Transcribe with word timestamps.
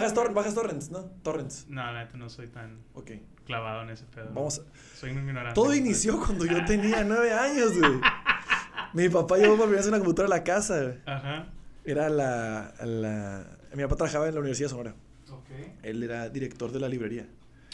bajas, 0.00 0.14
tor- 0.14 0.32
bajas 0.34 0.54
torrents, 0.54 0.90
¿no? 0.90 1.04
Torrents. 1.22 1.66
No, 1.68 1.82
la 1.92 2.04
neta 2.04 2.16
no 2.16 2.28
soy 2.28 2.46
tan 2.48 2.78
Ok. 2.94 3.10
clavado 3.44 3.82
en 3.82 3.90
ese 3.90 4.04
pedo. 4.04 4.30
Vamos. 4.34 4.62
Soy 4.96 5.10
un 5.10 5.18
ignorante. 5.18 5.54
Todo 5.54 5.74
inició 5.74 6.18
cuando 6.18 6.44
yo 6.46 6.64
tenía 6.64 7.04
nueve 7.04 7.32
años, 7.32 7.76
güey. 7.78 8.00
Mi 8.94 9.08
papá 9.08 9.36
llevó 9.36 9.56
por 9.56 9.64
primera 9.66 9.80
vez 9.80 9.86
una 9.88 9.98
computadora 9.98 10.34
a 10.34 10.38
la 10.38 10.44
casa, 10.44 10.82
güey. 10.82 10.94
Ajá. 11.06 11.46
Era 11.84 12.08
la, 12.08 12.74
la... 12.84 13.46
Mi 13.74 13.82
papá 13.82 13.96
trabajaba 13.96 14.28
en 14.28 14.34
la 14.34 14.40
Universidad 14.40 14.66
de 14.66 14.70
Sonora. 14.70 14.94
Ok. 15.30 15.50
Él 15.82 16.02
era 16.02 16.28
director 16.28 16.72
de 16.72 16.80
la 16.80 16.88
librería. 16.88 17.26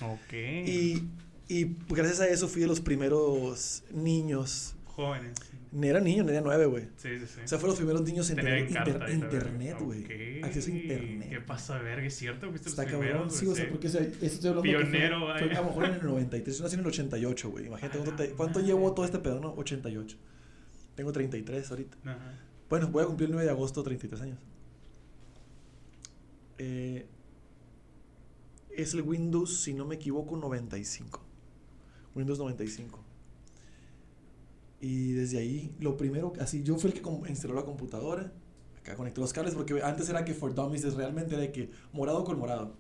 Ok. 0.03 0.33
Y, 0.33 1.09
y 1.49 1.77
gracias 1.89 2.21
a 2.21 2.27
eso 2.29 2.49
fui 2.49 2.63
de 2.63 2.67
los 2.69 2.81
primeros 2.81 3.85
niños. 3.93 4.75
Jóvenes. 4.87 5.35
Ni 5.77 5.89
era 5.89 5.99
niño, 6.01 6.23
ni 6.23 6.31
era 6.31 6.41
nueve, 6.41 6.67
güey. 6.67 6.85
Sí, 6.97 7.19
sí, 7.19 7.27
sí. 7.27 7.41
O 7.45 7.49
sea, 7.49 7.59
fueron 7.59 7.71
los 7.71 7.79
primeros 7.79 8.03
niños 8.03 8.31
en 8.31 8.37
Tener 8.37 8.61
inter- 8.61 9.11
internet, 9.13 9.77
güey. 9.81 10.05
Ok. 10.05 10.45
Acceso 10.45 10.71
a 10.71 10.75
internet. 10.75 11.29
¿Qué 11.31 11.41
pasa, 11.41 11.79
verga? 11.79 12.07
¿Es 12.07 12.15
cierto? 12.15 12.49
¿Fuiste 12.49 12.69
Está 12.69 12.85
los 12.85 12.93
cabrón. 12.93 13.31
Sí, 13.31 13.47
o 13.49 13.55
sea, 13.57 13.65
Sí. 13.65 13.71
porque 13.73 13.89
o 13.89 13.91
sea, 13.91 14.01
esto 14.03 14.25
estoy 14.25 14.51
hablando 14.51 14.63
Pionero, 14.71 15.21
fue, 15.37 15.39
fue 15.49 15.51
a 15.57 15.61
lo 15.61 15.67
mejor 15.67 15.85
en 15.87 15.95
el 15.95 16.05
93. 16.05 16.57
Yo 16.59 16.63
nací 16.63 16.75
en 16.75 16.81
el 16.81 16.87
88, 16.87 17.51
güey. 17.51 17.67
Imagínate 17.67 17.99
cuánto, 17.99 18.15
te- 18.23 18.31
cuánto 18.31 18.61
llevo 18.61 18.95
todo 18.95 19.05
este 19.05 19.19
pedo, 19.19 19.41
¿no? 19.41 19.53
88. 19.55 20.17
Tengo 20.95 21.11
33 21.13 21.69
ahorita. 21.71 21.99
Ajá. 22.05 22.39
Bueno, 22.71 22.89
voy 22.89 23.03
a 23.03 23.07
cumplir 23.07 23.29
el 23.29 23.33
9 23.33 23.45
de 23.47 23.51
agosto 23.51 23.83
33 23.83 24.23
años. 24.23 24.39
Eh, 26.59 27.07
es 28.71 28.95
el 28.95 29.03
Windows, 29.03 29.61
si 29.61 29.75
no 29.75 29.87
me 29.87 29.97
equivoco, 29.97 30.37
95. 30.37 31.21
Windows 32.15 32.39
95. 32.39 33.04
Y 34.87 35.13
desde 35.13 35.39
ahí, 35.39 35.75
lo 35.81 35.97
primero, 35.97 36.35
así, 36.41 36.63
yo 36.63 36.77
fui 36.77 36.91
el 36.91 37.01
que 37.01 37.09
instaló 37.31 37.55
la 37.55 37.65
computadora. 37.65 38.33
Acá 38.79 38.97
conecté 38.97 39.19
los 39.23 39.33
cables, 39.33 39.55
porque 39.55 39.81
antes 39.83 40.11
era 40.11 40.27
que 40.27 40.35
for 40.35 40.55
Dummies 40.55 40.85
es 40.85 40.93
realmente 40.95 41.35
era 41.35 41.41
de 41.41 41.53
que 41.53 41.71
morado 41.95 42.23
con 42.23 42.39
morado, 42.39 42.77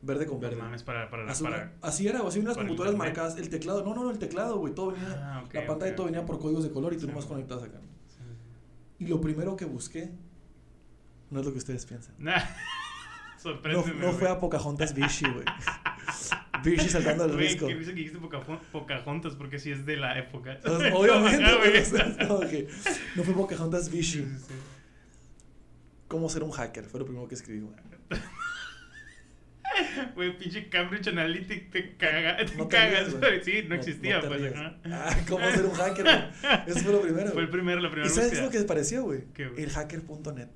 verde 0.00 0.24
con 0.24 0.36
No 0.36 0.40
verde. 0.48 0.56
mames, 0.56 0.82
para, 0.82 1.10
para, 1.10 1.26
Azul- 1.30 1.50
para... 1.50 1.74
así 1.82 2.08
era, 2.08 2.20
así 2.26 2.38
unas 2.38 2.56
computadoras 2.56 2.94
internet. 2.94 3.16
marcadas, 3.16 3.36
el 3.36 3.50
teclado, 3.50 3.84
no, 3.84 3.94
no, 3.94 4.02
no, 4.04 4.10
el 4.10 4.18
teclado, 4.18 4.56
güey, 4.58 4.72
todo 4.74 4.92
venía, 4.92 5.08
Ah, 5.22 5.42
ok, 5.44 5.52
la 5.52 5.66
pantalla 5.66 5.90
ok, 5.90 5.96
todo 5.96 6.06
venía 6.06 6.24
por 6.24 6.38
códigos 6.38 6.64
de 6.64 6.70
color 6.70 6.94
y 6.94 6.96
tú 6.96 7.02
Sí, 7.02 7.08
nomás 7.08 7.26
conectabas 7.26 7.64
acá. 7.64 7.80
Sí, 8.08 8.16
sí. 8.98 9.04
Y 9.04 9.08
lo 9.08 9.20
primero 9.20 9.54
que 9.54 9.66
busqué 9.66 10.10
no 11.30 11.40
es 11.40 11.44
lo 11.44 11.52
que 11.52 11.58
ustedes 11.58 11.84
piensan. 11.84 12.14
Nah. 12.18 12.38
No, 12.38 13.50
Sorpréndeme, 13.50 14.00
no 14.06 14.12
fue 14.12 14.28
a 14.30 14.38
Pocahontas 14.38 14.94
Vichy, 14.94 15.24
güey. 15.30 15.44
Vichy 16.64 16.88
saltando 16.88 17.28
Güey, 17.28 17.38
risco. 17.48 17.66
dice 17.66 17.90
que 17.90 17.96
dijiste 17.96 18.18
Pocahon- 18.18 18.60
Pocahontas 18.72 19.34
porque 19.36 19.58
sí 19.58 19.70
es 19.72 19.84
de 19.86 19.96
la 19.96 20.18
época. 20.18 20.58
Obviamente, 20.94 21.44
Ajá, 21.44 21.56
güey, 21.58 21.70
güey. 21.70 21.82
o 21.82 21.84
sea, 21.84 22.06
es 22.18 22.26
como 22.26 22.40
que 22.40 22.68
no 23.16 23.22
fue 23.24 23.34
Pocahontas 23.34 23.90
Vichy. 23.90 24.18
sí, 24.20 24.26
sí. 24.48 24.54
¿Cómo 26.08 26.28
ser 26.28 26.42
un 26.42 26.50
hacker? 26.50 26.84
Fue 26.84 27.00
lo 27.00 27.06
primero 27.06 27.26
que 27.28 27.34
escribí, 27.34 27.60
güey. 27.60 27.74
Güey, 30.14 30.36
pinche 30.36 30.68
Cambridge 30.68 31.08
Analytic 31.08 31.70
te 31.70 31.96
caga, 31.96 32.36
te 32.44 32.54
No 32.56 32.66
te 32.68 32.76
cagas, 32.76 33.14
güey. 33.18 33.42
Sí, 33.42 33.64
no, 33.66 33.74
existía, 33.74 34.20
te 34.20 34.26
pues. 34.28 34.52
Ah, 34.84 35.16
¿cómo 35.26 35.50
ser 35.50 35.64
un 35.64 35.72
hacker? 35.72 36.06
Eso 36.66 36.80
fue 36.80 36.92
lo 36.92 37.00
primero. 37.00 37.30
Fue 37.32 37.42
el 37.42 37.48
primero, 37.48 37.80
la 37.80 37.90
primera 37.90 38.06
¿Y 38.10 38.14
sabes 38.14 38.30
qué 38.32 38.36
búsqueda. 38.40 38.60
lo 38.60 38.66
que 38.66 38.68
pareció? 38.68 39.08
¿Qué, 39.32 39.48
güey? 39.48 39.62
El 39.62 39.70
hacker.net. 39.70 40.48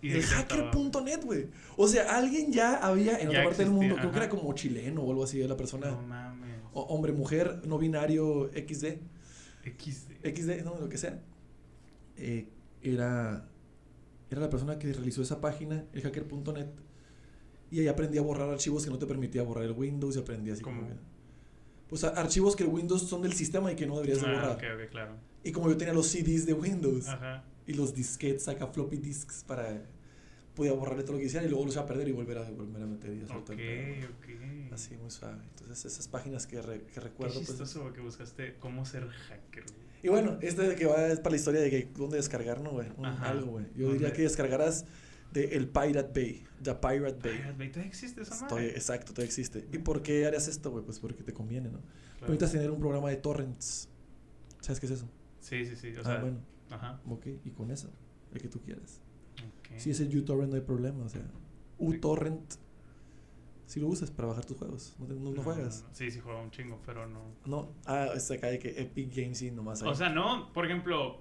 Y 0.00 0.12
El 0.12 0.22
hacker.net, 0.22 1.24
güey. 1.24 1.46
O 1.76 1.88
sea, 1.88 2.16
alguien 2.16 2.52
ya 2.52 2.76
había 2.76 3.18
en 3.18 3.24
Ya 3.30 3.40
otra 3.40 3.44
parte 3.44 3.62
del 3.64 3.70
mundo, 3.72 3.94
existía, 3.96 4.00
creo 4.02 4.10
que 4.12 4.16
era 4.18 4.26
ajá. 4.26 4.36
como 4.36 4.52
chileno 4.54 5.02
o 5.02 5.10
algo 5.10 5.24
así, 5.24 5.38
de 5.38 5.48
la 5.48 5.56
persona, 5.56 5.90
No 5.90 6.02
mames. 6.02 6.56
o- 6.72 6.82
hombre, 6.82 7.12
mujer, 7.12 7.62
no 7.66 7.78
binario, 7.78 8.48
XD, 8.54 8.98
XD. 9.64 10.12
XD, 10.24 10.62
no, 10.64 10.78
lo 10.78 10.88
que 10.88 10.98
sea. 10.98 11.20
Eh, 12.16 12.48
era, 12.82 13.48
era 14.30 14.40
la 14.40 14.50
persona 14.50 14.78
que 14.78 14.92
realizó 14.92 15.22
esa 15.22 15.40
página, 15.40 15.84
el 15.92 16.02
hacker.net. 16.02 16.68
Y 17.70 17.80
ahí 17.80 17.88
aprendí 17.88 18.18
a 18.18 18.22
borrar 18.22 18.48
archivos 18.48 18.84
que 18.84 18.90
no 18.90 18.98
te 18.98 19.06
permitía 19.06 19.42
borrar 19.42 19.64
el 19.64 19.72
Windows 19.72 20.16
y 20.16 20.20
aprendí 20.20 20.50
así 20.50 20.62
como 20.62 20.80
¿Cómo? 20.82 20.88
que... 20.90 20.94
Pues 21.88 22.04
archivos 22.04 22.54
que 22.54 22.62
el 22.64 22.68
Windows 22.70 23.02
son 23.08 23.22
del 23.22 23.32
sistema 23.32 23.72
y 23.72 23.76
que 23.76 23.86
no 23.86 23.94
deberías 23.96 24.20
de 24.20 24.26
Ah, 24.28 24.32
borrar. 24.32 24.50
ok, 24.52 24.62
ok, 24.84 24.90
claro. 24.90 25.12
Y 25.42 25.52
como 25.52 25.68
yo 25.70 25.76
tenía 25.76 25.92
los 25.94 26.06
CDs 26.06 26.44
de 26.46 26.52
Windows 26.52 27.08
Ajá. 27.08 27.44
Y 27.68 27.74
los 27.74 27.94
disquetes 27.94 28.48
acá, 28.48 28.66
floppy 28.66 28.96
disks 28.96 29.44
para... 29.46 29.84
Podía 30.56 30.72
borrarle 30.72 31.04
todo 31.04 31.12
lo 31.12 31.18
que 31.20 31.26
hiciera 31.26 31.46
y 31.46 31.48
luego 31.48 31.66
los 31.66 31.74
iba 31.74 31.84
a 31.84 31.86
perder 31.86 32.08
y 32.08 32.10
volver 32.12 32.36
a, 32.38 32.50
volver 32.50 32.82
a 32.82 32.86
meter 32.86 33.14
y 33.14 33.22
hacer 33.22 33.36
Ok, 33.36 33.44
todo 33.44 33.52
el 33.52 33.58
pedo. 34.00 34.08
ok. 34.08 34.72
Así, 34.72 34.96
muy 34.96 35.08
suave. 35.08 35.38
Entonces, 35.56 35.84
esas 35.92 36.08
páginas 36.08 36.48
que, 36.48 36.60
re- 36.60 36.80
que 36.82 36.94
Qué 36.94 37.00
recuerdo. 37.00 37.34
pues, 37.34 37.46
chistoso 37.46 37.82
güey, 37.82 37.92
que 37.92 38.00
buscaste 38.00 38.56
cómo 38.58 38.84
ser 38.84 39.06
hacker, 39.08 39.62
y 40.02 40.08
bueno, 40.08 40.36
este 40.42 40.74
que 40.74 40.86
va 40.86 41.06
es 41.08 41.18
para 41.20 41.30
la 41.30 41.36
historia 41.36 41.60
de 41.60 41.70
que 41.70 41.88
dónde 41.96 42.16
descargar, 42.16 42.60
¿no, 42.60 42.70
güey? 42.70 42.88
Algo, 43.20 43.52
güey. 43.52 43.66
Yo 43.76 43.84
¿Dónde? 43.86 43.98
diría 44.00 44.12
que 44.12 44.22
descargarás 44.22 44.84
de 45.32 45.44
el 45.56 45.68
Pirate 45.68 46.10
Bay. 46.12 46.44
The 46.62 46.74
Pirate 46.74 47.18
Bay. 47.28 47.38
Pirate 47.38 47.52
Bay, 47.58 47.68
¿todavía 47.68 47.88
existe 47.88 48.22
esa 48.22 48.34
Estoy- 48.34 48.62
madre? 48.62 48.70
exacto, 48.70 49.12
todo 49.12 49.24
existe. 49.24 49.64
¿Y 49.72 49.78
por 49.78 50.02
qué 50.02 50.26
harías 50.26 50.48
esto, 50.48 50.70
güey? 50.72 50.84
Pues 50.84 50.98
porque 50.98 51.22
te 51.22 51.32
conviene, 51.32 51.68
¿no? 51.70 51.78
Claro. 52.18 52.32
Necesitas 52.32 52.52
tener 52.52 52.70
un 52.72 52.80
programa 52.80 53.10
de 53.10 53.16
torrents. 53.16 53.88
¿Sabes 54.60 54.80
qué 54.80 54.86
es 54.86 54.92
eso? 54.92 55.08
Sí, 55.40 55.64
sí, 55.66 55.76
sí. 55.76 55.92
O 55.96 56.00
ah, 56.00 56.04
sea, 56.04 56.18
bueno. 56.20 56.38
Ajá. 56.70 57.00
Ok, 57.06 57.26
y 57.44 57.50
con 57.50 57.70
eso, 57.70 57.90
el 58.32 58.40
que 58.40 58.48
tú 58.48 58.60
quieras. 58.62 59.00
Si 59.76 59.90
es 59.90 60.00
el 60.00 60.16
uTorrent 60.16 60.50
no 60.50 60.56
hay 60.56 60.62
problema, 60.62 61.04
o 61.04 61.08
sea, 61.08 61.22
uTorrent 61.78 62.54
si 63.66 63.80
lo 63.80 63.86
usas 63.88 64.10
para 64.10 64.28
bajar 64.28 64.46
tus 64.46 64.56
juegos, 64.56 64.96
no, 64.98 65.06
te- 65.06 65.14
no- 65.14 65.30
no 65.30 65.42
juegas. 65.42 65.84
Sí, 65.92 66.10
sí, 66.10 66.20
juego 66.20 66.40
un 66.40 66.50
chingo, 66.50 66.80
pero 66.86 67.06
no. 67.06 67.20
No, 67.44 67.74
ah, 67.84 68.08
está 68.14 68.34
acá 68.34 68.46
de 68.46 68.58
que 68.58 68.80
Epic 68.80 69.14
Games 69.14 69.42
y 69.42 69.50
nomás 69.50 69.82
hay. 69.82 69.88
O 69.90 69.94
sea, 69.94 70.08
no, 70.08 70.50
por 70.54 70.64
ejemplo, 70.64 71.20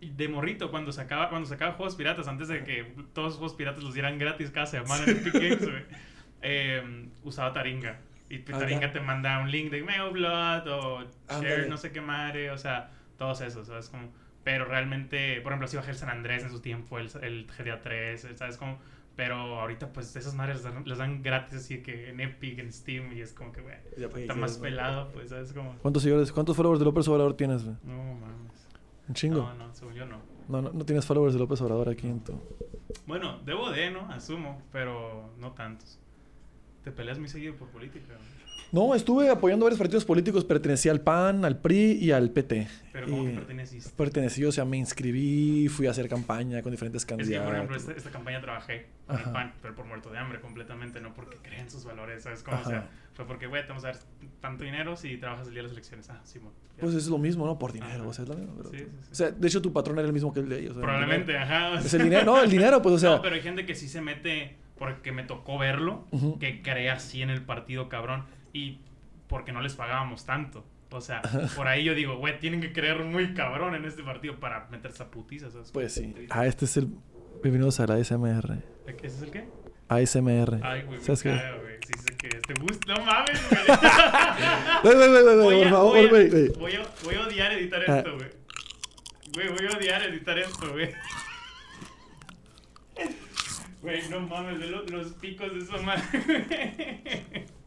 de 0.00 0.28
morrito, 0.28 0.70
cuando 0.72 0.90
sacaba, 0.92 1.28
cuando 1.30 1.48
sacaba 1.48 1.74
juegos 1.74 1.94
piratas, 1.94 2.26
antes 2.28 2.48
de 2.48 2.64
que 2.64 2.84
todos 3.12 3.28
los 3.28 3.36
juegos 3.38 3.54
piratas 3.56 3.82
los 3.84 3.94
dieran 3.94 4.18
gratis 4.18 4.50
cada 4.50 4.66
semana 4.66 5.04
en 5.04 5.10
Epic 5.10 5.32
Games, 5.34 5.60
güey, 5.60 5.82
eh, 6.42 7.08
usaba 7.22 7.52
Taringa. 7.52 8.00
Y 8.28 8.38
Ah, 8.52 8.58
Taringa 8.58 8.92
te 8.92 9.00
manda 9.00 9.40
un 9.40 9.50
link 9.50 9.70
de 9.70 9.82
Mailblood 9.84 10.66
o. 10.68 11.04
Share, 11.40 11.68
no 11.68 11.76
sé 11.76 11.92
qué 11.92 12.00
madre, 12.00 12.50
o 12.50 12.58
sea, 12.58 12.90
todos 13.16 13.40
esos, 13.42 13.68
¿sabes? 13.68 13.88
Como, 13.88 14.08
pero 14.48 14.64
realmente, 14.64 15.42
por 15.42 15.52
ejemplo, 15.52 15.66
así 15.66 15.76
bajé 15.76 15.90
el 15.90 15.96
San 15.98 16.08
Andrés 16.08 16.42
en 16.42 16.50
su 16.50 16.60
tiempo, 16.60 16.98
el, 16.98 17.10
el 17.20 17.46
GTA 17.46 17.82
3, 17.82 18.28
¿sabes? 18.34 18.56
Como, 18.56 18.78
pero 19.14 19.36
ahorita, 19.60 19.92
pues, 19.92 20.16
esas 20.16 20.34
madres 20.34 20.64
les 20.86 20.96
dan, 20.96 21.22
gratis 21.22 21.58
así 21.58 21.82
que 21.82 22.08
en 22.08 22.18
Epic, 22.18 22.58
en 22.58 22.72
Steam, 22.72 23.12
y 23.12 23.20
es 23.20 23.34
como 23.34 23.52
que, 23.52 23.60
güey, 23.60 23.76
está 24.22 24.34
más 24.34 24.56
¿no? 24.56 24.62
pelado, 24.62 25.12
pues, 25.12 25.28
¿sabes? 25.28 25.52
Como, 25.52 25.74
¿Cuántos 25.82 26.02
seguidores, 26.02 26.32
cuántos 26.32 26.56
followers 26.56 26.78
de 26.78 26.86
López 26.86 27.06
Obrador 27.08 27.34
tienes, 27.34 27.62
güey? 27.62 27.76
no 27.82 28.14
mames. 28.14 28.66
Un 29.06 29.14
chingo. 29.14 29.42
No, 29.42 29.52
no, 29.52 29.74
según 29.74 29.92
yo 29.92 30.06
no. 30.06 30.22
No, 30.48 30.62
no, 30.62 30.72
no 30.72 30.84
tienes 30.86 31.04
followers 31.04 31.34
de 31.34 31.40
López 31.40 31.60
Obrador 31.60 31.90
aquí 31.90 32.06
en 32.06 32.24
tu. 32.24 32.40
Bueno, 33.06 33.40
debo 33.44 33.70
de, 33.70 33.90
¿no? 33.90 34.10
Asumo, 34.10 34.62
pero 34.72 35.30
no 35.38 35.52
tantos. 35.52 35.98
Te 36.84 36.90
peleas 36.90 37.18
muy 37.18 37.28
seguido 37.28 37.54
por 37.54 37.68
política, 37.68 38.14
¿no? 38.14 38.37
No, 38.70 38.94
estuve 38.94 39.30
apoyando 39.30 39.64
varios 39.64 39.78
partidos 39.78 40.04
políticos, 40.04 40.44
pertenecía 40.44 40.92
al 40.92 41.00
PAN, 41.00 41.44
al 41.44 41.58
PRI 41.58 41.92
y 42.00 42.10
al 42.10 42.30
PT. 42.30 42.68
Pero 42.92 43.06
¿cómo 43.08 43.24
que 43.24 43.30
perteneciste? 43.30 43.90
Pertenecí, 43.96 44.44
o 44.44 44.52
sea, 44.52 44.64
me 44.66 44.76
inscribí, 44.76 45.68
fui 45.68 45.86
a 45.86 45.90
hacer 45.92 46.08
campaña 46.08 46.60
con 46.62 46.70
diferentes 46.72 47.02
Es 47.02 47.06
que, 47.06 47.14
candidatos. 47.16 47.46
por 47.46 47.54
ejemplo, 47.54 47.76
esta, 47.76 47.92
esta 47.92 48.10
campaña 48.10 48.40
trabajé 48.42 48.88
con 49.06 49.16
Ajá. 49.16 49.24
el 49.26 49.32
PAN, 49.32 49.52
pero 49.62 49.74
por 49.74 49.86
muerto 49.86 50.10
de 50.10 50.18
hambre 50.18 50.40
completamente, 50.40 51.00
no 51.00 51.14
porque 51.14 51.36
creen 51.38 51.70
sus 51.70 51.84
valores, 51.84 52.22
¿sabes? 52.24 52.42
Como, 52.42 52.58
o 52.58 52.60
Ajá. 52.60 52.68
sea, 52.70 52.90
fue 53.14 53.26
porque, 53.26 53.46
güey, 53.46 53.62
te 53.62 53.68
vamos 53.68 53.84
a 53.84 53.88
dar 53.88 53.96
tanto 54.40 54.64
dinero 54.64 54.96
si 54.96 55.16
trabajas 55.16 55.46
el 55.48 55.54
día 55.54 55.62
de 55.62 55.68
las 55.68 55.72
elecciones. 55.72 56.10
Ah, 56.10 56.20
Simón. 56.24 56.52
ya. 56.76 56.82
Pues 56.82 56.94
es 56.94 57.06
lo 57.08 57.16
mismo, 57.18 57.46
¿no? 57.46 57.58
Por 57.58 57.72
dinero, 57.72 57.94
Ajá. 58.02 58.08
o 58.08 58.12
sea, 58.12 58.24
es 58.24 58.28
lo 58.28 58.36
mismo. 58.36 58.54
pero- 58.58 58.70
Sí, 58.70 58.76
sí, 58.78 58.84
sí. 59.02 59.08
O 59.10 59.14
sea, 59.14 59.30
de 59.30 59.48
hecho, 59.48 59.62
tu 59.62 59.72
patrón 59.72 59.98
era 59.98 60.06
el 60.06 60.12
mismo 60.12 60.32
que 60.34 60.40
el 60.40 60.48
de 60.48 60.58
ellos. 60.60 60.72
o 60.76 60.80
el 60.80 60.82
Probablemente, 60.82 61.32
dinero. 61.32 61.44
ajá. 61.54 61.80
Es 61.80 61.94
el 61.94 62.02
dinero, 62.04 62.24
no, 62.26 62.42
el 62.42 62.50
dinero, 62.50 62.82
pues, 62.82 62.94
o 62.96 62.98
sea. 63.00 63.10
no, 63.12 63.22
pero 63.22 63.34
hay 63.34 63.40
gente 63.40 63.64
que 63.64 63.74
sí 63.74 63.88
se 63.88 64.00
mete 64.02 64.56
porque 64.78 65.10
me 65.10 65.24
tocó 65.24 65.58
verlo, 65.58 66.06
Ujú. 66.12 66.38
que 66.38 66.60
cree 66.62 66.90
así 66.90 67.22
en 67.22 67.30
el 67.30 67.42
partido 67.42 67.88
cabrón 67.88 68.24
y 68.52 68.78
porque 69.28 69.52
no 69.52 69.60
les 69.60 69.74
pagábamos 69.74 70.24
tanto. 70.26 70.64
O 70.90 71.00
sea, 71.02 71.20
por 71.54 71.68
ahí 71.68 71.84
yo 71.84 71.94
digo, 71.94 72.16
güey, 72.16 72.38
tienen 72.38 72.60
que 72.62 72.72
creer 72.72 73.04
muy 73.04 73.34
cabrón 73.34 73.74
en 73.74 73.84
este 73.84 74.02
partido 74.02 74.40
para 74.40 74.66
meterse 74.70 75.02
a 75.02 75.10
putizas. 75.10 75.52
¿sabes? 75.52 75.70
Pues 75.72 75.92
sí. 75.94 76.14
Ah, 76.30 76.46
este 76.46 76.64
es 76.64 76.76
el. 76.78 76.88
Bienvenidos 77.42 77.78
a 77.80 77.86
la 77.86 77.94
ASMR. 77.96 78.62
¿Ese 78.86 79.06
es 79.06 79.22
el 79.22 79.30
qué? 79.30 79.48
ASMR. 79.88 80.60
Ay, 80.62 80.82
güey, 80.82 81.00
¿Sabes 81.00 81.22
qué? 81.22 81.30
güey. 81.30 81.76
Sí 81.86 81.92
sé 82.06 82.16
que 82.16 82.28
te 82.28 82.54
gusta. 82.60 82.94
No 82.94 83.04
mames, 83.04 83.40
güey. 83.50 83.66
Por 85.62 85.70
favor, 85.70 85.92
voy 85.92 86.06
a- 86.06 86.08
güey. 86.08 86.48
Voy 86.58 86.72
a, 86.74 86.82
voy 87.04 87.14
a 87.16 87.20
odiar 87.26 87.52
editar 87.52 87.82
Ah. 87.86 87.98
esto, 87.98 88.14
güey. 88.16 88.28
Güey, 89.34 89.48
voy 89.48 89.66
a 89.72 89.76
odiar 89.76 90.02
editar 90.04 90.38
esto, 90.38 90.72
güey. 90.72 90.90
Güey, 93.80 94.08
no 94.10 94.18
mames, 94.20 94.58
los 94.90 95.12
picos 95.14 95.52
de 95.52 95.58
esa 95.60 95.76
madre. 95.82 97.46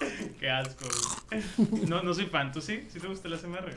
Qué 0.40 0.50
asco, 0.50 0.86
güey. 1.30 1.86
No, 1.88 2.02
no 2.02 2.14
soy 2.14 2.26
fan. 2.26 2.52
¿Tú 2.52 2.60
sí? 2.60 2.84
¿Sí 2.88 2.98
te 3.00 3.06
gusta 3.06 3.28
el 3.28 3.34
ASMR? 3.34 3.72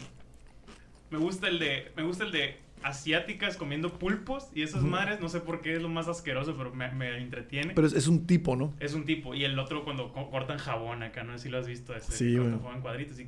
Me 1.12 1.18
gusta 1.18 1.48
el 1.48 1.60
de... 1.60 1.92
Me 1.96 2.04
gusta 2.04 2.24
el 2.24 2.32
de 2.32 2.58
asiáticas 2.82 3.56
comiendo 3.56 3.94
pulpos 3.94 4.48
y 4.54 4.62
esas 4.62 4.82
madres. 4.84 5.22
No 5.22 5.30
sé 5.30 5.40
por 5.40 5.62
qué 5.62 5.74
es 5.76 5.82
lo 5.82 5.90
más 5.90 6.08
asqueroso, 6.08 6.56
pero 6.58 6.74
me, 6.74 6.92
me 6.92 7.18
entretiene. 7.18 7.74
Pero 7.74 7.88
es, 7.88 7.94
es 7.94 8.08
un 8.08 8.26
tipo, 8.28 8.56
¿no? 8.56 8.74
Es 8.80 8.94
un 8.94 9.06
tipo. 9.06 9.34
Y 9.36 9.46
el 9.46 9.58
otro 9.60 9.84
cuando 9.84 10.12
co- 10.12 10.30
cortan 10.30 10.58
jabón 10.58 11.04
acá, 11.04 11.24
no 11.24 11.38
sé 11.38 11.44
si 11.44 11.50
lo 11.50 11.60
has 11.60 11.68
visto. 11.68 11.96
Ese, 11.96 12.12
Sí, 12.12 12.36
cortan 12.36 12.60
jabón 12.60 12.76
en 12.76 12.82
cuadritos 12.82 13.20
y 13.20 13.28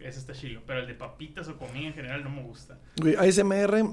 ese 0.00 0.18
está 0.18 0.32
chilo. 0.32 0.60
Pero 0.66 0.80
el 0.80 0.86
de 0.86 0.94
papitas 0.94 1.48
o 1.48 1.56
comida 1.58 1.86
en 1.88 1.94
general 1.94 2.24
no 2.24 2.30
me 2.30 2.42
gusta. 2.42 2.78
Güey, 3.00 3.16
ASMR 3.16 3.84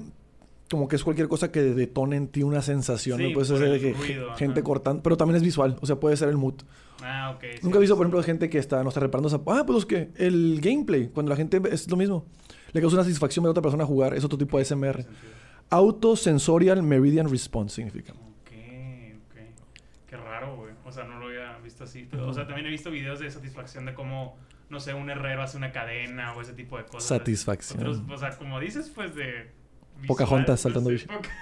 como 0.70 0.88
que 0.88 0.96
es 0.96 1.04
cualquier 1.04 1.28
cosa 1.28 1.52
que 1.52 1.60
detone 1.60 2.16
en 2.16 2.28
ti 2.28 2.42
una 2.42 2.62
sensación. 2.62 3.18
Sí, 3.18 3.24
¿no? 3.28 3.32
Puede 3.34 3.46
ser 3.46 3.58
de 3.58 3.78
que 3.80 3.92
ruido, 3.92 4.28
ajá. 4.30 4.38
gente 4.38 4.62
cortando, 4.62 5.02
pero 5.02 5.16
también 5.16 5.36
es 5.36 5.42
visual, 5.42 5.76
o 5.80 5.86
sea, 5.86 5.96
puede 5.96 6.16
ser 6.16 6.30
el 6.30 6.36
mood. 6.38 6.54
Ah, 7.06 7.32
ok. 7.36 7.62
Nunca 7.62 7.76
he 7.76 7.80
visto, 7.80 7.96
por 7.96 8.06
ejemplo, 8.06 8.22
gente 8.22 8.48
que 8.48 8.58
está, 8.58 8.82
no 8.82 8.88
está 8.88 9.00
reparando 9.00 9.28
esa... 9.28 9.38
Ah, 9.46 9.64
pues 9.66 9.84
que 9.84 10.10
el 10.16 10.58
gameplay, 10.62 11.08
cuando 11.08 11.28
la 11.28 11.36
gente 11.36 11.60
es 11.70 11.90
lo 11.90 11.98
mismo. 11.98 12.24
Le 12.72 12.80
causa 12.80 12.96
una 12.96 13.04
satisfacción 13.04 13.42
ver 13.42 13.48
a 13.48 13.50
otra 13.50 13.62
persona 13.62 13.84
jugar, 13.84 14.14
es 14.14 14.24
otro 14.24 14.38
tipo 14.38 14.58
de 14.58 14.64
SMR. 14.64 15.04
Auto-sensorial 15.68 16.82
Meridian 16.82 17.28
Response 17.30 17.74
significa. 17.76 18.12
Ok, 18.12 18.50
ok. 19.28 19.36
Qué 20.06 20.16
raro, 20.16 20.56
güey. 20.56 20.72
O 20.84 20.92
sea, 20.92 21.04
no 21.04 21.18
lo 21.18 21.26
había 21.26 21.58
visto 21.58 21.84
así. 21.84 22.08
O 22.18 22.32
sea, 22.32 22.46
también 22.46 22.66
he 22.66 22.70
visto 22.70 22.90
videos 22.90 23.20
de 23.20 23.30
satisfacción 23.30 23.84
de 23.84 23.92
cómo, 23.92 24.38
no 24.70 24.80
sé, 24.80 24.94
un 24.94 25.10
herrero 25.10 25.42
hace 25.42 25.58
una 25.58 25.72
cadena 25.72 26.34
o 26.34 26.40
ese 26.40 26.54
tipo 26.54 26.78
de 26.78 26.84
cosas. 26.84 27.04
Satisfacción. 27.04 27.80
Otros, 27.80 28.02
o 28.08 28.18
sea, 28.18 28.30
como 28.38 28.58
dices, 28.60 28.90
pues 28.94 29.14
de. 29.14 29.50
Pocahontas 30.06 30.60
saltando 30.60 30.88
no 30.90 30.94
bicho. 30.94 31.06
Pocahontas. 31.06 31.34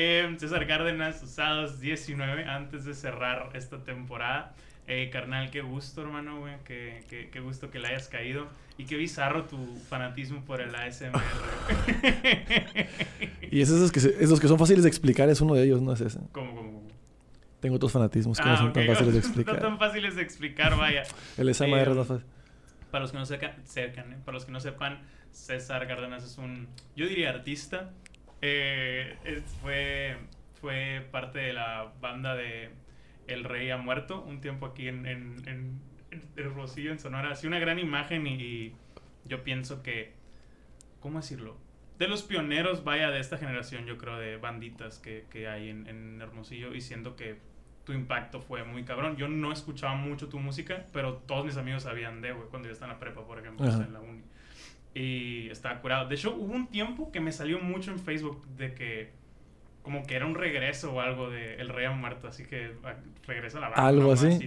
Eh, 0.00 0.32
César 0.38 0.64
Cárdenas, 0.68 1.20
usados 1.24 1.80
19, 1.80 2.44
antes 2.44 2.84
de 2.84 2.94
cerrar 2.94 3.48
esta 3.54 3.82
temporada. 3.82 4.54
Eh, 4.86 5.10
carnal, 5.10 5.50
qué 5.50 5.60
gusto, 5.60 6.02
hermano, 6.02 6.38
güey. 6.38 6.54
Qué, 6.64 7.02
qué, 7.10 7.28
qué 7.32 7.40
gusto 7.40 7.68
que 7.72 7.80
le 7.80 7.88
hayas 7.88 8.06
caído. 8.06 8.46
Y 8.78 8.84
qué 8.84 8.96
bizarro 8.96 9.46
tu 9.46 9.58
fanatismo 9.88 10.44
por 10.44 10.60
el 10.60 10.72
ASMR. 10.72 11.20
Y 13.50 13.60
es 13.60 13.70
esos 13.70 13.90
que, 13.90 13.98
se- 13.98 14.22
esos 14.22 14.38
que 14.38 14.46
son 14.46 14.56
fáciles 14.58 14.84
de 14.84 14.88
explicar, 14.88 15.28
es 15.30 15.40
uno 15.40 15.54
de 15.54 15.64
ellos, 15.64 15.82
no 15.82 15.92
es 15.92 16.00
ese. 16.00 16.20
¿Cómo, 16.30 16.54
cómo, 16.54 16.72
cómo? 16.74 16.88
Tengo 17.58 17.74
otros 17.76 17.90
fanatismos 17.90 18.38
que 18.38 18.44
no 18.44 18.52
Ah, 18.52 18.56
son 18.58 18.72
tan 18.72 18.84
ok. 18.84 18.90
fáciles 18.90 19.14
de 19.14 19.20
No 19.20 19.26
explicar. 19.26 19.58
tan 19.58 19.78
fáciles 19.78 20.14
de 20.14 20.22
explicar, 20.22 20.76
vaya. 20.76 21.02
El 21.38 21.52
SMR 21.52 21.88
Eh, 21.88 21.90
es 21.90 21.96
más 21.96 22.06
fácil. 22.06 22.26
Para 22.92 23.02
los 23.02 23.10
que 23.10 23.18
no 23.18 23.26
secan, 23.26 23.52
secan, 23.64 24.12
¿eh? 24.12 24.16
para 24.24 24.34
los 24.36 24.44
que 24.44 24.52
no 24.52 24.60
sepan, 24.60 25.00
César 25.32 25.88
Cárdenas 25.88 26.22
es 26.24 26.38
un, 26.38 26.68
yo 26.94 27.08
diría 27.08 27.30
artista. 27.30 27.90
Eh, 28.40 29.42
fue, 29.60 30.16
fue 30.60 31.06
parte 31.10 31.38
de 31.38 31.52
la 31.52 31.92
banda 32.00 32.34
de 32.34 32.70
El 33.26 33.44
Rey 33.44 33.70
ha 33.70 33.76
muerto 33.76 34.22
un 34.22 34.40
tiempo 34.40 34.66
aquí 34.66 34.88
en, 34.88 35.06
en, 35.06 35.36
en, 35.46 35.80
en 36.10 36.76
en 36.76 36.98
Sonora. 36.98 37.30
Así 37.30 37.46
una 37.46 37.58
gran 37.58 37.78
imagen 37.78 38.26
y, 38.26 38.74
yo 39.24 39.44
pienso 39.44 39.82
que, 39.82 40.12
¿cómo 41.00 41.20
decirlo? 41.20 41.56
De 41.98 42.08
los 42.08 42.22
pioneros, 42.22 42.84
vaya, 42.84 43.10
de 43.10 43.20
esta 43.20 43.38
generación, 43.38 43.84
yo 43.86 43.98
creo, 43.98 44.16
de 44.18 44.36
banditas 44.36 44.98
que, 44.98 45.26
que 45.30 45.48
hay 45.48 45.68
en, 45.68 45.86
en 45.86 46.20
Hermosillo 46.20 46.74
y 46.74 46.80
siento 46.80 47.16
que 47.16 47.38
tu 47.84 47.92
impacto 47.92 48.40
fue 48.40 48.64
muy 48.64 48.84
cabrón. 48.84 49.16
Yo 49.16 49.28
no 49.28 49.52
escuchaba 49.52 49.94
mucho 49.94 50.28
tu 50.28 50.38
música, 50.38 50.86
pero 50.92 51.14
todos 51.14 51.44
mis 51.44 51.56
amigos 51.56 51.84
sabían 51.84 52.20
de, 52.20 52.32
güey, 52.32 52.48
cuando 52.48 52.68
yo 52.68 52.72
estaba 52.72 52.92
en 52.92 52.96
la 52.96 53.00
prepa, 53.00 53.26
por 53.26 53.38
ejemplo, 53.38 53.66
en 53.66 53.92
la 53.92 54.00
uni. 54.00 54.22
Y 54.98 55.48
estaba 55.50 55.80
curado. 55.80 56.08
De 56.08 56.16
hecho, 56.16 56.34
hubo 56.34 56.52
un 56.52 56.66
tiempo 56.66 57.12
que 57.12 57.20
me 57.20 57.30
salió 57.30 57.60
mucho 57.60 57.92
en 57.92 58.00
Facebook 58.00 58.44
de 58.56 58.74
que 58.74 59.12
como 59.82 60.04
que 60.04 60.16
era 60.16 60.26
un 60.26 60.34
regreso 60.34 60.92
o 60.92 61.00
algo 61.00 61.30
de 61.30 61.54
El 61.54 61.68
Rey 61.68 61.86
ha 61.86 61.92
muerto, 61.92 62.26
así 62.26 62.44
que 62.44 62.74
ah, 62.84 62.94
regresa 63.24 63.58
a 63.58 63.60
la 63.60 63.68
banda. 63.68 63.86
¿Algo 63.86 64.12
así? 64.12 64.38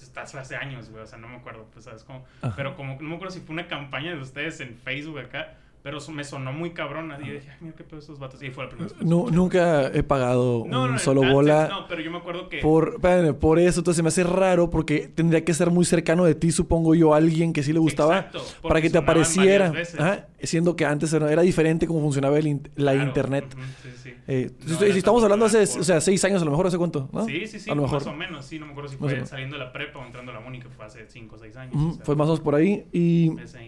Estás 0.00 0.34
hace 0.36 0.54
años, 0.54 0.88
güey, 0.88 1.02
o 1.02 1.06
sea, 1.06 1.18
no 1.18 1.28
me 1.28 1.36
acuerdo, 1.36 1.66
pues, 1.72 1.84
¿sabes? 1.84 2.04
Como, 2.04 2.24
Ajá. 2.42 2.54
pero 2.56 2.76
como, 2.76 2.94
no 2.94 3.08
me 3.08 3.16
acuerdo 3.16 3.34
si 3.34 3.40
fue 3.40 3.54
una 3.54 3.66
campaña 3.66 4.14
de 4.14 4.20
ustedes 4.20 4.60
en 4.60 4.76
Facebook 4.78 5.18
acá, 5.18 5.58
pero 5.86 5.98
eso 5.98 6.10
me 6.10 6.24
sonó 6.24 6.52
muy 6.52 6.70
cabrón. 6.72 7.12
Y 7.22 7.28
yo 7.28 7.34
dije, 7.34 7.48
ay, 7.48 7.56
mira 7.60 7.76
qué 7.76 7.84
pedo 7.84 8.00
estos 8.00 8.18
vatos. 8.18 8.42
Y 8.42 8.50
fue 8.50 8.64
la 8.64 8.70
primera 8.70 8.90
vez 8.92 9.00
escuché. 9.00 9.36
nunca 9.36 9.86
he 9.94 10.02
pagado 10.02 10.64
No, 10.66 10.82
un 10.86 10.90
no, 10.94 10.98
solo 10.98 11.20
antes 11.20 11.32
bola 11.32 11.68
No, 11.70 11.86
pero 11.86 12.02
yo 12.02 12.10
me 12.10 12.16
acuerdo 12.18 12.48
que. 12.48 12.58
por, 12.58 12.94
espérame, 12.94 13.34
por 13.34 13.60
eso. 13.60 13.78
Entonces 13.78 14.02
me 14.02 14.08
hace 14.08 14.24
raro 14.24 14.68
porque 14.68 15.06
tendría 15.06 15.44
que 15.44 15.54
ser 15.54 15.70
muy 15.70 15.84
cercano 15.84 16.24
de 16.24 16.34
ti, 16.34 16.50
supongo 16.50 16.96
yo, 16.96 17.14
alguien 17.14 17.52
que 17.52 17.62
sí 17.62 17.72
le 17.72 17.78
gustaba 17.78 18.16
Exacto, 18.18 18.42
para 18.62 18.80
que 18.80 18.90
te 18.90 18.98
apareciera. 18.98 19.72
Ajá, 19.96 20.26
siendo 20.42 20.74
que 20.74 20.84
antes 20.84 21.12
era, 21.12 21.30
era 21.30 21.42
diferente 21.42 21.86
cómo 21.86 22.00
funcionaba 22.00 22.36
el 22.36 22.48
in- 22.48 22.68
la 22.74 22.90
Claro, 22.90 23.06
internet. 23.06 23.54
ujú, 23.54 23.64
sí, 23.84 23.90
sí. 24.02 24.14
Eh, 24.26 24.50
No 24.66 24.78
si, 24.78 24.84
estamos 24.86 25.22
hablando 25.22 25.44
hace, 25.46 25.58
popular 25.60 25.80
o 25.80 25.84
sea, 25.84 26.00
seis 26.00 26.24
años, 26.24 26.42
a 26.42 26.44
lo 26.46 26.50
mejor 26.50 26.66
hace 26.66 26.78
cuánto, 26.78 27.08
¿no? 27.12 27.26
Sí, 27.26 27.46
sí, 27.46 27.60
sí, 27.60 27.70
A 27.70 27.76
lo 27.76 27.82
mejor. 27.82 27.98
más 27.98 28.08
o 28.08 28.12
menos, 28.12 28.44
sí, 28.44 28.58
no 28.58 28.66
me 28.66 28.72
acuerdo 28.72 28.90
si 28.90 28.96
fue 28.96 29.24
saliendo 29.24 29.56
de 29.56 29.64
la 29.64 29.72
prepa 29.72 30.00
o 30.00 30.04
entrando 30.04 30.32
a 30.32 30.40
la 30.40 30.52
que 30.58 30.68
fue 30.68 30.84
hace 30.84 31.06
5 31.06 31.36
o 31.36 31.38
6 31.38 31.56
años. 31.56 31.76
Ujú, 31.76 31.90
o 31.90 31.94
sea, 31.94 32.04
Fue 32.04 32.16
más 32.16 32.24
o 32.24 32.30
menos 32.30 32.40
por 32.40 32.56
ahí. 32.56 32.88
Y 32.92 33.38
Ese. 33.38 33.58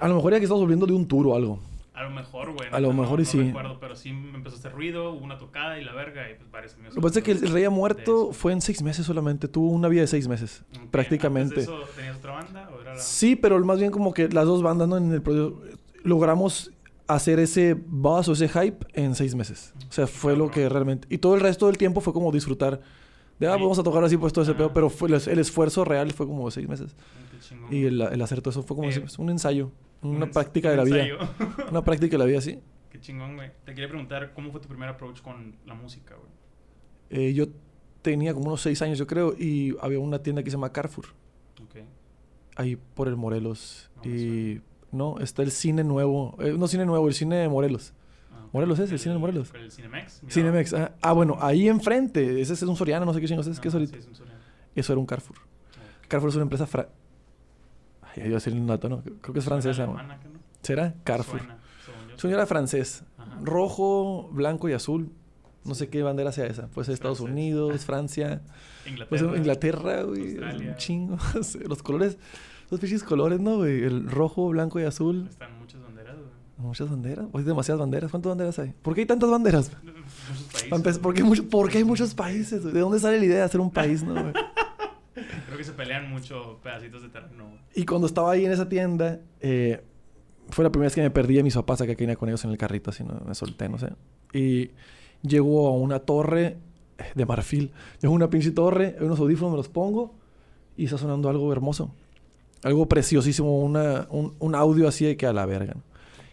A 0.00 0.08
lo 0.08 0.14
mejor 0.16 0.32
ya 0.32 0.38
que 0.38 0.44
estamos 0.44 0.60
volviendo 0.62 0.86
de 0.86 0.92
un 0.92 1.06
tour 1.06 1.26
o 1.28 1.34
algo. 1.36 1.58
A 1.94 2.04
lo 2.04 2.10
mejor, 2.10 2.52
güey. 2.54 2.68
A 2.72 2.80
lo 2.80 2.92
no- 2.94 3.02
mejor 3.02 3.18
no 3.18 3.22
y 3.22 3.26
sí. 3.26 3.42
recuerdo, 3.42 3.78
pero 3.78 3.94
sí 3.94 4.12
me 4.12 4.36
empezó 4.36 4.56
a 4.56 4.58
hacer 4.58 4.72
ruido, 4.72 5.12
hubo 5.12 5.24
una 5.24 5.36
tocada 5.36 5.78
y 5.78 5.84
la 5.84 5.92
verga, 5.92 6.30
y 6.30 6.34
pues 6.34 6.50
varios 6.50 6.74
amigos. 6.74 6.94
Lo 6.94 7.00
que 7.02 7.06
pasa 7.08 7.18
es 7.18 7.24
que 7.24 7.32
el, 7.32 7.44
el 7.44 7.50
Rey 7.52 7.64
ha 7.64 7.70
muerto 7.70 8.32
fue 8.32 8.52
en 8.52 8.60
seis 8.62 8.80
meses 8.82 9.04
solamente. 9.04 9.48
Tuvo 9.48 9.68
una 9.70 9.88
vida 9.88 10.00
de 10.02 10.06
seis 10.06 10.26
meses, 10.26 10.62
prácticamente. 10.90 11.60
¿Antes 11.60 11.66
de 11.68 11.74
eso 11.74 11.82
tenías 11.96 12.16
otra 12.16 12.32
banda 12.32 12.70
o 12.74 12.80
era 12.80 12.94
la...? 12.94 13.00
Sí, 13.00 13.36
pero 13.36 13.58
más 13.64 13.78
bien 13.78 13.90
como 13.90 14.14
que 14.14 14.28
las 14.30 14.46
dos 14.46 14.62
bandas, 14.62 14.88
¿no? 14.88 14.96
En 14.96 15.12
el 15.12 15.20
proyecto, 15.20 15.60
logramos 16.02 16.70
hacer 17.06 17.38
ese 17.40 17.74
buzz 17.74 18.28
o 18.28 18.32
ese 18.32 18.48
hype 18.48 18.86
en 18.94 19.14
seis 19.14 19.34
meses. 19.34 19.74
O 19.88 19.92
sea, 19.92 20.06
fue 20.06 20.36
lo 20.36 20.50
que 20.50 20.68
realmente... 20.68 21.06
Y 21.10 21.18
todo 21.18 21.34
el 21.34 21.40
resto 21.40 21.66
del 21.66 21.76
tiempo 21.76 22.00
fue 22.00 22.12
como 22.12 22.30
disfrutar 22.32 22.80
de, 23.40 23.46
ah, 23.48 23.56
vamos 23.56 23.78
a 23.78 23.82
tocar 23.82 24.04
así, 24.04 24.16
pues 24.16 24.32
todo 24.32 24.42
ese 24.42 24.52
Ajá. 24.52 24.58
pedo. 24.58 24.72
Pero 24.72 24.90
fue 24.90 25.08
el, 25.08 25.38
esfuerzo 25.38 25.84
real 25.84 26.12
fue 26.12 26.26
como 26.26 26.48
seis 26.50 26.68
meses. 26.68 26.94
Y 27.70 27.84
el, 27.86 28.00
el 28.00 28.22
hacer 28.22 28.40
todo 28.42 28.50
eso 28.50 28.62
fue 28.62 28.76
como 28.76 28.88
Eh, 28.90 29.04
un 29.18 29.30
ensayo. 29.30 29.72
Un 30.02 30.16
Una 30.16 30.26
práctica 30.30 30.70
de 30.70 30.76
la 30.76 30.84
vida. 30.84 31.06
Una 31.70 31.82
práctica 31.82 32.12
de 32.12 32.18
la 32.18 32.24
vida, 32.26 32.40
sí. 32.40 32.60
Qué 32.90 33.00
chingón, 33.00 33.36
güey. 33.36 33.50
Te 33.64 33.72
quería 33.74 33.88
preguntar, 33.88 34.32
¿cómo 34.34 34.50
fue 34.52 34.60
tu 34.60 34.68
primer 34.68 34.88
approach 34.88 35.20
con 35.20 35.56
la 35.66 35.74
música, 35.74 36.14
güey? 36.16 36.30
Eh, 37.28 37.34
yo 37.34 37.46
tenía 38.02 38.32
como 38.34 38.46
unos 38.46 38.60
seis 38.60 38.80
años, 38.82 38.98
yo 38.98 39.06
creo, 39.06 39.34
y 39.38 39.74
había 39.80 39.98
una 39.98 40.22
tienda 40.22 40.42
que 40.42 40.50
se 40.50 40.56
llama 40.56 40.72
Carrefour, 40.72 41.06
Ok. 41.62 41.84
ahí 42.56 42.76
por 42.76 43.08
el 43.08 43.16
Morelos. 43.16 43.90
No 43.96 44.10
y 44.10 44.62
no, 44.92 45.18
está 45.18 45.42
el 45.42 45.50
cine 45.50 45.84
nuevo, 45.84 46.36
eh, 46.40 46.54
no 46.56 46.66
cine 46.68 46.86
nuevo, 46.86 47.06
el 47.08 47.14
cine 47.14 47.36
de 47.36 47.48
Morelos. 47.48 47.92
Morelos 48.52 48.78
es, 48.80 48.90
el 48.90 48.98
cine 48.98 49.14
de 49.14 49.20
Morelos. 49.20 49.52
¿El 49.54 49.70
Cinemex? 49.70 50.22
Cinemex. 50.28 50.74
Ah, 50.74 50.92
ah, 51.00 51.12
bueno, 51.12 51.38
ahí 51.40 51.68
enfrente, 51.68 52.40
ese 52.40 52.54
es 52.54 52.62
un 52.62 52.76
Soriana, 52.76 53.04
no 53.06 53.14
sé 53.14 53.20
qué 53.20 53.26
chingos 53.28 53.46
es, 53.46 53.60
¿qué 53.60 53.68
es 53.68 53.74
Ah, 53.74 53.78
ahorita? 53.78 54.00
sí, 54.00 54.08
es 54.10 54.20
un. 54.20 54.26
Eso 54.74 54.92
era 54.92 55.00
un 55.00 55.06
Carrefour. 55.06 55.36
Ok. 55.38 56.08
Carrefour 56.08 56.30
es 56.30 56.36
una 56.36 56.42
empresa 56.42 56.66
fra... 56.66 56.88
Ay, 58.02 58.22
iba 58.24 58.26
a 58.26 58.34
decir 58.34 58.52
un 58.52 58.66
dato, 58.66 58.88
¿no? 58.88 59.02
Creo 59.02 59.32
que 59.32 59.38
es 59.38 59.44
francesa, 59.44 59.86
¿no? 59.86 59.92
alemana, 59.92 60.18
¿qué 60.20 60.28
no? 60.28 60.40
¿Será? 60.62 60.94
Carrefour. 61.04 61.38
Suena, 61.40 61.58
según 62.16 62.36
yo. 62.36 62.46
Francés. 62.46 63.04
Ajá. 63.18 63.38
Rojo, 63.42 64.28
blanco 64.32 64.68
y 64.68 64.72
azul. 64.72 65.10
No 65.64 65.74
sé 65.74 65.88
qué 65.88 66.02
bandera 66.02 66.32
sea 66.32 66.46
esa. 66.46 66.68
Puede 66.68 66.86
ser 66.86 66.94
Estados 66.94 67.18
Francés. 67.18 67.32
Unidos, 67.32 67.84
Francia. 67.84 68.42
Inglaterra. 68.86 69.08
Pues 69.08 69.22
Inglaterra, 69.22 70.02
güey. 70.02 70.38
Un 70.38 70.76
chingo. 70.76 71.18
Los 71.68 71.82
colores, 71.82 72.18
los 72.70 72.80
pinches 72.80 73.02
colores, 73.02 73.40
¿no, 73.40 73.56
güey? 73.56 73.82
El 73.82 74.08
rojo, 74.10 74.48
blanco 74.48 74.80
y 74.80 74.84
azul. 74.84 75.26
Están 75.28 75.58
muchas. 75.58 75.79
Muchas 76.60 76.90
banderas. 76.90 77.26
Hay 77.32 77.42
demasiadas 77.42 77.80
banderas. 77.80 78.10
¿Cuántas 78.10 78.30
banderas 78.30 78.58
hay? 78.58 78.72
¿Por 78.82 78.94
qué 78.94 79.00
hay 79.02 79.06
tantas 79.06 79.30
banderas? 79.30 79.70
Países. 80.70 80.98
¿por, 80.98 81.14
qué 81.14 81.24
mucho- 81.24 81.48
por 81.48 81.70
qué 81.70 81.78
hay 81.78 81.84
muchos 81.84 82.14
países? 82.14 82.62
¿De 82.62 82.78
dónde 82.80 82.98
sale 83.00 83.18
la 83.18 83.24
idea 83.24 83.36
de 83.38 83.42
hacer 83.42 83.60
un 83.60 83.70
país, 83.70 84.02
no, 84.02 84.12
güey? 84.14 84.32
Creo 85.46 85.58
que 85.58 85.64
se 85.64 85.72
pelean 85.72 86.10
mucho 86.10 86.58
pedacitos 86.62 87.02
de 87.02 87.08
terreno. 87.08 87.46
güey. 87.46 87.58
Y 87.74 87.84
cuando 87.84 88.06
estaba 88.06 88.30
ahí 88.32 88.44
en 88.44 88.52
esa 88.52 88.68
tienda, 88.68 89.20
eh, 89.40 89.82
fue 90.50 90.64
la 90.64 90.70
primera 90.70 90.86
vez 90.86 90.94
que 90.94 91.02
me 91.02 91.10
perdí 91.10 91.38
a 91.38 91.42
mis 91.42 91.54
papás 91.54 91.80
acá 91.80 91.94
que 91.94 92.02
venía 92.04 92.16
con 92.16 92.28
ellos 92.28 92.44
en 92.44 92.50
el 92.50 92.58
carrito, 92.58 92.90
así, 92.90 93.02
¿no? 93.04 93.20
Me 93.26 93.34
solté, 93.34 93.68
no 93.68 93.78
sé. 93.78 93.88
Y 94.32 94.70
llego 95.22 95.66
a 95.68 95.72
una 95.72 95.98
torre 96.00 96.58
de 97.14 97.26
marfil. 97.26 97.72
Llego 98.00 98.12
a 98.14 98.16
una 98.16 98.30
pinche 98.30 98.50
torre, 98.52 98.96
unos 99.00 99.18
audífonos, 99.18 99.52
me 99.52 99.56
los 99.56 99.68
pongo 99.68 100.14
y 100.76 100.84
está 100.84 100.98
sonando 100.98 101.28
algo 101.28 101.52
hermoso. 101.52 101.94
Algo 102.62 102.86
preciosísimo, 102.88 103.58
una, 103.60 104.06
un, 104.10 104.34
un 104.38 104.54
audio 104.54 104.86
así 104.86 105.04
de 105.06 105.16
que 105.16 105.26
a 105.26 105.32
la 105.32 105.46
verga. 105.46 105.74
¿no? 105.74 105.82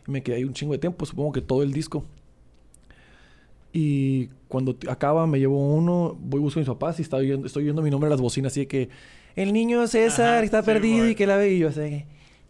Y 0.08 0.12
me 0.12 0.24
quedé 0.24 0.38
ahí 0.38 0.44
un 0.44 0.54
chingo 0.54 0.74
de 0.74 0.80
tiempo, 0.80 1.06
supongo 1.06 1.32
que 1.34 1.42
todo 1.42 1.64
el 1.64 1.74
disco. 1.74 2.04
Y 3.74 4.28
cuando 4.48 4.76
acaba, 4.90 5.28
me 5.28 5.40
llevo 5.40 5.74
uno, 5.76 6.18
voy 6.20 6.40
busco 6.40 6.60
a 6.60 6.62
mis 6.62 6.68
papás 6.70 7.00
y 7.00 7.02
está 7.04 7.18
oyendo- 7.18 7.46
estoy 7.46 7.64
oyendo 7.64 7.82
mi 7.82 7.90
nombre 7.92 8.08
en 8.08 8.12
las 8.12 8.22
bocinas, 8.22 8.54
así 8.54 8.62
de 8.62 8.68
que 8.68 8.90
el 9.36 9.54
niño 9.54 9.86
César 9.88 10.36
Ajá, 10.36 10.44
está 10.44 10.62
sí, 10.62 10.66
perdido 10.66 11.00
güey. 11.00 11.12
y 11.12 11.16
que 11.16 11.28
la 11.28 11.36
ve 11.38 11.54
y 11.54 11.60
yo 11.60 11.68
así 11.70 11.82
de 11.82 11.90
que 11.90 12.06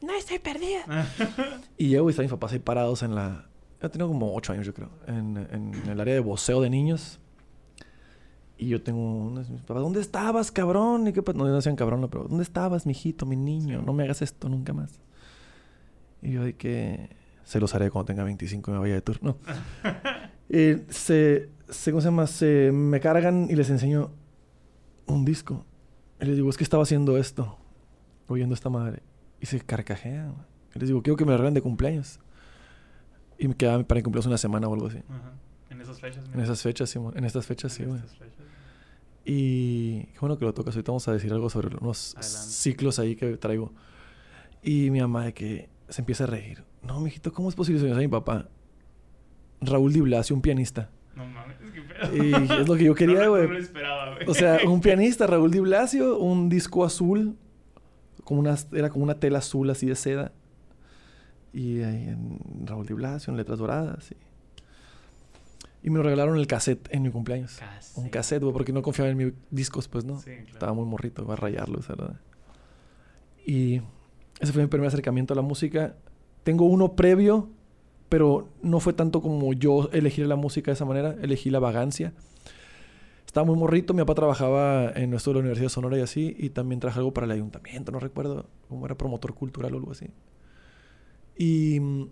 no 0.05 0.13
estoy 0.13 0.39
perdida. 0.39 0.85
y 1.77 1.89
llego 1.89 2.07
y 2.07 2.11
están 2.11 2.23
mis 2.23 2.31
papás 2.31 2.53
ahí 2.53 2.59
parados 2.59 3.01
en 3.03 3.15
la... 3.15 3.45
Yo 3.81 3.89
tengo 3.91 4.07
como 4.07 4.33
ocho 4.35 4.53
años, 4.53 4.65
yo 4.65 4.73
creo, 4.73 4.89
en, 5.07 5.37
en 5.51 5.73
el 5.89 5.99
área 5.99 6.13
de 6.13 6.19
voceo 6.19 6.61
de 6.61 6.69
niños. 6.69 7.19
Y 8.59 8.69
yo 8.69 8.81
tengo 8.81 8.99
unos 9.17 9.49
mis 9.49 9.61
papás, 9.61 9.83
¿dónde 9.83 9.99
estabas, 10.01 10.51
cabrón? 10.51 11.07
¿Y 11.07 11.13
qué 11.13 11.21
pa-?" 11.21 11.33
No, 11.33 11.45
no 11.45 11.55
decían 11.55 11.75
cabrón, 11.75 12.01
no, 12.01 12.09
pero 12.09 12.23
¿dónde 12.23 12.43
estabas, 12.43 12.85
mijito, 12.87 13.25
mi 13.25 13.35
niño? 13.35 13.81
No 13.83 13.93
me 13.93 14.03
hagas 14.03 14.21
esto 14.21 14.49
nunca 14.49 14.73
más. 14.73 14.99
Y 16.23 16.31
yo 16.31 16.43
de 16.43 16.55
que 16.55 17.09
se 17.47 17.61
los 17.61 17.73
haré 17.73 17.89
cuando 17.89 18.07
tenga 18.07 18.25
25 18.25 18.71
y 18.71 18.73
me 18.73 18.79
vaya 18.81 18.95
de 18.95 19.01
tour. 19.01 19.17
No. 19.21 19.37
Eh, 20.49 20.85
se, 20.87 21.49
se, 21.67 21.91
¿cómo 21.91 21.99
se 21.99 22.07
llama? 22.07 22.25
Se 22.25 22.71
me 22.71 23.01
cargan 23.01 23.47
y 23.49 23.55
les 23.57 23.69
enseño 23.69 24.11
un 25.05 25.25
disco. 25.25 25.65
Y 26.21 26.25
les 26.25 26.37
digo, 26.37 26.49
es 26.49 26.55
que 26.55 26.63
estaba 26.63 26.83
haciendo 26.83 27.17
esto, 27.17 27.57
oyendo 28.29 28.55
esta 28.55 28.69
madre. 28.69 29.03
Y 29.41 29.45
se 29.45 29.59
carcajean. 29.59 30.35
Y 30.73 30.79
les 30.79 30.87
digo, 30.87 31.03
quiero 31.03 31.17
que 31.17 31.25
me 31.25 31.31
lo 31.31 31.37
regalen 31.39 31.53
de 31.53 31.61
cumpleaños. 31.61 32.21
Y 33.37 33.49
me 33.49 33.55
quedaba 33.57 33.83
para 33.83 33.99
mi 33.99 34.03
cumpleaños 34.03 34.27
una 34.27 34.37
semana 34.37 34.69
o 34.69 34.73
algo 34.73 34.87
así. 34.87 34.99
Ajá. 35.09 35.33
En 35.69 35.81
esas 35.81 35.99
fechas. 35.99 36.23
En 36.33 36.39
esas 36.39 36.61
fechas, 36.61 36.89
sí, 36.89 36.99
en 37.13 37.23
estas 37.25 37.45
fechas, 37.45 37.73
sí, 37.73 37.83
güey. 37.83 37.99
Y 39.25 40.03
qué 40.13 40.19
bueno 40.21 40.37
que 40.37 40.45
lo 40.45 40.53
tocas. 40.53 40.75
Ahorita 40.75 40.93
vamos 40.93 41.07
a 41.09 41.11
decir 41.11 41.33
algo 41.33 41.49
sobre 41.49 41.75
unos 41.75 42.15
Adelante. 42.15 42.51
ciclos 42.53 42.99
ahí 42.99 43.17
que 43.17 43.35
traigo. 43.35 43.73
Y 44.63 44.91
mi 44.91 45.01
mamá 45.01 45.25
de 45.25 45.33
que... 45.33 45.69
se 45.89 46.01
empieza 46.01 46.25
a 46.25 46.27
reír. 46.27 46.63
No, 46.83 46.99
mijito, 46.99 47.31
¿cómo 47.33 47.49
es 47.49 47.55
posible 47.55 47.79
soñar 47.79 47.97
a 47.97 47.99
mi 47.99 48.07
papá? 48.07 48.47
Raúl 49.61 49.93
Di 49.93 50.01
Blasio, 50.01 50.35
un 50.35 50.41
pianista. 50.41 50.89
No 51.15 51.25
mames, 51.25 51.57
qué 51.73 51.81
pedo. 51.81 52.23
Y 52.23 52.61
es 52.61 52.67
lo 52.67 52.75
que 52.75 52.83
yo 52.83 52.95
quería, 52.95 53.23
No, 53.23 53.31
güey. 53.31 53.47
No, 53.47 53.53
lo 53.53 53.59
esperaba, 53.59 54.13
güey. 54.15 54.27
O 54.29 54.33
sea, 54.33 54.59
un 54.67 54.81
pianista, 54.81 55.25
Raúl 55.27 55.51
Di 55.51 55.59
Blasio, 55.59 56.17
un 56.19 56.49
disco 56.49 56.85
azul, 56.85 57.37
como 58.23 58.39
una, 58.39 58.55
era 58.73 58.89
como 58.89 59.03
una 59.03 59.15
tela 59.15 59.39
azul 59.39 59.69
así 59.69 59.87
de 59.87 59.95
seda. 59.95 60.31
Y 61.53 61.81
ahí 61.81 62.07
en 62.09 62.39
Raúl 62.67 62.85
Di 62.85 62.93
Blasio, 62.93 63.31
en 63.31 63.37
letras 63.37 63.57
doradas. 63.57 64.11
Y, 64.11 65.87
y 65.87 65.89
me 65.89 66.03
regalaron 66.03 66.37
el 66.37 66.45
cassette 66.45 66.87
en 66.91 67.01
mi 67.01 67.09
cumpleaños. 67.09 67.59
Un 67.95 68.09
cassette, 68.09 68.43
güey, 68.43 68.53
porque 68.53 68.73
no 68.73 68.81
confiaba 68.81 69.09
en 69.09 69.17
mis 69.17 69.33
discos, 69.49 69.87
pues, 69.87 70.05
¿no? 70.05 70.19
Sí, 70.19 70.31
claro. 70.31 70.47
Estaba 70.51 70.73
muy 70.73 70.85
morrito, 70.85 71.23
iba 71.23 71.33
a 71.33 71.37
rayarlo, 71.37 71.79
esa 71.79 71.95
verdad. 71.95 72.19
Y 73.45 73.81
ese 74.39 74.53
fue 74.53 74.61
mi 74.61 74.67
primer 74.67 74.87
acercamiento 74.87 75.33
a 75.33 75.35
la 75.35 75.41
música. 75.41 75.95
Tengo 76.43 76.65
uno 76.65 76.95
previo, 76.95 77.49
pero 78.09 78.49
no 78.61 78.79
fue 78.79 78.93
tanto 78.93 79.21
como 79.21 79.53
yo 79.53 79.89
elegir 79.91 80.27
la 80.27 80.35
música 80.35 80.71
de 80.71 80.75
esa 80.75 80.85
manera, 80.85 81.15
elegí 81.21 81.49
la 81.49 81.59
vagancia. 81.59 82.13
Estaba 83.25 83.45
muy 83.45 83.57
morrito, 83.57 83.93
mi 83.93 84.01
papá 84.01 84.15
trabajaba 84.15 84.91
en 84.95 85.09
nuestro 85.09 85.31
de 85.31 85.35
la 85.35 85.39
Universidad 85.41 85.65
de 85.65 85.69
Sonora 85.69 85.97
y 85.97 86.01
así, 86.01 86.35
y 86.39 86.49
también 86.49 86.79
traje 86.79 86.99
algo 86.99 87.13
para 87.13 87.25
el 87.25 87.31
ayuntamiento, 87.31 87.91
no 87.91 87.99
recuerdo 87.99 88.45
cómo 88.69 88.85
era 88.85 88.95
promotor 88.95 89.33
cultural 89.33 89.73
o 89.73 89.77
algo 89.77 89.91
así. 89.91 90.07
Y 91.35 91.79
mm, 91.79 92.09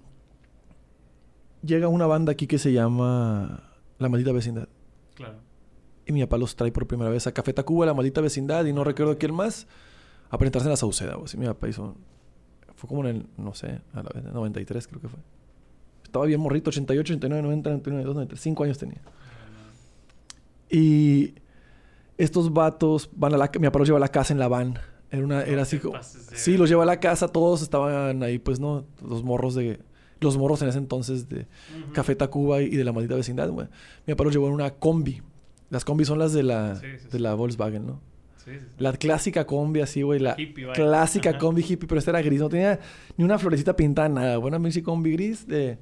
llega 1.64 1.88
una 1.88 2.06
banda 2.06 2.34
aquí 2.34 2.48
que 2.48 2.60
se 2.60 2.74
llama 2.74 3.72
La 3.98 4.10
Maldita 4.10 4.34
Vecindad. 4.34 4.68
Claro. 5.16 5.40
Y 6.06 6.12
mi 6.14 6.22
papá 6.22 6.38
los 6.38 6.56
trae 6.56 6.72
por 6.72 6.86
primera 6.86 7.10
vez 7.10 7.26
a 7.26 7.34
Café 7.34 7.54
Tacuba, 7.54 7.86
la 7.86 7.94
maldita 7.94 8.22
vecindad, 8.22 8.66
y 8.66 8.74
no 8.74 8.84
recuerdo 8.84 9.18
quién 9.18 9.34
más, 9.34 9.68
a 10.30 10.38
presentarse 10.38 10.68
en 10.68 10.72
la 10.72 10.78
Sauceda. 10.78 11.18
O 11.18 11.26
así 11.26 11.38
mi 11.38 11.48
papá 11.48 11.68
hizo. 11.68 11.96
Fue 12.86 12.88
como 12.88 13.08
en 13.08 13.16
el, 13.16 13.26
no 13.38 13.56
sé, 13.56 13.82
a 13.94 14.04
la 14.04 14.10
vez, 14.14 14.24
93 14.24 14.88
creo 14.88 15.02
que 15.02 15.10
fue. 15.10 15.20
Estaba 16.04 16.26
bien 16.26 16.40
morrito, 16.40 16.70
88, 16.70 17.14
89, 17.14 17.42
90, 17.42 17.70
91, 17.72 17.98
92, 17.98 18.16
93, 18.16 18.40
5 18.40 18.64
años 18.64 18.78
tenía. 18.78 19.02
Y 20.70 21.34
estos 22.18 22.54
vatos 22.54 23.10
van 23.16 23.34
a 23.34 23.38
la 23.38 23.52
mi 23.60 23.66
papá 23.66 23.80
los 23.80 23.88
lleva 23.88 23.98
a 23.98 24.02
la 24.02 24.10
casa 24.10 24.34
en 24.34 24.40
la 24.40 24.48
van. 24.48 24.78
Era 25.10 25.24
una, 25.24 25.42
era 25.42 25.64
así 25.64 25.80
como. 25.80 25.98
Sí, 26.04 26.58
los 26.58 26.70
lleva 26.70 26.84
a 26.84 26.86
la 26.86 27.00
casa, 27.00 27.28
todos 27.28 27.64
estaban 27.64 28.22
ahí, 28.22 28.38
pues, 28.38 28.60
¿no? 28.60 28.86
Los 29.02 29.24
morros 29.24 29.56
de. 29.56 29.80
Los 30.22 30.38
morros 30.38 30.62
en 30.62 30.70
ese 30.70 30.78
entonces 30.78 31.28
de 31.28 31.48
Café 31.92 32.16
Tacuba 32.16 32.62
y 32.62 32.70
de 32.70 32.84
la 32.84 32.94
maldita 32.94 33.16
vecindad, 33.16 33.50
güey. 33.50 33.68
Mi 34.06 34.14
papá 34.14 34.26
los 34.26 34.34
llevó 34.34 34.48
en 34.48 34.54
una 34.54 34.72
combi. 34.72 35.22
Las 35.70 35.84
combis 35.84 36.08
son 36.08 36.20
las 36.20 36.34
de 36.34 36.44
la, 36.44 36.76
Sí, 36.76 36.86
sí, 37.00 37.08
de 37.10 37.20
la 37.20 37.34
Volkswagen, 37.34 37.86
¿no? 37.88 38.00
Sí, 38.46 38.52
sí, 38.54 38.60
sí. 38.60 38.66
La 38.78 38.94
clásica 38.94 39.46
combi 39.46 39.82
así, 39.82 40.02
güey. 40.04 40.20
La 40.20 40.36
Hippie, 40.40 40.72
clásica 40.74 41.32
Ajá. 41.32 41.40
combi 41.40 41.62
hippie, 41.64 41.88
pero 41.88 41.98
esta 42.00 42.12
era 42.12 42.22
gris. 42.22 42.40
No 42.40 42.48
tenía 42.50 42.80
ni 43.18 43.24
una 43.26 43.38
florecita 43.40 43.76
pintada, 43.76 44.08
nada. 44.08 44.38
Buena 44.38 44.60
Mixi 44.60 44.82
combi 44.84 45.12
gris 45.14 45.48
de... 45.48 45.80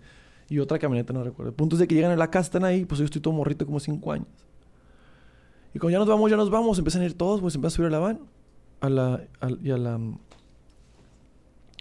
y 0.50 0.60
otra 0.60 0.80
camioneta, 0.80 1.12
no 1.14 1.24
recuerdo. 1.24 1.50
El 1.50 1.56
punto 1.56 1.76
es 1.76 1.80
de 1.82 1.88
que 1.88 1.96
llegan 1.96 2.12
a 2.12 2.16
la 2.16 2.32
casa, 2.32 2.46
están 2.46 2.64
ahí. 2.64 2.86
Pues 2.86 3.00
yo 3.00 3.06
estoy 3.06 3.22
todo 3.22 3.34
morrito, 3.34 3.66
como 3.66 3.80
cinco 3.82 4.12
años. 4.14 4.28
Y 5.74 5.80
cuando 5.80 5.92
ya 5.94 6.00
nos 6.00 6.08
vamos, 6.08 6.32
ya 6.32 6.38
nos 6.38 6.50
vamos. 6.50 6.78
Empiezan 6.78 7.02
a 7.02 7.06
ir 7.06 7.16
todos, 7.18 7.42
pues 7.42 7.54
empiezan 7.56 7.74
a 7.74 7.76
subir 7.76 7.88
a 7.88 7.92
la 7.92 8.00
van. 8.00 8.20
A 8.80 8.90
la... 8.90 9.22
al- 9.42 9.60
y 9.62 9.72
a 9.72 9.78
la... 9.78 10.00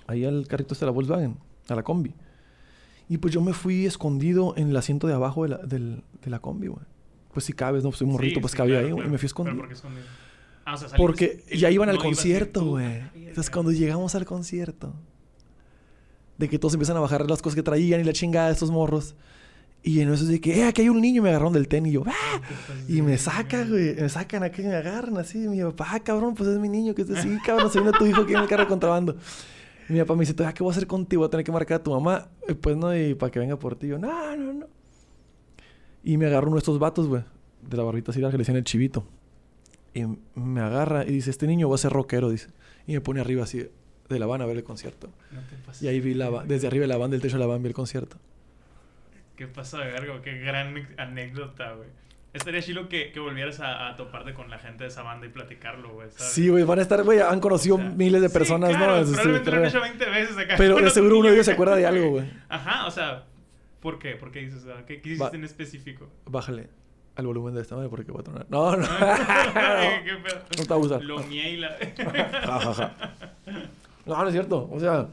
Ahí 0.07 0.25
al 0.25 0.47
carrito 0.49 0.75
de 0.75 0.87
la 0.87 0.93
Volkswagen. 0.93 1.37
A 1.69 1.75
la 1.75 1.83
combi. 1.83 2.13
Y 3.09 3.19
pues 3.19 3.33
yo 3.35 3.41
me 3.41 3.53
fui 3.53 3.87
escondido 3.87 4.55
en 4.57 4.71
el 4.71 4.77
asiento 4.77 5.07
de 5.07 5.15
abajo 5.15 5.43
de 5.45 5.51
la, 5.51 5.59
del- 5.59 6.03
de 6.23 6.31
la 6.31 6.39
combi, 6.41 6.67
güey. 6.69 6.85
Pues 7.33 7.45
si 7.47 7.53
cabes, 7.53 7.83
¿no? 7.85 7.91
Pues 7.91 7.99
soy 7.99 8.09
morrito, 8.09 8.35
Sí, 8.37 8.41
pues 8.41 8.51
sí, 8.53 8.57
cabía 8.59 8.75
claro, 8.81 8.87
ahí, 8.87 8.93
güey. 8.93 9.03
claro. 9.03 9.09
Y 9.09 9.13
me 9.13 9.19
fui 9.19 9.23
¿Pero 9.23 9.27
escondido. 9.29 9.57
por 9.59 9.69
qué 9.69 9.75
escondido? 9.75 10.05
Ah, 10.65 10.75
o 10.75 10.77
sea, 10.77 10.89
salimos 10.89 11.07
Porque 11.07 11.45
ya 11.55 11.71
iban 11.71 11.89
al 11.89 11.97
no 11.97 12.03
concierto, 12.03 12.65
güey. 12.65 12.87
Ah, 12.87 13.11
Entonces 13.15 13.51
cuando 13.51 13.73
llegamos 13.73 14.15
al 14.15 14.25
concierto, 14.25 14.95
de 16.39 16.49
que 16.49 16.59
todos 16.59 16.75
empiezan 16.75 16.97
a 16.97 17.01
bajar 17.01 17.29
las 17.29 17.43
cosas 17.43 17.55
que 17.57 17.63
traían 17.63 18.01
y 18.01 18.05
la 18.05 18.13
chingada 18.13 18.47
de 18.49 18.53
estos 18.53 18.71
morros. 18.71 19.15
Y 19.85 20.01
en 20.01 20.13
eso 20.13 20.23
es 20.23 20.29
de 20.29 20.41
que, 20.41 20.61
eh, 20.61 20.65
aquí 20.65 20.83
hay 20.83 20.89
un 20.89 21.01
niño, 21.01 21.19
y 21.19 21.21
me 21.23 21.31
agarraron 21.31 21.53
del 21.53 21.67
tenis 21.67 21.91
y 21.91 21.95
yo, 21.95 22.05
¡ah! 22.07 22.41
Y 22.89 23.03
me 23.03 23.19
saca, 23.19 23.65
güey, 23.65 23.97
me 23.97 24.09
sacan 24.09 24.45
aquí, 24.45 24.63
me 24.63 24.75
agarran 24.77 25.17
así. 25.19 25.39
Mi 25.39 25.61
papá, 25.61 25.89
ah, 25.91 26.01
cabrón, 26.01 26.35
pues 26.35 26.49
es 26.49 26.59
mi 26.59 26.69
niño, 26.69 26.95
que 26.95 27.03
es 27.03 27.11
así, 27.11 27.37
cabrón, 27.47 27.71
se 27.71 27.81
vino 27.81 27.91
tu 27.93 28.07
hijo 28.07 28.25
que 28.25 28.35
en 28.35 28.41
el 28.41 28.49
carro 28.49 28.63
de 28.63 28.69
contrabando. 28.69 29.17
Y 29.89 29.93
mi 29.95 29.99
papá 29.99 30.15
me 30.15 30.21
dice, 30.21 30.35
"Todavía, 30.35 30.55
¿qué 30.55 30.63
voy 30.63 30.71
a 30.71 30.77
hacer 30.77 30.87
contigo? 30.87 31.21
Voy 31.21 31.27
a 31.27 31.31
tener 31.31 31.45
que 31.45 31.51
marcar 31.51 31.81
a 31.81 31.83
tu 31.83 31.91
mamá. 31.91 32.29
Pues 32.61 32.77
no, 32.77 32.97
y 32.97 33.15
para 33.15 33.33
que 33.33 33.41
venga 33.41 33.59
por 33.59 33.75
ti. 33.75 33.87
Y 33.87 33.91
yo, 33.91 33.99
no, 33.99 34.37
no, 34.37 34.53
no. 34.53 34.67
Y 36.05 36.17
me 36.17 36.27
agarró 36.27 36.47
uno 36.47 36.57
de 36.57 36.61
estos 36.61 36.79
vatos, 36.79 37.09
güey, 37.09 37.25
de 37.69 37.77
la 37.77 37.83
barbita 37.83 38.13
así 38.13 38.21
larga, 38.21 38.33
que 38.33 38.39
le 38.39 38.43
decían 38.43 38.57
el 38.57 38.65
chivito. 38.65 39.05
Y 39.95 40.05
me 40.35 40.61
agarra 40.61 41.05
y 41.05 41.11
dice, 41.13 41.31
este 41.31 41.47
niño 41.47 41.69
va 41.69 41.75
a 41.75 41.79
ser 41.79 41.93
rockero, 41.93 42.31
dice. 42.31 42.49
Y 42.87 42.95
me 42.95 43.01
pone 43.01 43.21
arriba 43.21 43.45
así 43.45 43.69
de 44.09 44.19
la 44.19 44.27
van 44.27 44.43
a 44.43 44.47
ver 44.47 44.57
el 44.57 44.65
concierto. 44.65 45.09
No 45.31 45.41
te 45.41 45.57
pases. 45.57 45.83
Y 45.83 45.89
ahí 45.89 46.01
vi 46.01 46.15
la 46.15 46.31
desde 46.45 46.67
arriba 46.67 46.83
de 46.83 46.89
la 46.89 46.97
van, 46.97 47.11
del 47.11 47.21
techo 47.21 47.37
de 47.37 47.41
la 47.41 47.47
van, 47.47 47.63
vi 47.63 47.69
el 47.69 47.75
concierto. 47.75 48.17
¿Qué 49.37 49.47
pasó 49.47 49.79
de 49.79 49.87
verga? 49.87 50.21
Qué 50.23 50.39
gran 50.39 50.89
anécdota, 50.99 51.73
güey. 51.73 51.89
Estaría 52.33 52.63
chido 52.63 52.89
que, 52.89 53.13
que 53.13 53.21
volvieras 53.21 53.61
a, 53.61 53.89
a 53.89 53.97
toparte 53.97 54.33
con 54.33 54.49
la 54.49 54.59
gente 54.59 54.85
de 54.85 54.89
esa 54.89 55.03
banda 55.03 55.27
y 55.27 55.29
platicarlo, 55.29 55.93
güey. 55.93 56.09
Sí, 56.17 56.49
güey, 56.49 56.65
van 56.65 56.79
a 56.79 56.83
estar, 56.83 57.03
güey, 57.03 57.21
han 57.21 57.41
conocido 57.41 57.75
O 57.75 57.79
sea, 57.79 57.91
miles 57.91 58.23
de 58.23 58.29
sí, 58.29 58.33
personas, 58.33 58.71
claro, 58.71 59.05
¿no? 59.05 59.13
Probablemente 59.13 59.51
lo 59.51 59.57
han 59.59 59.67
hecho 59.67 59.81
20 59.83 60.07
veces 60.07 60.39
acá. 60.39 60.55
Pero 60.57 60.77
de 60.77 60.91
seguro 60.91 61.19
uno 61.19 61.29
de 61.29 61.35
ellos 61.35 61.47
se 61.47 61.53
acuerda 61.53 61.77
de 61.77 61.87
algo, 61.87 62.11
güey. 62.11 62.31
Ajá, 62.49 62.87
o 62.87 62.91
sea, 62.91 63.25
¿por 63.81 63.99
qué? 63.99 64.13
¿Por 64.17 64.31
qué 64.31 64.41
dices? 64.41 64.65
ah, 64.67 64.85
¿Qué, 64.87 65.03
qué 65.03 65.11
hiciste 65.11 65.25
Va. 65.25 65.37
en 65.37 65.45
específico? 65.45 66.09
Bájale 66.25 66.69
al 67.15 67.27
volumen 67.27 67.55
de 67.55 67.61
esta 67.63 67.75
madre 67.77 67.89
porque 67.89 68.11
voy 68.11 68.21
a 68.21 68.25
tronar. 68.25 68.47
No, 68.49 68.77
no. 68.77 68.87
No 70.59 70.65
te 70.67 70.73
a 70.73 70.77
gustar. 70.77 71.03
Lo 71.03 71.19
mié 71.25 71.51
y 71.53 71.57
la... 71.59 71.77
Ja, 72.45 72.61
ja, 72.61 72.75
ja. 72.75 72.95
No, 74.07 74.17
no 74.17 74.27
es 74.27 74.33
cierto. 74.33 74.69
O 74.73 74.81
sea, 74.81 75.09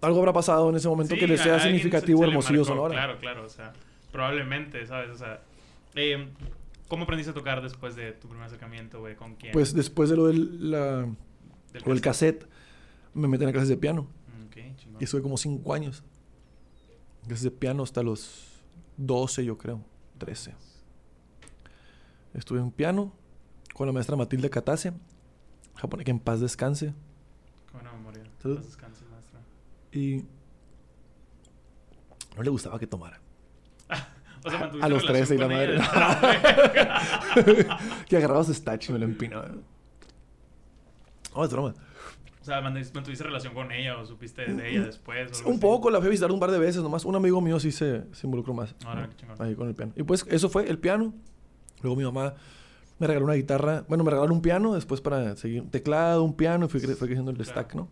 algo 0.00 0.18
habrá 0.20 0.32
pasado 0.32 0.68
en 0.70 0.76
ese 0.76 0.88
momento 0.88 1.14
Sí, 1.14 1.20
que 1.20 1.26
le 1.26 1.34
a 1.34 1.38
sea 1.38 1.60
significativo 1.60 2.18
se- 2.18 2.24
se 2.24 2.28
Hermosillo 2.30 2.60
marcó, 2.60 2.74
Sonora. 2.74 2.94
Claro, 2.94 3.18
claro, 3.18 3.44
o 3.44 3.48
sea, 3.48 3.72
probablemente, 4.12 4.84
¿sabes? 4.86 5.10
O 5.10 5.16
sea, 5.16 5.40
eh, 5.94 6.28
¿cómo 6.88 7.04
aprendiste 7.04 7.30
a 7.30 7.34
tocar 7.34 7.62
después 7.62 7.96
de 7.96 8.12
tu 8.12 8.28
primer 8.28 8.46
acercamiento, 8.46 9.00
güey? 9.00 9.14
¿Con 9.16 9.34
quién? 9.36 9.52
Pues 9.52 9.74
después 9.74 10.10
de 10.10 10.16
lo 10.16 10.26
del 10.26 10.70
la, 10.70 11.06
Del 11.72 11.82
o 11.84 11.92
el 11.92 12.00
cassette, 12.00 12.46
me 13.14 13.28
metí 13.28 13.44
en 13.44 13.52
clases 13.52 13.68
de 13.68 13.76
piano. 13.76 14.02
Mm, 14.02 14.46
Ok, 14.46 14.76
chingón. 14.76 15.00
Y 15.00 15.04
estuve 15.04 15.22
como 15.22 15.36
5 15.36 15.74
años. 15.74 16.02
Clases 17.26 17.44
de 17.44 17.50
piano 17.50 17.82
hasta 17.82 18.02
los 18.02 18.46
12, 18.96 19.44
yo 19.44 19.56
creo. 19.58 19.80
13. 20.18 20.54
Estuve 22.36 22.60
en 22.60 22.70
piano 22.70 23.12
con 23.74 23.86
la 23.86 23.92
maestra 23.92 24.16
Matilde 24.16 24.50
Catase, 24.50 24.92
japonés 25.74 26.04
que 26.04 26.10
en 26.10 26.18
paz 26.20 26.40
descanse. 26.40 26.92
Con 27.72 27.80
buena 27.80 27.92
memoria. 27.92 28.22
Salud. 28.42 28.56
Paz 28.56 28.66
descanse, 28.66 29.04
maestra. 29.10 29.40
Y 29.92 30.24
no 32.36 32.42
le 32.42 32.50
gustaba 32.50 32.78
que 32.78 32.86
tomara. 32.86 33.20
O 34.44 34.50
sea, 34.50 34.60
mantuviste 34.60 34.86
A 34.86 34.88
los 34.88 35.02
relación 35.04 35.26
13 35.28 35.34
y 35.34 35.38
la 35.38 35.48
madre. 35.48 35.74
ella. 35.74 37.78
que 38.08 38.16
agarraba 38.16 38.44
su 38.44 38.54
stacho 38.54 38.90
y 38.90 38.92
me 38.92 39.00
lo 39.00 39.06
empinaba. 39.06 39.50
Oh, 41.32 41.44
es 41.44 41.50
broma. 41.50 41.74
o 42.40 42.44
sea, 42.44 42.60
mantuviste 42.60 43.24
relación 43.24 43.54
con 43.54 43.72
ella 43.72 43.98
o 43.98 44.06
supiste 44.06 44.46
de 44.46 44.70
ella 44.70 44.84
después. 44.86 45.42
o 45.42 45.46
Un 45.48 45.54
así? 45.54 45.60
poco, 45.60 45.90
la 45.90 45.98
fui 45.98 46.06
a 46.06 46.10
visitar 46.10 46.30
un 46.30 46.38
par 46.38 46.52
de 46.52 46.60
veces 46.60 46.80
nomás. 46.80 47.04
Un 47.04 47.16
amigo 47.16 47.40
mío 47.40 47.58
sí 47.58 47.72
se, 47.72 48.04
se 48.14 48.26
involucró 48.28 48.54
más. 48.54 48.76
Ahora, 48.84 49.02
¿no? 49.02 49.08
qué 49.08 49.16
chingón. 49.16 49.42
Ahí 49.42 49.56
con 49.56 49.66
el 49.66 49.74
piano. 49.74 49.92
Y 49.96 50.04
pues 50.04 50.24
eso 50.30 50.48
fue 50.48 50.70
el 50.70 50.78
piano. 50.78 51.12
Luego 51.82 51.96
mi 51.96 52.04
mamá 52.04 52.34
me 52.98 53.06
regaló 53.06 53.24
una 53.26 53.34
guitarra. 53.34 53.84
Bueno, 53.88 54.04
me 54.04 54.10
regalaron 54.10 54.36
un 54.36 54.42
piano 54.42 54.74
después 54.74 55.00
para 55.00 55.36
seguir 55.36 55.62
un 55.62 55.70
teclado, 55.70 56.22
un 56.24 56.34
piano 56.34 56.66
y 56.66 56.68
fue, 56.68 56.80
cre- 56.80 56.96
fue 56.96 57.06
creciendo 57.08 57.30
el 57.30 57.44
stack, 57.44 57.74
¿no? 57.74 57.88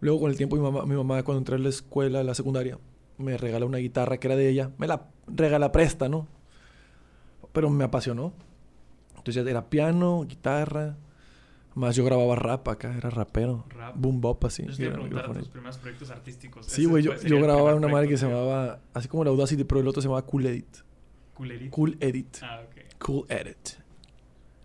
Luego 0.00 0.20
con 0.20 0.30
el 0.30 0.36
tiempo 0.36 0.56
mi 0.56 0.62
mamá, 0.62 0.84
mi 0.84 0.94
mamá 0.96 1.22
cuando 1.22 1.38
entré 1.38 1.54
a 1.54 1.58
la 1.58 1.68
escuela, 1.68 2.20
a 2.20 2.24
la 2.24 2.34
secundaria, 2.34 2.78
me 3.16 3.36
regala 3.38 3.64
una 3.64 3.78
guitarra 3.78 4.18
que 4.18 4.26
era 4.26 4.36
de 4.36 4.48
ella. 4.48 4.70
Me 4.78 4.86
la 4.86 5.06
regala 5.28 5.72
presta, 5.72 6.08
¿no? 6.08 6.26
Pero 7.52 7.70
me 7.70 7.84
apasionó. 7.84 8.32
Entonces 9.16 9.46
era 9.46 9.70
piano, 9.70 10.24
guitarra. 10.28 10.96
Más 11.74 11.96
yo 11.96 12.04
grababa 12.04 12.36
rap 12.36 12.68
acá, 12.68 12.94
era 12.96 13.10
rapero. 13.10 13.64
Rap. 13.70 13.94
Boom 13.96 14.20
bop 14.20 14.44
así. 14.44 14.64
Yo 14.66 14.84
a 14.86 14.88
era 14.92 14.98
micrófono. 15.02 15.38
tus 15.40 15.48
primeros 15.48 15.78
proyectos 15.78 16.10
artísticos. 16.10 16.66
Sí, 16.66 16.84
güey, 16.84 17.02
yo, 17.02 17.14
yo 17.16 17.40
grababa 17.40 17.74
una 17.74 17.88
madre 17.88 18.08
que 18.08 18.16
se 18.16 18.26
llamaba, 18.28 18.80
así 18.92 19.08
como 19.08 19.24
la 19.24 19.30
Audacity, 19.30 19.64
pero 19.64 19.80
el 19.80 19.88
otro 19.88 20.02
se 20.02 20.06
llamaba 20.08 20.26
Cool 21.34 21.50
Edit. 21.52 21.70
Cool 21.70 21.96
Edit. 22.00 22.36
Ah. 22.42 22.62
Cool 22.98 23.26
Edit. 23.28 23.78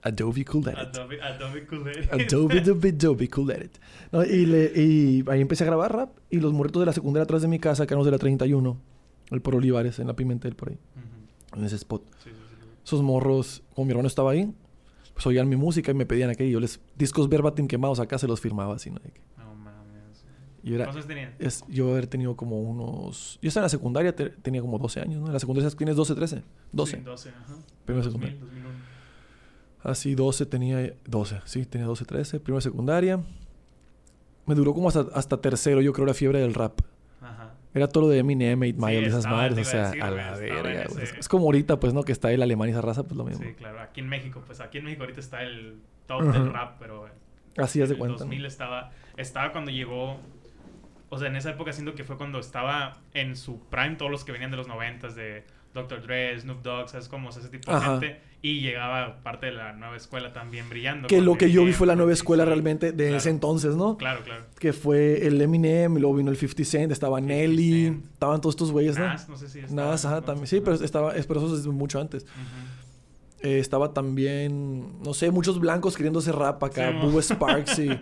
Adobe 0.02 0.46
Cool 0.46 0.68
Edit. 0.68 0.78
Adobe, 0.78 1.22
Adobe 1.22 1.68
Culerito. 1.68 2.14
Adobe, 2.16 2.60
Adobe, 2.60 2.90
Adobe 2.90 3.28
Cool 3.30 3.52
Edit. 3.52 3.78
No, 4.12 4.24
y, 4.24 4.46
le- 4.46 4.72
y 4.76 5.24
ahí 5.28 5.42
empecé 5.42 5.64
a 5.66 5.68
grabar 5.68 5.94
rap. 5.94 6.18
Y 6.30 6.40
los 6.40 6.54
morritos 6.54 6.80
de 6.82 6.86
la 6.86 6.94
secundaria 6.94 7.24
atrás 7.26 7.42
de 7.42 7.48
mi 7.50 7.60
casa, 7.60 7.86
que 7.86 7.94
eran 7.94 8.00
los 8.00 8.06
de 8.06 8.12
la 8.12 8.18
31, 8.18 8.78
el 9.32 9.42
por 9.42 9.56
Olivares, 9.56 10.00
en 10.00 10.08
la 10.08 10.16
Pimentel, 10.16 10.56
por 10.56 10.70
ahí, 10.70 10.78
en 11.56 11.64
ese 11.66 11.76
spot. 11.76 12.04
Sí, 12.24 12.30
sí, 12.30 12.36
sí. 12.62 12.66
Esos 12.86 13.02
morros, 13.04 13.62
como 13.76 13.86
mi 13.88 13.92
hermano 13.92 14.08
estaba 14.08 14.32
ahí, 14.32 14.54
pues 15.14 15.28
oían 15.28 15.50
mi 15.50 15.58
música 15.58 15.92
y 15.92 15.96
me 15.96 16.06
pedían 16.06 16.30
aquello. 16.30 16.52
Yo 16.52 16.60
les, 16.62 16.80
discos 16.96 17.28
verbatim 17.28 17.68
quemados 17.68 18.00
acá 18.00 18.18
se 18.18 18.28
los 18.28 18.40
firmaba 18.40 18.76
así, 18.76 18.90
¿no? 18.92 19.00
De 19.00 19.12
que- 19.12 19.20
No 19.38 19.54
mames. 19.54 20.24
Yo 20.64 20.76
era, 20.76 20.86
¿Cuántos 20.86 21.08
tenías? 21.08 21.32
es, 21.40 21.64
yo 21.68 21.92
haber 21.92 22.08
tenido 22.08 22.36
como 22.36 22.60
unos... 22.62 23.40
Yo 23.42 23.48
estaba 23.48 23.64
en 23.64 23.66
la 23.66 23.70
secundaria, 23.70 24.16
te- 24.16 24.30
tenía 24.30 24.62
como 24.62 24.78
12 24.78 25.00
años, 25.02 25.22
¿no? 25.22 25.28
En 25.28 25.34
la 25.34 25.40
secundaria 25.40 25.70
tienes 25.72 25.96
12, 25.96 26.16
13. 26.16 26.44
12. 26.72 26.98
Sí, 26.98 27.04
12, 27.04 27.30
ajá. 27.30 27.56
Primero 27.86 28.04
2000, 28.06 28.30
secundaria. 28.30 28.40
2001. 28.40 28.70
Así 29.84 30.16
12 30.16 30.46
tenía... 30.46 30.94
12, 31.06 31.42
sí, 31.46 31.66
tenía 31.66 31.88
12, 31.88 32.06
13. 32.06 32.40
Primero 32.40 32.62
secundaria. 32.62 33.20
Me 34.46 34.56
duró 34.56 34.74
como 34.74 34.88
hasta, 34.90 35.06
hasta 35.14 35.40
tercero, 35.40 35.82
yo 35.82 35.94
creo, 35.94 36.06
la 36.06 36.14
fiebre 36.14 36.40
del 36.40 36.54
rap. 36.54 36.80
Ajá. 37.22 37.54
Era 37.74 37.88
todo 37.88 38.04
lo 38.06 38.10
de 38.10 38.18
Eminem, 38.20 38.60
8 38.62 38.68
Sí, 38.72 38.74
Mile, 38.86 39.06
esas 39.08 39.20
estaba, 39.20 39.38
madres, 39.38 39.68
o 39.68 39.72
sea, 39.72 39.86
decir, 39.88 40.02
a 40.04 40.12
la 40.12 40.34
en 40.34 40.40
verga, 40.40 40.86
güey. 40.90 41.04
ese- 41.04 41.20
Es 41.20 41.30
como 41.30 41.46
ahorita, 41.46 41.80
pues, 41.80 41.94
¿no? 41.94 42.04
Que 42.04 42.12
está 42.12 42.32
el 42.32 42.42
alemán 42.42 42.68
y 42.70 42.72
esa 42.72 42.82
raza, 42.82 43.04
pues 43.04 43.16
lo 43.16 43.24
mismo. 43.24 43.46
Sí, 43.46 43.54
claro. 43.54 43.80
Aquí 43.80 44.00
en 44.02 44.10
México, 44.10 44.42
pues 44.46 44.60
aquí 44.60 44.80
en 44.80 44.86
México 44.86 45.04
ahorita 45.04 45.20
está 45.20 45.44
el 45.44 45.76
top 46.08 46.22
Ajá. 46.22 46.32
del 46.40 46.52
rap, 46.52 46.78
pero 46.80 47.08
Así 47.58 47.82
es 47.82 47.90
de 47.90 47.98
cuenta. 47.98 48.14
¿no? 48.14 48.20
2000 48.20 48.46
estaba, 48.46 48.92
estaba 49.18 49.52
cuando 49.52 49.70
llegó, 49.70 50.18
o 51.10 51.18
sea, 51.18 51.28
en 51.28 51.36
esa 51.36 51.52
época 51.52 51.74
siento 51.74 51.96
que 51.96 52.04
fue 52.04 52.18
cuando 52.18 52.40
estaba 52.40 52.98
en 53.14 53.36
su 53.36 53.60
prime 53.70 53.96
todos 53.96 54.12
los 54.12 54.24
que 54.24 54.32
venían 54.32 54.52
de 54.52 54.58
los 54.58 54.68
90 54.68 55.10
de 55.10 55.44
Dr. 55.74 56.02
Dre, 56.02 56.40
Snoop 56.40 56.62
Dogg, 56.64 56.90
¿sabes 56.90 57.08
cómo? 57.08 57.30
O 57.30 57.32
sea, 57.32 57.42
ese 57.42 57.50
tipo 57.52 57.72
de 57.72 57.78
Ajá. 57.78 57.92
gente. 58.00 58.22
Y 58.42 58.62
llegaba 58.62 59.22
parte 59.22 59.48
de 59.48 59.52
la 59.52 59.74
nueva 59.74 59.98
escuela 59.98 60.32
también 60.32 60.70
brillando. 60.70 61.08
Que 61.10 61.22
lo 61.22 61.38
que 61.38 61.52
yo 61.52 61.66
vi 61.66 61.74
fue 61.74 61.86
la 61.88 61.96
nueva 61.96 62.12
50 62.16 62.20
escuela 62.24 62.46
realmente 62.46 62.92
de 62.94 63.04
Claro. 63.06 63.18
ese 63.18 63.30
entonces, 63.32 63.76
¿no? 63.76 63.98
Claro, 63.98 64.24
claro. 64.24 64.46
Que 64.58 64.72
fue 64.72 65.28
el 65.28 65.42
Eminem, 65.42 65.98
luego 65.98 66.16
vino 66.16 66.32
el 66.32 66.38
50 66.38 66.64
Cent, 66.64 66.92
estaba 66.94 67.18
50 67.18 67.36
Nelly, 67.36 67.84
Cent. 67.86 68.06
estaban 68.14 68.40
todos 68.40 68.56
estos 68.56 68.72
güeyes, 68.72 68.98
¿no? 68.98 69.06
Nas, 69.08 69.28
no 69.28 69.36
sé 69.36 69.50
si 69.50 69.60
estaba, 69.60 69.92
Nas, 69.92 70.06
ajá, 70.06 70.22
también. 70.22 70.48
Sí, 70.48 70.62
pero 70.62 70.76
estaba, 70.78 71.14
es- 71.16 71.28
pero 71.28 71.42
eso 71.46 71.54
es 71.56 71.68
mucho 71.68 72.00
antes. 72.00 72.26
Eh, 73.42 73.60
estaba 73.60 73.94
también, 73.94 75.02
no 75.04 75.14
sé, 75.14 75.32
muchos 75.32 75.60
blancos 75.60 75.96
queriendo 75.96 76.20
hacer 76.20 76.36
rap 76.36 76.64
acá, 76.64 76.92
Sí. 76.92 76.98
Bubba 77.06 77.22
Sparks 77.22 77.80
y... 77.80 77.90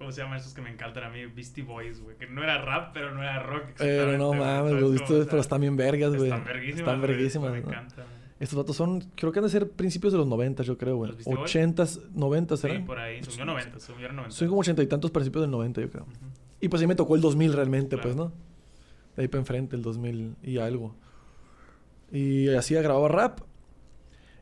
¿Cómo 0.00 0.12
se 0.12 0.22
llaman 0.22 0.38
esos 0.38 0.54
que 0.54 0.62
me 0.62 0.70
encantan 0.70 1.04
a 1.04 1.10
mí? 1.10 1.26
Beastie 1.26 1.62
Boys, 1.62 2.00
güey. 2.00 2.16
Que 2.16 2.26
no 2.26 2.42
era 2.42 2.56
rap, 2.64 2.94
pero 2.94 3.12
no 3.14 3.22
era 3.22 3.42
rock. 3.42 3.64
Pero 3.76 4.16
no 4.16 4.30
mames, 4.32 4.46
¿sabes 4.46 4.70
güey, 4.72 4.82
cómo? 4.82 4.94
esto- 4.94 5.14
O 5.14 5.16
sea, 5.18 5.26
pero 5.30 5.40
están 5.42 5.60
bien 5.60 5.76
vergas, 5.76 6.16
güey. 6.16 6.30
Están 6.30 6.44
verguísimas. 6.46 6.80
Están 6.80 7.00
verguísimas, 7.02 7.52
Me 7.52 7.60
¿no? 7.60 7.68
encanta. 7.68 7.94
güey. 7.96 8.06
Estos 8.40 8.56
datos 8.56 8.74
son, 8.76 9.00
creo 9.14 9.30
que 9.30 9.40
han 9.40 9.44
de 9.44 9.50
ser 9.50 9.68
principios 9.70 10.14
de 10.14 10.18
los 10.18 10.26
90, 10.26 10.62
yo 10.62 10.78
creo, 10.78 10.96
güey. 10.96 11.08
¿Los 11.10 11.16
Beastie 11.18 11.36
Boys? 11.36 11.54
80s, 11.54 12.00
90 12.14 12.56
Sí, 12.56 12.62
serán. 12.62 12.86
por 12.86 12.98
ahí. 12.98 13.22
Subió 13.22 13.44
90, 13.44 13.78
subió 13.78 14.08
90. 14.10 14.30
Son 14.34 14.48
como 14.48 14.60
ochenta 14.62 14.82
y 14.82 14.86
tantos 14.86 15.10
principios 15.10 15.42
del 15.42 15.50
90, 15.50 15.82
yo 15.82 15.90
creo. 15.90 16.04
Ujú. 16.04 16.12
Y 16.62 16.68
pues 16.70 16.80
ahí 16.80 16.88
me 16.88 16.94
tocó 16.94 17.14
el 17.14 17.20
2000 17.20 17.52
realmente, 17.52 17.96
Claro. 17.96 18.02
pues, 18.02 18.16
¿no? 18.16 18.32
De 19.16 19.22
ahí 19.22 19.28
para 19.28 19.40
enfrente, 19.40 19.76
el 19.76 19.82
2000 19.82 20.34
y 20.42 20.56
algo. 20.56 20.94
Y 22.10 22.48
así 22.48 22.74
grababa 22.74 23.08
rap. 23.08 23.40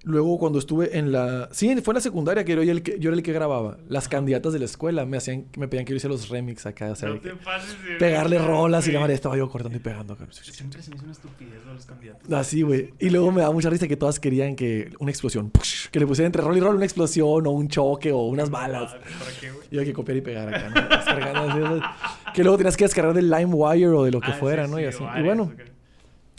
Luego 0.04 0.38
cuando 0.38 0.58
estuve 0.58 0.96
en 0.98 1.12
la... 1.12 1.48
Sí, 1.52 1.74
fue 1.82 1.92
en 1.92 1.96
la 1.96 2.00
secundaria 2.00 2.44
que 2.44 2.54
yo, 2.54 2.62
era 2.62 2.70
el 2.72 2.82
que 2.82 2.98
yo 2.98 3.10
era 3.10 3.16
el 3.16 3.22
que 3.22 3.32
grababa. 3.32 3.78
Las 3.88 4.08
candidatas 4.08 4.52
de 4.52 4.58
la 4.60 4.64
escuela 4.64 5.04
me 5.04 5.16
hacían, 5.16 5.46
me 5.56 5.68
pedían 5.68 5.84
que 5.84 5.90
yo 5.92 5.96
hiciera 5.96 6.12
los 6.14 6.28
remix 6.28 6.66
acá, 6.66 6.90
o 6.92 6.94
sea, 6.94 7.08
No 7.08 7.20
te 7.20 7.30
pases 7.34 7.76
pegarle 7.98 8.38
rolas 8.38 8.86
y 8.88 8.92
la 8.92 9.00
madre 9.00 9.14
estaba 9.14 9.36
yo 9.36 9.48
cortando 9.50 9.76
y 9.76 9.80
pegando. 9.80 10.14
cabrón. 10.16 10.32
Siempre 10.34 10.82
se 10.82 10.90
me 10.90 10.96
hizo 10.96 11.04
una 11.04 11.12
estupidez 11.12 11.62
lo 11.64 11.70
de 11.70 11.74
los 11.74 11.86
candidatos. 11.86 12.32
Así, 12.32 12.62
güey. 12.62 12.94
Y 12.98 13.10
luego 13.10 13.32
me 13.32 13.42
da 13.42 13.50
mucha 13.50 13.70
risa 13.70 13.88
que 13.88 13.96
todas 13.96 14.20
querían 14.20 14.54
que 14.56 14.90
una 15.00 15.10
explosión, 15.10 15.50
¡push! 15.50 15.88
que 15.88 15.98
le 16.00 16.06
pusieran 16.06 16.28
entre 16.28 16.42
rol 16.42 16.56
y 16.56 16.60
rol 16.60 16.76
una 16.76 16.84
explosión 16.84 17.46
o 17.46 17.50
un 17.50 17.68
choque 17.68 18.12
o 18.12 18.22
unas 18.26 18.50
balas. 18.50 18.92
Ah, 18.94 18.98
¿Para 19.18 19.30
qué, 19.40 19.50
güey? 19.50 19.66
Y 19.70 19.78
hay 19.78 19.84
que 19.84 19.92
copiar 19.92 20.16
y 20.18 20.20
pegar 20.20 20.48
acá, 20.54 20.70
¿no? 20.70 20.96
Descargando 20.96 21.40
así, 21.50 21.58
esas- 21.76 22.32
que 22.34 22.42
luego 22.44 22.56
tenías 22.56 22.76
que 22.76 22.84
descargar 22.84 23.14
del 23.14 23.30
LimeWire 23.30 23.86
o 23.88 24.04
de 24.04 24.10
lo 24.12 24.20
que 24.20 24.30
Ah, 24.30 24.34
fuera, 24.34 24.64
sí, 24.66 24.70
¿no? 24.70 24.76
sí, 24.78 24.82
y 24.84 24.86
así. 24.86 25.04
Y 25.18 25.22
bueno. 25.22 25.52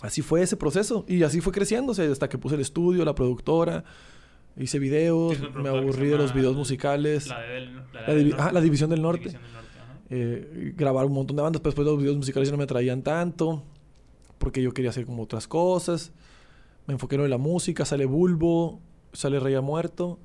Así 0.01 0.21
fue 0.21 0.41
ese 0.41 0.57
proceso. 0.57 1.05
Y 1.07 1.23
así 1.23 1.41
fue 1.41 1.51
sea, 1.93 2.11
hasta 2.11 2.29
que 2.29 2.37
puse 2.37 2.55
el 2.55 2.61
estudio, 2.61 3.03
la 3.05 3.15
productora, 3.15 3.83
hice 4.57 4.79
videos, 4.79 5.37
me 5.55 5.69
aburrí 5.69 6.07
de 6.07 6.17
los 6.17 6.33
videos 6.33 6.55
musicales. 6.55 7.27
La, 7.27 7.39
de 7.41 7.47
del- 7.53 7.75
la, 7.75 8.01
La, 8.07 8.13
del 8.13 8.25
divi- 8.25 8.29
norte. 8.29 8.41
ajá, 8.41 8.51
la 8.51 8.61
División 8.61 8.89
del 8.89 9.01
Norte. 9.01 9.19
División 9.19 9.43
del 9.43 9.53
Norte, 9.53 9.69
ajá. 9.79 9.99
Eh, 10.09 10.73
grabar 10.75 11.05
un 11.05 11.13
montón 11.13 11.35
de 11.37 11.43
bandas, 11.43 11.61
pero 11.61 11.71
después 11.71 11.85
los 11.87 11.97
videos 11.99 12.17
musicales 12.17 12.49
ya 12.49 12.51
no 12.51 12.57
me 12.57 12.65
traían 12.67 13.01
tanto, 13.03 13.63
porque 14.37 14.61
yo 14.61 14.73
quería 14.73 14.89
hacer 14.89 15.05
como 15.05 15.23
otras 15.23 15.47
cosas. 15.47 16.11
Me 16.87 16.93
enfoqué 16.93 17.15
en 17.15 17.19
lo 17.19 17.23
de 17.23 17.29
la 17.29 17.37
música, 17.37 17.85
sale 17.85 18.05
Bulbo, 18.05 18.79
sale 19.13 19.39
Rey 19.39 19.53
ha 19.55 19.61
Muerto, 19.61 20.19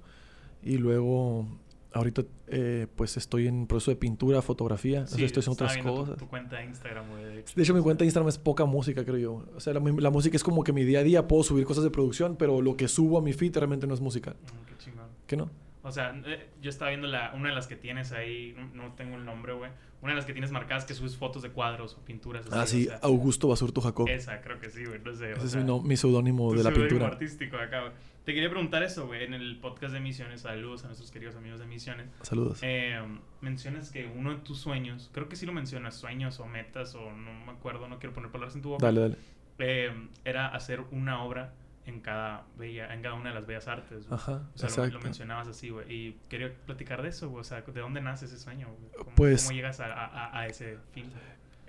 y 0.62 0.78
luego 0.78 1.46
ahorita 1.94 2.22
eh, 2.48 2.86
pues 2.96 3.16
estoy 3.16 3.46
en 3.46 3.66
proceso 3.66 3.90
de 3.90 3.96
pintura, 3.96 4.42
fotografía, 4.42 5.02
o 5.02 5.06
sea, 5.06 5.16
Sí, 5.16 5.24
estoy 5.24 5.40
haciendo 5.40 5.64
otras 5.64 5.78
tu- 5.78 5.82
cosas. 5.84 6.16
Tu, 6.18 6.28
cuenta 6.28 6.56
de 6.58 6.64
Instagram, 6.66 7.06
de- 7.16 7.42
De 7.54 7.62
hecho, 7.62 7.72
mi 7.74 7.80
cuenta 7.80 8.00
de 8.04 8.06
Instagram 8.06 8.28
es 8.28 8.38
poca 8.38 8.64
música, 8.66 9.04
creo 9.04 9.16
yo. 9.18 9.44
O 9.56 9.60
sea, 9.60 9.72
la, 9.72 9.80
la 9.80 10.10
música 10.10 10.36
es 10.36 10.44
como 10.44 10.62
que 10.64 10.72
mi 10.72 10.84
día 10.84 11.00
a 11.00 11.02
día 11.02 11.26
puedo 11.28 11.42
subir 11.42 11.64
cosas 11.64 11.84
de 11.84 11.90
producción, 11.90 12.36
pero 12.36 12.60
lo 12.60 12.76
que 12.76 12.88
subo 12.88 13.18
a 13.18 13.22
mi 13.22 13.32
feed 13.32 13.56
realmente 13.56 13.86
no 13.86 13.94
es 13.94 14.00
musical. 14.00 14.34
Mm, 14.42 14.66
qué 14.68 14.76
chingón. 14.84 15.06
¿Qué 15.26 15.36
no? 15.36 15.50
O 15.82 15.92
sea, 15.92 16.14
eh, 16.26 16.48
yo 16.62 16.70
estaba 16.70 16.90
viendo 16.90 17.06
la, 17.06 17.32
una 17.34 17.50
de 17.50 17.54
las 17.54 17.66
que 17.66 17.76
tienes 17.76 18.12
ahí, 18.12 18.54
no, 18.74 18.84
no 18.86 18.92
tengo 18.94 19.16
el 19.16 19.24
nombre, 19.24 19.52
güey. 19.52 19.70
Una 20.00 20.12
de 20.12 20.16
las 20.16 20.24
que 20.26 20.32
tienes 20.32 20.50
marcadas 20.50 20.84
que 20.84 20.92
subes 20.94 21.16
fotos 21.16 21.42
de 21.42 21.50
cuadros 21.50 21.94
o 21.94 22.00
pinturas. 22.04 22.46
Ah, 22.50 22.66
sí, 22.66 22.86
o 22.86 22.90
sea, 22.90 22.98
Augusto 23.02 23.48
Basurto 23.48 23.80
Jacob. 23.80 24.06
esa 24.08 24.40
creo 24.42 24.58
que 24.60 24.68
sí, 24.70 24.84
güey. 24.84 24.98
No 25.02 25.14
sé. 25.14 25.32
o 25.32 25.36
Ese 25.36 25.44
es 25.46 25.50
sea, 25.52 25.60
mi, 25.60 25.66
no- 25.66 25.80
mi 25.82 25.96
seudónimo 25.96 26.50
tu 26.50 26.58
de 26.58 26.64
la 26.64 26.72
pintura. 26.72 27.06
artístico 27.06 27.56
acá, 27.56 27.80
güey. 27.80 27.92
Te 28.24 28.32
quería 28.32 28.48
preguntar 28.48 28.82
eso, 28.82 29.06
güey. 29.06 29.22
En 29.24 29.34
el 29.34 29.58
podcast 29.60 29.92
de 29.92 30.00
Misiones, 30.00 30.40
saludos 30.42 30.82
a 30.84 30.86
nuestros 30.86 31.10
queridos 31.10 31.36
amigos 31.36 31.60
de 31.60 31.66
Misiones. 31.66 32.08
Saludos. 32.22 32.58
Eh, 32.62 32.98
mencionas 33.42 33.90
que 33.90 34.06
uno 34.06 34.30
de 34.30 34.36
tus 34.40 34.58
sueños, 34.58 35.10
creo 35.12 35.28
que 35.28 35.36
sí 35.36 35.44
lo 35.44 35.52
mencionas, 35.52 35.94
sueños 35.96 36.40
o 36.40 36.46
metas, 36.46 36.94
o 36.94 37.12
no 37.12 37.44
me 37.44 37.52
acuerdo, 37.52 37.86
no 37.86 37.98
quiero 37.98 38.14
poner 38.14 38.30
palabras 38.30 38.54
en 38.56 38.62
tu 38.62 38.70
boca. 38.70 38.86
Dale, 38.86 39.00
dale. 39.02 39.16
eh, 39.58 40.08
era 40.24 40.48
hacer 40.48 40.80
una 40.90 41.22
obra 41.22 41.52
en 41.84 42.00
cada 42.00 42.46
bella, 42.56 42.94
en 42.94 43.02
cada 43.02 43.14
una 43.14 43.28
de 43.28 43.34
las 43.34 43.46
bellas 43.46 43.68
artes. 43.68 44.06
güey. 44.08 44.18
Ajá, 44.18 44.48
O 44.54 44.58
sea, 44.68 44.86
lo, 44.86 45.00
mencionabas 45.00 45.48
así, 45.48 45.68
güey. 45.68 45.92
Y 45.92 46.16
quería 46.30 46.50
platicar 46.64 47.02
de 47.02 47.10
eso, 47.10 47.28
güey. 47.28 47.42
O 47.42 47.44
sea, 47.44 47.60
¿de 47.60 47.80
dónde 47.82 48.00
nace 48.00 48.24
ese 48.24 48.38
sueño, 48.38 48.68
güey? 48.68 48.90
¿Cómo, 49.04 49.14
Pues- 49.16 49.42
¿Cómo 49.44 49.54
llegas 49.54 49.80
a, 49.80 49.92
a- 49.92 50.38
a 50.38 50.46
ese 50.46 50.78
fin? 50.92 51.12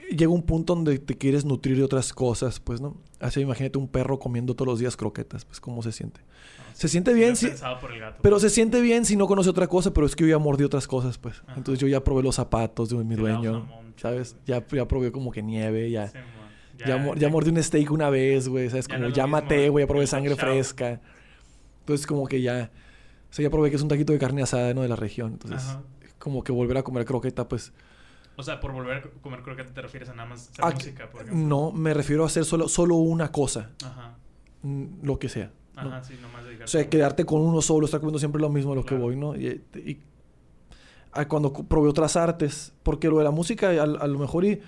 Llega 0.10 0.31
un 0.31 0.43
punto 0.43 0.75
donde 0.75 0.99
te 0.99 1.17
quieres 1.17 1.45
nutrir 1.45 1.77
de 1.77 1.84
otras 1.84 2.13
cosas, 2.13 2.60
pues, 2.60 2.81
¿no? 2.81 2.95
Así 3.19 3.39
imagínate 3.41 3.77
un 3.77 3.88
perro 3.88 4.19
comiendo 4.19 4.53
todos 4.55 4.67
los 4.67 4.79
días 4.79 4.95
croquetas, 4.97 5.45
pues, 5.45 5.60
¿cómo 5.60 5.81
se 5.81 5.91
siente? 5.91 6.21
No, 6.21 6.75
Se 6.75 6.88
sí, 6.88 6.91
siente 6.93 7.13
bien, 7.13 7.34
por 7.81 7.91
el 7.91 7.99
gato. 7.99 8.19
Pero 8.21 8.39
se 8.39 8.49
siente 8.49 8.81
bien 8.81 9.05
si 9.05 9.15
no 9.15 9.27
conoce 9.27 9.49
otra 9.49 9.67
cosa, 9.67 9.93
pero 9.93 10.05
es 10.05 10.15
que 10.15 10.23
yo 10.25 10.29
ya 10.29 10.38
mordí 10.39 10.63
otras 10.63 10.88
cosas, 10.88 11.17
pues. 11.17 11.41
Ajá. 11.47 11.53
Entonces 11.58 11.79
yo 11.79 11.88
ya 11.88 12.03
probé 12.03 12.23
los 12.23 12.36
zapatos 12.36 12.89
de 12.89 12.97
mi 13.03 13.15
dueño, 13.15 13.67
¿sabes? 13.97 14.36
Ya, 14.45 14.65
ya 14.67 14.88
probé 14.88 15.12
como 15.12 15.31
que 15.31 15.41
nieve, 15.41 15.89
ya. 15.89 16.08
Sí. 16.10 16.17
Ya, 16.86 16.97
mor- 16.97 17.17
ya 17.17 17.29
mordí 17.29 17.49
un 17.51 17.63
steak 17.63 17.89
una 17.91 18.10
vez, 18.10 18.49
güey, 18.49 18.69
¿sabes? 18.69 18.88
Como 18.89 19.08
ya 19.10 19.25
maté, 19.27 19.69
güey, 19.69 19.84
ya 19.84 19.88
probé 19.88 20.08
sangre 20.08 20.36
fresca. 20.36 20.99
Entonces 21.79 22.05
como 22.05 22.27
que 22.27 22.41
ya... 22.41 22.69
O 23.29 23.34
sea, 23.36 23.43
ya 23.43 23.49
probé 23.49 23.69
que 23.69 23.75
es 23.77 23.81
un 23.81 23.88
taquito 23.88 24.12
de 24.13 24.19
carne 24.19 24.41
asada, 24.43 24.73
¿no? 24.73 24.81
De 24.81 24.88
la 24.89 24.95
región. 24.97 25.34
Entonces, 25.34 25.62
Ajá. 25.67 25.81
como 26.19 26.43
que 26.43 26.51
volver 26.51 26.77
a 26.77 26.84
comer 26.84 27.05
croqueta, 27.05 27.47
pues... 27.47 27.71
O 28.38 28.43
sea, 28.43 28.60
por 28.60 28.71
volver 28.74 28.98
a 28.98 29.21
comer 29.21 29.41
croqueta 29.41 29.74
te 29.74 29.82
refieres 29.82 30.10
a 30.10 30.13
nada 30.13 30.30
más 30.30 30.50
hacer 30.58 30.65
música, 30.74 31.10
por 31.10 31.21
ejemplo. 31.21 31.48
No, 31.48 31.71
me 31.71 31.93
refiero 31.93 32.24
a 32.24 32.28
hacer 32.28 32.43
solo, 32.45 32.67
solo 32.67 32.95
una 32.95 33.32
cosa, 33.32 33.71
Ajá. 33.84 34.17
mm, 34.63 34.86
lo 35.04 35.17
que 35.19 35.30
sea. 35.30 35.52
¿no? 35.76 35.82
Ajá, 35.82 36.04
sí, 36.04 36.13
nomás 36.21 36.43
dedicarte 36.43 36.63
O 36.65 36.67
sea, 36.67 36.89
quedarte 36.89 37.26
con 37.26 37.41
uno 37.41 37.62
solo, 37.62 37.86
estar 37.86 38.00
comiendo 38.00 38.19
siempre 38.19 38.41
lo 38.41 38.50
mismo 38.50 38.71
a 38.74 38.76
lo 38.76 38.84
Claro. 38.84 38.98
que 38.98 39.04
voy, 39.04 39.15
¿no? 39.15 39.36
Y, 39.36 39.62
y- 39.76 40.00
cuando 41.30 41.54
cu- 41.54 41.65
probé 41.65 41.88
otras 41.89 42.15
artes, 42.17 42.74
porque 42.84 43.08
lo 43.08 43.17
de 43.19 43.24
la 43.24 43.32
música, 43.32 43.69
a, 43.69 43.84
a 43.84 44.08
lo 44.08 44.19
mejor 44.19 44.43
y 44.45 44.60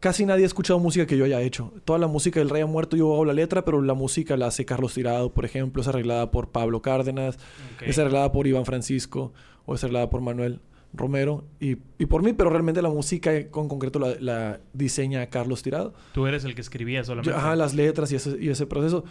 casi 0.00 0.24
nadie 0.24 0.44
ha 0.44 0.46
escuchado 0.46 0.78
música 0.78 1.06
que 1.06 1.16
yo 1.16 1.24
haya 1.26 1.42
hecho. 1.42 1.72
Toda 1.84 1.98
la 1.98 2.06
música 2.06 2.40
del 2.40 2.48
Rey 2.48 2.62
ha 2.62 2.66
muerto, 2.66 2.96
yo 2.96 3.12
hago 3.12 3.24
la 3.26 3.34
letra, 3.34 3.64
pero 3.66 3.82
la 3.82 3.92
música 3.94 4.36
la 4.38 4.46
hace 4.46 4.64
Carlos 4.64 4.94
Tirado, 4.94 5.32
por 5.34 5.44
ejemplo, 5.44 5.82
es 5.82 5.88
arreglada 5.88 6.30
por 6.30 6.48
Pablo 6.50 6.80
Cárdenas, 6.80 7.38
es 7.82 7.98
arreglada 7.98 8.32
por 8.32 8.46
Iván 8.46 8.64
Francisco, 8.64 9.32
o 9.66 9.74
es 9.74 9.84
arreglada 9.84 10.08
por 10.08 10.22
Manuel 10.22 10.60
Romero, 10.94 11.44
y, 11.60 11.76
y 11.98 12.06
por 12.06 12.22
mí, 12.22 12.32
pero 12.32 12.48
realmente 12.50 12.80
la 12.82 12.88
música 12.88 13.48
con 13.50 13.68
concreto 13.68 13.98
la, 13.98 14.14
la 14.20 14.60
diseña 14.72 15.26
Carlos 15.26 15.62
Tirado. 15.62 15.92
Tú 16.12 16.26
eres 16.26 16.44
el 16.44 16.54
que 16.54 16.60
escribía 16.62 17.04
solamente. 17.04 17.30
Yo- 17.30 17.36
ajá, 17.36 17.54
las 17.56 17.74
letras 17.74 18.10
y 18.12 18.16
ese, 18.16 18.36
y 18.40 18.48
ese 18.48 18.66
proceso. 18.66 19.04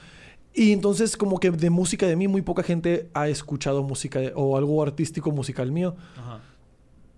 Y 0.54 0.72
entonces 0.72 1.16
como 1.18 1.40
que 1.40 1.52
de 1.52 1.70
música 1.70 2.08
de 2.08 2.16
mí 2.16 2.28
muy 2.28 2.42
poca 2.42 2.64
gente 2.64 3.10
ha 3.14 3.28
escuchado 3.30 3.84
música 3.84 4.20
de- 4.20 4.34
o 4.36 4.58
algo 4.58 4.82
artístico 4.82 5.32
musical 5.32 5.72
mío. 5.72 5.96
Ajá. 6.18 6.40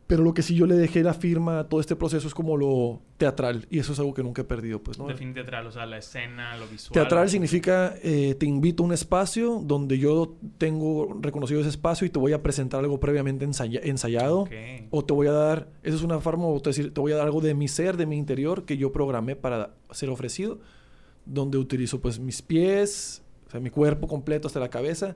Pero 0.10 0.24
lo 0.24 0.34
que 0.34 0.42
sí 0.42 0.56
yo 0.56 0.66
le 0.66 0.74
dejé 0.74 1.04
la 1.04 1.14
firma 1.14 1.60
a 1.60 1.70
todo 1.70 1.80
este 1.80 1.96
proceso 1.96 2.28
es 2.28 2.34
como 2.34 2.58
lo 2.58 3.00
teatral. 3.18 3.68
Y 3.70 3.78
eso 3.78 3.94
es 3.94 4.00
algo 4.00 4.16
que 4.16 4.24
nunca 4.24 4.42
he 4.42 4.44
perdido, 4.44 4.82
pues, 4.82 4.98
¿no? 4.98 5.06
Define 5.06 5.34
teatral, 5.34 5.68
o 5.68 5.72
sea, 5.72 5.86
la 5.86 6.00
escena, 6.00 6.58
lo 6.58 6.66
visual. 6.68 6.94
Teatral 6.94 7.30
significa 7.30 7.94
eh, 8.02 8.34
te 8.34 8.48
invito 8.48 8.82
a 8.82 8.88
un 8.88 8.92
espacio 8.94 9.62
donde 9.64 10.00
yo 10.00 10.36
tengo 10.58 11.16
reconocido 11.22 11.60
ese 11.60 11.70
espacio 11.70 12.08
y 12.08 12.10
te 12.10 12.18
voy 12.18 12.34
a 12.34 12.42
presentar 12.42 12.80
algo 12.80 13.00
previamente 13.00 13.46
ensaya- 13.46 13.82
ensayado. 13.84 14.40
Ok. 14.40 14.52
O 14.90 15.06
te 15.06 15.14
voy 15.14 15.28
a 15.28 15.32
dar, 15.32 15.70
esa 15.84 15.98
es 15.98 16.02
una 16.02 16.20
forma, 16.20 16.48
o 16.48 16.60
te, 16.60 16.72
decir, 16.72 16.92
te 16.92 17.00
voy 17.00 17.12
a 17.12 17.16
dar 17.16 17.28
algo 17.28 17.40
de 17.40 17.54
mi 17.54 17.68
ser, 17.68 17.96
de 17.96 18.08
mi 18.08 18.18
interior, 18.18 18.66
que 18.66 18.78
yo 18.78 18.92
programé 18.92 19.36
para 19.36 19.76
ser 19.92 20.10
ofrecido, 20.10 20.60
donde 21.28 21.60
utilizo 21.60 22.02
pues 22.02 22.18
mis 22.20 22.42
pies, 22.42 23.22
o 23.48 23.52
sea, 23.52 23.60
mi 23.60 23.70
cuerpo 23.70 24.08
completo 24.08 24.48
hasta 24.48 24.60
la 24.60 24.70
cabeza, 24.72 25.16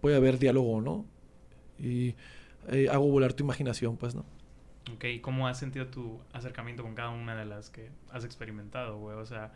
puede 0.00 0.16
haber 0.16 0.38
diálogo, 0.38 0.80
¿no? 0.80 1.04
Y 1.78 2.14
eh, 2.68 2.88
hago 2.90 3.08
volar 3.10 3.32
tu 3.32 3.44
imaginación, 3.44 3.96
pues, 3.96 4.14
¿no? 4.14 4.24
Ok, 4.94 5.04
¿y 5.04 5.20
cómo 5.20 5.46
has 5.48 5.58
sentido 5.58 5.86
tu 5.86 6.20
acercamiento 6.32 6.82
con 6.82 6.94
cada 6.94 7.10
una 7.10 7.36
de 7.36 7.44
las 7.44 7.70
que 7.70 7.90
has 8.10 8.24
experimentado, 8.24 8.98
güey? 8.98 9.16
O 9.16 9.26
sea, 9.26 9.52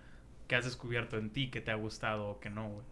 ¿qué 0.48 0.56
has 0.56 0.64
descubierto 0.64 1.16
en 1.18 1.30
ti 1.30 1.50
que 1.50 1.60
te 1.60 1.70
ha 1.70 1.74
gustado 1.74 2.28
o 2.28 2.40
que 2.40 2.50
no, 2.50 2.68
güey? 2.68 2.84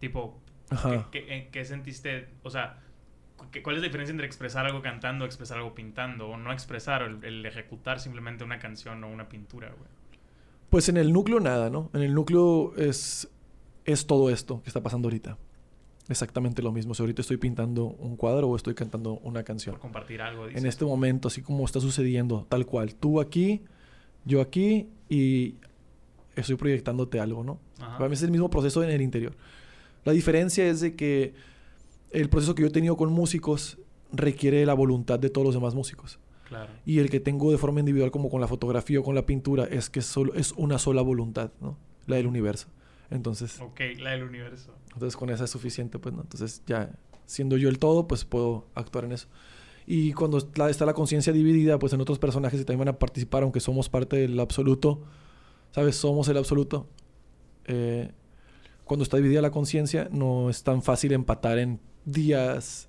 Tipo, 0.00 0.38
Ajá. 0.70 1.08
¿qué, 1.10 1.24
qué- 1.24 1.48
qué 1.52 1.64
sentiste? 1.64 2.28
O 2.42 2.50
sea, 2.50 2.78
¿qué- 3.52 3.62
¿cuál 3.62 3.76
es 3.76 3.82
la 3.82 3.86
diferencia 3.88 4.10
entre 4.12 4.26
expresar 4.26 4.66
algo 4.66 4.82
cantando, 4.82 5.24
expresar 5.24 5.58
algo 5.58 5.74
pintando? 5.74 6.28
O 6.28 6.36
no 6.36 6.52
expresar, 6.52 7.02
o 7.02 7.06
el, 7.06 7.24
el 7.24 7.46
ejecutar 7.46 8.00
simplemente 8.00 8.44
una 8.44 8.58
canción 8.58 9.02
o 9.04 9.08
una 9.08 9.28
pintura, 9.28 9.68
güey. 9.68 9.88
Pues 10.68 10.88
en 10.88 10.96
el 10.96 11.12
núcleo 11.12 11.40
nada, 11.40 11.70
¿no? 11.70 11.90
En 11.94 12.02
el 12.02 12.12
núcleo 12.12 12.74
es, 12.76 13.30
es 13.84 14.06
todo 14.06 14.30
esto 14.30 14.62
que 14.62 14.68
está 14.68 14.82
pasando 14.82 15.06
ahorita. 15.06 15.38
Exactamente 16.08 16.62
lo 16.62 16.72
mismo. 16.72 16.94
Si 16.94 17.02
ahorita 17.02 17.22
estoy 17.22 17.36
pintando 17.36 17.86
un 17.86 18.16
cuadro 18.16 18.48
o 18.48 18.56
estoy 18.56 18.74
cantando 18.74 19.18
una 19.22 19.42
canción. 19.42 19.74
Por 19.74 19.80
compartir 19.80 20.22
algo. 20.22 20.48
En 20.48 20.66
este 20.66 20.84
momento, 20.84 21.28
así 21.28 21.42
como 21.42 21.64
está 21.64 21.80
sucediendo, 21.80 22.46
tal 22.48 22.66
cual. 22.66 22.94
Tú 22.94 23.20
aquí, 23.20 23.62
yo 24.24 24.40
aquí 24.40 24.88
y 25.08 25.54
estoy 26.34 26.56
proyectándote 26.56 27.20
algo, 27.20 27.44
¿no? 27.44 27.58
Para 27.78 28.08
mí 28.08 28.14
es 28.14 28.22
el 28.22 28.30
mismo 28.30 28.50
proceso 28.50 28.82
en 28.82 28.90
el 28.90 29.02
interior. 29.02 29.34
La 30.04 30.12
diferencia 30.12 30.66
es 30.66 30.80
de 30.80 30.94
que 30.94 31.34
el 32.10 32.28
proceso 32.28 32.54
que 32.54 32.62
yo 32.62 32.68
he 32.68 32.72
tenido 32.72 32.96
con 32.96 33.12
músicos 33.12 33.78
requiere 34.12 34.64
la 34.64 34.74
voluntad 34.74 35.18
de 35.18 35.30
todos 35.30 35.44
los 35.44 35.54
demás 35.54 35.74
músicos. 35.74 36.18
Claro. 36.48 36.72
Y 36.84 37.00
el 37.00 37.10
que 37.10 37.18
tengo 37.18 37.50
de 37.50 37.58
forma 37.58 37.80
individual, 37.80 38.12
como 38.12 38.30
con 38.30 38.40
la 38.40 38.46
fotografía 38.46 39.00
o 39.00 39.02
con 39.02 39.16
la 39.16 39.26
pintura, 39.26 39.64
es 39.64 39.90
que 39.90 40.00
solo, 40.00 40.34
es 40.34 40.52
una 40.52 40.78
sola 40.78 41.02
voluntad, 41.02 41.50
¿no? 41.60 41.76
La 42.06 42.16
del 42.16 42.28
universo. 42.28 42.68
Entonces. 43.10 43.60
Ok, 43.60 43.80
la 43.98 44.10
del 44.10 44.24
universo. 44.24 44.74
Entonces 44.92 45.16
con 45.16 45.30
esa 45.30 45.44
es 45.44 45.50
suficiente, 45.50 45.98
pues, 45.98 46.14
¿no? 46.14 46.22
Entonces 46.22 46.62
ya, 46.66 46.90
siendo 47.26 47.56
yo 47.56 47.68
el 47.68 47.78
todo, 47.78 48.08
pues 48.08 48.24
puedo 48.24 48.66
actuar 48.74 49.04
en 49.04 49.12
eso. 49.12 49.28
Y 49.86 50.12
cuando 50.14 50.38
está 50.38 50.84
la 50.84 50.94
conciencia 50.94 51.32
dividida, 51.32 51.78
pues 51.78 51.92
en 51.92 52.00
otros 52.00 52.18
personajes 52.18 52.58
que 52.58 52.64
también 52.64 52.86
van 52.86 52.94
a 52.94 52.98
participar, 52.98 53.44
aunque 53.44 53.60
somos 53.60 53.88
parte 53.88 54.16
del 54.16 54.38
absoluto, 54.40 55.04
¿sabes? 55.70 55.96
Somos 55.96 56.28
el 56.28 56.36
absoluto. 56.36 56.88
Eh, 57.66 58.10
cuando 58.84 59.04
está 59.04 59.16
dividida 59.16 59.40
la 59.42 59.50
conciencia, 59.50 60.08
no 60.10 60.50
es 60.50 60.64
tan 60.64 60.82
fácil 60.82 61.12
empatar 61.12 61.58
en 61.58 61.80
días, 62.04 62.88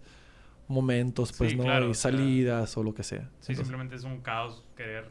momentos, 0.68 1.34
pues, 1.38 1.56
¿no? 1.56 1.90
y 1.90 1.94
salidas 1.94 2.76
o 2.78 2.84
lo 2.84 2.94
que 2.94 3.04
sea. 3.04 3.30
Sí, 3.40 3.56
simplemente 3.56 3.96
es 3.96 4.04
un 4.04 4.22
caos 4.22 4.64
querer. 4.76 5.10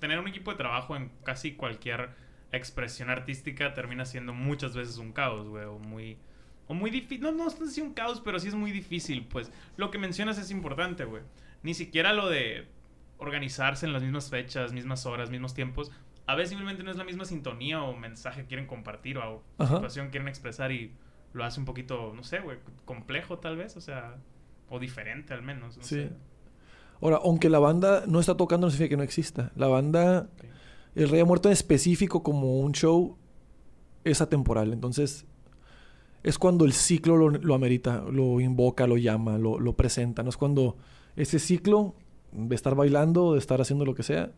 Tener 0.00 0.18
un 0.18 0.28
equipo 0.28 0.50
de 0.50 0.56
trabajo 0.56 0.96
en 0.96 1.10
casi 1.22 1.52
cualquier 1.52 2.10
expresión 2.52 3.10
artística 3.10 3.74
termina 3.74 4.04
siendo 4.04 4.32
muchas 4.32 4.76
veces 4.76 4.98
un 4.98 5.12
caos, 5.12 5.48
güey, 5.48 5.64
o 5.64 5.78
muy... 5.78 6.18
O 6.68 6.74
muy 6.74 6.90
difícil, 6.90 7.20
no, 7.20 7.32
no 7.32 7.50
sé 7.50 7.68
si 7.68 7.80
un 7.80 7.92
caos, 7.92 8.22
pero 8.24 8.38
sí 8.38 8.48
es 8.48 8.54
muy 8.54 8.70
difícil, 8.70 9.26
pues. 9.26 9.50
Lo 9.76 9.90
que 9.90 9.98
mencionas 9.98 10.38
es 10.38 10.50
importante, 10.50 11.04
güey. 11.04 11.22
Ni 11.62 11.74
siquiera 11.74 12.12
lo 12.12 12.28
de 12.28 12.68
organizarse 13.18 13.86
en 13.86 13.92
las 13.92 14.02
mismas 14.02 14.30
fechas, 14.30 14.72
mismas 14.72 15.04
horas, 15.06 15.30
mismos 15.30 15.54
tiempos. 15.54 15.90
A 16.26 16.34
veces 16.34 16.50
simplemente 16.50 16.82
no 16.82 16.90
es 16.90 16.96
la 16.96 17.04
misma 17.04 17.24
sintonía 17.24 17.82
o 17.82 17.96
mensaje 17.96 18.42
que 18.42 18.46
quieren 18.48 18.66
compartir 18.66 19.18
o 19.18 19.42
situación 19.58 20.10
quieren 20.10 20.28
expresar 20.28 20.70
y 20.70 20.92
lo 21.32 21.44
hace 21.44 21.58
un 21.58 21.66
poquito, 21.66 22.12
no 22.14 22.22
sé, 22.22 22.40
güey, 22.40 22.58
complejo 22.84 23.38
tal 23.38 23.56
vez, 23.56 23.76
o 23.76 23.80
sea, 23.80 24.16
o 24.68 24.78
diferente 24.78 25.34
al 25.34 25.42
menos. 25.42 25.76
No 25.76 25.82
sí. 25.82 26.08
Ahora, 27.00 27.18
aunque 27.22 27.48
la 27.48 27.58
banda 27.58 28.04
no 28.06 28.20
está 28.20 28.36
tocando, 28.36 28.66
no 28.66 28.70
significa 28.70 28.90
que 28.90 28.96
no 28.96 29.02
exista. 29.02 29.50
La 29.56 29.66
banda, 29.66 30.28
el 30.94 31.08
Rey 31.08 31.20
ha 31.20 31.24
muerto 31.24 31.48
en 31.48 31.52
específico 31.52 32.22
como 32.22 32.60
un 32.60 32.72
show, 32.72 33.16
es 34.04 34.20
atemporal. 34.20 34.72
Entonces, 34.72 35.26
es 36.22 36.38
cuando 36.38 36.64
el 36.64 36.72
ciclo 36.72 37.16
lo, 37.16 37.54
amerita, 37.54 38.04
lo 38.10 38.40
invoca, 38.40 38.86
lo 38.86 38.96
llama, 38.96 39.38
lo, 39.38 39.58
lo, 39.58 39.74
presenta. 39.74 40.22
No 40.22 40.30
es 40.30 40.36
cuando 40.36 40.76
ese 41.16 41.38
ciclo 41.38 41.94
de 42.32 42.54
estar 42.54 42.74
bailando, 42.74 43.32
de 43.34 43.38
estar 43.38 43.60
haciendo 43.60 43.84
lo 43.84 43.94
que 43.94 44.02
sea, 44.02 44.32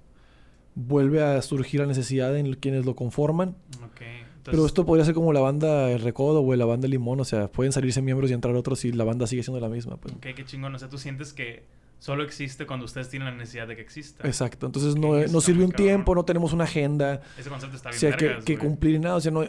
vuelve 0.74 1.22
a 1.22 1.40
surgir 1.42 1.80
la 1.80 1.86
necesidad 1.86 2.36
en 2.36 2.54
quienes 2.54 2.84
lo 2.84 2.94
conforman. 2.94 3.56
Pero 4.44 4.66
esto 4.66 4.84
podría 4.84 5.06
ser 5.06 5.14
como 5.14 5.32
la 5.32 5.40
banda 5.40 5.90
El 5.90 6.00
Recodo 6.00 6.42
o 6.42 6.54
la 6.54 6.66
banda 6.66 6.86
Limón, 6.86 7.18
o 7.18 7.24
sea, 7.24 7.50
pueden 7.50 7.72
salirse 7.72 8.02
miembros 8.02 8.30
y 8.30 8.34
entrar 8.34 8.54
otros 8.54 8.84
y 8.84 8.92
la 8.92 9.04
banda 9.04 9.26
sigue 9.26 9.42
siendo 9.42 9.58
la 9.58 9.70
misma. 9.70 9.96
Pues. 9.96 10.14
Ok, 10.14 10.26
qué 10.36 10.44
chingón. 10.44 10.74
O 10.74 10.78
sea, 10.78 10.88
tú 10.90 10.98
sientes 10.98 11.32
que 11.32 11.64
solo 11.98 12.22
existe 12.22 12.66
cuando 12.66 12.85
ustedes 12.85 13.09
tienen 13.09 13.28
la 13.28 13.35
necesidad 13.35 13.66
de 13.66 13.76
que 13.76 13.83
exista. 13.83 14.26
Exacto. 14.26 14.66
Entonces 14.66 14.96
no, 14.96 15.18
no 15.26 15.40
sirve 15.40 15.64
un 15.64 15.72
tiempo, 15.72 16.14
no 16.14 16.24
tenemos 16.24 16.52
una 16.52 16.64
agenda. 16.64 17.20
Ese 17.38 17.48
concepto 17.48 17.76
está 17.76 17.90
bien. 17.90 17.96
O 17.96 18.00
sea, 18.00 18.16
que, 18.16 18.44
que 18.44 18.59
cumplir 18.59 19.00
nada. 19.00 19.16
O 19.16 19.20
sea, 19.20 19.33
no... 19.33 19.44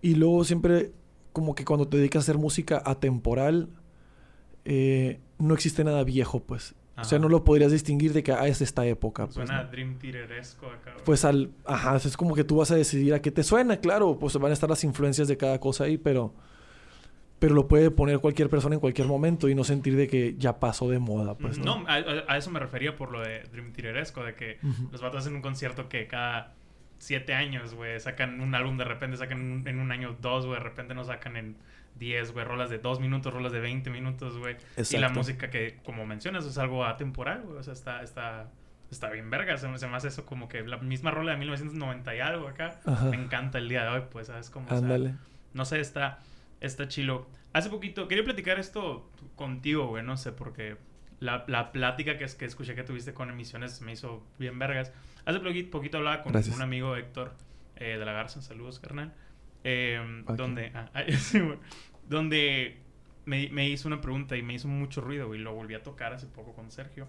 Y 0.00 0.14
luego 0.16 0.44
siempre, 0.44 0.92
como 1.32 1.54
que 1.54 1.64
cuando 1.64 1.86
te 1.86 1.96
dedicas 1.96 2.20
a 2.20 2.24
hacer 2.24 2.38
música 2.38 2.82
atemporal, 2.84 3.68
eh, 4.64 5.20
no 5.38 5.54
existe 5.54 5.84
nada 5.84 6.02
viejo, 6.04 6.40
pues. 6.40 6.74
O 6.96 7.04
sea, 7.04 7.18
no 7.18 7.28
lo 7.28 7.42
podrías 7.42 7.72
distinguir 7.72 8.12
de 8.12 8.22
que 8.22 8.32
ah, 8.32 8.46
es 8.46 8.60
esta 8.60 8.84
época. 8.86 9.24
Pues, 9.24 9.34
suena 9.34 9.64
Dream 9.64 9.98
Theateresco 9.98 10.66
acá. 10.66 10.94
Pues 11.04 11.24
al... 11.24 11.50
Ajá, 11.64 11.96
es 11.96 12.16
como 12.16 12.34
que 12.34 12.44
tú 12.44 12.56
vas 12.56 12.70
a 12.70 12.76
decidir 12.76 13.14
a 13.14 13.22
qué 13.22 13.30
te 13.30 13.42
suena, 13.42 13.78
claro. 13.78 14.18
Pues 14.18 14.36
van 14.36 14.50
a 14.50 14.54
estar 14.54 14.68
las 14.68 14.84
influencias 14.84 15.28
de 15.28 15.36
cada 15.36 15.58
cosa 15.58 15.84
ahí, 15.84 15.98
pero... 15.98 16.34
Pero 17.42 17.56
lo 17.56 17.66
puede 17.66 17.90
poner 17.90 18.20
cualquier 18.20 18.48
persona 18.48 18.76
en 18.76 18.80
cualquier 18.80 19.08
momento 19.08 19.48
y 19.48 19.56
no 19.56 19.64
sentir 19.64 19.96
de 19.96 20.06
que 20.06 20.36
ya 20.38 20.60
pasó 20.60 20.88
de 20.88 21.00
moda, 21.00 21.36
pues, 21.36 21.58
¿no? 21.58 21.80
no 21.80 21.86
a, 21.88 22.36
eso 22.36 22.52
me 22.52 22.60
refería 22.60 22.94
por 22.94 23.10
lo 23.10 23.20
de 23.20 23.42
Dream 23.50 23.72
Theateresco, 23.72 24.22
de 24.22 24.36
que 24.36 24.58
los 24.92 25.00
vatos 25.00 25.22
hacen 25.22 25.34
un 25.34 25.42
concierto 25.42 25.88
que 25.88 26.06
cada 26.06 26.54
siete 26.98 27.34
años, 27.34 27.74
güey, 27.74 27.98
sacan 27.98 28.40
un 28.40 28.54
álbum 28.54 28.78
de 28.78 28.84
repente, 28.84 29.16
sacan 29.16 29.66
en 29.66 29.80
un 29.80 29.90
año 29.90 30.16
dos, 30.20 30.46
güey, 30.46 30.58
de 30.58 30.62
repente 30.62 30.94
no 30.94 31.02
sacan 31.02 31.36
en 31.36 31.56
10, 31.96 32.32
güey, 32.32 32.44
rolas 32.44 32.70
de 32.70 32.78
2 32.78 33.00
minutos, 33.00 33.34
rolas 33.34 33.50
de 33.50 33.58
20 33.58 33.90
minutos, 33.90 34.38
güey. 34.38 34.56
Y 34.76 34.96
la 34.98 35.08
música 35.08 35.50
que, 35.50 35.80
como 35.84 36.06
mencionas, 36.06 36.44
es 36.44 36.58
algo 36.58 36.84
atemporal, 36.84 37.42
güey. 37.42 37.58
O 37.58 37.62
sea, 37.64 37.72
está, 37.72 38.04
está, 38.04 38.50
está 38.88 39.10
bien 39.10 39.30
verga. 39.30 39.56
Se, 39.56 39.66
me 39.66 39.96
hace 39.96 40.06
eso 40.06 40.24
como 40.24 40.48
que 40.48 40.62
la 40.62 40.78
misma 40.78 41.10
rola 41.10 41.32
de 41.32 41.38
1990 41.38 42.14
y 42.14 42.20
algo 42.20 42.46
acá. 42.46 42.80
Me 43.10 43.16
encanta 43.16 43.58
el 43.58 43.68
día 43.68 43.82
de 43.82 43.88
hoy, 43.88 44.02
pues, 44.12 44.28
¿sabes? 44.28 44.48
Como, 44.48 44.70
Ándale. 44.70 45.16
no 45.54 45.64
sé, 45.64 45.80
está, 45.80 46.20
está 46.62 46.88
chilo. 46.88 47.26
Hace 47.52 47.68
poquito, 47.68 48.08
quería 48.08 48.24
platicar 48.24 48.58
esto 48.58 49.10
contigo, 49.36 49.88
güey, 49.88 50.02
no 50.02 50.16
sé, 50.16 50.32
porque 50.32 50.76
la, 51.20 51.44
la 51.48 51.72
plática 51.72 52.16
que, 52.16 52.24
es, 52.24 52.34
que 52.34 52.46
escuché 52.46 52.74
que 52.74 52.82
tuviste 52.82 53.12
con 53.12 53.30
emisiones 53.30 53.80
me 53.82 53.92
hizo 53.92 54.24
bien 54.38 54.58
vergas. 54.58 54.92
Hace 55.24 55.40
poquito, 55.70 55.98
hablaba 55.98 56.22
con 56.22 56.34
un 56.34 56.62
amigo, 56.62 56.96
Héctor, 56.96 57.34
eh, 57.76 57.98
de 57.98 58.04
la 58.04 58.12
Garza. 58.12 58.40
Saludos, 58.40 58.80
carnal. 58.80 59.12
Eh, 59.64 60.00
donde, 60.36 60.72
ah, 60.74 60.90
donde 62.08 62.78
me, 63.24 63.68
hizo 63.68 63.88
una 63.88 64.00
pregunta 64.00 64.36
y 64.36 64.42
me 64.42 64.54
hizo 64.54 64.68
mucho 64.68 65.00
ruido, 65.00 65.34
y 65.34 65.38
lo 65.38 65.54
volví 65.54 65.74
a 65.74 65.82
tocar 65.82 66.12
hace 66.12 66.26
poco 66.26 66.54
con 66.54 66.70
Sergio, 66.70 67.08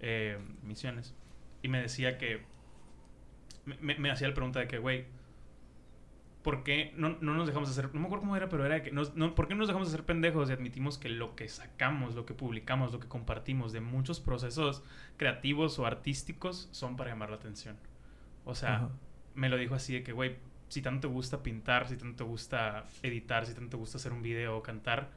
eh, 0.00 0.38
Misiones, 0.62 1.14
y 1.62 1.68
me 1.68 1.80
decía 1.80 2.18
que, 2.18 2.42
me, 3.80 4.10
hacía 4.10 4.28
la 4.28 4.34
pregunta 4.34 4.60
de 4.60 4.68
que, 4.68 4.78
güey, 4.78 5.06
¿por 6.48 6.64
qué 6.64 6.94
no, 6.96 7.10
nos 7.20 7.46
dejamos 7.46 7.68
hacer, 7.68 7.92
no 7.92 8.00
me 8.00 8.06
acuerdo 8.06 8.22
cómo 8.22 8.34
era, 8.34 8.48
pero 8.48 8.64
era 8.64 8.82
que, 8.82 8.90
no, 8.90 9.34
¿por 9.34 9.48
qué 9.48 9.54
no 9.54 9.58
nos 9.58 9.68
dejamos 9.68 9.88
hacer 9.88 10.04
pendejos 10.04 10.48
y 10.48 10.54
admitimos 10.54 10.96
que 10.96 11.10
lo 11.10 11.36
que 11.36 11.46
sacamos, 11.46 12.14
lo 12.14 12.24
que 12.24 12.32
publicamos, 12.32 12.90
lo 12.90 13.00
que 13.00 13.06
compartimos 13.06 13.70
de 13.74 13.82
muchos 13.82 14.18
procesos 14.18 14.82
creativos 15.18 15.78
o 15.78 15.84
artísticos 15.84 16.70
son 16.70 16.96
para 16.96 17.10
llamar 17.10 17.28
la 17.28 17.36
atención? 17.36 17.76
O 18.46 18.54
sea, 18.54 18.88
me 19.34 19.50
lo 19.50 19.58
dijo 19.58 19.74
así 19.74 19.92
de 19.92 20.02
que, 20.02 20.12
güey, 20.12 20.36
si 20.70 20.80
tanto 20.80 21.08
te 21.08 21.12
gusta 21.12 21.42
pintar, 21.42 21.86
si 21.86 21.98
tanto 21.98 22.24
te 22.24 22.24
gusta 22.24 22.86
editar, 23.02 23.44
si 23.44 23.52
tanto 23.52 23.72
te 23.72 23.76
gusta 23.76 23.98
hacer 23.98 24.14
un 24.14 24.22
video 24.22 24.56
o 24.56 24.62
cantar, 24.62 25.10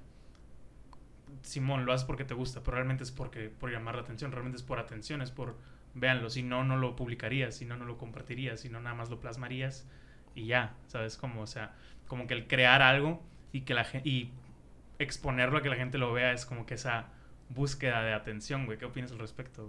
Simón, 1.43 1.85
lo 1.85 1.93
haces 1.93 2.05
porque 2.05 2.25
te 2.25 2.33
gusta, 2.33 2.61
pero 2.61 2.75
realmente 2.75 3.05
es 3.05 3.11
porque 3.11 3.47
por 3.47 3.71
llamar 3.71 3.95
la 3.95 4.01
atención, 4.01 4.33
realmente 4.33 4.57
es 4.57 4.63
por 4.63 4.79
atención, 4.79 5.21
es 5.21 5.31
por 5.31 5.55
véanlo, 5.93 6.29
si 6.29 6.43
no 6.43 6.65
no 6.65 6.75
lo 6.75 6.97
publicarías, 6.97 7.55
si 7.55 7.63
no 7.63 7.77
no 7.77 7.85
lo 7.85 7.97
compartirías, 7.97 8.59
si 8.59 8.67
no 8.67 8.81
nada 8.81 8.97
más 8.97 9.09
lo 9.09 9.21
plasmarías 9.21 9.87
y 10.35 10.47
ya, 10.47 10.75
¿sabes? 10.87 11.17
Como, 11.17 11.41
o 11.41 11.47
sea, 11.47 11.73
como 12.07 12.27
que 12.27 12.33
el 12.33 12.47
crear 12.47 12.81
algo 12.81 13.21
y 13.51 13.61
que 13.61 13.73
la 13.73 13.83
gente 13.83 14.07
y 14.07 14.31
exponerlo 14.99 15.57
a 15.57 15.61
que 15.61 15.69
la 15.69 15.75
gente 15.75 15.97
lo 15.97 16.13
vea 16.13 16.31
es 16.31 16.45
como 16.45 16.65
que 16.65 16.75
esa 16.75 17.07
búsqueda 17.49 18.01
de 18.03 18.13
atención, 18.13 18.65
güey. 18.65 18.77
¿Qué 18.77 18.85
opinas 18.85 19.11
al 19.11 19.19
respecto? 19.19 19.67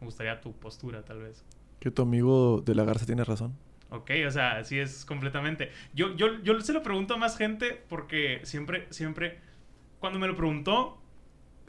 Me 0.00 0.06
gustaría 0.06 0.40
tu 0.40 0.52
postura, 0.52 1.02
tal 1.04 1.22
vez. 1.22 1.44
Que 1.80 1.90
tu 1.90 2.02
amigo 2.02 2.62
de 2.64 2.74
la 2.74 2.84
Garza 2.84 3.06
tiene 3.06 3.24
razón. 3.24 3.56
Ok, 3.90 4.10
o 4.26 4.30
sea, 4.30 4.58
así 4.58 4.78
es 4.78 5.04
completamente. 5.04 5.70
Yo, 5.94 6.14
yo, 6.14 6.42
yo 6.42 6.60
se 6.60 6.72
lo 6.72 6.82
pregunto 6.82 7.14
a 7.14 7.16
más 7.16 7.38
gente 7.38 7.82
porque 7.88 8.40
siempre, 8.44 8.86
siempre, 8.90 9.38
cuando 9.98 10.18
me 10.18 10.26
lo 10.26 10.36
preguntó, 10.36 11.00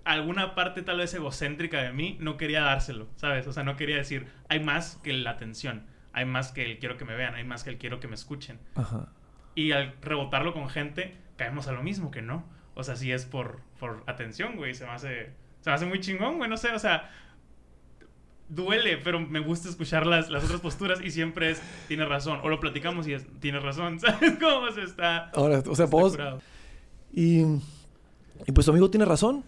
alguna 0.03 0.55
parte 0.55 0.81
tal 0.81 0.97
vez 0.97 1.13
egocéntrica 1.13 1.81
de 1.81 1.93
mí 1.93 2.17
no 2.19 2.35
quería 2.35 2.61
dárselo, 2.61 3.07
¿sabes? 3.15 3.47
O 3.47 3.53
sea, 3.53 3.63
no 3.63 3.77
quería 3.77 3.97
decir, 3.97 4.27
hay 4.49 4.59
más 4.59 4.97
que 4.97 5.13
la 5.13 5.31
atención, 5.31 5.85
hay 6.19 6.25
más 6.25 6.51
que 6.51 6.65
el 6.65 6.79
quiero 6.79 6.97
que 6.97 7.05
me 7.05 7.15
vean, 7.15 7.35
hay 7.35 7.45
más 7.45 7.63
que 7.63 7.69
el 7.69 7.77
quiero 7.77 7.99
que 7.99 8.07
me 8.07 8.15
escuchen. 8.15 8.59
Ajá. 8.75 9.07
Y 9.55 9.71
al 9.71 9.95
rebotarlo 10.01 10.53
con 10.53 10.69
gente, 10.69 11.15
caemos 11.37 11.67
a 11.67 11.71
lo 11.71 11.81
mismo 11.81 12.11
que 12.11 12.21
no. 12.21 12.43
O 12.75 12.83
sea, 12.83 12.95
sí 12.95 13.11
es 13.11 13.25
por, 13.25 13.61
por 13.79 14.03
atención, 14.05 14.57
güey, 14.57 14.75
se 14.75 14.85
me 14.85 14.91
hace, 14.91 15.31
se 15.61 15.69
me 15.69 15.73
hace 15.73 15.85
muy 15.85 15.99
chingón, 16.01 16.37
güey, 16.37 16.49
no 16.49 16.57
sé, 16.57 16.71
o 16.71 16.79
sea, 16.79 17.09
duele, 18.49 18.97
pero 18.97 19.19
me 19.19 19.39
gusta 19.39 19.69
escuchar 19.69 20.05
las, 20.05 20.29
las 20.29 20.43
otras 20.43 20.59
posturas 20.59 20.99
y 21.01 21.11
siempre 21.11 21.51
es, 21.51 21.61
tiene 21.87 22.05
razón. 22.05 22.39
O 22.43 22.49
lo 22.49 22.59
platicamos 22.59 23.07
y 23.07 23.13
es, 23.13 23.25
tiene 23.39 23.59
razón. 23.59 23.99
¿Sabes 24.01 24.37
cómo 24.39 24.69
se 24.71 24.83
está? 24.83 25.29
Ahora, 25.29 25.63
o 25.65 25.75
sea, 25.75 25.85
vos... 25.85 26.17
Y, 27.13 27.41
y 28.45 28.51
pues 28.53 28.65
tu 28.65 28.71
amigo 28.71 28.89
tiene 28.89 29.05
razón. 29.05 29.43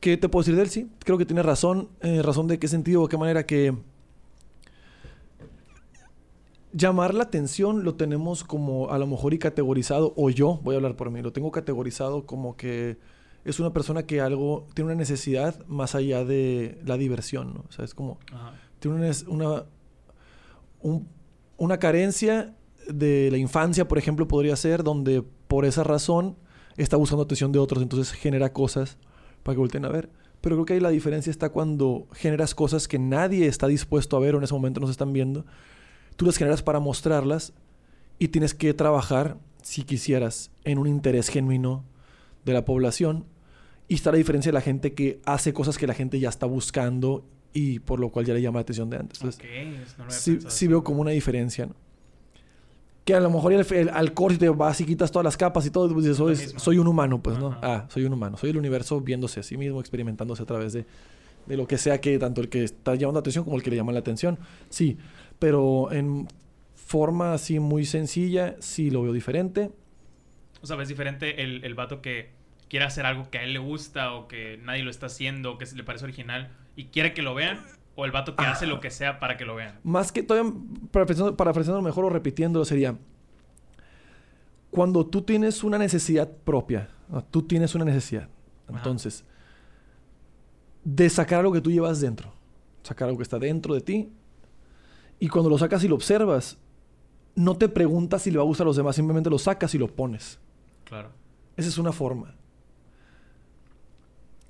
¿Qué 0.00 0.16
te 0.16 0.28
puedo 0.28 0.42
decir 0.42 0.56
de 0.56 0.62
él? 0.62 0.70
Sí, 0.70 0.90
creo 1.00 1.18
que 1.18 1.26
tiene 1.26 1.42
razón. 1.42 1.88
Eh, 2.00 2.22
¿Razón 2.22 2.48
de 2.48 2.58
qué 2.58 2.68
sentido 2.68 3.02
o 3.02 3.08
qué 3.08 3.16
manera 3.16 3.44
que... 3.44 3.74
Llamar 6.72 7.14
la 7.14 7.24
atención 7.24 7.84
lo 7.84 7.94
tenemos 7.96 8.44
como 8.44 8.90
a 8.90 8.98
lo 8.98 9.06
mejor 9.06 9.34
y 9.34 9.38
categorizado, 9.38 10.14
o 10.16 10.30
yo, 10.30 10.60
voy 10.62 10.74
a 10.74 10.78
hablar 10.78 10.96
por 10.96 11.10
mí, 11.10 11.20
lo 11.20 11.32
tengo 11.32 11.50
categorizado 11.50 12.24
como 12.24 12.56
que 12.56 12.98
es 13.44 13.60
una 13.60 13.72
persona 13.72 14.04
que 14.04 14.20
algo 14.20 14.66
tiene 14.74 14.92
una 14.92 14.98
necesidad 14.98 15.66
más 15.66 15.94
allá 15.94 16.24
de 16.24 16.78
la 16.84 16.96
diversión, 16.96 17.54
¿no? 17.54 17.64
O 17.68 17.72
sea, 17.72 17.84
es 17.84 17.94
como 17.94 18.18
tiene 18.78 18.96
una 19.26 19.64
una, 20.82 21.02
una 21.56 21.78
carencia 21.78 22.54
de 22.88 23.30
la 23.30 23.38
infancia, 23.38 23.86
por 23.86 23.98
ejemplo, 23.98 24.26
podría 24.28 24.56
ser 24.56 24.82
donde 24.82 25.22
por 25.48 25.64
esa 25.64 25.84
razón 25.84 26.36
está 26.76 26.96
buscando 26.96 27.22
atención 27.22 27.52
de 27.52 27.58
otros, 27.58 27.82
entonces 27.82 28.12
genera 28.12 28.52
cosas 28.52 28.98
para 29.42 29.54
que 29.54 29.60
volteen 29.60 29.84
a 29.84 29.88
ver. 29.88 30.10
Pero 30.40 30.56
creo 30.56 30.64
que 30.64 30.72
ahí 30.74 30.80
la 30.80 30.90
diferencia 30.90 31.30
está 31.30 31.50
cuando 31.50 32.08
generas 32.12 32.54
cosas 32.54 32.88
que 32.88 32.98
nadie 32.98 33.46
está 33.46 33.68
dispuesto 33.68 34.16
a 34.16 34.20
ver 34.20 34.34
o 34.34 34.38
en 34.38 34.44
ese 34.44 34.54
momento 34.54 34.80
no 34.80 34.86
se 34.86 34.92
están 34.92 35.12
viendo. 35.12 35.46
Tú 36.22 36.26
las 36.26 36.36
generas 36.36 36.62
para 36.62 36.78
mostrarlas 36.78 37.52
y 38.20 38.28
tienes 38.28 38.54
que 38.54 38.72
trabajar, 38.74 39.38
si 39.60 39.82
quisieras, 39.82 40.52
en 40.62 40.78
un 40.78 40.86
interés 40.86 41.26
genuino 41.28 41.82
de 42.44 42.52
la 42.52 42.64
población. 42.64 43.24
Y 43.88 43.94
está 43.96 44.12
la 44.12 44.18
diferencia 44.18 44.50
de 44.50 44.54
la 44.54 44.60
gente 44.60 44.92
que 44.92 45.20
hace 45.26 45.52
cosas 45.52 45.78
que 45.78 45.88
la 45.88 45.94
gente 45.94 46.20
ya 46.20 46.28
está 46.28 46.46
buscando 46.46 47.24
y 47.52 47.80
por 47.80 47.98
lo 47.98 48.10
cual 48.10 48.24
ya 48.24 48.34
le 48.34 48.40
llama 48.40 48.58
la 48.58 48.62
atención 48.62 48.88
de 48.88 48.98
antes. 48.98 49.18
Entonces, 49.20 49.40
no 49.98 50.04
lo 50.04 50.10
sí, 50.12 50.38
sí 50.48 50.68
veo 50.68 50.84
como 50.84 51.00
una 51.00 51.10
diferencia, 51.10 51.66
¿no? 51.66 51.74
Que 53.04 53.16
a 53.16 53.20
lo 53.20 53.28
mejor 53.28 53.52
el, 53.54 53.66
el- 53.74 53.88
al 53.88 54.14
corte 54.14 54.38
te 54.38 54.48
vas 54.48 54.80
y 54.80 54.84
quitas 54.84 55.10
todas 55.10 55.24
las 55.24 55.36
capas 55.36 55.66
y 55.66 55.70
todo, 55.70 55.92
pues 55.92 56.04
dices, 56.04 56.18
soy, 56.18 56.36
soy 56.56 56.78
un 56.78 56.86
humano, 56.86 57.20
pues, 57.20 57.36
¿no? 57.36 57.58
Ah, 57.62 57.86
soy 57.88 58.04
un 58.04 58.12
humano. 58.12 58.36
Soy 58.36 58.50
el 58.50 58.58
universo 58.58 59.00
viéndose 59.00 59.40
a 59.40 59.42
sí 59.42 59.56
mismo, 59.56 59.80
experimentándose 59.80 60.44
a 60.44 60.46
través 60.46 60.72
de, 60.72 60.86
de 61.46 61.56
lo 61.56 61.66
que 61.66 61.78
sea 61.78 62.00
que 62.00 62.16
tanto 62.20 62.40
el 62.40 62.48
que 62.48 62.62
está 62.62 62.94
llamando 62.94 63.18
la 63.18 63.22
atención 63.22 63.42
como 63.42 63.56
el 63.56 63.64
que 63.64 63.70
le 63.70 63.76
llama 63.76 63.90
la 63.90 63.98
atención. 63.98 64.38
Sí, 64.68 64.98
pero 65.42 65.90
en 65.90 66.28
forma 66.76 67.32
así 67.34 67.58
muy 67.58 67.84
sencilla, 67.84 68.54
sí 68.60 68.92
lo 68.92 69.02
veo 69.02 69.12
diferente. 69.12 69.72
O 70.62 70.68
sea, 70.68 70.80
es 70.80 70.88
diferente 70.88 71.42
el, 71.42 71.64
el 71.64 71.74
vato 71.74 72.00
que 72.00 72.30
quiere 72.68 72.84
hacer 72.84 73.06
algo 73.06 73.28
que 73.28 73.38
a 73.38 73.42
él 73.42 73.52
le 73.52 73.58
gusta 73.58 74.12
o 74.12 74.28
que 74.28 74.60
nadie 74.62 74.84
lo 74.84 74.90
está 74.90 75.06
haciendo 75.06 75.50
o 75.50 75.58
que 75.58 75.66
le 75.74 75.82
parece 75.82 76.04
original 76.04 76.52
y 76.76 76.84
quiere 76.86 77.12
que 77.12 77.22
lo 77.22 77.34
vean. 77.34 77.58
O 77.96 78.04
el 78.04 78.12
vato 78.12 78.36
que 78.36 78.44
hace 78.44 78.68
lo 78.68 78.78
que 78.78 78.92
sea 78.92 79.18
para 79.18 79.36
que 79.36 79.44
lo 79.44 79.56
vean. 79.56 79.80
Más 79.82 80.12
que 80.12 80.22
todavía, 80.22 80.52
parafraseando 80.92 81.36
parafraseando 81.36 81.82
mejor 81.82 82.04
o 82.04 82.08
repitiéndolo, 82.08 82.64
sería 82.64 82.96
cuando 84.70 85.04
tú 85.04 85.22
tienes 85.22 85.64
una 85.64 85.76
necesidad 85.76 86.30
propia, 86.30 86.88
¿no? 87.08 87.24
tú 87.24 87.42
tienes 87.42 87.74
una 87.74 87.84
necesidad, 87.84 88.28
Ajá. 88.68 88.78
entonces, 88.78 89.24
de 90.84 91.10
sacar 91.10 91.40
algo 91.40 91.52
que 91.52 91.60
tú 91.60 91.72
llevas 91.72 92.00
dentro, 92.00 92.32
sacar 92.84 93.08
algo 93.08 93.18
que 93.18 93.24
está 93.24 93.40
dentro 93.40 93.74
de 93.74 93.80
ti, 93.80 94.12
y 95.22 95.28
cuando 95.28 95.48
lo 95.48 95.56
sacas 95.56 95.84
y 95.84 95.88
lo 95.88 95.94
observas, 95.94 96.58
no 97.36 97.56
te 97.56 97.68
preguntas 97.68 98.22
si 98.22 98.32
le 98.32 98.38
va 98.38 98.42
a 98.42 98.44
gustar 98.44 98.64
a 98.64 98.66
los 98.70 98.76
demás, 98.76 98.96
simplemente 98.96 99.30
lo 99.30 99.38
sacas 99.38 99.72
y 99.72 99.78
lo 99.78 99.86
pones. 99.86 100.40
Claro. 100.82 101.10
Esa 101.56 101.68
es 101.68 101.78
una 101.78 101.92
forma. 101.92 102.34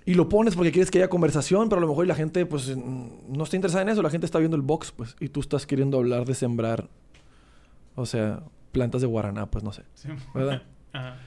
Y 0.07 0.15
lo 0.15 0.31
pones 0.31 0.57
porque 0.57 0.73
quieres 0.73 0.91
que 0.91 0.97
haya 0.97 1.11
conversación, 1.11 1.69
pero 1.69 1.77
a 1.77 1.83
lo 1.83 1.89
mejor 1.89 2.07
la 2.07 2.15
gente 2.15 2.47
pues 2.47 2.75
mm, 2.75 3.07
no 3.37 3.45
está 3.45 3.57
interesada 3.57 3.83
en 3.83 3.91
eso, 3.91 4.01
la 4.01 4.09
gente 4.09 4.25
está 4.25 4.39
viendo 4.39 4.57
el 4.57 4.63
box, 4.63 4.93
pues, 4.93 5.15
y 5.21 5.29
tú 5.29 5.41
estás 5.41 5.67
queriendo 5.67 5.99
hablar 5.99 6.25
de 6.25 6.35
sembrar, 6.35 6.89
o 7.95 8.07
sea, 8.07 8.43
plantas 8.73 9.03
de 9.03 9.09
guaraná, 9.09 9.51
pues 9.51 9.63
no 9.63 9.75
sé, 9.75 9.83
Sí. 9.93 10.09
¿verdad? 10.35 10.63
Ajá. 10.95 11.19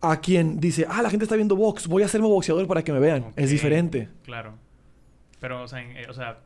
A 0.00 0.20
quien 0.20 0.58
dice, 0.58 0.86
ah, 0.88 1.02
la 1.02 1.08
gente 1.10 1.24
está 1.24 1.36
viendo 1.36 1.54
box, 1.54 1.86
voy 1.86 2.02
a 2.02 2.06
hacerme 2.06 2.26
boxeador 2.26 2.66
para 2.66 2.82
que 2.82 2.92
me 2.92 2.98
vean. 2.98 3.32
Es 3.36 3.50
diferente. 3.50 4.08
Claro. 4.24 4.54
Pero, 5.38 5.62
o 5.62 5.68
sea, 5.68 5.80
en, 5.80 5.96
eh, 5.96 6.06
o 6.10 6.12
sea, 6.12 6.40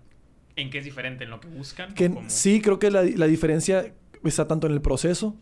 ¿en 0.56 0.70
qué 0.70 0.78
es 0.78 0.84
diferente? 0.84 1.24
¿En 1.24 1.30
lo 1.30 1.40
que 1.40 1.48
buscan? 1.48 1.94
Que 1.94 2.12
sí, 2.28 2.60
creo 2.60 2.78
que 2.78 2.90
la, 2.90 3.02
la 3.04 3.26
diferencia 3.26 3.92
está 4.24 4.48
tanto 4.48 4.66
en 4.66 4.72
el 4.72 4.80
proceso 4.80 5.36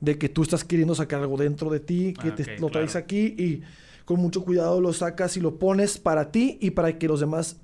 de 0.00 0.18
que 0.18 0.28
tú 0.28 0.42
estás 0.42 0.64
queriendo 0.64 0.94
sacar 0.94 1.20
algo 1.20 1.36
dentro 1.36 1.70
de 1.70 1.80
ti, 1.80 2.14
que 2.20 2.28
Ah, 2.28 2.34
te, 2.34 2.42
ok, 2.42 2.60
lo 2.60 2.68
traes 2.70 2.92
claro. 2.92 3.04
aquí 3.04 3.34
y 3.38 3.62
con 4.04 4.20
mucho 4.20 4.42
cuidado 4.44 4.80
lo 4.80 4.92
sacas 4.92 5.36
y 5.36 5.40
lo 5.40 5.58
pones 5.58 5.98
para 5.98 6.30
ti 6.30 6.58
y 6.60 6.70
para 6.72 6.98
que 6.98 7.06
los 7.08 7.20
demás 7.20 7.58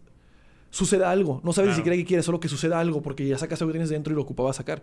suceda 0.70 1.10
algo. 1.10 1.40
No 1.44 1.52
sabes 1.52 1.68
ni 1.70 1.72
Claro. 1.72 1.76
siquiera 1.76 1.96
qué 1.96 2.04
quieres, 2.06 2.24
solo 2.26 2.40
que 2.40 2.48
suceda 2.48 2.78
algo 2.80 3.02
porque 3.02 3.26
ya 3.26 3.36
sacas 3.36 3.60
algo 3.60 3.70
que 3.72 3.74
tienes 3.78 3.90
dentro 3.90 4.12
y 4.12 4.16
lo 4.16 4.22
ocupaba 4.22 4.52
sacar. 4.52 4.82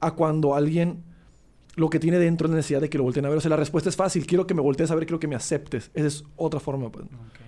A 0.00 0.12
cuando 0.14 0.54
alguien 0.54 1.02
lo 1.76 1.90
que 1.90 2.00
tiene 2.00 2.18
dentro 2.18 2.48
es 2.48 2.54
necesidad 2.54 2.80
de 2.80 2.88
que 2.88 2.98
lo 2.98 3.04
volteen 3.04 3.24
a 3.26 3.28
ver. 3.28 3.38
O 3.38 3.40
sea, 3.40 3.50
la 3.50 3.56
respuesta 3.56 3.88
es 3.90 3.94
fácil. 3.96 4.26
Quiero 4.26 4.46
que 4.46 4.54
me 4.54 4.60
voltees 4.62 4.90
a 4.90 4.94
ver, 4.96 5.06
quiero 5.06 5.20
que 5.20 5.28
me 5.28 5.36
aceptes. 5.36 5.90
Esa 5.94 6.06
es 6.06 6.24
otra 6.36 6.58
forma. 6.58 6.90
pues. 6.90 7.04
Ok, 7.04 7.12
ok. 7.12 7.40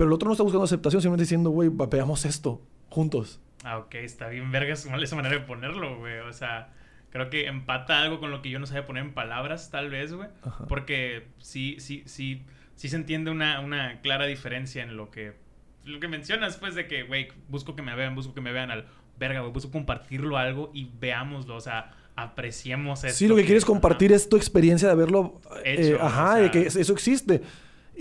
Pero 0.00 0.08
el 0.08 0.14
otro 0.14 0.28
no 0.28 0.32
está 0.32 0.44
buscando 0.44 0.64
aceptación, 0.64 1.02
simplemente 1.02 1.24
diciendo, 1.24 1.50
güey, 1.50 1.68
veamos 1.68 2.24
esto 2.24 2.62
juntos. 2.88 3.38
Ah, 3.64 3.76
ok, 3.76 3.96
está 3.96 4.28
bien 4.28 4.50
verga 4.50 4.72
esa 4.72 4.96
esa 4.96 5.16
manera 5.20 5.34
de 5.34 5.42
ponerlo, 5.42 5.98
güey. 5.98 6.20
O 6.20 6.32
sea, 6.32 6.72
creo 7.10 7.28
que 7.28 7.46
empata 7.48 8.00
algo 8.00 8.18
con 8.18 8.30
lo 8.30 8.40
que 8.40 8.48
yo 8.48 8.58
no 8.58 8.66
sabía 8.66 8.86
poner 8.86 9.04
en 9.04 9.12
palabras, 9.12 9.70
tal 9.70 9.90
vez, 9.90 10.14
güey. 10.14 10.30
Ajá. 10.40 10.64
Porque 10.68 11.26
sí, 11.36 11.76
sí, 11.80 12.02
sí, 12.06 12.44
sí 12.76 12.88
se 12.88 12.96
entiende 12.96 13.30
una, 13.30 13.60
una 13.60 14.00
clara 14.00 14.24
diferencia 14.24 14.82
en 14.82 14.96
lo 14.96 15.10
que, 15.10 15.34
lo 15.84 16.00
que 16.00 16.08
mencionas, 16.08 16.56
pues, 16.56 16.74
de 16.74 16.88
que, 16.88 17.02
güey, 17.02 17.28
busco 17.50 17.76
que 17.76 17.82
me 17.82 17.94
vean, 17.94 18.14
busco 18.14 18.32
que 18.32 18.40
me 18.40 18.52
vean 18.52 18.70
al 18.70 18.86
verga, 19.18 19.40
güey, 19.40 19.52
busco 19.52 19.70
compartirlo 19.70 20.38
algo 20.38 20.70
y 20.72 20.88
veámoslo, 20.98 21.56
o 21.56 21.60
sea, 21.60 21.92
apreciemos 22.16 23.04
eso. 23.04 23.18
Sí, 23.18 23.28
lo 23.28 23.36
que 23.36 23.44
quieres 23.44 23.66
compartir 23.66 24.12
es 24.12 24.30
tu 24.30 24.38
experiencia 24.38 24.88
de 24.88 24.92
haberlo 24.92 25.42
Hecho, 25.62 25.96
eh, 25.96 25.98
ajá, 26.00 26.36
o 26.36 26.38
de 26.38 26.50
que 26.50 26.62
eso 26.62 26.92
existe. 26.94 27.42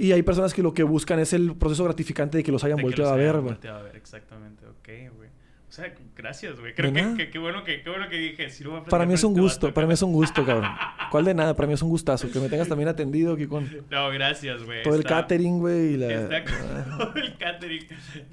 Y 0.02 0.14
hay 0.14 0.24
personas 0.24 0.54
que 0.54 0.64
lo 0.64 0.74
que 0.74 0.84
buscan 0.84 1.20
es 1.20 1.34
el 1.34 1.56
proceso 1.58 1.84
gratificante 1.84 2.38
de 2.38 2.44
que 2.44 2.54
los 2.54 2.64
hayan 2.64 2.82
volteado 2.82 3.12
a 3.12 3.18
ver, 3.18 3.34
güey. 3.34 3.44
Volteado 3.54 3.80
a 3.80 3.82
ver, 3.84 3.98
exactamente, 3.98 4.66
ok, 4.66 5.14
güey. 5.16 5.30
O 5.68 5.72
sea, 5.72 5.94
gracias, 6.16 6.58
güey. 6.60 6.74
Creo 6.74 6.92
que, 6.94 7.14
que, 7.16 7.30
qué 7.30 7.38
bueno 7.38 7.64
que, 7.66 7.84
qué 7.84 7.90
bueno 7.90 8.08
que 8.10 8.18
dije. 8.18 8.48
A 8.48 8.84
Para 8.86 9.06
mí 9.06 9.14
es 9.14 9.24
un 9.26 9.34
gusto, 9.34 9.68
este 9.68 9.76
para 9.76 9.86
mí 9.86 9.94
es 9.94 10.02
un 10.02 10.14
gusto, 10.14 10.46
cabrón. 10.46 10.72
¿Cuál 11.12 11.26
de 11.26 11.34
nada? 11.36 11.54
Para 11.56 11.68
mí 11.68 11.74
es 11.74 11.82
un 11.82 11.90
gustazo. 11.90 12.32
Que 12.32 12.40
me 12.40 12.48
tengas 12.50 12.68
también 12.70 12.88
atendido 12.88 13.34
aquí 13.34 13.46
con 13.46 13.70
No, 13.92 14.10
gracias, 14.10 14.64
güey. 14.64 14.82
todo 14.84 14.96
el 14.96 15.04
catering, 15.04 15.60
güey. 15.60 15.94
Y 15.94 15.98
la... 15.98 16.08
Está 16.12 16.44
con 16.46 16.98
todo 16.98 17.16
el 17.16 17.38
catering. 17.38 17.86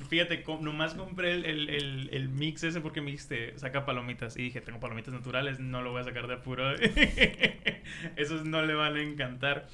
Fíjate, 0.08 0.42
com- 0.44 0.62
nomás 0.62 0.94
compré 0.94 1.32
el, 1.32 1.44
el, 1.44 1.68
el, 1.68 2.08
el 2.12 2.28
mix 2.30 2.62
ese 2.64 2.80
porque 2.80 3.00
me 3.02 3.10
dijiste, 3.10 3.58
saca 3.58 3.84
palomitas. 3.84 4.36
Y 4.38 4.42
dije, 4.44 4.60
tengo 4.62 4.78
palomitas 4.80 5.12
naturales, 5.12 5.58
no 5.60 5.82
lo 5.82 5.90
voy 5.90 6.00
a 6.00 6.04
sacar 6.04 6.28
de 6.28 6.34
apuro. 6.34 6.64
Esos 8.16 8.46
no 8.46 8.62
le 8.62 8.74
van 8.74 8.96
a 8.96 9.02
encantar. 9.02 9.66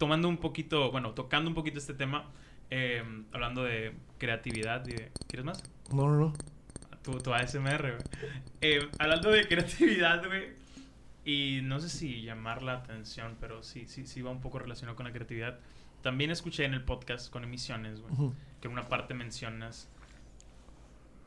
Tomando 0.00 0.28
un 0.28 0.38
poquito, 0.38 0.90
bueno, 0.90 1.10
tocando 1.12 1.50
un 1.50 1.54
poquito 1.54 1.78
este 1.78 1.92
tema, 1.92 2.24
eh, 2.70 3.04
hablando 3.32 3.62
de 3.62 3.92
creatividad 4.16 4.86
y 4.86 4.92
de... 4.92 5.12
¿Quieres 5.28 5.44
más? 5.44 5.62
No, 5.92 6.08
no, 6.08 6.16
no. 6.16 6.32
Tu, 7.02 7.18
tu 7.18 7.34
ASMR, 7.34 7.82
güey. 7.82 8.02
Eh, 8.62 8.88
hablando 8.98 9.30
de 9.30 9.46
creatividad, 9.46 10.26
güey. 10.26 10.54
Y 11.26 11.60
no 11.64 11.80
sé 11.80 11.90
si 11.90 12.22
llamar 12.22 12.62
la 12.62 12.76
atención, 12.76 13.36
pero 13.40 13.62
sí, 13.62 13.84
sí, 13.88 14.06
sí 14.06 14.22
va 14.22 14.30
un 14.30 14.40
poco 14.40 14.58
relacionado 14.58 14.96
con 14.96 15.04
la 15.04 15.12
creatividad. 15.12 15.58
También 16.00 16.30
escuché 16.30 16.64
en 16.64 16.72
el 16.72 16.82
podcast 16.82 17.30
con 17.30 17.44
emisiones, 17.44 18.00
güey, 18.00 18.32
que 18.62 18.68
en 18.68 18.72
una 18.72 18.88
parte 18.88 19.12
mencionas 19.12 19.90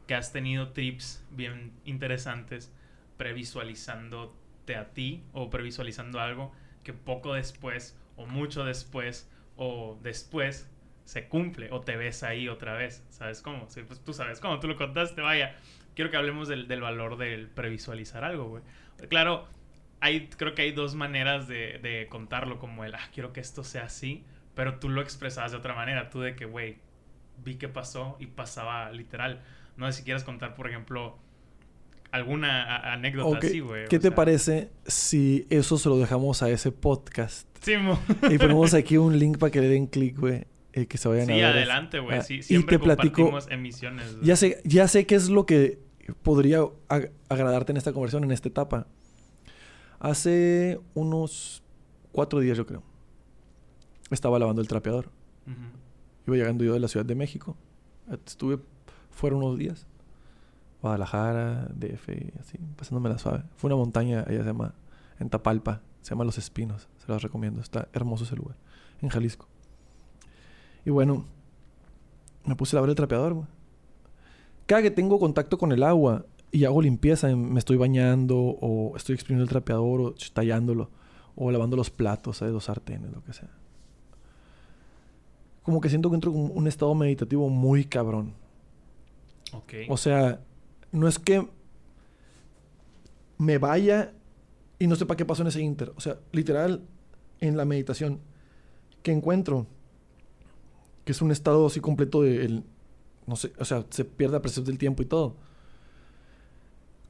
que 0.08 0.16
has 0.16 0.32
tenido 0.32 0.70
trips 0.70 1.24
bien 1.30 1.74
interesantes 1.86 2.74
previsualizándote 3.18 4.76
a 4.76 4.90
ti 4.94 5.22
o 5.32 5.52
previsualizando 5.52 6.20
algo 6.20 6.52
que 6.84 6.94
poco 6.94 7.36
después 7.36 7.96
o 8.15 8.26
mucho 8.26 8.63
después 8.63 9.30
o 9.56 9.99
después 10.02 10.69
se 11.06 11.28
cumple 11.28 11.69
o 11.71 11.82
te 11.82 11.95
ves 11.95 12.23
ahí 12.23 12.47
otra 12.47 12.73
vez. 12.73 13.06
¿Sabes 13.10 13.41
cómo? 13.41 13.69
Sí, 13.69 13.82
pues 13.84 14.04
tú 14.04 14.13
sabes 14.13 14.39
cómo, 14.39 14.60
tú 14.60 14.67
lo 14.67 14.76
contaste, 14.76 15.21
vaya. 15.21 15.56
Quiero 15.95 16.10
que 16.10 16.17
hablemos 16.17 16.47
del, 16.47 16.67
del 16.67 16.82
valor 16.82 17.17
del 17.17 17.47
previsualizar 17.49 18.23
algo, 18.23 18.49
güey. 18.49 18.63
Claro, 19.10 19.47
hay, 19.99 20.28
creo 20.28 20.56
que 20.56 20.63
hay 20.63 20.71
dos 20.71 20.95
maneras 20.95 21.47
de, 21.47 21.80
de 21.82 22.08
contarlo, 22.10 22.60
como 22.60 22.84
el, 22.84 22.95
ah, 22.95 23.10
quiero 23.13 23.32
que 23.32 23.41
esto 23.41 23.63
sea 23.63 23.84
así, 23.86 24.23
pero 24.56 24.80
tú 24.80 24.89
lo 24.89 25.02
expresabas 25.02 25.52
de 25.52 25.58
otra 25.58 25.76
manera, 25.76 26.10
tú 26.10 26.21
de 26.21 26.36
que, 26.36 26.45
güey, 26.45 26.78
vi 27.43 27.56
que 27.56 27.69
pasó 27.69 28.17
y 28.19 28.28
pasaba 28.28 28.91
literal. 28.91 29.41
No 29.78 29.91
sé 29.91 29.99
si 29.99 30.04
quieres 30.04 30.23
contar, 30.23 30.56
por 30.56 30.67
ejemplo, 30.67 31.17
alguna 32.13 32.63
a- 32.63 32.93
anécdota 32.93 33.39
así, 33.45 33.60
güey. 33.60 33.88
¿Qué 33.89 33.99
te 33.99 34.08
sea. 34.10 34.15
parece 34.15 34.69
si 34.86 35.45
eso 35.49 35.78
se 35.78 35.89
lo 35.89 35.97
dejamos 35.97 36.41
a 36.43 36.49
ese 36.49 36.71
podcast? 36.71 37.47
Sí, 37.62 37.76
mo- 37.78 37.99
Y 38.30 38.38
ponemos 38.38 38.73
aquí 38.73 38.97
un 38.97 39.17
link 39.19 39.38
para 39.38 39.52
que 39.52 39.62
le 39.62 39.67
den 39.67 39.88
clic, 39.88 40.17
güey. 40.19 40.45
Y 40.76 40.86
que 40.88 40.97
se 40.97 41.08
vayan 41.08 41.23
a 41.30 41.34
Sí, 41.34 41.39
ver. 41.39 41.45
adelante, 41.45 41.99
güey. 41.99 42.17
Ah, 42.17 42.21
Sí, 42.23 42.36
y 42.36 42.43
siempre 42.43 42.78
te 42.78 42.84
platico- 42.84 43.32
emisiones. 43.49 44.17
Ya 44.21 44.36
sé, 44.36 44.62
ya 44.63 44.88
sé 44.88 45.06
qué 45.06 45.15
es 45.15 45.30
lo 45.30 45.45
que 45.45 45.80
podría 46.23 46.62
ag- 46.89 47.12
agradarte 47.30 47.71
en 47.71 47.78
esta 47.78 47.93
conversión, 47.93 48.23
en 48.23 48.32
esta 48.32 48.49
etapa. 48.49 48.88
Hace 49.99 50.80
unos 50.93 51.63
cuatro 52.12 52.39
días, 52.39 52.58
yo 52.58 52.65
creo. 52.65 52.84
Estaba 54.12 54.38
lavando 54.39 54.62
el 54.62 54.67
trapeador. 54.67 55.10
Iba 56.28 56.38
llegando 56.38 56.63
yo 56.63 56.73
de 56.73 56.80
la 56.80 56.88
Ciudad 56.88 57.06
de 57.06 57.15
México. 57.15 57.56
Estuve 58.26 58.60
fuera 59.12 59.36
unos 59.36 59.58
días. 59.58 59.88
Guadalajara, 60.84 61.69
DF, 61.74 62.10
y 62.10 62.34
así, 62.41 62.58
pasándome 62.76 63.08
la 63.10 63.17
suave. 63.17 63.43
Fue 63.56 63.69
una 63.69 63.78
montaña, 63.78 64.26
allá 64.28 64.39
se 64.39 64.43
llama, 64.43 64.76
en 65.17 65.30
Tapalpa. 65.30 65.82
Se 66.02 66.10
llama 66.10 66.26
Los 66.26 66.38
Espinos. 66.38 66.89
Se 66.98 67.08
los 67.08 67.24
recomiendo. 67.24 67.62
Está 67.62 67.88
hermoso 67.93 68.26
ese 68.26 68.36
lugar. 68.36 68.58
En 69.02 69.08
Jalisco. 69.08 69.48
Y 70.84 70.89
bueno, 70.89 71.26
me 72.43 72.58
puse 72.58 72.76
a 72.76 72.78
lavar 72.78 72.89
el 72.89 72.98
trapeador, 72.98 73.34
güey. 73.34 73.48
Cada 74.65 74.82
que 74.82 74.91
tengo 74.91 75.19
contacto 75.19 75.58
con 75.58 75.72
el 75.72 75.84
agua 75.84 76.26
y 76.52 76.65
hago 76.65 76.82
limpieza, 76.82 77.34
me 77.34 77.60
estoy 77.60 77.78
bañando 77.78 78.38
o 78.38 78.98
estoy 78.98 79.15
exprimiendo 79.15 79.43
el 79.43 79.50
trapeador 79.50 80.02
o 80.02 80.15
tallándolo 80.34 80.89
o 81.36 81.50
lavando 81.50 81.78
los 81.78 81.89
platos, 81.91 82.38
¿sabes? 82.38 82.54
los 82.54 82.65
sartenes, 82.65 83.10
lo 83.10 83.24
que 83.24 83.32
sea. 83.32 83.50
Como 85.63 85.80
que 85.80 85.88
siento 85.88 86.10
que 86.10 86.15
entro 86.15 86.32
en 86.32 86.52
un 86.54 86.67
estado 86.67 86.93
meditativo 86.93 87.48
muy 87.48 87.86
cabrón. 87.86 88.34
Ok. 89.54 89.74
O 89.88 89.96
sea, 89.96 90.41
no 90.93 91.08
es 91.08 91.19
que 91.19 91.49
me 93.38 93.58
vaya 93.58 94.13
Y 94.79 94.88
no 94.88 94.95
sé 94.95 95.06
para 95.06 95.17
qué 95.17 95.25
pasó 95.25 95.41
en 95.41 95.49
ese 95.49 95.62
inter. 95.62 95.91
O 95.95 95.99
sea, 95.99 96.19
literal, 96.32 96.82
en 97.39 97.58
la 97.58 97.65
meditación 97.65 98.19
que 99.01 99.12
encuentro, 99.12 99.67
que 101.03 101.12
es 101.12 101.21
un 101.21 101.32
estado 101.32 101.65
así 101.67 101.79
completo 101.79 102.21
de... 102.21 102.45
El, 102.45 102.63
no 103.25 103.36
sé, 103.36 103.53
o 103.60 103.65
sea, 103.65 103.86
se 103.89 104.06
pierde 104.06 104.34
la 104.34 104.41
percepción 104.41 104.65
del 104.65 104.77
tiempo 104.77 105.01
y 105.01 105.06
todo. 105.06 105.36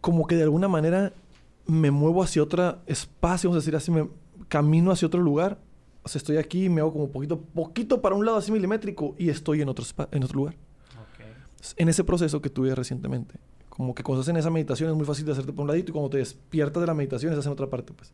Como 0.02 0.28
que 0.28 0.36
de 0.36 0.44
alguna 0.44 0.68
manera 0.68 1.14
me 1.66 1.92
muevo 1.92 2.22
hacia 2.22 2.44
otro 2.44 2.80
espacio, 2.86 3.50
vamos 3.50 3.64
a 3.64 3.66
decir 3.66 3.76
así, 3.76 3.92
me 3.92 4.10
camino 4.50 4.92
hacia 4.92 5.08
otro 5.08 5.22
lugar. 5.22 5.60
O 6.04 6.10
sea, 6.10 6.20
estoy 6.20 6.38
aquí, 6.38 6.70
me 6.70 6.82
hago 6.82 6.92
como 6.92 7.10
poquito, 7.10 7.40
poquito 7.42 8.02
para 8.02 8.16
un 8.16 8.26
lado 8.26 8.38
así 8.38 8.52
milimétrico 8.52 9.16
y 9.18 9.30
estoy 9.30 9.62
en 9.62 9.70
otro, 9.70 9.86
en 10.12 10.24
otro 10.24 10.38
lugar. 10.38 10.56
Ok. 10.92 11.26
En 11.78 11.90
ese 11.90 12.04
proceso 12.04 12.42
que 12.42 12.50
tuve 12.50 12.76
recientemente. 12.76 13.40
Como 13.76 13.96
que 13.96 14.04
cuando 14.04 14.22
estás 14.22 14.30
en 14.34 14.38
esa 14.38 14.52
meditación 14.52 14.92
es 14.92 14.96
muy 14.96 15.04
fácil 15.06 15.26
de 15.26 15.32
hacerte 15.32 15.52
por 15.52 15.64
un 15.64 15.68
ladito 15.68 15.90
y 15.90 15.94
cuando 15.94 16.12
te 16.12 16.18
despiertas 16.20 16.80
de 16.80 16.86
la 16.86 16.94
meditación 16.94 17.32
estás 17.34 17.48
en 17.48 17.54
otra 17.54 17.68
parte, 17.72 17.92
pues. 17.92 18.14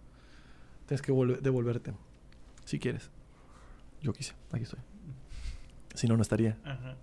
Tienes 0.87 1.01
que 1.01 1.11
volver- 1.11 1.41
devolverte. 1.41 1.93
Si 2.63 2.79
quieres. 2.79 3.09
Yo 4.01 4.13
quise. 4.13 4.33
Aquí 4.53 4.63
estoy. 4.63 4.79
Si 5.95 6.07
no, 6.07 6.15
no 6.15 6.21
estaría. 6.21 6.57
Ajá. 6.63 6.95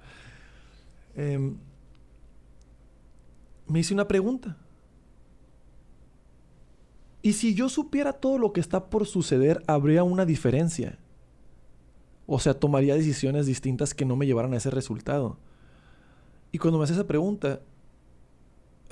Em, 1.16 1.58
me 3.68 3.80
hice 3.80 3.92
una 3.92 4.08
pregunta. 4.08 4.56
¿Y 7.20 7.34
si 7.34 7.54
yo 7.54 7.68
supiera 7.68 8.14
todo 8.14 8.38
lo 8.38 8.54
que 8.54 8.60
está 8.60 8.86
por 8.86 9.06
suceder, 9.06 9.62
habría 9.66 10.02
una 10.02 10.24
diferencia? 10.24 10.98
O 12.26 12.38
sea, 12.40 12.54
tomaría 12.54 12.94
decisiones 12.94 13.44
distintas 13.44 13.92
que 13.92 14.06
no 14.06 14.16
me 14.16 14.24
llevaran 14.26 14.54
a 14.54 14.56
ese 14.56 14.70
resultado. 14.70 15.36
Y 16.52 16.58
cuando 16.58 16.78
me 16.78 16.84
hace 16.84 16.94
esa 16.94 17.06
pregunta, 17.06 17.60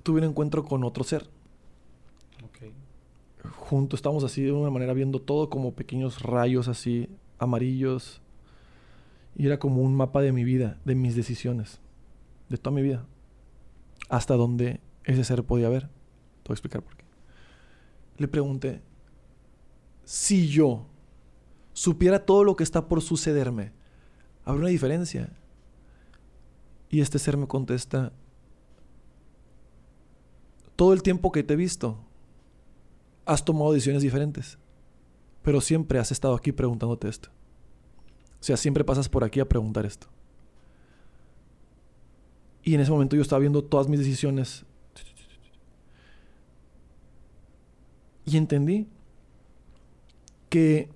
tuve 0.04 0.20
un 0.20 0.28
encuentro 0.28 0.64
con 0.64 0.84
otro 0.84 1.02
ser. 1.02 1.28
Juntos 3.58 3.98
estamos 3.98 4.24
así 4.24 4.42
de 4.42 4.52
una 4.52 4.70
manera 4.70 4.94
viendo 4.94 5.20
todo 5.20 5.50
como 5.50 5.74
pequeños 5.74 6.22
rayos 6.22 6.68
así 6.68 7.08
amarillos. 7.38 8.22
Y 9.36 9.46
era 9.46 9.58
como 9.58 9.82
un 9.82 9.94
mapa 9.94 10.22
de 10.22 10.32
mi 10.32 10.44
vida, 10.44 10.78
de 10.84 10.94
mis 10.94 11.16
decisiones, 11.16 11.80
de 12.48 12.56
toda 12.56 12.76
mi 12.76 12.82
vida. 12.82 13.04
Hasta 14.08 14.34
donde 14.36 14.80
ese 15.04 15.24
ser 15.24 15.42
podía 15.44 15.68
ver. 15.68 15.88
Te 16.42 16.48
voy 16.48 16.52
a 16.52 16.54
explicar 16.54 16.82
por 16.82 16.96
qué. 16.96 17.04
Le 18.18 18.28
pregunté, 18.28 18.82
si 20.04 20.48
yo 20.48 20.86
supiera 21.72 22.24
todo 22.24 22.44
lo 22.44 22.56
que 22.56 22.62
está 22.62 22.86
por 22.86 23.02
sucederme, 23.02 23.72
¿habrá 24.44 24.60
una 24.60 24.68
diferencia? 24.68 25.30
Y 26.88 27.00
este 27.00 27.18
ser 27.18 27.36
me 27.36 27.48
contesta, 27.48 28.12
todo 30.76 30.92
el 30.92 31.02
tiempo 31.02 31.32
que 31.32 31.42
te 31.42 31.54
he 31.54 31.56
visto, 31.56 31.98
has 33.24 33.44
tomado 33.44 33.72
decisiones 33.72 34.02
diferentes, 34.02 34.58
pero 35.42 35.60
siempre 35.60 35.98
has 35.98 36.12
estado 36.12 36.34
aquí 36.34 36.52
preguntándote 36.52 37.08
esto. 37.08 37.30
O 38.40 38.44
sea, 38.44 38.56
siempre 38.56 38.84
pasas 38.84 39.08
por 39.08 39.24
aquí 39.24 39.40
a 39.40 39.48
preguntar 39.48 39.86
esto. 39.86 40.06
Y 42.62 42.74
en 42.74 42.80
ese 42.80 42.90
momento 42.90 43.16
yo 43.16 43.22
estaba 43.22 43.40
viendo 43.40 43.62
todas 43.62 43.88
mis 43.88 43.98
decisiones. 43.98 44.64
Y 48.26 48.36
entendí 48.38 48.88
que 50.48 50.88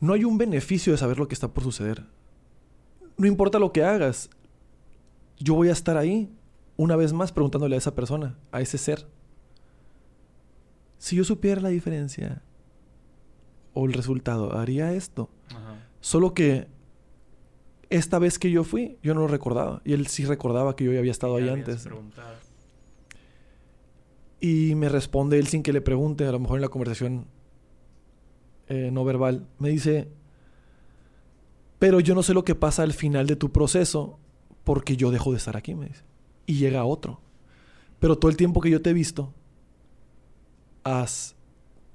no 0.00 0.12
hay 0.12 0.24
un 0.24 0.38
beneficio 0.38 0.92
de 0.92 0.98
saber 0.98 1.18
lo 1.18 1.26
que 1.26 1.34
está 1.34 1.48
por 1.48 1.64
suceder. 1.64 2.04
No 3.16 3.26
importa 3.26 3.58
lo 3.58 3.72
que 3.72 3.82
hagas, 3.82 4.30
yo 5.38 5.54
voy 5.54 5.70
a 5.70 5.72
estar 5.72 5.96
ahí 5.96 6.30
una 6.78 6.96
vez 6.96 7.12
más 7.12 7.32
preguntándole 7.32 7.74
a 7.74 7.78
esa 7.78 7.94
persona, 7.94 8.38
a 8.52 8.62
ese 8.62 8.78
ser. 8.78 9.06
Si 10.96 11.16
yo 11.16 11.24
supiera 11.24 11.60
la 11.60 11.68
diferencia 11.68 12.42
o 13.74 13.84
el 13.84 13.92
resultado, 13.92 14.56
haría 14.56 14.94
esto. 14.94 15.28
Ajá. 15.50 15.74
Solo 16.00 16.32
que 16.34 16.68
esta 17.90 18.18
vez 18.20 18.38
que 18.38 18.50
yo 18.50 18.62
fui, 18.62 18.96
yo 19.02 19.12
no 19.12 19.20
lo 19.20 19.28
recordaba. 19.28 19.82
Y 19.84 19.92
él 19.92 20.06
sí 20.06 20.24
recordaba 20.24 20.76
que 20.76 20.84
yo 20.84 20.92
ya 20.92 21.00
había 21.00 21.10
estado 21.10 21.36
ahí 21.36 21.48
antes. 21.48 21.82
preguntado. 21.82 22.34
Y 24.40 24.76
me 24.76 24.88
responde 24.88 25.38
él 25.40 25.48
sin 25.48 25.64
que 25.64 25.72
le 25.72 25.80
pregunte, 25.80 26.26
a 26.26 26.32
lo 26.32 26.38
mejor 26.38 26.58
en 26.58 26.62
la 26.62 26.68
conversación 26.68 27.26
eh, 28.68 28.90
no 28.92 29.04
verbal. 29.04 29.48
Me 29.58 29.70
dice, 29.70 30.08
pero 31.80 31.98
yo 31.98 32.14
no 32.14 32.22
sé 32.22 32.34
lo 32.34 32.44
que 32.44 32.54
pasa 32.54 32.84
al 32.84 32.92
final 32.92 33.26
de 33.26 33.34
tu 33.34 33.50
proceso 33.50 34.20
porque 34.62 34.96
yo 34.96 35.10
dejo 35.10 35.32
de 35.32 35.38
estar 35.38 35.56
aquí, 35.56 35.74
me 35.74 35.86
dice. 35.86 36.07
Y 36.48 36.54
llega 36.54 36.84
otro. 36.84 37.20
Pero 38.00 38.16
todo 38.16 38.30
el 38.30 38.38
tiempo 38.38 38.62
que 38.62 38.70
yo 38.70 38.80
te 38.80 38.90
he 38.90 38.94
visto, 38.94 39.34
has 40.82 41.36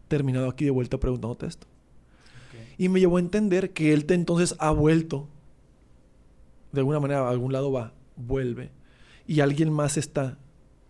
terminado 0.07 0.47
aquí 0.47 0.63
de 0.63 0.71
vuelta 0.71 0.99
preguntándote 0.99 1.47
esto. 1.47 1.65
Ok. 1.65 2.75
Y 2.77 2.87
me 2.87 2.99
llevó 2.99 3.17
a 3.17 3.19
entender 3.19 3.73
que 3.73 3.93
él 3.93 4.05
te 4.05 4.13
entonces 4.13 4.55
ha 4.59 4.69
vuelto. 4.69 5.27
De 6.71 6.81
alguna 6.81 6.99
manera, 6.99 7.27
a 7.27 7.29
algún 7.29 7.51
lado 7.51 7.71
va, 7.71 7.93
vuelve. 8.15 8.71
Y 9.25 9.39
alguien 9.39 9.73
más 9.73 9.97
está 9.97 10.37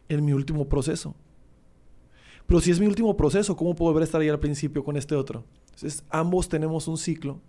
en 0.09 0.25
mi 0.25 0.33
último 0.33 0.67
proceso. 0.67 1.15
Pero 2.45 2.59
si 2.59 2.71
es 2.71 2.81
mi 2.81 2.87
último 2.87 3.15
proceso, 3.15 3.55
¿cómo 3.55 3.75
puedo 3.75 3.91
volver 3.91 4.01
a 4.01 4.05
estar 4.05 4.19
ahí 4.19 4.27
al 4.29 4.39
principio 4.39 4.83
con 4.83 4.97
este 4.97 5.15
otro? 5.15 5.45
Entonces, 5.67 6.03
ambos 6.09 6.49
tenemos 6.49 6.87
un 6.89 6.97
ciclo, 6.97 7.39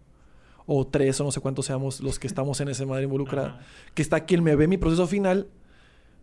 o 0.66 0.86
tres, 0.86 1.20
o 1.20 1.24
no 1.24 1.32
sé 1.32 1.40
cuántos 1.40 1.66
seamos 1.66 2.00
los 2.00 2.18
que 2.18 2.26
estamos 2.28 2.60
en 2.60 2.68
esa 2.68 2.86
madre 2.86 3.04
involucrada, 3.04 3.48
Ajá. 3.48 3.60
que 3.94 4.02
está 4.02 4.24
quien 4.24 4.42
me 4.42 4.54
ve 4.56 4.68
mi 4.68 4.78
proceso 4.78 5.06
final, 5.06 5.48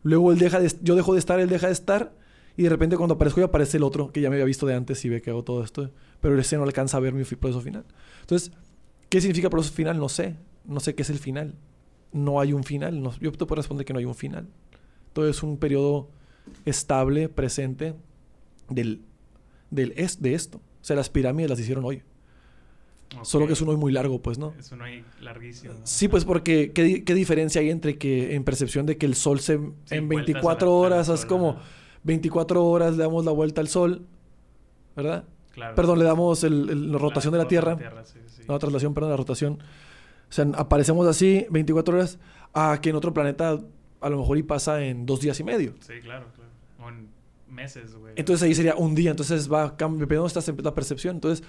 luego 0.03 0.31
él 0.31 0.39
deja 0.39 0.59
de, 0.59 0.71
yo 0.81 0.95
dejo 0.95 1.13
de 1.13 1.19
estar, 1.19 1.39
él 1.39 1.49
deja 1.49 1.67
de 1.67 1.73
estar, 1.73 2.13
y 2.57 2.63
de 2.63 2.69
repente 2.69 2.97
cuando 2.97 3.15
aparezco 3.15 3.39
ya 3.39 3.45
aparece 3.45 3.77
el 3.77 3.83
otro, 3.83 4.11
que 4.11 4.21
ya 4.21 4.29
me 4.29 4.35
había 4.35 4.45
visto 4.45 4.65
de 4.65 4.73
antes 4.75 5.03
y 5.05 5.09
ve 5.09 5.21
que 5.21 5.29
hago 5.29 5.43
todo 5.43 5.63
esto, 5.63 5.89
pero 6.19 6.37
ese 6.39 6.57
no 6.57 6.63
alcanza 6.63 6.97
a 6.97 6.99
ver 6.99 7.13
mi 7.13 7.23
proceso 7.23 7.61
final. 7.61 7.85
Entonces, 8.21 8.51
¿qué 9.09 9.21
significa 9.21 9.49
proceso 9.49 9.73
final? 9.73 9.97
No 9.97 10.09
sé, 10.09 10.35
no 10.65 10.79
sé 10.79 10.95
qué 10.95 11.01
es 11.03 11.09
el 11.09 11.19
final. 11.19 11.55
No 12.13 12.39
hay 12.41 12.51
un 12.53 12.63
final, 12.65 13.01
no- 13.01 13.17
yo 13.19 13.31
te 13.31 13.45
puedo 13.45 13.55
responder 13.55 13.85
que 13.85 13.93
no 13.93 13.99
hay 13.99 14.05
un 14.05 14.15
final. 14.15 14.47
Todo 15.13 15.29
es 15.29 15.43
un 15.43 15.57
periodo 15.57 16.09
estable, 16.65 17.29
presente, 17.29 17.93
del, 18.69 19.01
del 19.69 19.93
es, 19.95 20.21
de 20.21 20.33
esto. 20.33 20.57
O 20.57 20.83
sea, 20.83 20.95
las 20.95 21.09
pirámides 21.09 21.49
las 21.49 21.59
hicieron 21.59 21.85
hoy. 21.85 22.01
Solo 23.23 23.45
que 23.47 23.53
es 23.53 23.61
Ok. 23.61 23.67
un 23.67 23.73
hoy 23.75 23.79
muy 23.79 23.91
largo, 23.91 24.21
pues, 24.21 24.37
¿no? 24.37 24.53
Es 24.57 24.71
uno 24.71 24.85
ahí 24.85 25.03
larguísimo. 25.19 25.73
Sí, 25.83 26.07
pues 26.07 26.23
porque 26.25 26.71
¿qué, 26.71 27.03
qué 27.03 27.13
diferencia 27.13 27.59
hay 27.61 27.69
entre 27.69 27.97
que 27.97 28.35
en 28.35 28.43
percepción 28.43 28.85
de 28.85 28.97
que 28.97 29.05
el 29.05 29.15
sol 29.15 29.39
se 29.39 29.57
Sí, 29.57 29.95
en 29.95 30.07
vueltas 30.07 30.27
24 30.33 30.67
a 30.67 30.71
la- 30.71 30.87
a 30.87 30.89
la 30.89 30.95
horas 31.05 31.09
es 31.09 31.25
como 31.25 31.49
ajá. 31.51 31.61
24 32.03 32.65
horas 32.65 32.95
le 32.97 33.03
damos 33.03 33.25
la 33.25 33.31
vuelta 33.31 33.59
al 33.61 33.67
sol, 33.67 34.05
¿verdad? 34.95 35.25
Claro. 35.51 35.75
Perdón, 35.75 35.99
le 35.99 36.05
damos 36.05 36.43
el- 36.43 36.69
el- 36.69 36.91
la 36.93 36.97
rotación 36.97 37.33
de 37.33 37.37
la 37.39 37.47
Tierra, 37.47 37.77
sí, 38.05 38.19
sí. 38.27 38.43
no 38.47 38.53
la 38.53 38.59
traslación, 38.59 38.93
perdón, 38.93 39.11
la 39.11 39.17
rotación. 39.17 39.53
O 40.29 40.33
sea, 40.33 40.45
aparecemos 40.55 41.05
así 41.07 41.45
24 41.49 41.95
horas 41.95 42.17
a 42.53 42.79
que 42.81 42.89
en 42.91 42.95
otro 42.95 43.13
planeta 43.13 43.59
a 43.99 44.09
lo 44.09 44.17
mejor 44.17 44.37
y 44.37 44.43
pasa 44.43 44.83
en 44.83 45.05
dos 45.05 45.19
días 45.19 45.39
y 45.39 45.43
medio. 45.43 45.73
Sí, 45.81 45.93
claro, 46.01 46.27
claro. 46.33 46.49
O 46.79 46.89
en 46.89 47.09
meses, 47.53 47.93
güey. 47.95 48.13
Entonces 48.15 48.41
ahí 48.43 48.55
sería 48.55 48.75
un 48.75 48.95
día, 48.95 49.11
entonces 49.11 49.51
va 49.51 49.75
cambiando, 49.75 50.27
la 50.63 50.73
percepción. 50.73 51.15
Entonces, 51.17 51.45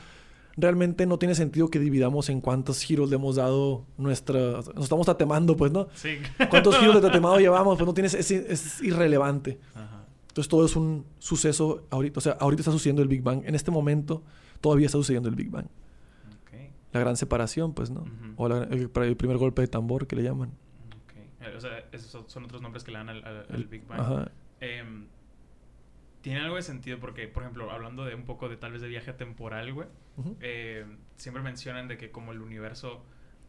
realmente 0.56 1.06
no 1.06 1.18
tiene 1.18 1.34
sentido 1.34 1.68
que 1.68 1.78
dividamos 1.78 2.28
en 2.28 2.40
cuántos 2.40 2.82
giros 2.82 3.08
le 3.10 3.16
hemos 3.16 3.36
dado 3.36 3.84
nuestra... 3.96 4.38
Nos 4.74 4.84
estamos 4.84 5.06
tatemando, 5.06 5.56
pues, 5.56 5.72
¿no? 5.72 5.88
Sí. 5.94 6.18
¿Cuántos 6.50 6.76
giros 6.78 6.94
de 6.96 7.00
tatemado 7.08 7.38
llevamos? 7.38 7.76
Pues 7.78 7.86
no 7.86 7.94
tienes... 7.94 8.14
Es, 8.14 8.30
es 8.30 8.82
irrelevante. 8.82 9.58
Ajá. 9.74 10.04
Entonces 10.28 10.48
todo 10.48 10.64
es 10.64 10.76
un 10.76 11.04
suceso 11.18 11.86
ahorita. 11.90 12.18
O 12.18 12.20
sea, 12.22 12.32
ahorita 12.40 12.60
está 12.62 12.72
sucediendo 12.72 13.02
el 13.02 13.08
Big 13.08 13.22
Bang. 13.22 13.42
En 13.44 13.54
este 13.54 13.70
momento 13.70 14.22
todavía 14.60 14.86
está 14.86 14.98
sucediendo 14.98 15.28
el 15.28 15.34
Big 15.34 15.50
Bang. 15.50 15.66
Ok. 15.66 16.70
La 16.92 17.00
gran 17.00 17.16
separación, 17.16 17.74
pues, 17.74 17.90
¿no? 17.90 18.04
O 18.36 18.48
la- 18.48 18.64
el, 18.64 18.90
el 18.94 19.16
primer 19.16 19.36
golpe 19.38 19.62
de 19.62 19.68
tambor 19.68 20.06
que 20.06 20.16
le 20.16 20.22
llaman. 20.22 20.50
Ok. 21.04 21.16
Eh, 21.42 21.54
O 21.56 21.60
sea, 21.60 21.70
esos 21.92 22.24
son- 22.30 22.44
otros 22.44 22.62
nombres 22.62 22.82
que 22.84 22.92
le 22.92 22.98
dan 22.98 23.08
al, 23.10 23.24
al- 23.24 23.64
Big 23.64 23.86
Bang. 23.86 24.00
Ajá. 24.00 24.30
Em, 24.60 25.06
tiene 26.22 26.40
algo 26.40 26.56
de 26.56 26.62
sentido 26.62 26.98
porque, 26.98 27.28
por 27.28 27.42
ejemplo, 27.42 27.70
hablando 27.70 28.04
de 28.04 28.14
un 28.14 28.24
poco 28.24 28.48
de 28.48 28.56
tal 28.56 28.72
vez 28.72 28.80
de 28.80 28.88
viaje 28.88 29.12
temporal, 29.12 29.72
güey, 29.72 29.88
eh, 30.40 30.86
siempre 31.16 31.42
mencionan 31.42 31.88
de 31.88 31.98
que 31.98 32.10
como 32.10 32.32
el 32.32 32.40
universo, 32.40 33.04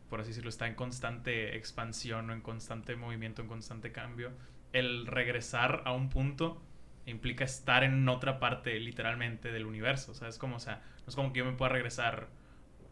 por 0.10 0.20
así 0.20 0.30
decirlo, 0.30 0.50
está 0.50 0.68
en 0.68 0.76
constante 0.76 1.56
expansión 1.56 2.30
o 2.30 2.34
en 2.34 2.42
constante 2.42 2.96
movimiento, 2.96 3.42
en 3.42 3.48
constante 3.48 3.92
cambio, 3.92 4.32
el 4.74 5.06
regresar 5.06 5.84
a 5.86 5.94
un 5.94 6.10
punto 6.10 6.62
implica 7.06 7.44
estar 7.44 7.84
en 7.84 8.08
otra 8.10 8.40
parte 8.40 8.80
literalmente 8.80 9.52
del 9.52 9.66
universo. 9.66 10.12
O 10.12 10.16
sea, 10.16 10.28
es 10.28 10.38
como, 10.38 10.56
o 10.56 10.60
sea, 10.60 10.82
no 11.02 11.08
es 11.08 11.16
como 11.16 11.32
que 11.32 11.40
yo 11.40 11.46
me 11.46 11.54
pueda 11.54 11.70
regresar 11.70 12.28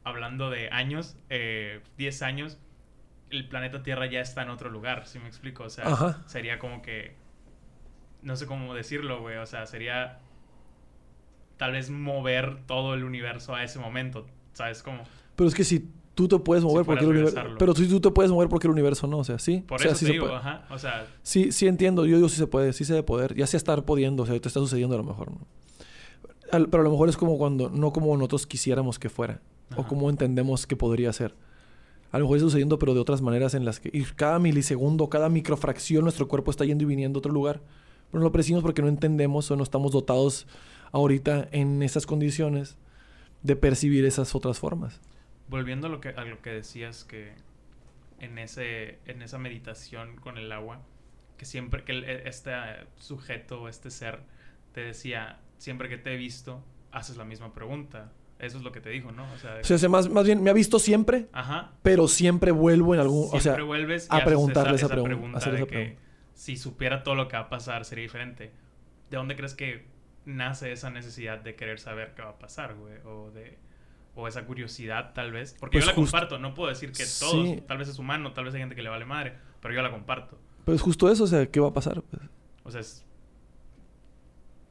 hablando 0.03 0.49
de 0.49 0.69
años, 0.69 1.17
eh, 1.29 1.81
10 1.97 2.21
años, 2.21 2.57
el 3.29 3.47
planeta 3.47 3.81
Tierra 3.81 4.05
ya 4.07 4.19
está 4.19 4.41
en 4.43 4.49
otro 4.49 4.69
lugar, 4.69 5.07
¿sí 5.07 5.19
me 5.19 5.27
explico? 5.27 5.63
O 5.63 5.69
sea, 5.69 5.87
Ajá. 5.87 6.21
sería 6.27 6.59
como 6.59 6.81
que, 6.81 7.15
no 8.23 8.35
sé 8.35 8.45
cómo 8.45 8.73
decirlo, 8.73 9.21
güey, 9.21 9.37
o 9.37 9.45
sea, 9.45 9.65
sería 9.65 10.19
tal 11.57 11.73
vez 11.73 11.89
mover 11.89 12.59
todo 12.65 12.93
el 12.93 13.03
universo 13.03 13.53
a 13.55 13.63
ese 13.63 13.79
momento, 13.79 14.25
¿sabes? 14.53 14.81
Como, 14.83 15.03
Pero 15.35 15.47
es 15.47 15.55
que 15.55 15.63
si 15.63 15.87
tú 16.15 16.27
te 16.27 16.37
puedes 16.39 16.63
mover 16.63 16.85
porque 16.85 17.03
el 17.03 17.09
universo... 17.11 17.39
Pero 17.57 17.75
si 17.75 17.87
tú 17.87 17.99
te 18.01 18.09
puedes 18.11 18.31
mover 18.31 18.49
porque 18.49 18.67
el 18.67 18.71
universo 18.73 19.07
no. 19.07 19.19
O 19.19 19.23
sea, 19.23 19.37
sí. 19.39 19.63
por 19.67 19.79
o 19.79 19.79
sea, 19.79 19.91
eso 19.91 19.99
sí 19.99 20.05
te 20.05 20.07
se 20.07 20.13
digo, 20.13 20.25
puede. 20.27 20.37
ajá, 20.39 20.65
o 20.69 20.77
sea, 20.79 21.05
Sí, 21.23 21.51
sí 21.51 21.67
entiendo. 21.67 22.05
Yo 22.05 22.15
digo 22.17 22.29
sí 22.29 22.37
se 22.37 22.47
puede. 22.47 22.73
Sí 22.73 22.83
se 22.83 22.93
debe 22.93 23.03
poder. 23.03 23.35
Ya 23.35 23.45
sea 23.47 23.57
estar 23.57 23.83
pudiendo. 23.85 24.23
O 24.23 24.25
sea, 24.25 24.39
te 24.39 24.47
está 24.47 24.59
sucediendo 24.59 24.95
a 24.95 24.97
lo 24.97 25.03
mejor, 25.03 25.31
¿no? 25.31 25.39
al- 26.51 26.67
pero 26.67 26.81
a 26.81 26.83
lo 26.83 26.91
mejor 26.91 27.07
es 27.09 27.15
como 27.17 27.37
cuando, 27.37 27.69
no 27.69 27.93
como 27.93 28.15
nosotros 28.17 28.45
quisiéramos 28.45 28.99
que 28.99 29.07
fuera, 29.09 29.39
o 29.77 29.85
como 29.87 30.09
entendemos 30.09 30.67
que 30.67 30.75
podría 30.75 31.13
ser. 31.13 31.33
A 32.11 32.17
lo 32.19 32.25
mejor 32.25 32.37
está 32.37 32.47
sucediendo, 32.47 32.77
pero 32.77 32.93
de 32.93 32.99
otras 32.99 33.21
maneras 33.21 33.53
en 33.53 33.63
las 33.63 33.79
que 33.79 33.89
y 33.93 34.03
cada 34.03 34.37
milisegundo, 34.37 35.09
cada 35.09 35.29
microfracción, 35.29 36.03
nuestro 36.03 36.27
cuerpo 36.27 36.51
está 36.51 36.65
yendo 36.65 36.83
y 36.83 36.87
viniendo 36.87 37.17
a 37.17 37.19
otro 37.19 37.31
lugar. 37.31 37.61
Pero 38.11 38.19
no 38.19 38.25
lo 38.25 38.31
percibimos 38.31 38.63
porque 38.63 38.81
no 38.81 38.87
entendemos 38.89 39.49
o 39.51 39.55
no 39.55 39.63
estamos 39.63 39.91
dotados 39.91 40.47
ahorita 40.91 41.47
en 41.51 41.81
esas 41.81 42.05
condiciones 42.05 42.77
de 43.43 43.55
percibir 43.55 44.05
esas 44.05 44.35
otras 44.35 44.59
formas. 44.59 44.99
Volviendo 45.49 45.87
a 45.87 45.89
lo 45.89 45.99
que, 46.01 46.09
a 46.09 46.25
lo 46.25 46.41
que 46.41 46.49
decías 46.51 47.03
que 47.05 47.33
en, 48.19 48.37
ese, 48.37 48.99
en 49.05 49.21
esa 49.21 49.37
meditación 49.37 50.15
con 50.17 50.37
el 50.37 50.51
agua, 50.51 50.81
que 51.37 51.45
siempre 51.45 51.83
que 51.83 51.93
el- 51.93 52.03
e- 52.03 52.27
este 52.29 52.51
sujeto, 52.97 53.67
este 53.67 53.89
ser, 53.89 54.19
te 54.73 54.81
decía, 54.81 55.39
siempre 55.57 55.89
que 55.89 55.97
te 55.97 56.13
he 56.13 56.17
visto, 56.17 56.63
haces 56.91 57.17
la 57.17 57.23
misma 57.25 57.53
pregunta. 57.53 58.11
Eso 58.39 58.57
es 58.57 58.63
lo 58.63 58.71
que 58.71 58.81
te 58.81 58.89
dijo, 58.89 59.11
¿no? 59.11 59.23
O 59.33 59.37
sea, 59.37 59.55
de- 59.55 59.61
O 59.61 59.63
sea, 59.63 59.77
se 59.77 59.87
más, 59.89 60.09
más 60.09 60.25
bien 60.25 60.41
me 60.43 60.49
ha 60.49 60.53
visto 60.53 60.79
siempre, 60.79 61.27
ajá. 61.31 61.71
pero 61.83 62.07
siempre 62.07 62.51
vuelvo 62.51 62.93
en 62.93 62.99
algún... 62.99 63.29
Siempre 63.29 63.37
o 63.51 63.55
sea, 63.55 63.63
vuelves 63.63 64.07
a 64.09 64.23
preguntarle 64.23 64.75
esa, 64.75 64.85
esa 64.87 64.95
pregun- 64.95 65.03
pregunta 65.05 65.37
hacer 65.37 65.55
esa 65.55 65.65
pregunta. 65.65 66.01
Si 66.33 66.57
supiera 66.57 67.03
todo 67.03 67.15
lo 67.15 67.27
que 67.27 67.35
va 67.37 67.43
a 67.43 67.49
pasar 67.49 67.85
sería 67.85 68.03
diferente. 68.03 68.51
¿De 69.09 69.17
dónde 69.17 69.35
crees 69.35 69.53
que 69.53 69.85
nace 70.25 70.71
esa 70.71 70.89
necesidad 70.89 71.39
de 71.39 71.55
querer 71.55 71.79
saber 71.79 72.13
qué 72.15 72.21
va 72.21 72.29
a 72.31 72.39
pasar, 72.39 72.75
güey? 72.75 72.95
O 73.05 73.31
de 73.31 73.57
o 74.13 74.27
esa 74.27 74.45
curiosidad 74.45 75.13
tal 75.13 75.31
vez, 75.31 75.55
porque 75.59 75.77
Pues 75.77 75.85
yo 75.85 75.91
la 75.91 75.95
justo- 75.95 76.11
comparto, 76.17 76.37
no 76.39 76.53
puedo 76.53 76.67
decir 76.69 76.91
que 76.91 77.05
Sí. 77.05 77.19
todos, 77.25 77.65
tal 77.67 77.77
vez 77.77 77.87
es 77.87 77.97
humano, 77.97 78.33
tal 78.33 78.43
vez 78.43 78.53
hay 78.53 78.59
gente 78.59 78.75
que 78.75 78.83
le 78.83 78.89
vale 78.89 79.05
madre, 79.05 79.33
pero 79.61 79.73
yo 79.73 79.81
la 79.81 79.89
comparto. 79.89 80.37
pero 80.65 80.75
es 80.75 80.81
justo 80.81 81.09
eso, 81.09 81.23
o 81.23 81.27
sea, 81.27 81.45
¿qué 81.49 81.59
va 81.61 81.69
a 81.69 81.73
pasar? 81.73 82.01
Pues, 82.01 82.21
O 82.63 82.71
sea, 82.71 82.81
es 82.81 83.05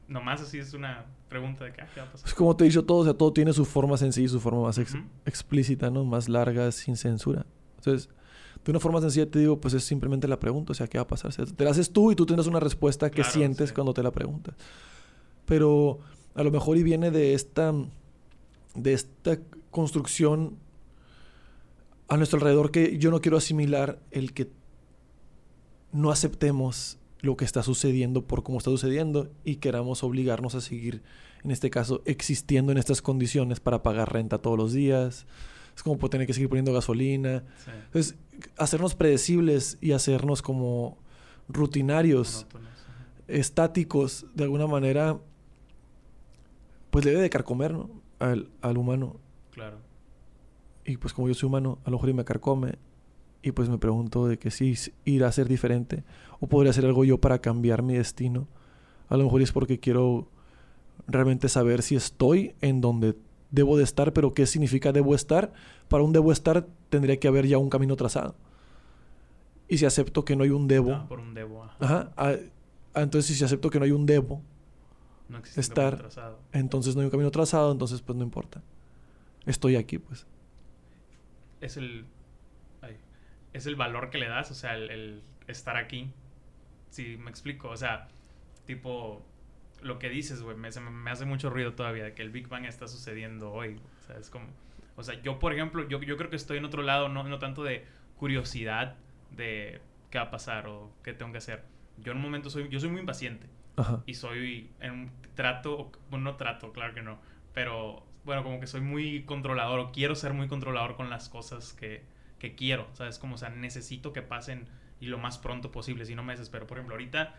nomás 0.07 0.41
así 0.41 0.59
es 0.59 0.73
una 0.73 1.05
pregunta 1.29 1.63
de 1.65 1.71
ah, 1.71 1.87
¿qué 1.93 2.01
va 2.01 2.07
a 2.07 2.11
pasar? 2.11 2.21
pues 2.23 2.33
como 2.33 2.55
te 2.55 2.63
he 2.65 2.67
dicho 2.67 2.83
todo, 2.85 2.99
o 2.99 3.03
sea, 3.03 3.13
todo 3.13 3.31
tiene 3.33 3.53
su 3.53 3.65
forma 3.65 3.97
sencilla 3.97 4.25
y 4.25 4.29
su 4.29 4.39
forma 4.39 4.61
más 4.61 4.77
ex- 4.77 4.95
explícita, 5.25 5.89
¿no? 5.89 6.03
Más 6.03 6.27
larga, 6.29 6.71
sin 6.71 6.95
censura. 6.97 7.45
Entonces, 7.77 8.09
de 8.63 8.71
una 8.71 8.79
forma 8.79 9.01
sencilla 9.01 9.29
te 9.29 9.39
digo, 9.39 9.59
pues 9.59 9.73
es 9.73 9.83
simplemente 9.83 10.27
la 10.27 10.39
pregunta, 10.39 10.71
o 10.71 10.75
sea, 10.75 10.87
¿qué 10.87 10.97
va 10.97 11.03
a 11.03 11.07
pasar? 11.07 11.29
O 11.29 11.31
sea, 11.31 11.45
te 11.45 11.63
la 11.63 11.71
haces 11.71 11.91
tú 11.91 12.11
y 12.11 12.15
tú 12.15 12.25
tienes 12.25 12.47
una 12.47 12.59
respuesta 12.59 13.09
que 13.09 13.21
Claro, 13.21 13.31
sientes 13.31 13.69
sí. 13.69 13.75
cuando 13.75 13.93
te 13.93 14.03
la 14.03 14.11
preguntas. 14.11 14.55
Pero 15.45 15.99
a 16.35 16.43
lo 16.43 16.51
mejor 16.51 16.77
y 16.77 16.83
viene 16.83 17.11
de 17.11 17.33
esta, 17.33 17.73
de 18.75 18.93
esta 18.93 19.39
construcción 19.71 20.57
a 22.07 22.17
nuestro 22.17 22.37
alrededor 22.37 22.71
que 22.71 22.97
yo 22.97 23.09
no 23.09 23.21
quiero 23.21 23.37
asimilar 23.37 23.99
el 24.11 24.33
que 24.33 24.49
no 25.91 26.11
aceptemos 26.11 26.97
lo 27.21 27.37
que 27.37 27.45
está 27.45 27.63
sucediendo 27.63 28.23
por 28.23 28.43
cómo 28.43 28.57
está 28.57 28.69
sucediendo 28.69 29.29
y 29.43 29.57
queramos 29.57 30.03
obligarnos 30.03 30.55
a 30.55 30.61
seguir, 30.61 31.03
en 31.43 31.51
este 31.51 31.69
caso, 31.69 32.01
existiendo 32.05 32.71
en 32.71 32.77
estas 32.77 33.01
condiciones 33.01 33.59
para 33.59 33.83
pagar 33.83 34.11
renta 34.11 34.39
todos 34.39 34.57
los 34.57 34.73
días. 34.73 35.25
Es 35.75 35.83
como 35.83 35.97
tener 36.09 36.27
que 36.27 36.33
seguir 36.33 36.49
poniendo 36.49 36.73
gasolina. 36.73 37.43
Sí, 37.63 37.71
Entonces, 37.85 38.15
hacernos 38.57 38.95
predecibles 38.95 39.77
y 39.81 39.91
hacernos 39.93 40.41
como 40.41 40.97
rutinarios, 41.47 42.45
monótonos, 42.53 42.69
estáticos, 43.27 44.25
de 44.35 44.43
alguna 44.43 44.67
manera, 44.67 45.19
pues 46.89 47.05
debe 47.05 47.21
de 47.21 47.29
carcomer, 47.29 47.73
¿no? 47.73 47.89
Al, 48.19 48.49
al 48.61 48.77
humano. 48.77 49.17
Claro. 49.51 49.77
Y 50.85 50.97
pues 50.97 51.13
como 51.13 51.27
yo 51.27 51.33
soy 51.33 51.47
humano, 51.47 51.79
a 51.85 51.89
lo 51.89 51.97
mejor 51.97 52.09
y 52.09 52.13
me 52.13 52.25
carcome. 52.25 52.75
Y 53.43 53.51
pues 53.53 53.69
me 53.69 53.77
pregunto 53.77 54.27
de 54.27 54.37
que 54.37 54.51
si 54.51 54.71
s- 54.73 54.93
irá 55.05 55.27
a 55.27 55.31
ser 55.31 55.47
diferente 55.47 56.03
o 56.39 56.47
podría 56.47 56.71
hacer 56.71 56.85
algo 56.85 57.03
yo 57.05 57.19
para 57.19 57.39
cambiar 57.39 57.81
mi 57.81 57.95
destino. 57.95 58.47
A 59.09 59.17
lo 59.17 59.23
mejor 59.23 59.41
es 59.41 59.51
porque 59.51 59.79
quiero 59.79 60.27
realmente 61.07 61.49
saber 61.49 61.81
si 61.81 61.95
estoy 61.95 62.53
en 62.61 62.81
donde 62.81 63.15
debo 63.51 63.77
de 63.77 63.83
estar, 63.83 64.13
pero 64.13 64.33
qué 64.33 64.45
significa 64.45 64.91
debo 64.91 65.13
estar. 65.15 65.51
Para 65.87 66.03
un 66.03 66.11
debo 66.13 66.31
estar 66.31 66.65
tendría 66.89 67.17
que 67.19 67.27
haber 67.27 67.45
ya 67.47 67.57
un 67.57 67.69
camino 67.69 67.95
trazado. 67.95 68.35
Y 69.67 69.77
si 69.77 69.85
acepto 69.85 70.25
que 70.25 70.35
no 70.35 70.43
hay 70.43 70.49
un 70.49 70.67
debo, 70.67 70.93
Ah, 70.93 71.05
por 71.07 71.19
un 71.19 71.33
debo, 71.33 71.63
ajá. 71.63 71.75
ajá, 71.79 72.11
ah, 72.17 72.35
ah, 72.93 73.01
entonces 73.01 73.37
si 73.37 73.43
acepto 73.43 73.69
que 73.69 73.79
no 73.79 73.85
hay 73.85 73.91
un 73.91 74.05
debo, 74.05 74.41
No 75.29 75.37
existe 75.37 75.59
un 75.59 75.63
estar- 75.63 75.91
camino 75.91 76.09
trazado. 76.09 76.39
entonces 76.51 76.95
no 76.95 77.01
hay 77.01 77.05
un 77.05 77.11
camino 77.11 77.31
trazado, 77.31 77.71
entonces 77.71 78.01
pues 78.01 78.17
no 78.17 78.23
importa. 78.23 78.61
Estoy 79.45 79.75
aquí, 79.77 79.97
pues. 79.97 80.25
es 81.61 81.77
el 81.77 82.05
ay, 82.81 82.97
es 83.53 83.65
el 83.65 83.75
valor 83.75 84.09
que 84.09 84.17
le 84.17 84.27
das, 84.27 84.49
o 84.51 84.55
sea, 84.55 84.75
el, 84.75 84.89
el 84.89 85.23
estar 85.47 85.77
aquí. 85.77 86.11
Si 86.89 87.15
me 87.17 87.29
explico, 87.29 87.69
o 87.69 87.77
sea, 87.77 88.07
tipo 88.65 89.21
lo 89.81 89.99
que 89.99 90.09
dices, 90.09 90.41
güey, 90.41 90.55
me, 90.57 90.69
me, 90.69 91.11
hace 91.11 91.25
mucho 91.25 91.49
ruido 91.49 91.73
todavía 91.73 92.03
de 92.03 92.13
que 92.13 92.21
el 92.21 92.29
Big 92.29 92.47
Bang 92.47 92.65
está 92.65 92.87
sucediendo 92.87 93.51
hoy, 93.51 93.79
o 93.99 94.07
sea, 94.07 94.17
es 94.17 94.29
como 94.29 94.47
o 94.95 95.03
sea, 95.03 95.19
yo 95.21 95.39
por 95.39 95.53
ejemplo, 95.53 95.87
yo, 95.87 96.01
yo 96.01 96.17
creo 96.17 96.29
que 96.29 96.35
estoy 96.35 96.57
en 96.57 96.65
otro 96.65 96.83
lado, 96.83 97.09
no, 97.09 97.23
no 97.23 97.39
tanto 97.39 97.63
de 97.63 97.85
curiosidad 98.17 98.95
de 99.31 99.81
qué 100.09 100.17
va 100.17 100.25
a 100.25 100.31
pasar 100.31 100.67
o 100.67 100.91
qué 101.03 101.13
tengo 101.13 101.31
que 101.31 101.39
hacer. 101.39 101.63
Yo 101.97 102.11
en 102.11 102.17
un 102.17 102.23
momento 102.23 102.49
soy 102.49 102.69
yo 102.69 102.79
soy 102.79 102.89
muy 102.89 102.99
impaciente 102.99 103.47
Ajá. 103.77 104.03
y 104.05 104.13
soy 104.15 104.69
en 104.79 104.91
un 104.91 105.11
trato, 105.35 105.91
bueno, 106.09 106.31
no 106.31 106.35
trato, 106.37 106.71
claro 106.71 106.93
que 106.93 107.01
no, 107.01 107.19
pero 107.53 108.05
bueno, 108.25 108.43
como 108.43 108.59
que 108.59 108.67
soy 108.67 108.81
muy 108.81 109.23
controlador 109.23 109.79
o 109.79 109.91
quiero 109.91 110.15
ser 110.15 110.33
muy 110.33 110.47
controlador 110.47 110.95
con 110.95 111.09
las 111.09 111.29
cosas 111.29 111.73
que, 111.73 112.03
que 112.37 112.55
quiero, 112.55 112.87
¿sabes? 112.93 113.17
Como, 113.17 113.35
o 113.35 113.37
sea, 113.37 113.49
necesito 113.49 114.13
que 114.13 114.21
pasen 114.21 114.67
y 114.99 115.07
lo 115.07 115.17
más 115.17 115.39
pronto 115.39 115.71
posible, 115.71 116.05
si 116.05 116.13
no 116.13 116.21
me 116.21 116.33
desespero. 116.33 116.67
Por 116.67 116.77
ejemplo, 116.77 116.93
ahorita 116.93 117.35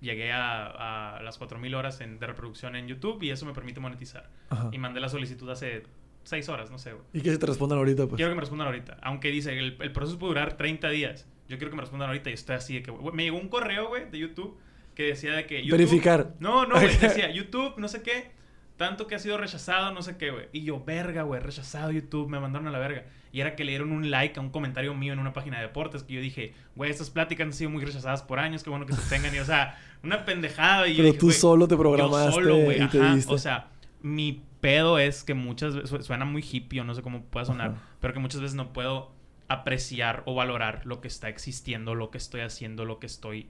llegué 0.00 0.32
a, 0.32 1.16
a 1.16 1.22
las 1.22 1.38
4.000 1.40 1.74
horas 1.76 2.00
en- 2.00 2.18
de 2.18 2.26
reproducción 2.26 2.76
en 2.76 2.86
YouTube 2.88 3.22
y 3.22 3.30
eso 3.30 3.46
me 3.46 3.52
permite 3.52 3.80
monetizar. 3.80 4.30
Ajá. 4.50 4.68
Y 4.72 4.78
mandé 4.78 5.00
la 5.00 5.08
solicitud 5.08 5.48
hace 5.50 5.82
6 6.24 6.48
horas, 6.48 6.70
no 6.70 6.78
sé, 6.78 6.92
güey. 6.92 7.04
¿Y 7.12 7.20
qué 7.20 7.30
se 7.30 7.38
te 7.38 7.46
respondan 7.46 7.78
ahorita, 7.78 8.04
pues? 8.06 8.16
Quiero 8.16 8.30
que 8.30 8.34
me 8.34 8.40
respondan 8.40 8.66
ahorita. 8.68 8.98
Aunque 9.02 9.28
dice, 9.28 9.58
el, 9.58 9.76
el 9.80 9.92
proceso 9.92 10.18
puede 10.18 10.30
durar 10.32 10.56
30 10.56 10.88
días. 10.90 11.26
Yo 11.48 11.56
quiero 11.58 11.70
que 11.70 11.76
me 11.76 11.82
respondan 11.82 12.08
ahorita 12.08 12.30
y 12.30 12.32
estoy 12.32 12.56
así 12.56 12.74
de 12.74 12.82
que, 12.82 12.90
güey, 12.90 13.14
me 13.14 13.22
llegó 13.24 13.38
un 13.38 13.48
correo, 13.48 13.88
güey, 13.88 14.10
de 14.10 14.18
YouTube 14.18 14.58
que 14.94 15.04
decía 15.04 15.32
de 15.34 15.46
que... 15.46 15.62
YouTube- 15.62 15.72
Verificar. 15.72 16.34
No, 16.40 16.66
no, 16.66 16.74
güey, 16.74 16.96
decía 17.00 17.30
YouTube, 17.30 17.74
no 17.76 17.86
sé 17.86 18.02
qué, 18.02 18.30
tanto 18.76 19.06
que 19.06 19.14
ha 19.14 19.18
sido 19.18 19.38
rechazado, 19.38 19.92
no 19.92 20.02
sé 20.02 20.16
qué, 20.16 20.30
güey. 20.30 20.48
Y 20.52 20.62
yo, 20.64 20.82
verga, 20.84 21.22
güey, 21.22 21.40
rechazado 21.40 21.92
YouTube, 21.92 22.28
me 22.28 22.40
mandaron 22.40 22.66
a 22.66 22.70
la 22.72 22.78
verga. 22.78 23.04
Y 23.36 23.40
era 23.42 23.54
que 23.54 23.64
le 23.64 23.72
dieron 23.72 23.92
un 23.92 24.10
like 24.10 24.40
a 24.40 24.42
un 24.42 24.48
comentario 24.48 24.94
mío 24.94 25.12
en 25.12 25.18
una 25.18 25.34
página 25.34 25.58
de 25.58 25.64
deportes 25.64 26.02
que 26.02 26.14
yo 26.14 26.22
dije, 26.22 26.54
güey, 26.74 26.90
estas 26.90 27.10
pláticas 27.10 27.44
han 27.44 27.52
sido 27.52 27.68
muy 27.68 27.84
rechazadas 27.84 28.22
por 28.22 28.38
años, 28.38 28.62
qué 28.64 28.70
bueno 28.70 28.86
que 28.86 28.94
se 28.94 29.02
tengan. 29.14 29.34
Y, 29.34 29.38
o 29.40 29.44
sea, 29.44 29.78
una 30.02 30.24
pendejada. 30.24 30.88
Y 30.88 30.92
yo 30.92 30.96
Pero 31.02 31.08
dije, 31.08 31.18
tú 31.18 31.30
solo 31.32 31.68
te 31.68 31.74
yo 31.74 31.78
programaste 31.80 32.32
solo, 32.32 32.56
güey, 32.56 32.80
ajá. 32.80 33.14
diste. 33.14 33.34
O 33.34 33.36
sea, 33.36 33.68
mi 34.00 34.42
pedo 34.62 34.98
es 34.98 35.22
que 35.22 35.34
muchas 35.34 35.74
veces, 35.74 35.90
su- 35.90 36.02
suena 36.02 36.24
muy 36.24 36.42
hippie 36.50 36.80
o 36.80 36.84
no 36.84 36.94
sé 36.94 37.02
cómo 37.02 37.24
pueda 37.24 37.44
sonar, 37.44 37.72
Ajá. 37.72 37.82
pero 38.00 38.14
que 38.14 38.20
muchas 38.20 38.40
veces 38.40 38.54
no 38.56 38.72
puedo 38.72 39.12
apreciar 39.48 40.22
o 40.24 40.34
valorar 40.34 40.86
lo 40.86 41.02
que 41.02 41.08
está 41.08 41.28
existiendo, 41.28 41.94
lo 41.94 42.10
que 42.10 42.16
estoy 42.16 42.40
haciendo, 42.40 42.86
lo 42.86 42.98
que 42.98 43.06
estoy, 43.06 43.48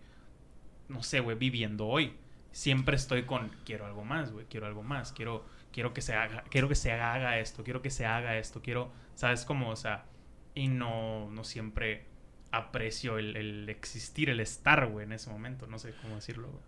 no 0.89 1.05
sé, 1.05 1.21
güey, 1.21 1.37
viviendo 1.39 1.87
hoy. 1.87 2.15
Siempre 2.51 2.97
estoy 2.97 3.23
con, 3.23 3.51
quiero 3.65 3.87
algo 3.87 4.05
más, 4.05 4.33
güey, 4.33 4.47
quiero 4.51 4.67
algo 4.67 4.83
más, 4.83 5.13
quiero, 5.13 5.45
quiero 5.77 5.93
que 5.95 6.01
se 6.01 6.15
haga, 6.15 6.43
quiero 6.51 6.69
que 6.69 6.75
se 6.75 6.91
haga 6.93 7.39
esto, 7.39 7.63
quiero 7.63 7.83
que 7.83 7.91
se 7.91 8.07
haga 8.07 8.39
esto, 8.39 8.63
quiero, 8.63 8.91
¿sabes 9.15 9.45
cómo? 9.45 9.69
O 9.71 9.77
sea, 9.77 10.07
y 10.55 10.69
no, 10.69 11.31
no 11.31 11.45
siempre 11.45 12.07
aprecio 12.51 13.19
el, 13.19 13.37
el 13.37 13.69
existir, 13.69 14.31
el 14.31 14.41
estar, 14.41 14.87
güey, 14.89 15.05
en 15.05 15.13
ese 15.13 15.29
momento, 15.31 15.67
no 15.67 15.79
sé 15.79 15.95
cómo 16.01 16.15
decirlo, 16.17 16.49
güey 16.51 16.63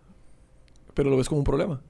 Pero 0.93 1.09
lo 1.09 1.17
ves 1.17 1.27
como 1.29 1.39
un 1.39 1.45
problema. 1.45 1.81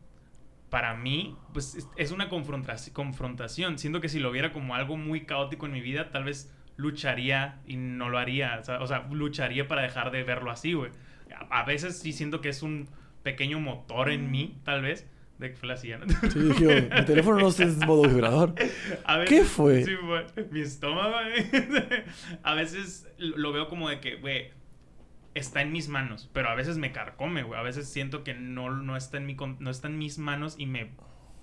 para 0.70 0.94
mí, 0.96 1.36
pues 1.54 1.90
es- 1.98 2.12
una 2.12 2.30
confrontaci- 2.30 2.92
confrontación. 2.94 3.78
Siento 3.80 4.02
que 4.02 4.10
si 4.10 4.20
lo 4.20 4.32
viera 4.32 4.52
como 4.54 4.76
algo 4.76 4.98
muy 4.98 5.26
caótico 5.26 5.66
en 5.66 5.72
mi 5.74 5.82
vida, 5.82 6.12
tal 6.12 6.24
vez 6.26 6.54
lucharía 6.78 7.62
y 7.66 7.76
no 7.78 8.10
lo 8.10 8.18
haría. 8.20 8.58
O 8.60 8.64
sea, 8.64 8.82
o 8.82 8.88
sea, 8.88 9.08
lucharía 9.12 9.68
para 9.68 9.82
dejar 9.82 10.12
de 10.12 10.24
verlo 10.24 10.52
así, 10.52 10.74
güey. 10.74 10.92
A, 11.50 11.62
a 11.62 11.64
veces 11.66 12.00
sí 12.00 12.14
siento 12.14 12.42
que 12.42 12.50
es 12.50 12.62
un 12.64 12.88
pequeño 13.24 13.60
motor 13.60 14.10
en 14.12 14.32
mí, 14.32 14.60
tal 14.64 14.82
vez. 14.84 15.08
De 15.40 15.52
que 15.52 15.56
fue 15.56 15.70
la 15.70 15.76
¿no? 15.76 16.30
Sí, 16.30 16.40
dije, 16.40 16.90
mi 16.94 17.06
teléfono 17.06 17.40
no 17.40 17.48
es 17.48 17.60
en 17.62 17.80
modo 17.80 18.04
vibrador. 18.04 18.54
A 19.06 19.24
¿Qué 19.24 19.46
fue? 19.46 19.86
Sí, 19.86 19.96
güey. 19.96 20.26
Mi 20.52 20.60
estómago. 20.60 21.16
A 22.44 22.54
veces 22.56 23.08
lo 23.18 23.54
veo 23.54 23.70
como 23.70 23.88
de 23.88 24.02
que, 24.02 24.18
güey, 24.18 24.52
está 25.34 25.62
en 25.62 25.72
mis 25.72 25.88
manos, 25.88 26.30
pero 26.34 26.50
a 26.50 26.56
veces 26.56 26.78
me 26.78 26.92
carcome, 26.92 27.44
güey. 27.44 27.58
A 27.58 27.64
veces 27.64 27.88
siento 27.88 28.26
que 28.26 28.34
no, 28.34 28.70
no, 28.70 28.98
está, 28.98 29.18
en 29.18 29.28
mi, 29.28 29.38
no 29.60 29.70
está 29.70 29.88
en 29.88 29.98
mis 29.98 30.18
manos 30.18 30.56
y 30.58 30.66
me, 30.66 30.92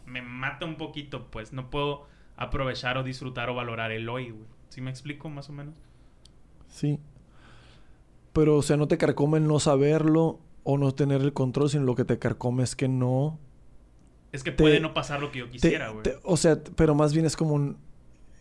me 0.04 0.20
mata 0.20 0.66
un 0.66 0.76
poquito, 0.76 1.30
pues. 1.30 1.54
No 1.54 1.70
puedo 1.70 2.06
aprovechar 2.36 2.98
o 2.98 3.02
disfrutar 3.02 3.48
o 3.48 3.54
valorar 3.54 3.92
el 3.92 4.10
hoy, 4.10 4.28
güey. 4.30 4.46
¿Sí 4.68 4.82
me 4.82 4.90
explico, 4.90 5.30
más 5.30 5.48
o 5.48 5.54
menos? 5.54 5.80
Sí. 6.68 7.00
Pero, 8.34 8.56
o 8.56 8.62
sea, 8.62 8.76
no 8.76 8.88
te 8.88 8.98
carcome 8.98 9.38
el 9.38 9.46
no 9.46 9.58
saberlo 9.58 10.40
o 10.64 10.76
no 10.76 10.92
tener 10.92 11.22
el 11.22 11.32
control, 11.32 11.70
sino 11.70 11.84
lo 11.84 11.94
que 11.94 12.04
te 12.04 12.18
carcome 12.18 12.62
es 12.62 12.76
que 12.76 12.88
no... 12.88 13.38
Es 14.32 14.42
que 14.42 14.50
Te- 14.50 14.56
puede 14.62 14.80
no 14.80 14.92
pasar 14.94 15.20
lo 15.20 15.30
que 15.32 15.38
yo 15.40 15.50
quisiera, 15.50 15.88
güey. 15.90 16.04
o 16.24 16.36
sea, 16.36 16.58
pero 16.76 16.94
más 16.94 17.12
bien 17.14 17.26
es 17.26 17.36
como 17.36 17.54
un- 17.54 17.78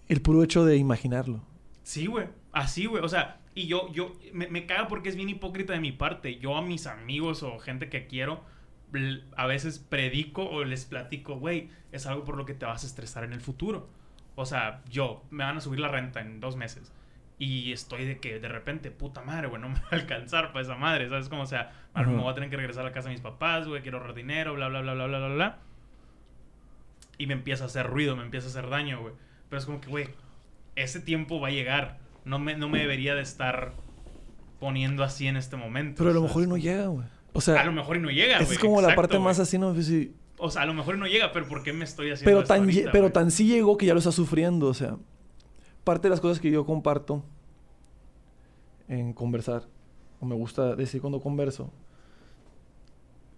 el 0.08 0.22
puro 0.22 0.44
hecho 0.44 0.66
de 0.66 0.78
imaginarlo. 0.78 1.42
Sí, 1.84 2.08
güey. 2.08 2.28
Así, 2.52 2.86
güey. 2.86 3.04
O 3.04 3.08
sea, 3.10 3.40
y 3.54 3.68
yo, 3.68 3.92
yo, 3.94 4.14
me, 4.34 4.48
me 4.48 4.66
caga 4.66 4.88
porque 4.88 5.10
es 5.10 5.16
bien 5.16 5.30
hipócrita 5.30 5.74
de 5.74 5.80
mi 5.80 5.92
parte. 5.92 6.38
Yo 6.40 6.58
a 6.58 6.62
mis 6.62 6.88
amigos 6.88 7.44
o 7.44 7.58
gente 7.60 7.90
que 7.90 8.08
quiero, 8.08 8.44
a 9.36 9.46
veces 9.48 9.80
predico 9.80 10.44
o 10.48 10.64
les 10.64 10.86
platico, 10.86 11.36
güey, 11.38 11.70
es 11.92 12.06
algo 12.06 12.24
por 12.24 12.38
lo 12.38 12.46
que 12.46 12.54
te 12.54 12.66
vas 12.66 12.84
a 12.84 12.88
estresar 12.88 13.24
en 13.24 13.34
el 13.34 13.42
futuro. 13.42 13.90
O 14.36 14.46
sea, 14.46 14.82
yo, 14.90 15.24
me 15.32 15.44
van 15.44 15.58
a 15.58 15.62
subir 15.62 15.80
la 15.80 15.88
renta 15.88 16.22
en 16.22 16.40
dos 16.40 16.56
meses. 16.56 16.92
Y 17.38 17.72
estoy 17.74 18.06
de 18.06 18.20
que 18.20 18.40
de 18.40 18.48
repente, 18.48 18.92
puta 18.92 19.22
madre, 19.22 19.48
güey, 19.48 19.62
no 19.62 19.70
me 19.70 19.76
va 19.80 19.88
a 19.92 19.96
alcanzar 19.96 20.52
para 20.54 20.62
esa 20.62 20.76
madre, 20.76 21.10
¿sabes? 21.10 21.30
Como, 21.30 21.42
o 21.44 21.46
sea, 21.46 21.72
me 21.96 22.06
voy 22.06 22.30
a 22.32 22.34
tener 22.34 22.50
que 22.50 22.58
regresar 22.58 22.84
a 22.84 22.88
la 22.90 22.92
casa 22.94 23.10
de 23.10 23.16
mis 23.16 23.22
papás, 23.22 23.68
güey, 23.68 23.82
quiero 23.82 23.98
ahorrar 23.98 24.14
dinero, 24.16 24.54
bla, 24.56 24.68
bla, 24.70 24.82
bla, 24.82 24.94
bla, 24.94 25.08
bla, 25.08 25.18
bla, 25.20 25.28
bla. 25.36 25.58
Y 27.18 27.28
me 27.28 27.34
empieza 27.34 27.64
a 27.64 27.68
hacer 27.68 27.88
ruido, 27.88 28.16
me 28.16 28.24
empieza 28.24 28.48
a 28.48 28.50
hacer 28.50 28.70
daño, 28.70 29.02
güey. 29.02 29.14
Pero 29.50 29.60
es 29.60 29.66
como 29.66 29.82
que, 29.82 29.90
güey, 29.90 30.10
ese 30.76 31.00
tiempo 31.00 31.40
va 31.40 31.48
a 31.50 31.52
llegar. 31.52 32.00
No 32.26 32.40
me, 32.40 32.56
no 32.56 32.70
me 32.70 32.80
debería 32.80 33.16
de 33.16 33.22
estar 33.22 33.74
poniendo 34.60 35.04
así 35.04 35.28
en 35.28 35.38
este 35.38 35.56
momento. 35.56 36.00
Pero 36.00 36.12
a 36.12 36.14
lo 36.14 36.22
mejor 36.22 36.48
no 36.48 36.58
llega, 36.58 36.88
güey. 36.88 37.06
O 37.34 37.42
sea, 37.42 37.62
a 37.62 37.66
lo 37.66 37.72
mejor 37.72 38.00
no 38.00 38.10
llega, 38.10 38.40
güey. 38.40 38.52
Es 38.52 38.60
como 38.60 38.82
la 38.82 38.96
parte 38.96 39.20
más 39.20 39.40
así, 39.40 39.58
¿no? 39.58 39.76
O 40.38 40.52
sea, 40.52 40.64
a 40.64 40.66
lo 40.66 40.74
mejor 40.74 40.98
no 40.98 41.08
llega, 41.08 41.32
pero 41.32 41.48
¿por 41.48 41.64
qué 41.64 41.72
me 41.72 41.86
estoy 41.86 42.12
haciendo 42.12 42.30
Pero, 42.30 42.48
tan, 42.48 42.68
pero 42.92 43.12
tan 43.12 43.32
sí 43.32 43.48
llegó 43.48 43.78
que 43.78 43.86
ya 43.86 43.94
lo 43.94 44.00
está 44.00 44.12
sufriendo, 44.12 44.68
o 44.68 44.74
sea. 44.74 44.98
Parte 45.84 46.04
de 46.04 46.10
las 46.10 46.20
cosas 46.20 46.40
que 46.40 46.50
yo 46.50 46.66
comparto 46.66 47.24
en 48.88 49.14
conversar, 49.14 49.64
o 50.20 50.26
me 50.26 50.36
gusta 50.36 50.76
decir 50.76 51.02
cuando 51.02 51.22
converso, 51.22 51.72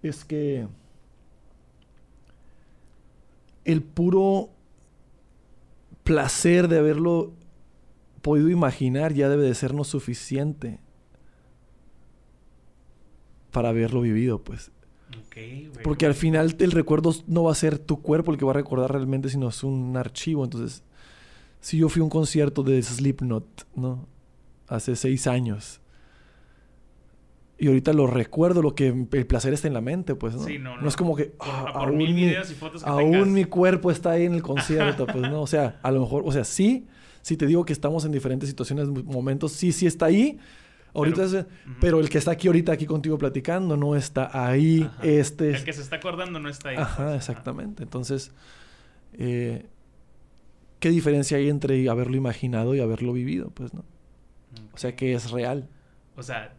es 0.01 0.25
que 0.25 0.67
el 3.67 3.83
puro 3.83 4.49
placer 6.03 6.69
de 6.69 6.79
haberlo 6.79 7.33
podido 8.21 8.49
imaginar 8.49 9.13
ya 9.13 9.29
debe 9.29 9.43
de 9.43 9.53
sernos 9.53 9.89
suficiente 9.89 10.79
para 13.51 13.69
haberlo 13.69 14.01
vivido, 14.01 14.41
pues. 14.41 14.71
Porque 15.83 16.05
al 16.05 16.15
final 16.15 16.55
el 16.59 16.71
recuerdo 16.71 17.13
no 17.27 17.43
va 17.43 17.51
a 17.51 17.55
ser 17.55 17.77
tu 17.77 18.01
cuerpo 18.01 18.31
el 18.31 18.37
que 18.37 18.45
va 18.45 18.51
a 18.51 18.55
recordar 18.55 18.91
realmente, 18.91 19.29
sino 19.29 19.49
es 19.49 19.63
un 19.63 19.95
archivo. 19.95 20.43
Entonces, 20.43 20.83
si 21.59 21.77
yo 21.77 21.89
fui 21.89 21.99
a 21.99 22.03
un 22.03 22.09
concierto 22.09 22.63
de 22.63 22.81
Slipknot, 22.81 23.67
¿no? 23.75 24.07
Hace 24.67 24.95
seis 24.95 25.27
años. 25.27 25.81
Y 27.59 27.67
ahorita 27.67 27.91
lo 27.93 28.05
recuerdo, 28.05 28.61
lo 28.61 28.75
que 28.75 29.07
el 29.11 29.25
placer 29.25 29.53
está 29.53 29.67
en 29.67 29.73
la 29.73 29.81
mente, 29.81 30.13
pues, 30.13 30.35
¿no? 30.35 30.43
Sí, 30.43 30.59
no, 30.59 30.77
no. 30.79 30.87
es 30.87 30.95
como 30.95 31.15
que, 31.15 31.33
ah, 31.39 31.71
aún, 31.73 31.97
mi, 31.97 32.35
aún 32.83 33.33
mi 33.33 33.45
cuerpo 33.45 33.89
está 33.89 34.11
ahí 34.11 34.25
en 34.25 34.35
el 34.35 34.43
concierto, 34.43 35.07
pues, 35.07 35.29
¿no? 35.29 35.41
O 35.41 35.47
sea, 35.47 35.79
a 35.81 35.91
lo 35.91 36.01
mejor, 36.01 36.23
o 36.25 36.31
sea, 36.31 36.43
sí, 36.43 36.85
si 37.23 37.35
te 37.35 37.47
digo 37.47 37.65
que 37.65 37.73
estamos 37.73 38.05
en 38.05 38.11
diferentes 38.11 38.47
situaciones, 38.47 38.87
momentos, 38.89 39.53
sí, 39.53 39.71
sí 39.71 39.87
está 39.87 40.05
ahí, 40.05 40.37
Ahorita 40.97 41.45
pero, 41.79 41.99
el 41.99 42.09
que 42.09 42.17
está 42.17 42.31
aquí 42.31 42.47
ahorita 42.47 42.71
aquí 42.71 42.87
contigo 42.87 43.19
platicando 43.19 43.77
no 43.77 43.95
está 43.95 44.29
ahí. 44.33 44.89
Este 45.03 45.51
el 45.51 45.63
que 45.63 45.73
se 45.73 45.81
está 45.81 45.97
acordando 45.97 46.39
no 46.39 46.49
está 46.49 46.69
ahí. 46.69 46.77
Ajá, 46.77 47.05
pues, 47.05 47.17
exactamente. 47.17 47.83
Entonces, 47.83 48.31
eh, 49.13 49.67
¿qué 50.79 50.89
diferencia 50.89 51.37
hay 51.37 51.49
entre 51.49 51.87
haberlo 51.87 52.17
imaginado 52.17 52.73
y 52.73 52.79
haberlo 52.79 53.13
vivido? 53.13 53.51
Pues, 53.51 53.75
¿no? 53.75 53.85
O 54.73 54.77
sea, 54.77 54.95
que 54.95 55.13
es 55.13 55.29
real. 55.29 55.69
O 56.15 56.23
sea, 56.23 56.55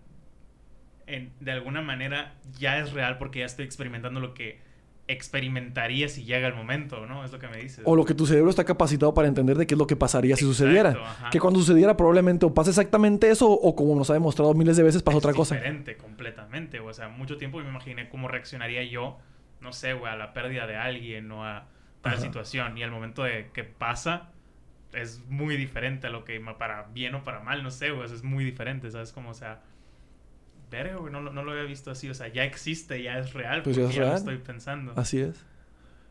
de 1.41 1.53
alguna 1.53 1.83
manera 1.83 2.35
ya 2.59 2.79
es 2.79 2.93
real 2.93 3.19
porque 3.19 3.41
ya 3.41 3.47
estoy 3.47 3.65
experimentando 3.65 4.21
lo 4.21 4.35
que 4.35 4.61
experimentaría 5.09 6.07
si 6.09 6.25
llega 6.25 6.47
el 6.47 6.55
momento, 6.55 7.07
¿no? 7.07 7.25
Es 7.25 7.33
lo 7.33 7.39
que 7.39 7.49
me 7.49 7.57
dices. 7.57 7.83
O 7.85 7.97
lo 7.97 8.05
que 8.05 8.13
tu 8.13 8.27
cerebro 8.27 8.51
está 8.51 8.65
capacitado 8.65 9.15
para 9.15 9.27
entender 9.27 9.57
de 9.57 9.67
qué 9.67 9.75
es 9.75 9.79
lo 9.79 9.87
que 9.87 9.97
pasaría 9.97 10.37
si 10.37 10.45
sucediera. 10.45 10.95
Que 11.31 11.41
cuando 11.41 11.59
sucediera 11.61 11.97
probablemente 11.97 12.45
o 12.45 12.53
pasa 12.53 12.71
exactamente 12.71 13.31
eso 13.31 13.51
o 13.51 13.75
como 13.75 13.97
nos 13.97 14.11
ha 14.11 14.13
demostrado 14.13 14.53
miles 14.53 14.77
de 14.77 14.83
veces 14.83 15.03
pasa 15.03 15.19
otra 15.19 15.33
cosa. 15.33 15.55
diferente 15.55 15.97
completamente. 15.97 16.79
O 16.81 16.93
sea, 16.93 17.09
mucho 17.09 17.39
tiempo 17.39 17.59
me 17.59 17.69
imaginé 17.69 18.11
cómo 18.11 18.29
reaccionaría 18.29 18.85
yo, 18.85 19.19
no 19.63 19.73
sé, 19.73 19.95
güey, 19.95 20.13
a 20.13 20.17
la 20.17 20.35
pérdida 20.35 20.67
de 20.67 20.77
alguien 20.77 21.33
o 21.33 21.45
a 21.45 21.67
tal 22.03 22.19
situación. 22.19 22.77
Y 22.77 22.83
al 22.83 22.91
momento 22.91 23.25
de 23.25 23.51
que 23.53 23.65
pasa 23.65 24.31
es 24.93 25.25
muy 25.29 25.57
diferente 25.57 26.07
a 26.07 26.11
lo 26.11 26.25
que 26.25 26.39
para 26.59 26.83
bien 26.93 27.15
o 27.15 27.25
para 27.25 27.41
mal, 27.41 27.63
no 27.63 27.71
sé, 27.71 27.91
güey, 27.91 28.05
es 28.05 28.23
muy 28.23 28.45
diferente, 28.45 28.91
¿sabes? 28.91 29.13
Como, 29.13 29.31
o 29.31 29.35
sea 29.35 29.63
verga, 30.71 30.97
güey, 30.97 31.13
no, 31.13 31.21
no, 31.21 31.43
lo 31.43 31.53
había 31.53 31.65
visto 31.65 31.91
así. 31.91 32.09
O 32.09 32.15
sea, 32.15 32.29
ya 32.29 32.45
existe, 32.45 33.03
ya 33.03 33.19
es 33.19 33.33
real. 33.33 33.63
Pues 33.63 33.77
ya 33.77 33.85
es 33.85 33.95
real. 33.95 34.11
Lo 34.11 34.17
estoy 34.17 34.39
pensando. 34.39 34.93
Así 34.97 35.21
es. 35.21 35.45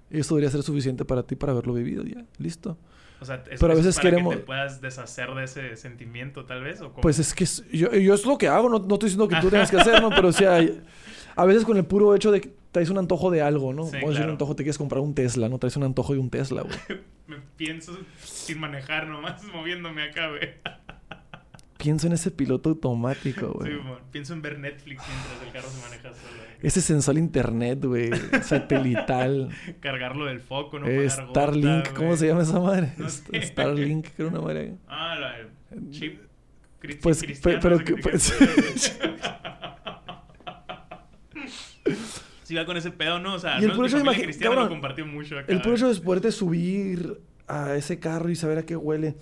Y 0.10 0.20
esto 0.20 0.36
debería 0.36 0.52
ser 0.52 0.64
suficiente 0.64 1.06
para 1.06 1.24
ti 1.24 1.36
para 1.36 1.52
haberlo 1.52 1.74
vivido 1.74 2.04
ya. 2.04 2.24
Listo. 2.38 2.78
O 3.20 3.26
sea, 3.26 3.44
es, 3.50 3.60
Pero 3.60 3.74
a 3.74 3.76
veces 3.76 3.96
para 3.96 4.10
queremos... 4.10 4.34
que 4.34 4.40
te 4.42 4.46
puedas 4.46 4.80
deshacer 4.80 5.34
de 5.34 5.44
ese 5.44 5.76
sentimiento, 5.76 6.46
tal 6.46 6.64
vez. 6.64 6.82
¿o 6.82 6.94
Pues 6.94 7.20
es 7.20 7.34
que 7.34 7.46
yo, 7.76 7.92
yo 7.94 8.14
es 8.14 8.26
lo 8.26 8.38
que 8.38 8.48
hago. 8.48 8.70
No, 8.70 8.80
no 8.80 8.94
estoy 8.94 9.10
diciendo 9.10 9.28
que 9.28 9.38
tú 9.42 9.50
tengas 9.52 9.72
que 9.72 9.78
hacer, 9.78 10.02
¿no? 10.02 10.10
Pero 10.10 10.30
o 10.30 10.34
sea, 10.34 10.60
a 11.36 11.46
veces 11.46 11.66
con 11.66 11.78
el 11.78 11.86
puro 11.86 12.16
hecho 12.16 12.32
de 12.32 12.42
que 12.42 12.54
traes 12.72 12.90
un 12.90 12.98
antojo 12.98 13.32
de 13.32 13.42
algo, 13.42 13.74
¿no? 13.74 13.86
Sí, 13.86 13.98
un 14.04 14.16
antojo, 14.16 14.56
te 14.56 14.64
quieres 14.64 14.78
comprar 14.78 15.02
un 15.02 15.16
Tesla, 15.16 15.50
¿no? 15.50 15.58
Traes 15.58 15.76
un 15.78 15.84
antojo 15.84 16.14
de 16.14 16.20
un 16.20 16.30
Tesla, 16.30 16.62
güey. 16.62 16.78
Me 17.28 17.38
pienso 17.58 17.98
sin 18.24 18.60
manejar 18.60 19.08
nomás, 19.08 19.44
moviéndome 19.44 20.04
acá, 20.04 20.30
güey 20.30 20.52
pienso 21.78 22.08
en 22.08 22.14
ese 22.14 22.32
piloto 22.32 22.70
automático, 22.70 23.54
güey. 23.54 23.74
Sí, 23.74 23.80
pienso 24.12 24.34
en 24.34 24.42
ver 24.42 24.60
Netflix 24.60 25.02
mientras 25.08 25.42
el 25.46 25.52
carro 25.54 25.70
se 25.70 25.82
maneja 25.82 26.10
solo. 26.14 26.44
Ese 26.62 26.82
sensual 26.82 27.18
internet, 27.18 27.86
güey. 27.86 28.10
satelital. 28.42 29.50
Cargarlo 29.80 30.26
del 30.26 30.40
foco, 30.40 30.80
¿no? 30.80 30.88
Eh, 30.88 31.10
Starlink, 31.10 31.94
¿cómo 31.94 32.16
se 32.18 32.28
llama 32.28 32.44
esa 32.44 32.60
madre? 32.60 32.94
Starlink, 33.34 34.08
creo 34.16 34.30
una 34.30 34.42
madre. 34.42 34.76
Ah, 34.88 35.16
la 35.20 35.36
chip. 35.92 36.20
pues, 37.02 37.24
pero 37.42 37.80
que. 37.80 37.96
Pues, 37.96 38.34
si 42.44 42.56
va 42.56 42.66
con 42.66 42.78
ese 42.78 42.92
pedo, 42.92 43.20
¿no? 43.20 43.36
O 43.36 43.40
sea, 43.40 43.60
y 43.60 43.64
el 43.64 43.70
no, 43.70 43.76
puro 43.76 44.56
lo 44.56 44.70
compartió 44.70 45.06
mucho 45.06 45.38
acá. 45.38 45.52
El 45.52 45.62
puro 45.62 45.76
hecho 45.76 45.94
de 45.94 46.00
poderte 46.02 46.32
subir 46.32 47.22
a 47.48 47.76
ese 47.76 48.00
carro 48.00 48.30
y 48.30 48.36
saber 48.36 48.58
a 48.58 48.66
qué 48.66 48.76
huele 48.76 49.16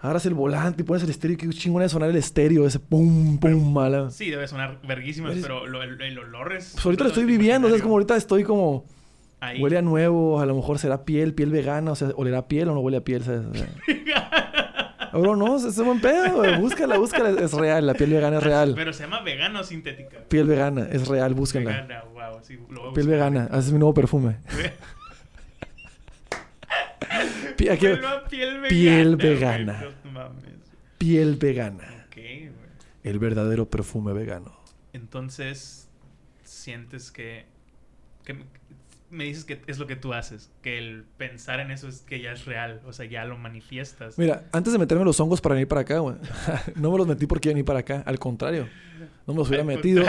Agarras 0.00 0.26
el 0.26 0.34
volante 0.34 0.82
y 0.82 0.84
pones 0.84 1.02
el 1.02 1.10
estéreo. 1.10 1.36
Qué 1.36 1.48
chingón 1.48 1.82
de 1.82 1.88
sonar 1.88 2.10
el 2.10 2.16
estéreo. 2.16 2.66
Ese 2.66 2.78
pum, 2.78 3.38
pum, 3.38 3.72
mala. 3.72 4.10
Sí, 4.10 4.30
debe 4.30 4.46
sonar 4.46 4.78
verguísimas, 4.86 5.36
pero 5.42 5.64
el, 5.64 6.18
olor 6.18 6.52
es... 6.52 6.72
Pues 6.74 6.86
ahorita 6.86 7.04
lo 7.04 7.10
estoy 7.10 7.24
viviendo. 7.24 7.66
O 7.66 7.70
sea, 7.70 7.76
es 7.76 7.82
como 7.82 7.94
ahorita 7.94 8.16
estoy 8.16 8.44
como... 8.44 8.84
Huele 9.60 9.78
a 9.78 9.82
nuevo. 9.82 10.40
A 10.40 10.46
lo 10.46 10.54
mejor 10.54 10.78
será 10.78 11.04
piel, 11.04 11.34
piel 11.34 11.50
vegana. 11.50 11.92
O 11.92 11.94
sea, 11.96 12.08
olerá 12.14 12.46
piel 12.46 12.68
o 12.68 12.74
no 12.74 12.80
huele 12.80 12.98
a 12.98 13.04
piel. 13.04 13.24
¿sabes? 13.24 13.42
Bro, 15.12 15.36
no, 15.36 15.56
es 15.56 15.78
un 15.78 15.86
buen 15.86 16.00
pedo, 16.00 16.60
Búscala, 16.60 16.98
búscala. 16.98 17.30
Es 17.30 17.52
real, 17.52 17.86
la 17.86 17.94
piel 17.94 18.10
vegana 18.10 18.38
es 18.38 18.42
real. 18.42 18.74
Pero 18.76 18.92
se 18.92 19.04
llama 19.04 19.22
vegana 19.22 19.60
o 19.60 19.64
sintética. 19.64 20.18
Piel 20.28 20.46
vegana, 20.46 20.86
es 20.90 21.08
real, 21.08 21.34
búscala. 21.34 21.70
Vegana, 21.70 22.04
wow, 22.12 22.40
sí, 22.42 22.58
piel 22.94 23.08
vegana, 23.08 23.46
ese 23.46 23.58
es 23.58 23.72
mi 23.72 23.78
nuevo 23.78 23.94
perfume. 23.94 24.36
piel 27.58 29.16
vegana. 29.16 29.84
Piel 30.98 31.36
vegana. 31.36 32.06
El 33.02 33.18
verdadero 33.18 33.68
perfume 33.68 34.12
vegano. 34.12 34.56
Entonces, 34.92 35.88
sientes 36.44 37.10
que, 37.10 37.46
me 39.10 39.24
dices 39.24 39.44
que 39.44 39.60
es 39.66 39.78
lo 39.78 39.86
que 39.86 39.96
tú 39.96 40.12
haces, 40.12 40.50
que 40.62 40.78
el 40.78 41.04
pensar 41.16 41.60
en 41.60 41.70
eso 41.70 41.88
es 41.88 42.00
que 42.00 42.20
ya 42.20 42.32
es 42.32 42.44
real, 42.44 42.82
o 42.86 42.92
sea, 42.92 43.06
ya 43.06 43.24
lo 43.24 43.38
manifiestas. 43.38 44.18
Mira, 44.18 44.44
antes 44.52 44.72
de 44.72 44.78
meterme 44.78 45.04
los 45.04 45.18
hongos 45.20 45.40
para 45.40 45.54
venir 45.54 45.68
para 45.68 45.82
acá, 45.82 45.98
güey, 45.98 46.16
no 46.76 46.90
me 46.90 46.98
los 46.98 47.06
metí 47.06 47.26
porque 47.26 47.48
venir 47.48 47.64
para 47.64 47.80
acá, 47.80 48.02
al 48.04 48.18
contrario. 48.18 48.68
No 49.26 49.34
me 49.34 49.38
los 49.38 49.48
hubiera 49.48 49.64
metido. 49.64 50.04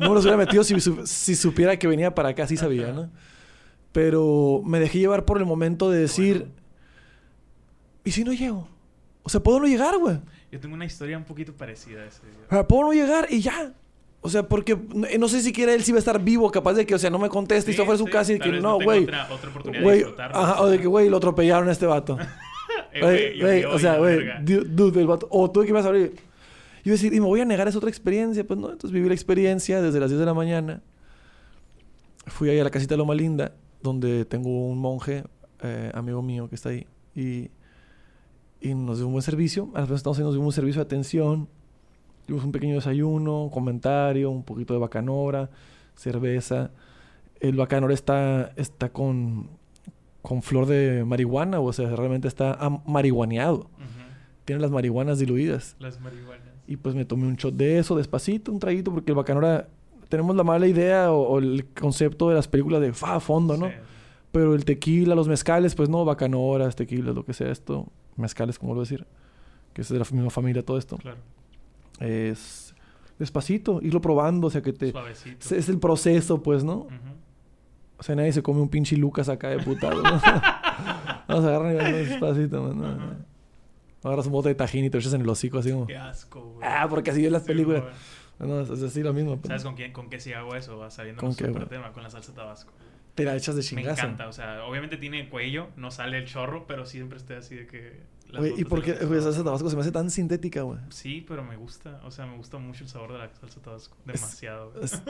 No 0.00 0.08
me 0.08 0.14
los 0.14 0.24
hubiera 0.24 0.36
metido 0.36 0.64
si, 0.64 0.78
si, 1.04 1.34
supiera 1.34 1.78
que 1.78 1.86
venía 1.86 2.14
para 2.14 2.30
acá, 2.30 2.46
sí 2.46 2.56
sabía, 2.56 2.92
¿no? 2.92 3.10
Pero 3.92 4.62
me 4.64 4.80
dejé 4.80 4.98
llevar 4.98 5.24
por 5.24 5.38
el 5.38 5.44
momento 5.44 5.90
de 5.90 6.00
decir, 6.00 6.48
¿Y 8.04 8.10
si 8.10 8.22
no 8.24 8.32
llego? 8.32 8.68
O 9.22 9.28
sea, 9.28 9.42
puedo 9.42 9.58
no 9.58 9.66
llegar, 9.66 9.96
güey. 9.98 10.18
Yo 10.52 10.60
tengo 10.60 10.74
una 10.74 10.84
historia 10.84 11.16
un 11.16 11.24
poquito 11.24 11.52
parecida 11.54 12.02
a 12.02 12.06
ese. 12.06 12.20
Puedo 12.68 12.84
no 12.84 12.92
llegar 12.92 13.26
y 13.30 13.40
ya. 13.40 13.72
O 14.20 14.30
sea, 14.30 14.48
porque 14.48 14.78
no 15.18 15.28
sé 15.28 15.42
siquiera 15.42 15.74
él 15.74 15.82
si 15.82 15.92
va 15.92 15.96
a 15.96 15.98
estar 15.98 16.22
vivo, 16.22 16.50
capaz 16.50 16.74
de 16.74 16.86
que, 16.86 16.94
o 16.94 16.98
sea, 16.98 17.10
no 17.10 17.18
me 17.18 17.28
conteste 17.28 17.72
y 17.72 17.74
se 17.74 17.84
fue 17.84 17.94
a 17.94 17.98
su 17.98 18.06
casa 18.06 18.32
y 18.32 18.38
que 18.38 18.52
no, 18.52 18.80
güey. 18.80 19.04
Otra, 19.04 19.28
otra 19.30 19.50
oportunidad 19.50 20.16
Ajá, 20.32 20.62
o 20.62 20.68
de 20.68 20.78
que, 20.78 20.86
güey, 20.86 21.10
lo 21.10 21.18
atropellaron 21.18 21.68
a 21.68 21.72
este 21.72 21.84
vato. 21.84 22.16
eh, 22.92 23.64
o 23.66 23.78
sea, 23.78 23.98
güey, 23.98 24.20
dude, 24.42 25.00
el 25.00 25.06
vato. 25.06 25.28
O 25.30 25.50
tú 25.50 25.62
que 25.64 25.72
vas 25.72 25.84
a 25.84 25.88
abrir. 25.88 26.14
Y 26.84 26.88
yo 26.88 26.92
decir, 26.92 27.12
y 27.12 27.20
me 27.20 27.26
voy 27.26 27.40
a 27.40 27.44
negar 27.44 27.68
esa 27.68 27.78
otra 27.78 27.90
experiencia. 27.90 28.46
Pues 28.46 28.58
no, 28.58 28.70
entonces 28.70 28.92
viví 28.92 29.08
la 29.08 29.14
experiencia 29.14 29.82
desde 29.82 30.00
las 30.00 30.10
10 30.10 30.20
de 30.20 30.26
la 30.26 30.34
mañana. 30.34 30.82
Fui 32.26 32.48
ahí 32.48 32.58
a 32.58 32.64
la 32.64 32.70
casita 32.70 32.94
de 32.94 32.98
Loma 32.98 33.14
Linda, 33.14 33.52
donde 33.82 34.24
tengo 34.24 34.68
un 34.68 34.78
monje, 34.78 35.24
eh, 35.62 35.90
amigo 35.92 36.22
mío, 36.22 36.48
que 36.48 36.54
está 36.54 36.70
ahí. 36.70 36.86
Y 37.14 37.50
y 38.64 38.74
nos 38.74 38.96
dio 38.96 39.06
un 39.06 39.12
buen 39.12 39.22
servicio. 39.22 39.68
A 39.74 39.80
las 39.80 39.90
estamos 39.90 40.18
nos 40.18 40.32
dio 40.32 40.40
un 40.40 40.52
servicio 40.52 40.80
de 40.80 40.86
atención. 40.86 41.48
Tuvimos 42.24 42.46
un 42.46 42.52
pequeño 42.52 42.76
desayuno, 42.76 43.44
un 43.44 43.50
comentario, 43.50 44.30
un 44.30 44.42
poquito 44.42 44.72
de 44.72 44.80
bacanora, 44.80 45.50
cerveza. 45.94 46.70
El 47.40 47.56
bacanora 47.56 47.92
está, 47.92 48.52
está 48.56 48.88
con, 48.88 49.50
con 50.22 50.40
flor 50.40 50.64
de 50.64 51.04
marihuana, 51.04 51.60
o 51.60 51.70
sea, 51.74 51.94
realmente 51.94 52.26
está 52.26 52.58
marihuaneado. 52.86 53.68
Tiene 54.46 54.62
las 54.62 54.70
marihuanas 54.70 55.18
diluidas. 55.18 55.76
Las 55.78 56.00
marihuanas. 56.00 56.48
Y 56.66 56.76
pues 56.76 56.94
me 56.94 57.04
tomé 57.04 57.26
un 57.26 57.36
shot 57.36 57.54
de 57.54 57.78
eso 57.78 57.94
despacito, 57.96 58.50
un 58.50 58.60
traguito, 58.60 58.94
porque 58.94 59.10
el 59.10 59.16
bacanora 59.16 59.68
tenemos 60.08 60.34
la 60.36 60.42
mala 60.42 60.66
idea 60.66 61.12
o, 61.12 61.20
o 61.20 61.38
el 61.38 61.66
concepto 61.78 62.30
de 62.30 62.36
las 62.36 62.48
películas 62.48 62.80
de 62.80 62.94
fa 62.94 63.20
fondo, 63.20 63.58
¿no? 63.58 63.68
Sí. 63.68 63.74
Pero 64.32 64.54
el 64.54 64.64
tequila, 64.64 65.14
los 65.14 65.28
mezcales, 65.28 65.74
pues 65.74 65.90
no, 65.90 66.06
bacanoras, 66.06 66.74
tequilas, 66.76 67.14
lo 67.14 67.26
que 67.26 67.34
sea 67.34 67.50
esto. 67.50 67.88
Mezcales, 68.16 68.58
como 68.58 68.74
lo 68.74 68.80
decir. 68.80 69.06
Que 69.72 69.82
es 69.82 69.88
de 69.88 69.98
la 69.98 70.04
misma 70.10 70.30
familia 70.30 70.64
todo 70.64 70.78
esto. 70.78 70.96
Claro. 70.98 71.18
Es 72.00 72.74
despacito, 73.18 73.80
irlo 73.82 74.00
probando, 74.00 74.48
o 74.48 74.50
sea 74.50 74.62
que 74.62 74.72
te... 74.72 74.90
Suavecito. 74.90 75.54
Es, 75.54 75.68
el 75.68 75.78
proceso, 75.78 76.42
pues, 76.42 76.64
¿no? 76.64 76.88
O 77.96 78.02
sea, 78.02 78.16
nadie 78.16 78.32
se 78.32 78.42
come 78.42 78.60
un 78.60 78.68
pinche 78.68 78.96
Lucas 78.96 79.28
acá 79.28 79.48
de 79.50 79.58
putado. 79.58 80.02
¿no? 80.02 80.10
Vamos 81.28 81.44
a 81.44 81.48
agarrar 81.48 81.88
y 81.88 81.92
despacito, 81.92 82.62
man, 82.62 82.78
no, 82.78 82.94
no. 82.94 83.34
Agarras 84.02 84.26
un 84.26 84.32
bote 84.32 84.50
de 84.50 84.54
tajín 84.54 84.84
y 84.84 84.90
te 84.90 84.98
echas 84.98 85.14
en 85.14 85.22
el 85.22 85.28
hocico 85.28 85.58
así 85.58 85.70
como... 85.70 85.86
Qué 85.86 85.96
asco, 85.96 86.40
güey. 86.40 86.68
Ah, 86.68 86.86
porque 86.90 87.10
así 87.10 87.24
es 87.24 87.32
las 87.32 87.42
películas. 87.42 87.84
No, 88.38 88.60
es 88.60 88.82
así 88.82 89.02
lo 89.02 89.12
mismo. 89.12 89.36
pues. 89.36 89.46
¿Sabes 89.48 89.62
con 89.62 89.74
quién, 89.74 89.92
con 89.92 90.10
qué 90.10 90.18
sí 90.20 90.32
hago 90.32 90.54
eso? 90.54 90.76
Va 90.76 90.90
Sabiendo 90.90 91.20
¿Con 91.20 91.30
un 91.30 91.36
qué, 91.36 91.46
tema, 91.66 91.92
con 91.92 92.02
la 92.02 92.10
salsa 92.10 92.34
tabasco. 92.34 92.72
Te 93.14 93.24
la 93.24 93.36
echas 93.36 93.54
de 93.54 93.62
Me 93.62 93.66
chingazo. 93.68 94.02
encanta, 94.02 94.28
o 94.28 94.32
sea, 94.32 94.64
obviamente 94.64 94.96
tiene 94.96 95.28
cuello, 95.28 95.68
no 95.76 95.90
sale 95.90 96.18
el 96.18 96.24
chorro, 96.26 96.66
pero 96.66 96.84
siempre 96.84 97.18
estoy 97.18 97.36
así 97.36 97.54
de 97.54 97.66
que... 97.66 98.14
Güey, 98.36 98.52
¿y 98.60 98.64
por 98.64 98.82
qué 98.82 98.94
la 98.94 99.20
salsa 99.20 99.44
tabasco. 99.44 99.70
se 99.70 99.76
me 99.76 99.82
hace 99.82 99.92
tan 99.92 100.10
sintética, 100.10 100.62
güey? 100.62 100.80
Sí, 100.88 101.24
pero 101.28 101.44
me 101.44 101.54
gusta, 101.56 102.00
o 102.04 102.10
sea, 102.10 102.26
me 102.26 102.36
gusta 102.36 102.58
mucho 102.58 102.82
el 102.82 102.90
sabor 102.90 103.12
de 103.12 103.18
la 103.18 103.30
salsa 103.32 103.60
tabasco. 103.62 103.96
Demasiado. 104.04 104.72
güey. 104.72 104.84
Es- 104.84 105.00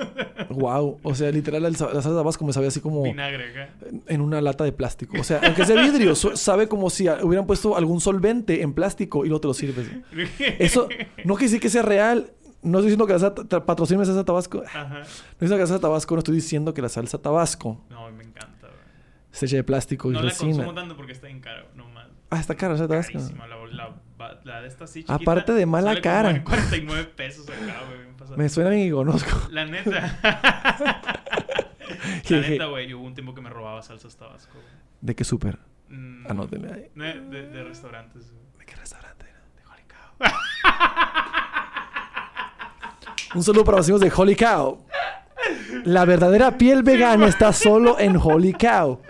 wow. 0.50 1.00
O 1.02 1.14
sea, 1.14 1.30
literal, 1.30 1.64
el 1.64 1.72
la 1.72 1.78
salsa 1.78 2.10
tabasco 2.10 2.44
me 2.44 2.52
sabía 2.52 2.68
así 2.68 2.80
como 2.80 3.02
Vinagre 3.04 3.48
acá. 3.50 3.74
en 4.08 4.20
una 4.20 4.42
lata 4.42 4.64
de 4.64 4.72
plástico. 4.72 5.18
O 5.18 5.24
sea, 5.24 5.40
aunque 5.42 5.64
sea 5.64 5.80
vidrio, 5.80 6.14
sabe 6.14 6.68
como 6.68 6.90
si 6.90 7.08
a- 7.08 7.24
hubieran 7.24 7.46
puesto 7.46 7.78
algún 7.78 8.02
solvente 8.02 8.60
en 8.60 8.74
plástico 8.74 9.24
y 9.24 9.28
luego 9.28 9.40
te 9.40 9.48
lo 9.48 9.54
sirves. 9.54 9.90
Eso 10.58 10.88
no 11.24 11.34
quiere 11.36 11.44
decir 11.46 11.60
que 11.60 11.70
sea 11.70 11.80
real. 11.82 12.30
No 12.64 12.78
estoy 12.78 12.90
diciendo 12.90 13.06
que 13.06 13.12
la 13.12 13.18
salsa 13.18 13.96
la 13.96 14.04
salsa 14.04 14.24
tabasco. 14.24 14.58
No 14.58 14.64
Ajá. 14.80 15.00
estoy 15.02 15.48
diciendo 15.48 15.56
que 15.56 15.60
la 15.60 15.66
salsa 15.66 15.80
tabasco, 15.80 16.14
no 16.14 16.18
estoy 16.18 16.34
diciendo 16.34 16.74
que 16.74 16.82
la 16.82 16.88
salsa 16.88 17.18
tabasco 17.18 17.84
No, 17.90 18.10
me 18.10 18.24
encanta, 18.24 18.66
güey. 18.68 18.80
se 19.30 19.46
eche 19.46 19.56
de 19.56 19.64
plástico 19.64 20.10
y 20.10 20.14
No 20.14 20.20
la 20.22 20.30
resina. 20.30 20.50
consumo 20.54 20.74
tanto 20.74 20.96
porque 20.96 21.12
está 21.12 21.28
en 21.28 21.40
caro, 21.40 21.66
no 21.74 21.88
más. 21.90 22.08
Ah, 22.30 22.40
está 22.40 22.54
cara 22.56 22.72
la 22.72 22.78
salsa 22.78 22.88
tabasco. 22.88 23.18
La, 23.38 23.94
la, 24.18 24.40
la, 24.44 24.60
de 24.62 24.68
esta 24.68 24.86
sí 24.86 25.00
chiquita. 25.00 25.14
Aparte 25.14 25.52
de 25.52 25.66
mala 25.66 25.90
sale 25.90 26.00
como 26.02 26.14
cara. 26.14 26.30
en 26.30 26.42
49 26.42 27.04
pesos 27.16 27.48
acá, 27.48 27.82
güey. 27.88 28.02
bien 28.02 28.16
pasado. 28.16 28.36
Me 28.38 28.48
suena 28.48 28.76
y 28.78 28.90
conozco. 28.90 29.30
La 29.50 29.64
neta. 29.66 30.18
la 32.30 32.38
neta, 32.40 32.66
güey, 32.66 32.92
hubo 32.94 33.04
un 33.04 33.14
tiempo 33.14 33.34
que 33.34 33.40
me 33.40 33.50
robaba 33.50 33.82
salsas 33.82 34.16
tabasco. 34.16 34.58
¿De 35.00 35.14
qué 35.14 35.24
súper? 35.24 35.58
Mm, 35.90 36.26
Anótenle 36.30 36.72
ahí. 36.72 36.90
De, 36.94 37.20
de, 37.20 37.48
de 37.48 37.64
restaurantes, 37.64 38.30
güey. 38.32 38.44
¿De 38.58 38.64
qué 38.64 38.74
restaurante? 38.76 39.26
De 39.26 39.62
Cow. 39.86 40.26
Un 43.34 43.42
saludo 43.42 43.64
para 43.64 43.78
los 43.78 43.86
amigos 43.86 44.00
de 44.00 44.12
Holy 44.14 44.36
Cow. 44.36 44.78
La 45.84 46.04
verdadera 46.04 46.56
piel 46.56 46.82
vegana 46.82 47.26
está 47.26 47.52
solo 47.52 47.98
en 47.98 48.16
Holy 48.16 48.52
Cow. 48.54 49.00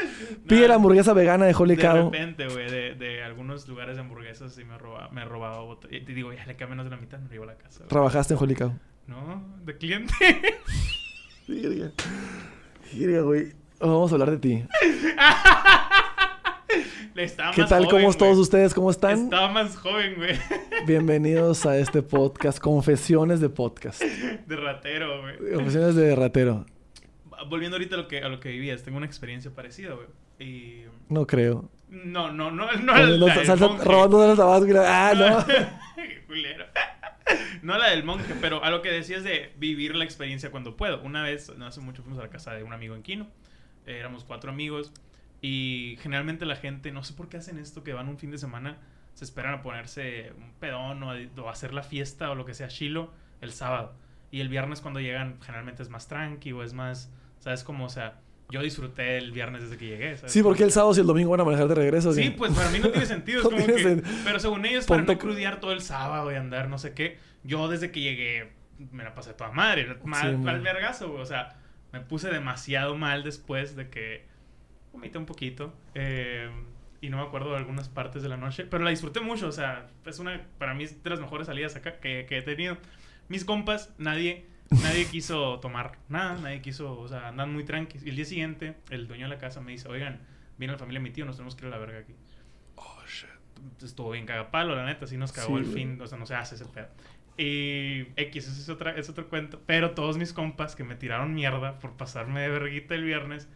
Pide 0.49 0.63
No. 0.63 0.69
la 0.69 0.75
hamburguesa 0.75 1.13
vegana 1.13 1.45
de 1.47 1.55
Holy 1.55 1.77
De 1.77 1.83
Cow. 1.83 2.11
repente, 2.11 2.47
güey, 2.49 2.71
de, 2.71 2.95
de 2.95 3.23
algunos 3.23 3.67
lugares 3.69 3.97
de 3.97 4.03
hamburguesas 4.03 4.55
sí 4.55 4.65
me 4.65 4.77
robaba, 4.79 5.09
me 5.11 5.25
robaba 5.25 5.63
bot- 5.63 5.87
Y 5.91 6.01
te 6.05 6.13
digo, 6.13 6.33
ya 6.33 6.45
le 6.47 6.57
queda 6.57 6.69
menos 6.69 6.85
de 6.85 6.91
la 6.91 6.97
mitad, 6.97 7.19
me 7.19 7.29
llevo 7.31 7.45
a 7.45 7.49
la 7.49 7.55
casa. 7.57 7.79
güey. 7.81 7.89
Trabajaste 7.89 8.35
en 8.35 8.41
Holy 8.41 8.55
Cow. 8.55 8.73
No, 9.07 9.43
de 9.65 9.77
cliente. 9.77 10.15
Virga. 11.49 11.93
Virga, 12.93 13.21
güey. 13.21 13.53
Vamos 13.81 14.11
a 14.11 14.15
hablar 14.15 14.31
de 14.31 14.39
ti. 14.39 14.65
Estaba 17.15 17.53
¿Qué 17.53 17.61
más 17.61 17.71
tal? 17.71 17.85
joven, 17.85 18.03
¿Cómo 18.07 18.15
todos 18.17 18.33
güey. 18.33 18.43
ustedes? 18.43 18.75
¿Cómo 18.75 18.91
están? 18.91 19.25
Estaba 19.25 19.49
más 19.49 19.77
joven, 19.77 20.15
güey. 20.17 20.37
Bienvenidos 20.87 21.65
a 21.65 21.77
este 21.79 22.03
podcast, 22.03 22.59
Confesiones 22.59 23.41
de 23.41 23.49
Podcast. 23.49 24.03
De 24.03 24.57
ratero, 24.57 25.23
güey. 25.23 25.53
Confesiones 25.55 25.95
de 25.95 26.17
ratero. 26.17 26.67
Volviendo 27.49 27.77
ahorita 27.77 27.95
a 27.95 27.99
lo 27.99 28.09
que, 28.09 28.19
a 28.19 28.29
lo 28.29 28.41
que 28.41 28.49
vivías, 28.49 28.83
tengo 28.83 28.97
una 28.97 29.07
experiencia 29.07 29.53
parecida, 29.53 29.95
güey. 29.95 30.07
Y... 30.41 30.85
No 31.09 31.25
creo. 31.27 31.69
No, 31.89 32.33
no, 32.33 32.51
no, 32.51 32.73
no, 32.73 32.93
Cuando 32.93 33.27
la 33.29 33.35
del 33.37 33.47
salsa- 33.47 33.69
monje. 33.69 33.85
robando 33.85 34.21
de 34.29 34.35
tabasco 34.37 34.67
y 34.67 34.73
la- 34.73 35.09
Ah, 35.11 35.15
no. 35.15 35.45
Culero. 36.27 36.65
No 37.63 37.79
la 37.79 37.91
del 37.91 38.03
monje, 38.03 38.35
pero 38.41 38.65
a 38.65 38.71
lo 38.71 38.83
que 38.83 38.91
decías 38.91 39.23
de 39.23 39.53
vivir 39.57 39.95
la 39.95 40.05
experiencia 40.05 40.51
cuando 40.51 40.77
puedo. 40.77 41.01
Una 41.03 41.23
vez, 41.23 41.53
no 41.57 41.67
hace 41.67 41.81
mucho, 41.81 42.03
fuimos 42.03 42.19
a 42.19 42.23
la 42.25 42.31
casa 42.31 42.53
de 42.55 42.65
un 42.65 42.73
amigo 42.73 42.97
en 42.97 43.03
Quino. 43.03 43.29
Eh, 43.87 43.99
éramos 44.01 44.25
cuatro 44.25 44.51
amigos. 44.51 44.93
Y 45.47 45.99
generalmente 46.01 46.47
la 46.47 46.57
gente, 46.57 46.91
no 46.91 47.05
sé 47.05 47.13
por 47.13 47.29
qué 47.29 47.37
hacen 47.37 47.59
esto, 47.59 47.85
que 47.85 47.93
van 47.93 48.09
un 48.09 48.17
fin 48.17 48.31
de 48.31 48.39
semana, 48.39 48.79
se 49.13 49.25
esperan 49.27 49.53
a 49.53 49.63
ponerse 49.63 50.33
un 50.39 50.53
pedón 50.55 51.03
o 51.03 51.11
a, 51.11 51.17
o 51.37 51.49
a 51.49 51.53
hacer 51.53 51.75
la 51.75 51.83
fiesta 51.83 52.31
o 52.31 52.35
lo 52.35 52.47
que 52.47 52.55
sea, 52.55 52.69
chilo, 52.69 53.13
el 53.43 53.53
sábado. 53.53 53.93
Y 54.31 54.41
el 54.41 54.49
viernes 54.49 54.81
cuando 54.81 55.01
llegan, 55.01 55.37
generalmente 55.43 55.83
es 55.83 55.91
más 55.91 56.09
tranqui 56.09 56.53
o 56.53 56.63
es 56.63 56.73
más, 56.73 57.13
¿sabes 57.41 57.63
cómo? 57.63 57.85
O 57.85 57.89
sea, 57.91 58.21
yo 58.49 58.63
disfruté 58.63 59.19
el 59.19 59.33
viernes 59.33 59.63
desde 59.65 59.77
que 59.77 59.87
llegué. 59.87 60.17
¿sabes? 60.17 60.33
Sí, 60.33 60.43
porque 60.43 60.61
Como 60.61 60.67
el 60.69 60.73
sábado 60.73 60.95
y 60.97 61.01
el 61.01 61.07
domingo 61.07 61.31
van 61.33 61.41
a 61.41 61.45
manejar 61.45 61.69
de 61.69 61.75
regreso. 61.75 62.15
Sí, 62.15 62.23
¿sí? 62.23 62.31
pues 62.31 62.51
para 62.53 62.71
mí 62.71 62.79
no 62.79 62.89
tiene 62.89 63.05
sentido. 63.17 63.39
Es 63.41 63.45
No 63.45 63.51
como 63.51 63.65
tiene 63.67 63.83
que- 63.83 63.89
sen- 63.99 64.23
pero 64.25 64.41
según 64.41 64.65
ellos, 64.65 64.87
para 64.87 65.03
no 65.03 65.19
crudear 65.19 65.61
todo 65.61 65.73
el 65.73 65.83
sábado 65.83 66.33
y 66.33 66.37
andar 66.37 66.71
no 66.71 66.79
sé 66.79 66.95
qué, 66.95 67.19
yo 67.43 67.69
desde 67.69 67.91
que 67.91 68.01
llegué 68.01 68.51
me 68.93 69.05
la 69.05 69.15
pasé 69.15 69.35
toda 69.35 69.53
madre. 69.53 69.95
Mal, 70.05 70.31
Sí, 70.31 70.37
mal 70.39 70.61
vergazo. 70.63 71.13
O 71.13 71.27
sea, 71.27 71.57
me 71.93 72.01
puse 72.01 72.31
demasiado 72.31 72.97
mal 72.97 73.23
después 73.25 73.77
de 73.77 73.91
que 73.91 74.33
vomité 74.95 75.19
un 75.19 75.27
poquito. 75.27 75.75
eh, 75.95 76.51
y 77.01 77.11
no 77.11 77.19
me 77.19 77.25
acuerdo 77.25 77.51
de 77.51 77.59
algunas 77.59 77.91
partes 77.91 78.23
de 78.23 78.31
la 78.31 78.39
noche, 78.39 78.65
pero 78.65 78.83
la 78.83 78.89
disfruté 78.89 79.21
mucho. 79.21 79.49
O 79.49 79.53
sea, 79.53 79.89
es 80.07 80.19
una, 80.21 80.41
para 80.57 80.73
mí 80.73 80.87
de 80.87 81.11
las 81.11 81.21
mejores 81.21 81.49
salidas 81.49 81.77
acá 81.77 82.01
que, 82.01 82.25
que 82.27 82.39
he 82.39 82.43
tenido. 82.43 82.79
Mis 83.29 83.45
compas, 83.45 83.93
nadie, 83.99 84.47
nadie 84.71 85.05
quiso 85.11 85.61
tomar 85.61 85.99
nada, 86.09 86.39
nadie 86.41 86.63
quiso, 86.63 86.99
o 86.99 87.07
sea, 87.07 87.29
andan 87.29 87.53
muy 87.53 87.65
tranquilos. 87.65 88.07
Y 88.07 88.09
el 88.09 88.17
día 88.17 88.25
siguiente, 88.25 88.77
el 88.89 89.07
dueño 89.07 89.25
de 89.29 89.35
la 89.35 89.39
casa 89.39 89.61
me 89.61 89.73
dice, 89.73 89.87
oigan, 89.89 90.21
viene 90.57 90.73
la 90.73 90.79
familia 90.79 90.99
de 91.01 91.05
mi 91.05 91.11
tío, 91.11 91.27
nos 91.27 91.37
tenemos 91.37 91.55
que 91.55 91.67
ir 91.67 91.73
a 91.75 91.77
la 91.77 91.79
verga 91.85 91.99
aquí. 91.99 92.15
Oh, 92.77 93.03
shit. 93.07 93.83
Estuvo 93.83 94.11
bien 94.13 94.25
cagapalo, 94.25 94.75
la 94.75 94.87
neta, 94.87 95.07
sí 95.07 95.19
nos 95.19 95.31
cagó 95.33 95.59
Sí, 95.59 95.65
el 95.65 95.67
fin, 95.67 96.01
o 96.01 96.07
sea, 96.07 96.17
no 96.17 96.25
se 96.25 96.35
hace 96.37 96.55
ese 96.55 96.65
pedo. 96.65 96.89
Y 97.37 98.07
X, 98.17 98.49
ese 98.49 98.61
es, 98.63 98.69
otra, 98.71 98.97
es 98.97 99.11
otro 99.11 99.29
cuento. 99.29 99.61
Pero 99.67 99.91
todos 99.91 100.17
mis 100.17 100.33
compas 100.33 100.75
que 100.75 100.85
me 100.85 100.95
tiraron 100.95 101.35
mierda 101.35 101.79
por 101.81 101.99
pasarme 101.99 102.41
de 102.41 102.49
verguita 102.49 102.95
el 102.95 103.05
viernes, 103.05 103.49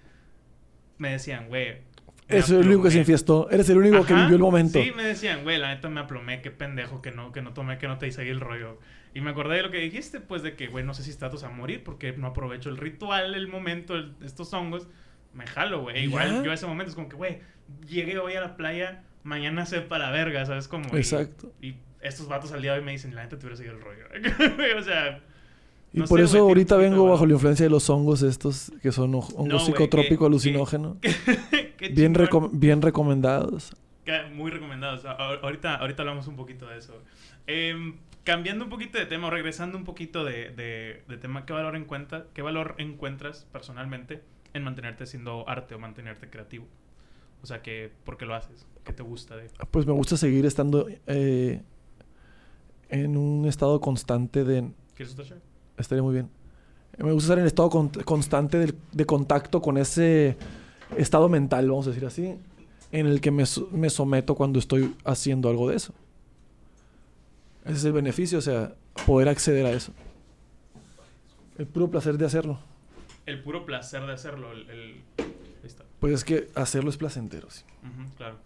me 0.99 1.11
decían, 1.13 1.49
güey. 1.49 1.69
me 2.29 2.37
Eres 2.37 2.51
el 2.51 2.59
único 2.59 2.83
que 2.83 2.91
se 2.91 2.99
aplomé". 2.99 3.01
infiestó. 3.01 3.51
Eres 3.51 3.69
el 3.71 3.79
único 3.79 4.05
que 4.05 4.13
Ajá, 4.13 4.23
vivió 4.25 4.37
el 4.37 4.43
momento. 4.43 4.83
Sí, 4.83 4.93
me 4.95 5.03
decían, 5.05 5.43
güey, 5.45 5.59
la 5.59 5.75
neta 5.75 5.89
me 5.89 6.01
aplomé, 6.01 6.43
qué 6.43 6.51
pendejo 6.51 7.01
que 7.01 7.11
no, 7.11 7.33
que 7.33 7.41
no 7.43 7.53
tomé, 7.55 7.79
que 7.79 7.89
no 7.89 7.99
te 7.99 8.07
hice 8.07 8.21
ahí 8.23 8.29
el 8.29 8.41
rollo. 8.41 8.79
Y 9.15 9.21
me 9.23 9.31
acordé 9.31 9.57
de 9.57 9.63
lo 9.63 9.71
que 9.71 9.79
dijiste, 9.79 10.21
pues 10.21 10.43
de 10.43 10.55
que, 10.55 10.67
güey, 10.67 10.85
no 10.85 10.93
sé 10.95 11.03
si 11.03 11.11
estás 11.11 11.43
a 11.43 11.49
morir 11.49 11.83
porque 11.83 12.13
no 12.13 12.27
aprovecho 12.29 12.69
el 12.69 12.77
ritual, 12.77 13.35
el 13.35 13.49
momento, 13.49 13.95
el- 13.97 14.15
estos 14.25 14.53
hongos. 14.53 14.87
Me 15.33 15.47
jalo, 15.47 15.81
güey. 15.83 16.05
Igual 16.05 16.31
Ya. 16.39 16.43
yo 16.43 16.51
a 16.51 16.55
ese 16.55 16.67
momento 16.67 16.91
es 16.91 16.95
como 16.95 17.09
que, 17.09 17.17
güey, 17.17 17.41
llegué 17.87 18.19
hoy 18.19 18.35
a 18.35 18.41
la 18.41 18.57
playa, 18.57 19.03
mañana 19.23 19.65
se 19.67 19.81
para 19.81 20.07
la 20.07 20.11
verga, 20.13 20.45
¿sabes? 20.47 20.69
Como, 20.69 20.95
y- 20.95 20.99
Exacto. 20.99 21.53
Y, 21.63 21.77
estos 22.01 22.29
vatos 22.29 22.53
al 22.53 22.63
día 22.63 22.73
de 22.75 22.79
hoy 22.79 22.85
me 22.85 22.93
dicen, 22.93 23.13
la 23.15 23.23
neta 23.25 23.37
te 23.39 23.45
hubiera 23.47 23.57
seguido 23.57 23.75
el 23.75 23.81
rollo. 23.83 24.05
o 24.79 24.83
sea, 24.83 25.21
Y 25.93 26.01
no 26.01 26.05
por 26.07 26.19
sé, 26.21 26.27
eso 26.27 26.39
ahorita 26.41 26.77
vengo 26.77 27.09
bajo 27.09 27.25
la 27.27 27.33
influencia 27.33 27.65
de 27.65 27.71
los 27.71 27.89
hongos 27.89 28.23
estos, 28.23 28.71
que 28.83 28.93
son 28.93 29.15
hongos 29.15 29.35
No, 29.37 29.45
güey, 29.45 29.59
psicotrópico 29.61 30.21
que- 30.21 30.27
alucinógeno. 30.27 30.97
qué 31.79 31.89
bien, 31.89 32.15
recom- 32.15 32.51
bien 32.53 32.83
recomendados. 32.83 33.75
Muy 34.35 34.51
recomendados. 34.51 35.05
Ahorita, 35.05 35.77
ahorita 35.77 36.03
hablamos 36.03 36.27
un 36.29 36.37
poquito 36.37 36.67
de 36.67 36.79
eso. 36.79 36.95
Em, 37.47 37.97
cambiando 38.25 38.65
un 38.65 38.71
poquito 38.71 38.99
de 38.99 39.07
tema, 39.07 39.29
regresando 39.31 39.77
un 39.79 39.85
poquito 39.85 40.25
de, 40.25 40.51
de- 40.51 41.03
de 41.09 41.17
tema, 41.19 41.45
¿qué 41.47 41.53
valor, 41.53 41.77
encuentra, 41.77 42.27
¿qué 42.35 42.43
valor 42.43 42.75
encuentras 42.79 43.47
personalmente 43.53 44.23
en 44.55 44.65
mantenerte 44.65 45.05
haciendo 45.05 45.49
arte 45.49 45.75
o 45.75 45.79
mantenerte 45.79 46.29
creativo? 46.31 46.67
O 47.43 47.47
sea, 47.47 47.63
que, 47.63 47.91
¿por 48.05 48.17
qué 48.17 48.27
lo 48.27 48.35
haces? 48.35 48.67
¿Qué 48.85 48.93
te 48.93 49.03
gusta 49.03 49.37
de...? 49.37 49.49
Pues 49.71 49.87
me 49.87 49.93
gusta 49.93 50.17
seguir 50.17 50.45
estando 50.47 50.87
eh, 51.07 51.63
en 52.89 53.17
un 53.17 53.47
estado 53.47 53.81
constante 53.81 54.45
de... 54.45 54.71
¿Quieres? 54.95 55.15
Estaría 55.79 56.03
muy 56.03 56.13
bien. 56.15 56.29
Me 56.99 57.13
gusta 57.13 57.27
estar 57.27 57.39
en 57.39 57.47
estado 57.47 57.71
con- 57.71 57.89
constante 57.91 58.59
de, 58.59 58.75
de 58.93 59.05
contacto 59.07 59.63
con 59.63 59.79
ese 59.79 60.37
estado 60.97 61.29
mental, 61.29 61.69
vamos 61.69 61.87
a 61.87 61.91
decir 61.91 62.05
así, 62.07 62.37
en 62.91 63.07
el 63.07 63.21
que 63.21 63.31
me, 63.31 63.45
me 63.71 63.91
someto 63.91 64.35
cuando 64.35 64.59
estoy 64.59 64.95
haciendo 65.05 65.49
algo 65.49 65.69
de 65.69 65.77
eso. 65.77 65.95
Ese 67.65 67.75
es 67.75 67.85
el 67.85 67.93
beneficio, 67.93 68.39
o 68.39 68.43
sea, 68.43 68.75
poder 69.07 69.29
acceder 69.29 69.67
a 69.67 69.71
eso. 69.71 69.93
El 71.59 71.67
puro 71.67 71.91
placer 71.91 72.17
de 72.19 72.25
hacerlo. 72.27 72.59
El 73.27 73.43
puro 73.43 73.67
placer 73.67 74.07
de 74.07 74.13
hacerlo. 74.13 74.53
El. 74.53 75.03
Pues 76.01 76.15
es 76.15 76.25
que 76.25 76.49
hacerlo 76.55 76.89
es 76.91 76.97
placentero, 76.97 77.51
sí. 77.51 77.63
Claro. 78.17 78.37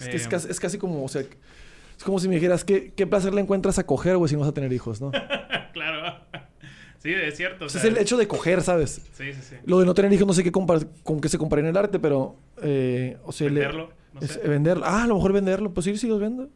Es, 0.00 0.08
que 0.08 0.16
es, 0.16 0.26
casi, 0.26 0.50
es 0.50 0.58
casi 0.58 0.78
como, 0.78 1.04
o 1.04 1.08
sea, 1.08 1.20
es 1.20 2.02
como 2.04 2.18
si 2.18 2.26
me 2.26 2.34
dijeras, 2.34 2.64
¿qué, 2.64 2.92
qué 2.96 3.06
placer 3.06 3.32
le 3.34 3.40
encuentras 3.42 3.78
a 3.78 3.86
coger, 3.86 4.16
güey, 4.16 4.28
si 4.28 4.34
no 4.34 4.40
vas 4.40 4.48
a 4.48 4.54
tener 4.54 4.72
hijos, 4.72 5.00
no? 5.00 5.12
claro. 5.72 6.23
Sí, 7.04 7.12
es 7.14 7.36
cierto. 7.36 7.66
o 7.66 7.68
sea, 7.68 7.80
es 7.80 7.86
el 7.86 7.96
hecho 7.98 8.16
de 8.16 8.26
coger, 8.26 8.62
¿sabes? 8.62 9.00
Sí, 9.12 9.32
sí, 9.32 9.40
sí. 9.42 9.56
Lo 9.66 9.78
de 9.78 9.86
no 9.86 9.94
tener 9.94 10.12
hijos 10.12 10.26
no 10.26 10.32
sé 10.32 10.42
qué 10.42 10.50
con 10.50 11.20
qué 11.20 11.28
se 11.28 11.38
compara 11.38 11.60
en 11.60 11.66
el 11.68 11.76
arte, 11.76 12.00
pero... 12.00 12.34
eh, 12.62 13.16
o 13.24 13.30
sea, 13.30 13.48
le- 13.48 13.60
Venderlo, 13.60 13.92
no 14.14 14.20
es- 14.20 14.30
sé. 14.32 14.40
venderlo. 14.48 14.84
Ah, 14.84 15.04
a 15.04 15.06
lo 15.06 15.14
mejor 15.14 15.32
venderlo. 15.32 15.72
Pues 15.72 15.84
sí, 15.84 15.96
sí 15.96 16.08
los 16.08 16.18
vendo. 16.18 16.48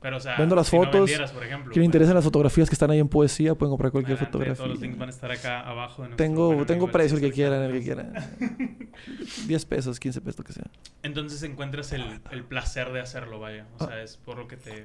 Pero, 0.00 0.18
o 0.18 0.20
sea, 0.20 0.36
Vendo 0.38 0.54
las 0.54 0.68
si 0.68 0.76
no 0.76 0.84
fotos. 0.84 1.00
vendieras, 1.00 1.32
por 1.32 1.42
ejemplo, 1.42 1.72
¿Quién 1.72 1.80
le 1.80 1.86
interesan 1.86 2.14
las 2.14 2.22
fotografías 2.22 2.68
que 2.68 2.74
están 2.76 2.88
ahí 2.92 3.00
en 3.00 3.08
poesía? 3.08 3.56
Pueden 3.56 3.72
comprar 3.72 3.90
cualquier 3.90 4.16
adelante, 4.16 4.30
fotografía. 4.32 4.54
Todos 4.56 4.70
los 4.70 4.80
links 4.80 4.96
van 4.96 5.08
a 5.08 5.10
estar 5.10 5.30
acá 5.32 5.60
abajo. 5.68 6.04
De 6.06 6.14
Tengo, 6.14 6.64
tengo 6.66 6.88
precio 6.88 7.16
el 7.16 7.20
que 7.24 7.32
quieran, 7.32 7.62
el 7.64 7.72
que 7.72 7.82
quieran. 7.82 8.12
10 9.48 9.64
pesos, 9.64 9.98
15 9.98 10.20
pesos, 10.20 10.38
lo 10.38 10.44
que 10.44 10.52
sea. 10.52 10.66
Entonces 11.02 11.42
encuentras 11.42 11.90
el, 11.92 12.20
el 12.30 12.44
placer 12.44 12.92
de 12.92 13.00
hacerlo, 13.00 13.40
vaya. 13.40 13.66
O 13.78 13.84
Ah. 13.84 13.88
sea, 13.88 14.02
es 14.02 14.16
por 14.18 14.38
lo 14.38 14.46
que 14.46 14.56
te, 14.56 14.84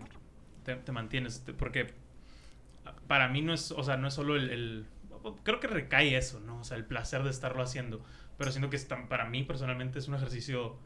te, 0.64 0.76
te 0.78 0.92
mantienes. 0.92 1.42
Te- 1.42 1.54
Porque 1.54 1.94
para 3.08 3.28
mí 3.30 3.44
no 3.44 3.54
es, 3.54 3.72
o 3.72 3.84
sea, 3.84 3.98
no 3.98 4.08
es 4.08 4.16
solo 4.16 4.36
el, 4.36 4.50
el- 4.50 4.86
Creo 5.44 5.60
que 5.60 5.68
recae 5.68 6.16
eso, 6.18 6.40
¿no? 6.40 6.60
O 6.60 6.64
sea, 6.64 6.78
el 6.78 6.86
placer 6.86 7.24
de 7.24 7.30
estarlo 7.30 7.64
haciendo. 7.64 8.04
Pero 8.38 8.52
siento 8.52 8.70
que 8.70 8.76
es 8.76 8.88
tan- 8.88 9.08
para 9.08 9.26
mí 9.26 9.44
personalmente 9.44 10.00
es 10.00 10.08
un 10.08 10.16
ejercicio 10.16 10.78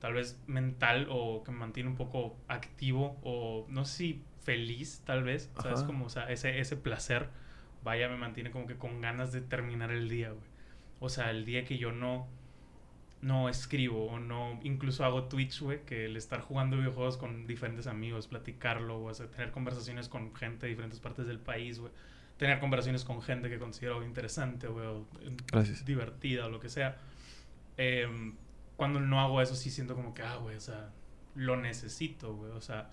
tal 0.00 0.14
vez 0.14 0.38
mental 0.46 1.06
o 1.10 1.42
que 1.44 1.50
me 1.52 1.58
mantiene 1.58 1.88
un 1.90 1.96
poco 1.96 2.36
activo 2.48 3.18
o 3.22 3.66
no 3.70 3.84
sé 3.84 3.96
si 3.96 4.24
feliz 4.42 5.02
tal 5.04 5.22
vez. 5.24 5.50
¿Sabes? 5.58 5.78
Ajá. 5.80 5.86
Como, 5.86 6.06
o 6.06 6.08
sea, 6.10 6.30
ese, 6.30 6.60
ese 6.60 6.76
placer, 6.76 7.28
vaya, 7.82 8.08
me 8.08 8.16
mantiene 8.16 8.50
como 8.50 8.66
que 8.66 8.76
con 8.76 9.00
ganas 9.00 9.32
de 9.32 9.40
terminar 9.40 9.90
el 9.90 10.08
día, 10.08 10.30
güey. 10.30 10.44
O 11.00 11.08
sea, 11.08 11.30
el 11.30 11.44
día 11.44 11.64
que 11.64 11.78
yo 11.78 11.92
no 11.92 12.28
no 13.20 13.48
escribo 13.48 14.06
o 14.06 14.18
no 14.18 14.60
incluso 14.64 15.04
hago 15.04 15.24
Twitch, 15.24 15.60
güey, 15.60 15.82
que 15.86 16.04
el 16.04 16.16
estar 16.16 16.40
jugando 16.42 16.76
videojuegos 16.76 17.16
con 17.16 17.46
diferentes 17.46 17.86
amigos, 17.86 18.26
platicarlo, 18.28 19.02
o 19.02 19.14
sea, 19.14 19.28
tener 19.30 19.50
conversaciones 19.50 20.08
con 20.08 20.34
gente 20.34 20.66
de 20.66 20.70
diferentes 20.70 21.00
partes 21.00 21.26
del 21.26 21.38
país, 21.38 21.78
güey. 21.80 21.92
Tener 22.36 22.58
conversaciones 22.60 23.04
con 23.04 23.22
gente 23.22 23.48
que 23.48 23.58
considero 23.58 24.04
interesante, 24.04 24.66
güey, 24.66 24.86
o 24.86 25.06
eh, 25.20 25.36
Gracias. 25.52 25.84
divertida 25.84 26.46
o 26.46 26.50
lo 26.50 26.60
que 26.60 26.68
sea. 26.68 26.96
Em, 27.76 28.34
cuando 28.76 29.00
no 29.00 29.20
hago 29.20 29.40
eso 29.40 29.54
sí 29.54 29.70
siento 29.70 29.94
como 29.94 30.14
que, 30.14 30.22
ah, 30.22 30.36
güey, 30.36 30.56
o 30.56 30.60
sea, 30.60 30.90
lo 31.36 31.56
necesito, 31.56 32.34
güey, 32.34 32.50
o 32.52 32.60
sea, 32.60 32.90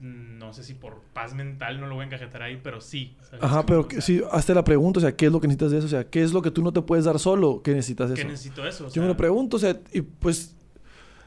no 0.00 0.54
sé 0.54 0.64
si 0.64 0.72
por 0.72 1.02
paz 1.12 1.34
mental 1.34 1.78
no 1.78 1.86
lo 1.86 1.94
voy 1.96 2.04
a 2.04 2.06
encajetar 2.06 2.42
ahí, 2.42 2.58
pero 2.62 2.80
sí. 2.80 3.14
¿sabes? 3.22 3.42
Ajá, 3.44 3.66
pero 3.66 3.86
que, 3.86 3.96
sea, 3.96 4.02
sí, 4.02 4.22
hazte 4.32 4.54
la 4.54 4.64
pregunta, 4.64 4.98
o 4.98 5.00
sea, 5.02 5.14
¿qué 5.14 5.26
es 5.26 5.32
lo 5.32 5.40
que 5.40 5.46
necesitas 5.46 5.70
de 5.72 5.78
eso? 5.78 5.86
O 5.86 5.90
sea, 5.90 6.04
¿qué 6.04 6.22
es 6.22 6.32
lo 6.32 6.40
que 6.40 6.50
tú 6.50 6.62
no 6.62 6.72
te 6.72 6.80
puedes 6.80 7.04
dar 7.04 7.18
solo? 7.18 7.60
¿Qué 7.62 7.72
necesitas 7.74 8.08
de 8.08 8.14
¿Qué 8.14 8.22
eso? 8.22 8.30
necesito 8.30 8.66
eso? 8.66 8.86
O 8.86 8.88
Yo 8.88 9.02
me 9.02 9.06
sea, 9.06 9.08
lo 9.08 9.16
pregunto, 9.18 9.58
o 9.58 9.60
sea, 9.60 9.78
y 9.92 10.00
pues 10.00 10.56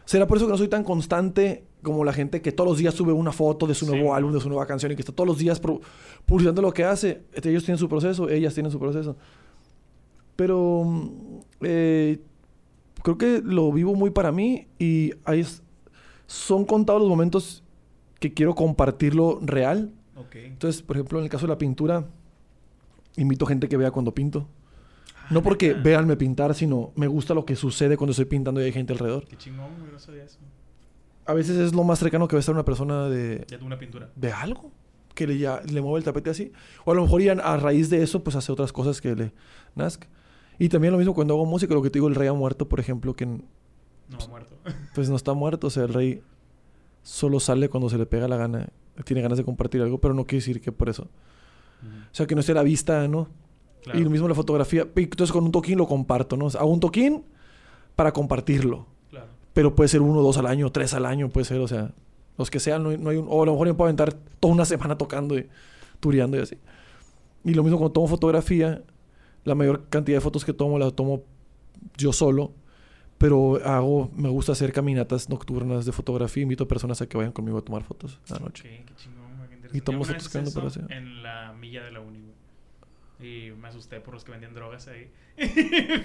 será 0.06 0.28
por 0.28 0.38
eso 0.38 0.46
que 0.46 0.52
no 0.52 0.58
soy 0.58 0.68
tan 0.68 0.84
constante 0.84 1.66
como 1.82 2.04
la 2.06 2.14
gente 2.14 2.42
que 2.42 2.52
todos 2.52 2.70
los 2.70 2.78
días 2.78 2.94
sube 2.94 3.12
una 3.12 3.32
foto 3.32 3.68
de 3.68 3.76
su 3.76 3.86
nuevo 3.86 4.14
álbum, 4.16 4.32
de 4.32 4.40
su 4.40 4.48
nueva 4.48 4.66
canción 4.66 4.92
y 4.92 4.96
que 4.96 5.02
está 5.02 5.12
todos 5.12 5.28
los 5.28 5.38
días 5.38 5.62
publicando 6.26 6.62
lo 6.62 6.74
que 6.74 6.84
hace. 6.84 7.24
Este, 7.34 7.50
Ellos 7.50 7.64
tienen 7.66 7.78
su 7.78 7.90
proceso, 7.90 8.30
ellas 8.30 8.54
tienen 8.54 8.72
su 8.72 8.80
proceso. 8.80 9.18
Pero 10.36 10.84
mm, 10.86 11.10
eh, 11.62 12.20
creo 13.04 13.18
que 13.18 13.42
lo 13.44 13.72
vivo 13.72 13.96
muy 13.96 14.12
para 14.12 14.32
mí 14.32 14.68
y 14.80 15.12
ahí 15.26 15.46
son 16.26 16.66
contados 16.66 17.02
los 17.02 17.10
momentos 17.10 17.64
que 18.20 18.34
quiero 18.34 18.56
compartirlo 18.56 19.40
real. 19.42 19.92
Ok. 20.16 20.36
Entonces, 20.36 20.82
por 20.82 20.96
ejemplo, 20.96 21.20
en 21.20 21.26
el 21.26 21.30
caso 21.30 21.46
de 21.46 21.50
la 21.50 21.58
pintura, 21.58 22.08
invito 23.18 23.46
gente 23.46 23.68
que 23.68 23.78
vea 23.78 23.92
cuando 23.92 24.14
pinto. 24.14 24.48
No 25.34 25.40
Ah, 25.40 25.44
porque 25.44 25.70
neta. 25.70 25.82
véanme 25.82 26.16
pintar, 26.18 26.54
sino 26.56 26.92
me 26.96 27.08
gusta 27.08 27.34
lo 27.34 27.46
que 27.46 27.56
sucede 27.56 27.98
cuando 27.98 28.12
estoy 28.12 28.26
pintando 28.26 28.62
y 28.62 28.66
hay 28.66 28.72
gente 28.72 28.94
alrededor. 28.94 29.26
Qué 29.28 29.38
chingón, 29.38 29.80
güey, 29.80 29.92
no 29.92 30.00
sabía 30.00 30.24
eso. 30.24 30.40
A 31.26 31.34
veces 31.34 31.58
es 31.58 31.74
lo 31.74 31.84
más 31.84 32.00
cercano 32.00 32.28
que 32.28 32.36
va 32.36 32.40
a 32.40 32.42
estar 32.42 32.54
una 32.54 32.66
persona 32.66 33.08
de, 33.10 33.46
Ya 33.48 33.58
tuve 33.58 33.68
una 33.68 33.80
pintura. 33.80 34.10
de 34.16 34.32
algo. 34.32 34.72
Que 35.16 35.28
le, 35.28 35.38
ya, 35.38 35.62
le 35.62 35.80
mueve 35.82 36.00
el 36.00 36.04
tapete 36.04 36.30
así. 36.32 36.52
O 36.86 36.92
a 36.92 36.96
lo 36.96 37.04
mejor 37.04 37.22
ya 37.22 37.34
a 37.34 37.56
raíz 37.58 37.90
de 37.90 38.02
eso, 38.02 38.24
pues 38.24 38.36
hace 38.36 38.52
otras 38.52 38.74
cosas 38.74 39.00
que 39.00 39.16
le 39.16 39.32
nazca. 39.76 40.08
Y 40.60 40.70
también 40.70 40.92
lo 40.92 40.98
mismo 40.98 41.14
cuando 41.14 41.34
hago 41.36 41.46
música, 41.46 41.74
lo 41.74 41.82
que 41.84 41.90
te 41.90 42.00
digo, 42.00 42.08
el 42.08 42.16
rey 42.16 42.28
ha 42.28 42.34
muerto, 42.34 42.68
por 42.68 42.80
ejemplo, 42.80 43.16
que 43.16 43.26
No, 43.26 43.42
muerto. 44.30 44.58
pues 44.96 45.10
no 45.10 45.16
está 45.16 45.34
muerto. 45.34 45.68
O 45.68 45.70
sea, 45.70 45.84
el 45.84 45.94
rey 45.94 46.22
solo 47.04 47.40
sale 47.40 47.70
cuando 47.70 47.90
se 47.90 47.98
le 47.98 48.06
pega 48.06 48.28
la 48.28 48.38
gana. 48.38 48.70
Tiene 49.06 49.22
ganas 49.22 49.38
de 49.38 49.44
compartir 49.44 49.82
algo, 49.82 50.00
pero 50.00 50.14
no 50.14 50.26
quiere 50.26 50.40
decir 50.42 50.62
que 50.62 50.72
por 50.72 50.90
eso. 50.90 51.04
O 51.04 52.16
sea, 52.16 52.26
que 52.28 52.34
no 52.36 52.40
esté 52.42 52.52
a 52.54 52.56
la 52.56 52.64
vista, 52.64 53.08
¿no? 53.08 53.28
Claro. 53.84 54.00
Y 54.00 54.04
lo 54.04 54.10
mismo 54.10 54.28
la 54.28 54.36
fotografía. 54.36 54.88
Entonces 54.96 55.32
con 55.32 55.44
un 55.44 55.52
toquín 55.52 55.78
lo 55.78 55.88
comparto, 55.88 56.38
¿no? 56.38 56.46
O 56.46 56.50
sea, 56.50 56.62
hago 56.62 56.72
un 56.72 56.80
toquín 56.80 57.24
para 57.96 58.12
compartirlo. 58.12 58.88
Claro. 59.10 59.28
Pero 59.54 59.76
puede 59.76 59.88
ser 59.88 60.02
uno, 60.02 60.22
dos 60.22 60.38
al 60.38 60.48
año, 60.48 60.72
tres 60.72 60.94
al 60.94 61.06
año, 61.06 61.30
puede 61.30 61.46
ser, 61.46 61.60
o 61.60 61.68
sea, 61.68 61.92
los 62.38 62.50
que 62.50 62.60
sean, 62.60 62.84
no 62.84 62.90
hay, 62.90 62.98
no 62.98 63.10
hay 63.10 63.18
un, 63.18 63.28
o 63.30 63.44
a 63.44 63.46
lo 63.46 63.52
mejor 63.52 63.68
yo 63.68 63.78
puedo 63.78 63.88
aventar 63.88 64.14
toda 64.14 64.54
una 64.54 64.66
semana 64.66 64.98
tocando 64.98 65.38
y 65.38 65.48
tureando 66.00 66.38
y 66.38 66.42
así. 66.42 66.58
Y 67.44 67.54
lo 67.54 67.64
mismo 67.64 67.78
cuando 67.78 67.94
tomo 67.94 68.08
fotografía, 68.08 68.82
la 69.44 69.56
mayor 69.56 69.88
cantidad 69.90 70.18
de 70.18 70.22
fotos 70.22 70.46
que 70.46 70.54
tomo 70.54 70.80
la 70.80 70.92
tomo 70.92 71.24
yo 71.98 72.14
solo, 72.14 72.54
pero 73.18 73.60
hago, 73.64 74.10
me 74.16 74.30
gusta 74.30 74.54
hacer 74.54 74.74
caminatas 74.74 75.30
nocturnas 75.30 75.86
de 75.86 75.92
fotografía, 75.92 76.44
invito 76.44 76.64
a 76.64 76.68
personas 76.68 77.02
a 77.02 77.08
que 77.08 77.18
vayan 77.18 77.34
conmigo 77.34 77.58
a 77.58 77.62
tomar 77.62 77.84
fotos 77.84 78.20
a 78.30 78.34
la 78.36 78.40
noche. 78.40 78.64
Ok, 78.64 78.88
qué 78.88 78.96
chingón, 78.96 79.62
qué. 79.62 79.78
Y 79.78 79.82
tomo 79.82 80.04
fotos 80.04 80.30
por 80.54 80.66
eso. 80.66 80.82
En 80.90 81.22
la 81.22 81.54
milla 81.54 81.84
de 81.84 81.92
la 81.92 82.00
uni, 82.00 82.22
güey. 82.22 82.33
Y 83.24 83.52
me 83.52 83.70
asusté 83.70 84.02
por 84.02 84.14
los 84.14 84.26
que 84.26 84.32
vendían 84.32 84.54
drogas 84.54 84.86
ahí. 84.90 85.10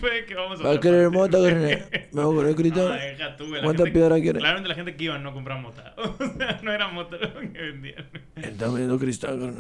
Fue 0.00 0.24
que 0.24 0.34
vamos 0.36 0.60
a 0.60 0.62
¿Va 0.62 0.72
a 0.74 0.80
querer 0.80 1.10
mota, 1.10 1.38
carnal? 1.42 1.88
¿Me 2.12 2.24
voy 2.24 2.50
a 2.52 2.54
querer 2.54 2.76
No, 2.76 2.88
deja 2.90 3.36
tú, 3.36 3.48
güey. 3.48 3.60
La 3.60 3.64
¿Cuánta 3.64 3.82
gente- 3.84 3.98
piedra 3.98 4.20
quieres? 4.20 4.40
Claramente 4.40 4.68
la 4.68 4.74
gente 4.76 4.94
que 4.96 5.04
iba 5.04 5.18
no 5.18 5.34
compraba 5.34 5.60
mota. 5.60 5.94
O 5.98 6.16
sea, 6.16 6.60
no 6.62 6.72
era 6.72 6.86
mota 6.88 7.16
lo 7.16 7.40
que 7.40 7.58
vendían. 7.60 8.06
Está 8.36 8.66
vendiendo 8.66 8.98
cristal. 9.00 9.54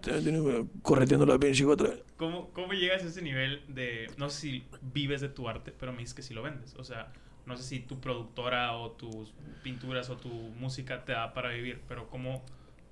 Te 0.00 0.22
tiene 0.22 0.66
correteando 0.80 1.26
la 1.26 1.38
pinche 1.38 1.64
otra 1.66 1.90
vez. 1.90 2.02
¿Cómo, 2.16 2.50
¿Cómo 2.52 2.72
llegas 2.72 3.04
a 3.04 3.08
ese 3.08 3.20
nivel 3.20 3.60
de... 3.68 4.10
No 4.16 4.30
sé 4.30 4.40
si 4.40 4.64
vives 4.80 5.20
de 5.20 5.28
tu 5.28 5.48
arte, 5.48 5.72
pero 5.78 5.92
me 5.92 5.98
dices 5.98 6.14
que 6.14 6.22
sí 6.22 6.32
lo 6.32 6.42
vendes. 6.42 6.74
O 6.76 6.84
sea, 6.84 7.12
no 7.44 7.56
sé 7.58 7.64
si 7.64 7.80
tu 7.80 8.00
productora 8.00 8.72
o 8.76 8.92
tus 8.92 9.34
pinturas 9.62 10.08
o 10.08 10.16
tu 10.16 10.28
música 10.30 11.04
te 11.04 11.12
da 11.12 11.34
para 11.34 11.50
vivir, 11.50 11.82
pero 11.86 12.08
¿cómo...? 12.08 12.42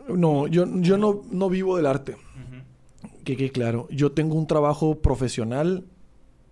No, 0.06 0.46
yo, 0.48 0.66
yo 0.80 0.98
no, 0.98 1.22
no 1.30 1.48
vivo 1.48 1.78
del 1.78 1.86
arte. 1.86 2.12
Ujú. 2.12 2.62
Que 3.24 3.36
quede 3.36 3.50
claro. 3.50 3.88
Yo 3.90 4.12
tengo 4.12 4.34
un 4.36 4.46
trabajo 4.46 5.00
profesional 5.00 5.84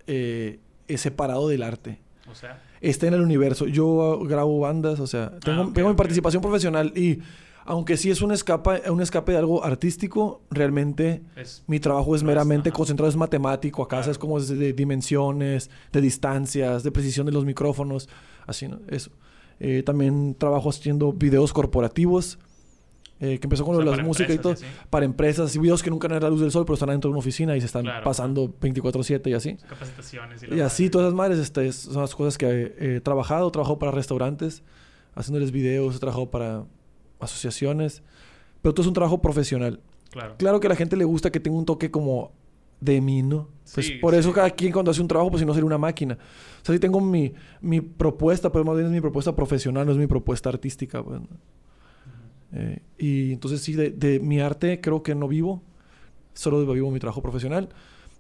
eh, 0.07 0.61
separado 0.97 1.49
del 1.49 1.63
arte. 1.63 2.01
O 2.31 2.35
sea, 2.35 2.63
Está 2.81 3.07
en 3.07 3.15
el 3.15 3.21
universo. 3.21 3.67
Yo 3.69 4.19
grabo 4.25 4.59
bandas, 4.61 4.99
o 4.99 5.07
sea, 5.07 5.39
tengo, 5.39 5.63
Ah, 5.63 5.71
tengo 5.73 5.89
mi 5.89 5.95
participación 5.95 6.43
profesional 6.43 6.93
y 6.97 7.21
aunque 7.65 7.97
sí 7.97 8.11
es 8.11 8.23
un 8.23 8.33
escape, 8.33 8.91
un 8.91 9.01
escape 9.01 9.31
de 9.33 9.39
algo 9.39 9.65
artístico, 9.65 10.43
realmente 10.51 11.23
es... 11.37 11.63
mi 11.69 11.79
trabajo 11.79 12.17
es 12.17 12.25
meramente 12.25 12.71
ajá. 12.71 12.77
concentrado, 12.77 13.09
es 13.09 13.15
matemático. 13.17 13.83
Acá 13.85 13.99
Claro. 13.99 14.11
es 14.11 14.19
como 14.19 14.41
de, 14.41 14.57
de 14.57 14.73
dimensiones, 14.73 15.71
de 15.93 16.01
distancias, 16.01 16.83
de 16.83 16.91
precisión 16.91 17.27
de 17.27 17.33
los 17.33 17.45
micrófonos, 17.45 18.09
así, 18.47 18.67
¿no? 18.67 18.81
Eso. 18.89 19.13
Eh, 19.61 19.85
también 19.85 20.35
trabajo 20.37 20.71
haciendo 20.71 21.13
videos 21.13 21.53
corporativos, 21.53 22.41
eh, 23.25 23.39
que 23.39 23.47
empezó 23.47 23.65
con 23.65 23.77
o 23.77 23.79
lo 23.79 23.85
sea, 23.85 23.91
de 23.93 23.97
las 23.99 24.07
músicas 24.07 24.35
y 24.35 24.39
todo 24.39 24.55
para 24.91 25.07
empresas 25.07 25.55
y 25.55 25.59
videos 25.61 25.83
que 25.83 25.91
nunca 25.91 26.09
ven 26.09 26.21
la 26.21 26.29
luz 26.29 26.41
del 26.41 26.51
sol, 26.51 26.65
pero 26.67 26.75
están 26.75 26.89
dentro 26.91 27.09
de 27.09 27.13
una 27.13 27.21
oficina 27.21 27.57
y 27.57 27.61
se 27.61 27.67
están 27.67 27.85
Claro. 27.85 28.05
pasando 28.05 28.53
24/7 28.61 29.31
y 29.31 29.35
así. 29.35 29.57
Capacitaciones 29.69 30.43
y, 30.43 30.47
la 30.49 30.57
Y 30.57 30.61
así 30.61 30.91
todas 30.91 31.07
esas 31.07 31.15
madres 31.17 31.39
este, 31.39 31.67
es- 31.69 31.77
son 31.77 32.03
las 32.03 32.15
cosas 32.15 32.37
que 32.37 32.47
he, 32.79 32.97
he 32.97 33.01
trabajado. 33.01 33.49
He 33.49 33.51
trabajado 33.53 33.79
para 33.79 33.93
restaurantes, 33.93 34.63
haciéndoles 35.15 35.53
videos, 35.53 35.95
he 35.97 35.99
trabajado 36.01 36.31
para 36.31 36.65
asociaciones, 37.21 38.03
pero 38.61 38.75
todo 38.75 38.83
es 38.83 38.89
un 38.89 38.95
trabajo 38.95 39.21
profesional. 39.23 39.81
Claro. 40.11 40.35
Claro 40.37 40.61
que 40.61 40.67
a 40.67 40.71
la 40.71 40.77
gente 40.77 40.97
le 40.97 41.05
gusta 41.05 41.31
que 41.31 41.41
tenga 41.41 41.57
un 41.57 41.65
toque 41.65 41.91
como 41.91 42.33
de 42.81 43.01
mí, 43.01 43.23
¿no? 43.23 43.49
Pues 43.75 43.87
Sí, 43.87 43.93
por 43.95 44.15
eso 44.15 44.31
sí. 44.31 44.35
cada 44.35 44.51
quien 44.51 44.73
cuando 44.73 44.91
hace 44.91 45.01
un 45.01 45.07
trabajo, 45.09 45.31
pues 45.31 45.41
si 45.41 45.47
no 45.47 45.55
sería 45.55 45.67
una 45.67 45.79
máquina. 45.79 46.15
O 46.61 46.65
sea, 46.65 46.75
sí 46.75 46.81
tengo 46.81 47.01
mi, 47.01 47.33
mi 47.61 47.81
propuesta, 47.81 48.51
pero 48.51 48.65
más 48.65 48.75
bien 48.75 48.87
es 48.87 48.93
mi 48.93 49.01
propuesta 49.01 49.35
profesional, 49.37 49.87
no 49.87 49.93
es 49.93 49.99
mi 49.99 50.09
propuesta 50.09 50.49
artística. 50.49 51.03
pues, 51.03 51.21
¿no? 51.21 51.29
Eh, 52.53 52.81
y 52.99 53.33
entonces 53.33 53.61
sí, 53.63 53.73
de, 53.75 53.91
de 53.91 54.21
mi 54.21 54.41
arte 54.41 54.81
creo 54.81 55.03
que 55.03 55.15
no 55.15 55.27
vivo, 55.29 55.63
solo 56.35 56.65
vivo 56.73 56.91
mi 56.91 56.99
trabajo 57.01 57.23
profesional. 57.23 57.69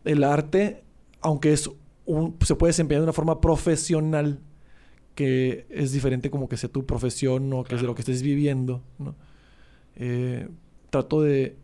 El 0.04 0.24
arte, 0.24 0.82
aunque 1.20 1.52
es 1.52 1.70
un, 2.06 2.36
se 2.44 2.54
puede 2.56 2.70
desempeñar 2.70 3.00
de 3.02 3.04
una 3.04 3.12
forma 3.12 3.40
profesional, 3.40 4.40
que 5.14 5.66
es 5.68 5.92
diferente 5.92 6.30
como 6.30 6.48
que 6.48 6.56
sea 6.56 6.70
tu 6.70 6.86
profesión 6.86 7.52
o 7.52 7.62
que 7.64 7.74
es 7.74 7.80
de 7.80 7.84
Claro. 7.84 7.88
lo 7.88 7.94
que 7.94 8.00
estés 8.02 8.22
viviendo, 8.22 8.82
¿no? 8.98 9.14
Eh, 9.96 10.48
trato 10.90 11.20
de... 11.20 11.56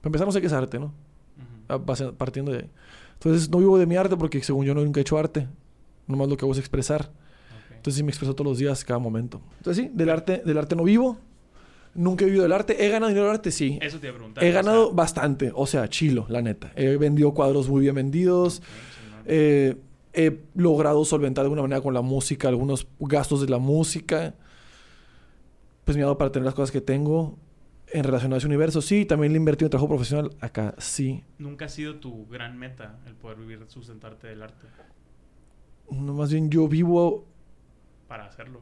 Para 0.00 0.08
empezar, 0.08 0.26
no 0.26 0.32
sé 0.32 0.40
qué 0.40 0.46
es 0.48 0.52
arte, 0.52 0.78
¿no? 0.78 0.86
Ujú. 0.86 0.94
A- 1.72 1.78
base- 1.78 2.12
Partiendo 2.12 2.50
de 2.52 2.58
ahí. 2.58 2.70
Entonces, 3.14 3.48
no 3.50 3.58
vivo 3.58 3.78
de 3.78 3.86
mi 3.86 3.96
arte 3.96 4.16
porque 4.16 4.42
según 4.42 4.64
yo 4.66 4.74
no 4.74 4.82
nunca 4.84 5.00
he 5.00 5.02
hecho 5.02 5.18
arte. 5.18 5.48
Nomás 6.06 6.28
lo 6.28 6.36
que 6.36 6.44
hago 6.44 6.52
es 6.52 6.58
expresar. 6.58 7.02
Ok. 7.02 7.76
Entonces 7.76 7.94
sí 7.96 8.02
me 8.02 8.10
expreso 8.10 8.34
todos 8.34 8.48
los 8.50 8.58
días, 8.58 8.84
cada 8.84 8.98
momento. 8.98 9.40
Entonces 9.58 9.84
sí, 9.86 9.90
del 9.94 10.10
arte, 10.10 10.42
del 10.44 10.58
arte 10.58 10.74
no 10.76 10.84
vivo. 10.84 11.18
Nunca 11.98 12.24
he 12.24 12.26
vivido 12.26 12.44
del 12.44 12.52
arte. 12.52 12.86
¿He 12.86 12.90
ganado 12.90 13.08
dinero 13.08 13.26
del 13.26 13.34
arte? 13.34 13.50
Sí. 13.50 13.76
Eso 13.82 13.98
te 13.98 14.06
iba 14.06 14.14
a 14.14 14.18
preguntar. 14.18 14.44
He 14.44 14.50
o 14.50 14.52
sea, 14.52 14.62
ganado 14.62 14.92
bastante. 14.92 15.50
O 15.52 15.66
sea, 15.66 15.88
chilo, 15.88 16.26
la 16.28 16.40
neta. 16.40 16.70
He 16.76 16.96
vendido 16.96 17.34
cuadros 17.34 17.68
muy 17.68 17.80
bien 17.80 17.96
vendidos. 17.96 18.62
Eh, 19.24 19.74
he 20.12 20.38
logrado 20.54 21.04
solventar 21.04 21.42
de 21.42 21.46
alguna 21.46 21.62
manera 21.62 21.80
con 21.80 21.94
la 21.94 22.00
música 22.00 22.46
algunos 22.46 22.86
gastos 23.00 23.40
de 23.40 23.48
la 23.48 23.58
música. 23.58 24.36
Pues 25.84 25.96
me 25.96 26.04
ha 26.04 26.06
dado 26.06 26.18
para 26.18 26.30
tener 26.30 26.44
las 26.44 26.54
cosas 26.54 26.70
que 26.70 26.80
tengo 26.80 27.36
en 27.88 28.04
relación 28.04 28.32
a 28.32 28.36
ese 28.36 28.46
universo. 28.46 28.80
Sí, 28.80 29.04
también 29.04 29.32
le 29.32 29.38
he 29.38 29.40
invertido 29.40 29.66
en 29.66 29.70
trabajo 29.70 29.88
profesional. 29.88 30.30
Acá 30.38 30.76
sí. 30.78 31.24
Nunca 31.38 31.64
ha 31.64 31.68
sido 31.68 31.96
tu 31.96 32.28
gran 32.28 32.56
meta 32.58 33.00
el 33.06 33.16
poder 33.16 33.38
vivir, 33.38 33.64
sustentarte 33.66 34.28
del 34.28 34.42
arte 34.42 34.68
No, 35.90 36.14
más 36.14 36.30
bien 36.30 36.48
yo 36.48 36.68
vivo 36.68 37.26
para 38.06 38.26
hacerlo. 38.26 38.60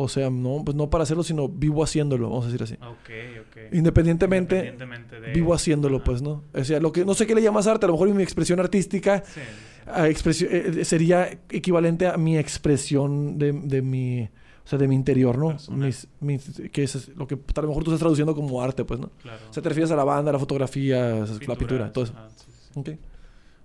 O 0.00 0.08
sea, 0.08 0.30
no, 0.30 0.62
pues 0.64 0.76
no 0.76 0.88
para 0.90 1.02
hacerlo, 1.02 1.24
sino 1.24 1.48
vivo 1.48 1.82
haciéndolo, 1.82 2.28
vamos 2.30 2.44
a 2.44 2.48
decir 2.52 2.62
así. 2.62 2.74
Ok, 2.74 3.10
ok. 3.40 3.72
Independientemente, 3.74 4.54
Independientemente 4.58 5.20
de... 5.20 5.32
vivo 5.32 5.52
haciéndolo, 5.54 6.04
pues, 6.04 6.22
¿no? 6.22 6.44
O 6.54 6.62
sea, 6.62 6.78
lo 6.78 6.92
que 6.92 7.04
no 7.04 7.14
sé 7.14 7.26
qué 7.26 7.34
le 7.34 7.42
llamas 7.42 7.66
arte, 7.66 7.84
a 7.86 7.88
lo 7.88 7.94
mejor 7.94 8.08
mi 8.14 8.22
expresión 8.22 8.60
artística 8.60 9.24
Sí. 9.26 9.40
a 9.86 10.08
expresión, 10.08 10.50
eh, 10.52 10.84
sería 10.84 11.40
equivalente 11.50 12.06
a 12.06 12.16
mi 12.16 12.38
expresión 12.38 13.38
de, 13.38 13.50
de 13.52 13.82
mi, 13.82 14.22
o 14.22 14.68
sea, 14.68 14.78
de 14.78 14.86
mi 14.86 14.94
interior, 14.94 15.36
¿no? 15.36 15.56
Mis, 15.74 16.06
mis- 16.20 16.62
que 16.70 16.84
es 16.84 17.08
lo 17.16 17.26
que 17.26 17.34
a 17.56 17.60
lo 17.62 17.66
mejor 17.68 17.82
tú 17.82 17.90
estás 17.90 17.98
traduciendo 17.98 18.36
como 18.36 18.62
arte, 18.62 18.84
pues, 18.84 19.00
¿no? 19.00 19.10
Claro. 19.20 19.40
O 19.50 19.52
sea, 19.52 19.62
te 19.64 19.68
refieres 19.68 19.90
a 19.90 19.96
la 19.96 20.04
banda, 20.04 20.30
a 20.30 20.34
la 20.34 20.38
fotografía, 20.38 21.24
la 21.26 21.54
pintura, 21.56 21.92
todo 21.92 22.04
eso. 22.04 22.12
ajá, 22.16 22.28
sí, 22.36 22.44
sí. 22.72 22.78
Ok. 22.78 22.90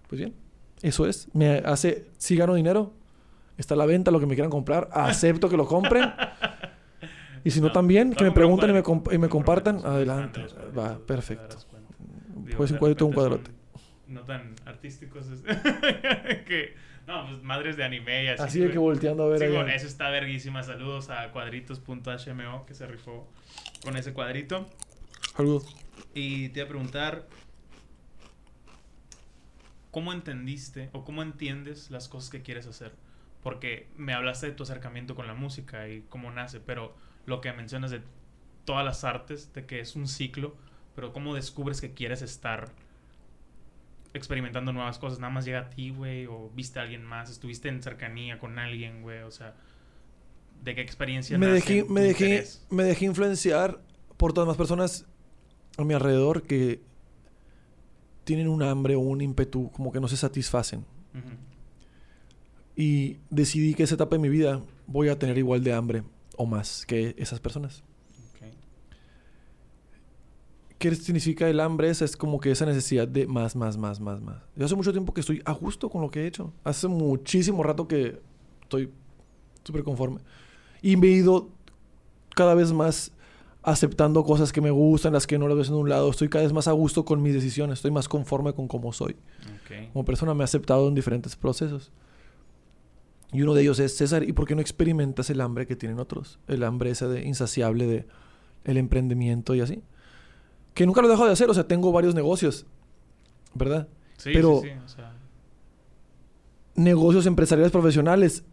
Pues 0.09 0.19
bien. 0.19 0.33
Eso 0.81 1.05
es. 1.05 1.27
Me 1.33 1.57
hace, 1.59 2.05
si 2.17 2.35
gano 2.35 2.55
dinero, 2.55 2.91
está 3.57 3.73
a 3.73 3.77
la 3.77 3.85
venta 3.85 4.11
lo 4.11 4.19
que 4.19 4.25
me 4.25 4.35
quieran 4.35 4.51
comprar, 4.51 4.89
acepto 4.93 5.49
que 5.49 5.57
lo 5.57 5.65
compren. 5.67 6.11
Y 7.43 7.51
si 7.51 7.59
no, 7.59 7.67
No, 7.67 7.73
también, 7.73 8.11
que 8.13 8.23
voy 8.23 8.29
me 8.29 8.35
pregunten 8.35 8.69
y 8.69 8.73
me, 8.73 8.83
comp- 8.83 9.13
y 9.13 9.17
me 9.17 9.27
compartan, 9.29 9.85
adelante. 9.85 10.45
Va, 10.77 10.97
perfecto. 10.99 11.57
Digo, 12.45 12.63
un 12.63 12.77
cuadrito 12.77 13.05
un 13.05 13.13
cuadrote. 13.13 13.51
No 14.07 14.21
tan 14.21 14.55
artísticos. 14.65 15.25
es- 15.27 15.41
que, 16.45 16.75
no, 17.07 17.27
pues 17.27 17.43
madres 17.43 17.75
de 17.75 17.83
anime 17.83 18.23
y 18.23 18.27
así. 18.29 18.43
Así 18.43 18.59
de 18.59 18.71
que 18.71 18.77
volteando 18.77 19.23
a 19.23 19.27
ver 19.27 19.39
Sí, 19.39 19.47
güey, 19.47 19.75
eso 19.75 19.87
está 19.87 20.09
verguísima. 20.09 20.63
Saludos 20.63 21.09
a 21.09 21.31
cuadritos.hmo 21.31 22.65
que 22.65 22.73
se 22.73 22.87
rifó 22.87 23.27
con 23.83 23.97
ese 23.97 24.13
cuadrito. 24.13 24.65
Saludos. 25.35 25.65
Y 26.13 26.49
te 26.49 26.59
iba 26.59 26.65
a 26.65 26.69
preguntar, 26.69 27.27
¿cómo 29.91 30.13
entendiste 30.13 30.89
o 30.93 31.03
cómo 31.03 31.21
entiendes 31.21 31.91
las 31.91 32.07
cosas 32.07 32.29
que 32.29 32.41
quieres 32.41 32.67
hacer? 32.67 32.93
Porque 33.43 33.87
me 33.97 34.13
hablaste 34.13 34.47
de 34.47 34.51
tu 34.53 34.63
acercamiento 34.63 35.15
con 35.15 35.27
la 35.27 35.33
música 35.33 35.87
y 35.89 36.01
cómo 36.09 36.31
nace, 36.31 36.59
pero 36.59 36.95
lo 37.25 37.41
que 37.41 37.51
mencionas 37.53 37.91
de 37.91 38.01
todas 38.65 38.85
las 38.85 39.03
artes, 39.03 39.53
de 39.53 39.65
que 39.65 39.79
es 39.79 39.95
un 39.95 40.07
ciclo, 40.07 40.55
pero 40.95 41.11
¿cómo 41.11 41.35
descubres 41.35 41.81
que 41.81 41.93
quieres 41.93 42.21
estar 42.21 42.69
experimentando 44.13 44.71
nuevas 44.73 44.99
cosas? 44.99 45.19
¿Nada 45.19 45.33
más 45.33 45.45
llega 45.45 45.59
a 45.59 45.69
ti, 45.69 45.89
güey? 45.89 46.25
¿O 46.27 46.49
viste 46.55 46.79
a 46.79 46.83
alguien 46.83 47.03
más? 47.03 47.29
¿Estuviste 47.29 47.67
en 47.69 47.81
cercanía 47.81 48.39
con 48.39 48.59
alguien, 48.59 49.01
güey? 49.01 49.21
O 49.23 49.31
sea, 49.31 49.55
¿de 50.63 50.75
qué 50.75 50.81
experiencia 50.81 51.37
Me 51.37 51.47
nace 51.47 51.55
dejé, 51.55 51.89
me, 51.89 52.01
dejé, 52.01 52.25
interés? 52.25 52.65
me 52.69 52.83
dejé 52.83 53.05
influenciar 53.05 53.81
por 54.17 54.33
todas 54.33 54.47
las 54.47 54.57
personas 54.57 55.05
a 55.77 55.83
mi 55.83 55.93
alrededor 55.93 56.43
que 56.43 56.81
tienen 58.23 58.47
un 58.47 58.63
hambre 58.63 58.95
o 58.95 58.99
un 58.99 59.21
ímpetu 59.21 59.71
como 59.71 59.91
que 59.91 59.99
no 59.99 60.07
se 60.07 60.17
satisfacen. 60.17 60.85
Y 62.75 63.17
decidí 63.29 63.73
que 63.75 63.83
esa 63.83 63.95
etapa 63.95 64.15
de 64.15 64.21
mi 64.21 64.29
vida 64.29 64.61
voy 64.87 65.09
a 65.09 65.19
tener 65.19 65.37
igual 65.37 65.63
de 65.63 65.73
hambre 65.73 66.03
o 66.35 66.45
más 66.45 66.85
que 66.85 67.15
esas 67.17 67.39
personas. 67.39 67.83
¿Qué 70.83 70.93
significa 70.95 71.47
el 71.47 71.61
hambre? 71.61 71.89
Es, 71.89 72.01
es 72.01 72.17
como 72.17 72.41
que 72.41 72.51
esa 72.51 72.65
necesidad 72.65 73.07
de 73.07 73.25
más, 73.25 73.55
más, 73.55 73.77
más, 73.77 74.01
más, 74.01 74.19
más. 74.19 74.41
Yo 74.57 74.65
hace 74.65 74.75
mucho 74.75 74.91
tiempo 74.91 75.13
que 75.13 75.21
estoy 75.21 75.41
a 75.45 75.53
gusto 75.53 75.89
con 75.89 76.01
lo 76.01 76.11
que 76.11 76.23
he 76.23 76.27
hecho. 76.27 76.51
Hace 76.65 76.89
muchísimo 76.89 77.63
rato 77.63 77.87
que 77.87 78.19
estoy 78.63 78.91
súper 79.63 79.83
conforme. 79.83 80.19
Y 80.81 80.97
me 80.97 81.07
he 81.07 81.11
ido 81.11 81.47
cada 82.35 82.53
vez 82.53 82.73
más 82.73 83.13
aceptando 83.61 84.25
cosas 84.25 84.51
que 84.51 84.59
me 84.59 84.71
gustan, 84.71 85.13
las 85.13 85.25
que 85.25 85.39
no 85.39 85.47
las 85.47 85.57
ves 85.57 85.69
en 85.69 85.75
un 85.75 85.87
lado. 85.87 86.09
Estoy 86.09 86.27
cada 86.27 86.43
vez 86.43 86.51
más 86.51 86.67
a 86.67 86.73
gusto 86.73 87.05
con 87.05 87.21
mis 87.21 87.33
decisiones. 87.33 87.79
Estoy 87.79 87.91
más 87.91 88.09
conforme 88.09 88.51
con 88.51 88.67
cómo 88.67 88.91
soy. 88.91 89.13
Ok. 89.13 89.93
Como 89.93 90.03
persona 90.03 90.33
me 90.33 90.43
he 90.43 90.45
aceptado 90.45 90.89
en 90.89 90.95
diferentes 90.95 91.37
procesos. 91.37 91.93
Y 93.33 93.41
uno 93.41 93.53
de 93.53 93.61
ellos 93.63 93.79
es, 93.79 93.95
César, 93.97 94.23
¿y 94.23 94.33
por 94.33 94.47
qué 94.47 94.55
no 94.55 94.61
experimentas 94.61 95.29
el 95.29 95.41
hambre 95.41 95.65
que 95.65 95.75
tienen 95.75 95.99
otros? 95.99 96.39
El 96.47 96.63
hambre 96.63 96.91
ese 96.91 97.07
de 97.07 97.23
insaciable 97.25 97.87
de 97.87 98.05
el 98.63 98.77
emprendimiento 98.77 99.55
y 99.55 99.61
así. 99.61 99.81
Que 100.73 100.85
nunca 100.85 101.01
lo 101.01 101.07
dejo 101.07 101.25
de 101.25 101.31
hacer, 101.33 101.49
o 101.49 101.53
sea, 101.53 101.67
tengo 101.67 101.91
varios 101.91 102.15
negocios, 102.15 102.65
¿verdad? 103.53 103.87
Sí, 104.17 104.31
Pero- 104.33 104.61
sí, 104.61 104.69
sí, 104.69 104.75
o 104.83 104.87
sea, 104.87 105.13
Negocios 106.75 107.27
empresariales 107.27 107.71
profesionales 107.71 108.43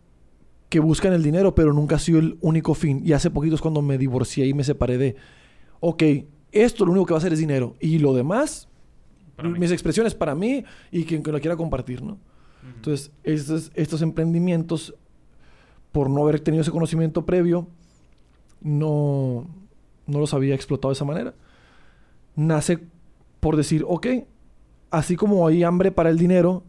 que 0.68 0.78
buscan 0.78 1.12
el 1.14 1.22
dinero, 1.22 1.54
pero 1.54 1.72
nunca 1.72 1.96
ha 1.96 1.98
sido 1.98 2.18
el 2.18 2.36
único 2.42 2.74
fin. 2.74 3.00
Y 3.04 3.12
hace 3.12 3.30
poquito 3.30 3.54
es 3.54 3.60
cuando 3.62 3.80
me 3.80 3.96
divorcié 3.96 4.46
y 4.46 4.52
me 4.54 4.62
separé 4.62 4.98
de, 4.98 5.16
ok, 5.80 6.02
esto 6.52 6.84
lo 6.84 6.92
único 6.92 7.06
que 7.06 7.14
va 7.14 7.16
a 7.16 7.20
hacer 7.20 7.32
es 7.32 7.38
dinero. 7.38 7.76
Y 7.80 7.98
lo 7.98 8.12
demás, 8.12 8.68
para 9.36 9.48
mí. 9.48 9.58
mis 9.58 9.70
expresiones 9.72 10.14
para 10.14 10.34
mí 10.34 10.62
y 10.92 11.04
quien 11.04 11.22
que 11.22 11.32
lo 11.32 11.40
quiera 11.40 11.56
compartir, 11.56 12.02
¿no? 12.02 12.18
Entonces, 12.76 13.10
estos, 13.24 13.70
estos 13.74 14.02
emprendimientos, 14.02 14.94
por 15.92 16.08
no 16.10 16.22
haber 16.22 16.40
tenido 16.40 16.62
ese 16.62 16.70
conocimiento 16.70 17.26
previo, 17.26 17.66
no, 18.60 19.46
no 20.06 20.18
los 20.18 20.34
había 20.34 20.54
explotado 20.54 20.90
de 20.90 20.94
esa 20.94 21.04
manera. 21.04 21.34
Nace 22.36 22.78
por 23.40 23.56
decir, 23.56 23.84
ok, 23.86 24.06
así 24.90 25.16
como 25.16 25.46
hay 25.46 25.62
hambre 25.64 25.92
para 25.92 26.10
el 26.10 26.18
dinero, 26.18 26.62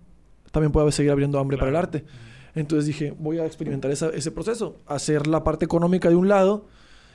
también 0.51 0.71
puede 0.71 0.91
seguir 0.91 1.11
habiendo 1.11 1.39
hambre 1.39 1.57
para 1.57 1.69
el 1.69 1.75
arte. 1.75 2.05
Entonces 2.55 2.85
dije, 2.85 3.13
voy 3.17 3.39
a 3.39 3.45
experimentar 3.45 3.91
esa- 3.91 4.09
ese 4.09 4.31
proceso, 4.31 4.77
hacer 4.87 5.27
la 5.27 5.43
parte 5.43 5.65
económica 5.65 6.09
de 6.09 6.15
un 6.15 6.27
lado 6.27 6.65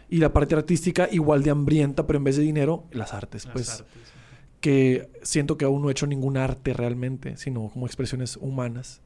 y 0.09 0.19
la 0.19 0.33
parte 0.33 0.55
artística 0.55 1.09
igual 1.11 1.43
de 1.43 1.51
hambrienta, 1.51 2.07
pero 2.07 2.19
en 2.19 2.25
vez 2.25 2.37
de 2.37 2.43
dinero, 2.43 2.85
las 2.93 3.13
artes. 3.13 3.45
Las 3.45 3.53
pues 3.53 3.69
artes. 3.81 3.87
Que 4.67 5.09
siento 5.23 5.57
que 5.57 5.65
aún 5.65 5.81
no 5.81 5.89
he 5.89 5.93
hecho 5.93 6.09
ningún 6.09 6.37
arte 6.37 6.73
realmente, 6.73 7.37
sino 7.37 7.69
como 7.69 7.87
expresiones 7.87 8.37
humanas. 8.37 9.01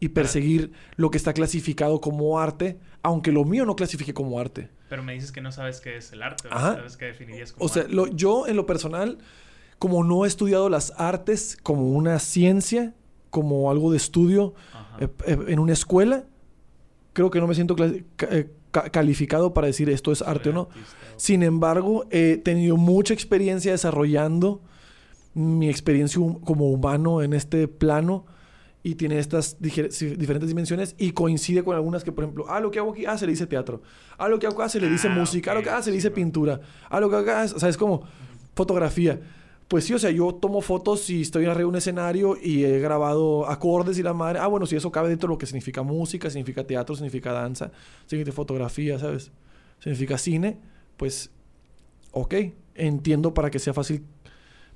Y 0.00 0.08
perseguir 0.08 0.72
lo 0.96 1.10
que 1.10 1.18
está 1.18 1.34
clasificado 1.34 2.00
como 2.00 2.38
arte, 2.40 2.78
aunque 3.02 3.30
lo 3.30 3.44
mío 3.44 3.66
no 3.66 3.76
clasifique 3.76 4.14
como 4.14 4.40
arte. 4.40 4.70
Pero 4.88 5.02
me 5.02 5.12
dices 5.12 5.32
que 5.32 5.42
no 5.42 5.52
sabes 5.52 5.82
qué 5.82 5.98
es 5.98 6.12
el 6.14 6.22
arte, 6.22 6.48
¿no? 6.48 6.56
Sabes 6.58 6.96
qué 6.96 7.04
definirías 7.04 7.52
como 7.52 7.66
O 7.66 7.68
sea, 7.68 7.82
arte. 7.82 7.94
lo- 7.94 8.06
yo 8.06 8.46
en 8.46 8.56
lo 8.56 8.64
personal, 8.64 9.18
como 9.78 10.02
no 10.02 10.24
he 10.24 10.28
estudiado 10.28 10.70
las 10.70 10.94
artes 10.96 11.58
como 11.62 11.90
una 11.90 12.18
ciencia, 12.18 12.94
como 13.28 13.70
algo 13.70 13.90
de 13.90 13.98
estudio 13.98 14.54
eh, 14.98 15.08
eh, 15.26 15.38
en 15.48 15.58
una 15.58 15.74
escuela, 15.74 16.24
creo 17.12 17.30
que 17.30 17.38
no 17.40 17.46
me 17.46 17.54
siento 17.54 17.76
eh, 17.82 18.50
ca- 18.74 18.90
calificado 18.90 19.54
para 19.54 19.68
decir 19.68 19.88
esto 19.88 20.10
es 20.12 20.20
arte 20.20 20.50
o 20.50 20.52
no. 20.52 20.68
Sin 21.16 21.42
embargo, 21.44 22.04
he 22.10 22.36
tenido 22.36 22.76
mucha 22.76 23.14
experiencia 23.14 23.70
desarrollando 23.72 24.60
mi 25.34 25.68
experiencia 25.70 26.20
hum- 26.20 26.40
como 26.40 26.68
humano 26.70 27.22
en 27.22 27.32
este 27.32 27.68
plano 27.68 28.26
y 28.82 28.96
tiene 28.96 29.18
estas 29.18 29.56
diferentes 29.60 30.48
dimensiones 30.48 30.94
y 30.98 31.12
coincide 31.12 31.62
con 31.64 31.74
algunas 31.74 32.04
que, 32.04 32.12
por 32.12 32.24
ejemplo, 32.24 32.44
ah, 32.48 32.60
lo 32.60 32.70
que 32.70 32.78
hago 32.80 32.92
aquí, 32.92 33.06
ah, 33.06 33.16
se 33.16 33.24
le 33.26 33.32
dice 33.32 33.46
teatro. 33.46 33.80
Ah, 34.18 34.28
lo 34.28 34.38
que 34.38 34.46
hago 34.46 34.56
acá 34.60 34.68
se 34.68 34.80
le 34.80 34.90
dice 34.90 35.08
Ah, 35.08 35.14
música. 35.14 35.52
Ah, 35.52 35.54
lo 35.54 35.62
que 35.62 35.70
ok, 35.70 35.74
ah, 35.78 35.82
se 35.82 35.90
le 35.90 35.96
dice 35.96 36.10
pintura. 36.10 36.60
Ah, 36.90 37.00
lo 37.00 37.08
que 37.08 37.16
acá 37.16 37.44
es, 37.44 37.52
o 37.54 37.58
sea, 37.58 37.68
es 37.70 37.76
como 37.78 38.02
fotografía. 38.54 39.20
Pues 39.68 39.84
sí, 39.84 39.94
o 39.94 39.98
sea, 39.98 40.10
yo 40.10 40.34
tomo 40.34 40.60
fotos 40.60 41.08
y 41.10 41.22
estoy 41.22 41.46
arriba 41.46 41.60
de 41.60 41.64
un 41.64 41.76
escenario 41.76 42.36
y 42.40 42.64
he 42.64 42.78
grabado 42.80 43.48
acordes 43.48 43.98
y 43.98 44.02
la 44.02 44.12
madre. 44.12 44.38
Ah, 44.38 44.46
bueno, 44.46 44.66
si 44.66 44.76
eso 44.76 44.92
cabe 44.92 45.08
dentro 45.08 45.28
de 45.28 45.34
lo 45.34 45.38
que 45.38 45.46
significa 45.46 45.82
música, 45.82 46.28
significa 46.28 46.66
teatro, 46.66 46.94
significa 46.94 47.32
danza, 47.32 47.72
significa 48.06 48.34
fotografía, 48.34 48.98
¿sabes? 48.98 49.32
Significa 49.80 50.18
cine, 50.18 50.58
pues, 50.96 51.30
ok, 52.12 52.34
entiendo 52.74 53.32
para 53.34 53.50
que 53.50 53.58
sea 53.58 53.72
fácil 53.72 54.04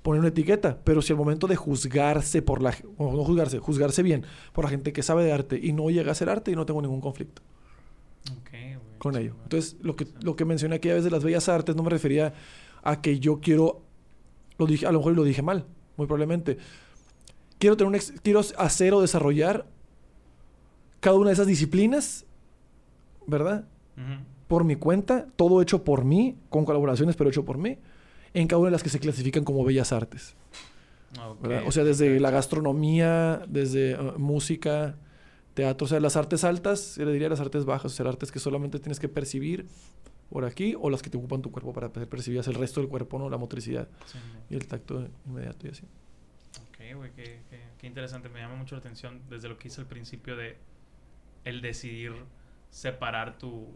poner 0.03 0.21
una 0.21 0.29
etiqueta, 0.29 0.79
pero 0.85 1.03
si 1.03 1.13
al 1.13 1.19
momento 1.19 1.47
de 1.47 1.57
juzgarse 1.57 2.41
por 2.41 2.63
la, 2.63 2.75
o 2.97 3.13
no 3.13 3.25
juzgarse, 3.25 3.59
juzgarse 3.59 4.03
bien 4.03 4.25
por 4.53 4.65
la 4.65 4.71
gente 4.71 4.93
que 4.93 5.03
sabe 5.03 5.25
de 5.25 5.33
arte 5.33 5.61
y 5.63 5.73
no 5.73 5.91
llega 5.91 6.13
a 6.13 6.15
ser 6.15 6.31
arte, 6.31 6.51
y 6.51 6.57
no 6.57 6.65
tengo 6.65 6.81
ningún 6.81 7.01
conflicto 7.01 7.43
con 8.99 9.17
ello. 9.17 9.35
Entonces, 9.45 9.77
lo 9.81 9.97
que, 9.97 10.07
lo 10.23 10.37
que 10.37 10.45
mencioné 10.45 10.77
aquella 10.77 10.95
vez 10.95 11.05
de 11.05 11.11
las 11.11 11.25
bellas 11.25 11.49
artes 11.49 11.77
no 11.77 11.83
me 11.83 11.91
refería 11.91 12.35
a 12.83 13.01
que 13.01 13.19
yo 13.19 13.41
quiero, 13.41 13.83
lo 14.59 14.67
dije, 14.67 14.87
a 14.87 14.93
lo 14.93 14.99
mejor 14.99 15.15
lo 15.15 15.25
dije 15.25 15.43
mal, 15.43 15.65
muy 15.97 16.07
probablemente. 16.07 16.59
Quiero 17.59 17.77
tener 17.77 17.93
un 17.93 18.19
quiero 18.23 18.41
hacer 18.59 18.93
o 18.93 19.01
desarrollar 19.01 19.67
cada 21.01 21.17
una 21.17 21.29
de 21.29 21.35
esas 21.35 21.47
disciplinas, 21.47 22.27
¿verdad? 23.27 23.67
Ujú. 23.97 24.23
Por 24.49 24.65
mi 24.65 24.77
cuenta, 24.77 25.27
todo 25.37 25.63
hecho 25.63 25.85
por 25.85 26.05
mí, 26.05 26.37
con 26.51 26.65
colaboraciones, 26.65 27.17
pero 27.17 27.31
hecho 27.31 27.45
por 27.45 27.59
mí, 27.59 27.79
en 28.35 28.49
cada 28.49 28.59
una 28.59 28.69
de 28.69 28.73
las 28.73 28.83
que 28.83 28.91
se 28.91 28.99
clasifican 28.99 29.45
como 29.45 29.65
bellas 29.65 29.93
artes. 29.93 30.35
Ok, 31.17 31.43
¿verdad? 31.43 31.65
O 31.67 31.73
sea, 31.73 31.85
desde 31.85 32.19
la 32.21 32.31
gastronomía, 32.31 33.43
desde 33.49 33.93
eh, 33.93 33.99
música, 34.17 34.97
teatro, 35.55 35.85
o 35.85 35.89
sea, 35.89 36.01
las 36.01 36.17
artes 36.17 36.45
altas, 36.45 36.97
yo 36.97 37.05
le 37.05 37.13
diría 37.13 37.29
las 37.29 37.41
artes 37.41 37.65
bajas, 37.65 37.93
o 37.93 37.95
sea, 37.95 38.09
artes 38.09 38.33
que 38.33 38.39
solamente 38.39 38.79
tienes 38.79 39.01
que 39.01 39.09
percibir 39.09 39.67
por 40.31 40.45
aquí, 40.45 40.75
o 40.79 40.91
las 40.91 41.03
que 41.03 41.11
te 41.11 41.17
ocupan 41.17 41.41
tu 41.43 41.51
cuerpo 41.51 41.73
para 41.73 41.89
percibir 41.91 42.41
el 42.47 42.55
resto 42.55 42.81
del 42.81 42.89
cuerpo, 42.91 43.19
¿no? 43.19 43.31
La 43.31 43.39
motricidad 43.39 43.89
Sí, 44.07 44.19
y 44.51 44.55
el 44.57 44.67
tacto 44.67 45.07
inmediato 45.27 45.67
y 45.67 45.71
así. 45.71 45.85
Ok, 46.69 46.97
güey, 46.97 47.11
qué, 47.13 47.41
qué- 47.51 47.63
qué 47.79 47.87
interesante. 47.87 48.29
Me 48.29 48.41
llama 48.41 48.57
mucho 48.57 48.75
la 48.75 48.81
atención 48.81 49.21
desde 49.31 49.49
lo 49.49 49.59
que 49.59 49.69
hice 49.69 49.81
al 49.81 49.87
principio 49.87 50.37
de 50.37 50.57
el 51.45 51.61
decidir 51.63 52.13
separar 52.71 53.39
tu... 53.39 53.67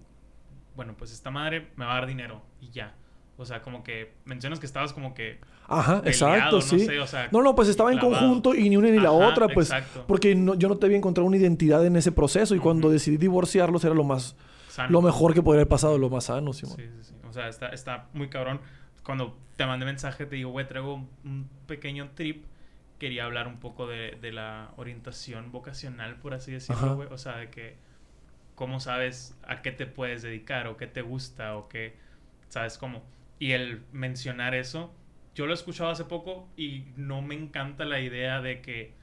Bueno, 0.77 0.95
pues 0.97 1.13
esta 1.13 1.31
madre 1.31 1.69
me 1.77 1.85
va 1.85 1.93
a 1.93 1.95
dar 1.97 2.07
dinero 2.07 2.43
y 2.61 2.71
ya. 2.71 2.95
O 3.39 3.45
sea, 3.47 3.63
como 3.63 3.83
que 3.83 4.13
mencionas 4.27 4.61
que 4.61 4.67
estabas 4.67 4.93
como 4.93 5.15
que... 5.15 5.39
Ajá, 5.69 6.03
peleado, 6.03 6.09
exacto, 6.11 6.57
no 6.57 6.63
sí. 6.63 6.81
sé, 6.81 6.99
o 6.99 7.07
sea, 7.07 7.29
No, 7.33 7.41
no, 7.43 7.55
pues 7.55 7.69
estaba 7.69 7.93
en 7.93 7.99
conjunto 7.99 8.55
y 8.55 8.69
ni 8.69 8.77
una 8.77 8.89
ni 8.91 8.99
la 8.99 9.09
Ajá, 9.09 9.29
otra, 9.29 9.49
pues. 9.49 9.69
exacto. 9.71 10.05
Porque 10.07 10.35
no- 10.35 10.55
yo 10.55 10.69
no 10.69 10.77
te 10.77 10.87
había 10.87 10.99
encontrado 10.99 11.27
una 11.27 11.37
identidad 11.39 11.85
en 11.87 11.97
ese 11.97 12.13
proceso 12.13 12.55
y 12.55 12.59
cuando 12.59 12.91
decidí 12.91 13.17
divorciarlos 13.17 13.83
era 13.85 13.95
lo 13.95 14.05
más 14.05 14.37
sano. 14.73 14.91
Lo 14.91 15.03
mejor 15.03 15.35
que 15.35 15.43
podría 15.43 15.61
haber 15.61 15.69
pasado, 15.69 15.99
lo 15.99 16.11
más 16.11 16.25
sano, 16.25 16.53
Simón. 16.53 16.77
Sí, 16.77 16.89
sí, 16.89 17.05
sí. 17.05 17.15
O 17.29 17.33
sea, 17.33 17.49
está, 17.49 17.69
está 17.69 18.09
muy 18.13 18.29
cabrón. 18.29 18.61
Cuando 19.05 19.39
te 19.57 19.67
mandé 19.67 19.87
mensaje, 19.87 20.27
te 20.27 20.37
digo, 20.37 20.51
güey, 20.51 20.67
traigo 20.67 20.95
un, 21.25 21.49
pequeño 21.67 22.11
trip. 22.15 22.45
Quería 22.99 23.25
hablar 23.25 23.49
un 23.49 23.59
poco 23.59 23.87
de, 23.87 24.19
de 24.21 24.33
la 24.33 24.71
orientación 24.77 25.51
vocacional, 25.51 26.17
por 26.17 26.35
así 26.35 26.53
decirlo, 26.53 26.97
güey. 26.97 27.09
O 27.11 27.19
sea, 27.19 27.37
de 27.37 27.51
que 27.51 27.77
cómo 28.55 28.81
sabes 28.81 29.37
a 29.47 29.63
qué 29.63 29.73
te 29.73 29.87
puedes 29.87 30.23
dedicar 30.23 30.67
o 30.67 30.77
qué 30.77 30.87
te 30.87 31.03
gusta 31.03 31.57
o 31.57 31.69
qué, 31.69 31.97
¿sabes 32.49 32.79
cómo? 32.79 33.03
Y 33.39 33.53
el 33.53 33.83
mencionar 33.93 34.55
eso, 34.55 34.95
yo 35.35 35.47
lo 35.47 35.53
he 35.53 35.55
escuchado 35.55 35.91
hace 35.91 36.05
poco 36.05 36.49
y 36.57 36.85
no 36.97 37.23
me 37.23 37.35
encanta 37.35 37.85
la 37.85 38.01
idea 38.01 38.41
de 38.41 38.61
que 38.61 38.95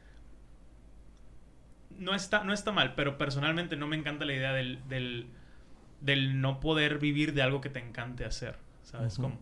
no 1.98 2.16
está, 2.16 2.44
no 2.44 2.54
está 2.54 2.72
mal, 2.72 2.96
pero 2.96 3.18
personalmente 3.18 3.76
no 3.76 3.88
me 3.88 3.98
encanta 3.98 4.24
la 4.26 4.34
idea 4.34 4.54
del, 4.54 4.88
del, 4.88 5.28
del 6.02 6.42
no 6.42 6.60
poder 6.60 7.00
vivir 7.00 7.34
de 7.34 7.42
algo 7.42 7.62
que 7.62 7.70
te 7.70 7.80
encante 7.80 8.26
hacer, 8.26 8.58
¿sabes? 8.84 9.16
Como, 9.16 9.40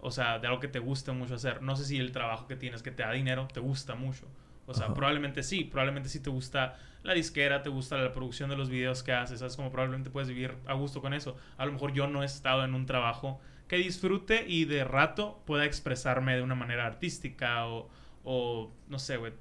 o 0.00 0.10
sea, 0.10 0.38
de 0.38 0.46
algo 0.46 0.60
que 0.60 0.68
te 0.68 0.78
guste 0.78 1.12
mucho 1.12 1.34
hacer. 1.34 1.62
No 1.62 1.76
sé 1.76 1.84
si 1.84 1.98
el 1.98 2.12
trabajo 2.12 2.46
que 2.46 2.56
tienes 2.56 2.82
que 2.82 2.90
te 2.90 3.02
da 3.02 3.12
dinero 3.12 3.48
te 3.52 3.60
gusta 3.60 3.94
mucho. 3.94 4.26
O 4.66 4.74
sea, 4.74 4.94
probablemente 4.94 5.42
sí, 5.42 5.64
probablemente 5.64 6.08
sí 6.08 6.20
te 6.20 6.30
gusta 6.30 6.76
la 7.04 7.14
disquera, 7.14 7.62
te 7.62 7.70
gusta 7.70 7.96
la 7.98 8.12
producción 8.12 8.50
de 8.50 8.56
los 8.56 8.68
videos 8.68 9.04
que 9.04 9.12
haces, 9.12 9.38
¿sabes? 9.38 9.54
Como 9.56 9.70
probablemente 9.70 10.10
puedes 10.10 10.28
vivir 10.28 10.54
a 10.66 10.74
gusto 10.74 11.00
con 11.00 11.14
eso. 11.14 11.36
A 11.56 11.64
lo 11.66 11.72
mejor 11.72 11.92
yo 11.92 12.08
no 12.08 12.22
he 12.22 12.26
estado 12.26 12.64
en 12.64 12.74
un 12.74 12.84
trabajo 12.84 13.40
que 13.68 13.76
disfrute 13.76 14.44
y 14.46 14.64
de 14.64 14.84
rato 14.84 15.40
pueda 15.46 15.64
expresarme 15.64 16.34
de 16.34 16.42
una 16.42 16.56
manera 16.56 16.84
artística 16.86 17.66
o, 17.66 17.88
o 18.24 18.72
no 18.88 18.98
sé, 18.98 19.16
güey, 19.18 19.32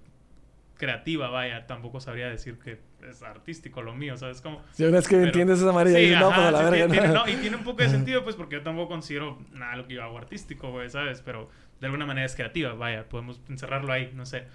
creativa, 0.77 1.29
vaya. 1.29 1.65
Tampoco 1.65 1.99
sabría 1.99 2.29
decir 2.29 2.59
que 2.59 2.79
es 3.09 3.21
artístico 3.23 3.81
lo 3.81 3.93
mío, 3.95 4.17
¿sabes? 4.17 4.41
Como... 4.41 4.61
Si 4.73 4.83
una 4.83 4.97
vez 4.97 5.07
que 5.07 5.15
Pero- 5.15 5.27
entiendes 5.27 5.59
esa 5.59 5.71
manera, 5.71 5.99
Sí, 5.99 6.11
no, 6.11 6.27
ajá, 6.27 6.35
pues 6.35 6.47
a 6.47 6.51
la 6.51 6.69
verga. 6.69 6.87
tiene- 6.91 7.07
¿no? 7.07 7.13
no, 7.13 7.27
y 7.29 7.35
tiene 7.35 7.55
un 7.57 7.63
poco 7.63 7.81
de 7.83 7.89
sentido, 7.89 8.23
pues, 8.23 8.35
porque 8.35 8.55
yo 8.57 8.63
tampoco 8.63 8.89
considero 8.89 9.39
nada 9.53 9.75
lo 9.77 9.87
que 9.87 9.93
yo 9.95 10.03
hago 10.03 10.17
artístico, 10.17 10.71
güey, 10.71 10.89
¿sabes? 10.89 11.21
Pero 11.21 11.49
de 11.79 11.87
alguna 11.87 12.05
manera 12.05 12.25
es 12.25 12.35
creativa, 12.35 12.73
vaya, 12.73 13.07
podemos 13.09 13.41
encerrarlo 13.49 13.91
ahí, 13.93 14.11
no 14.15 14.25
sé. 14.25 14.47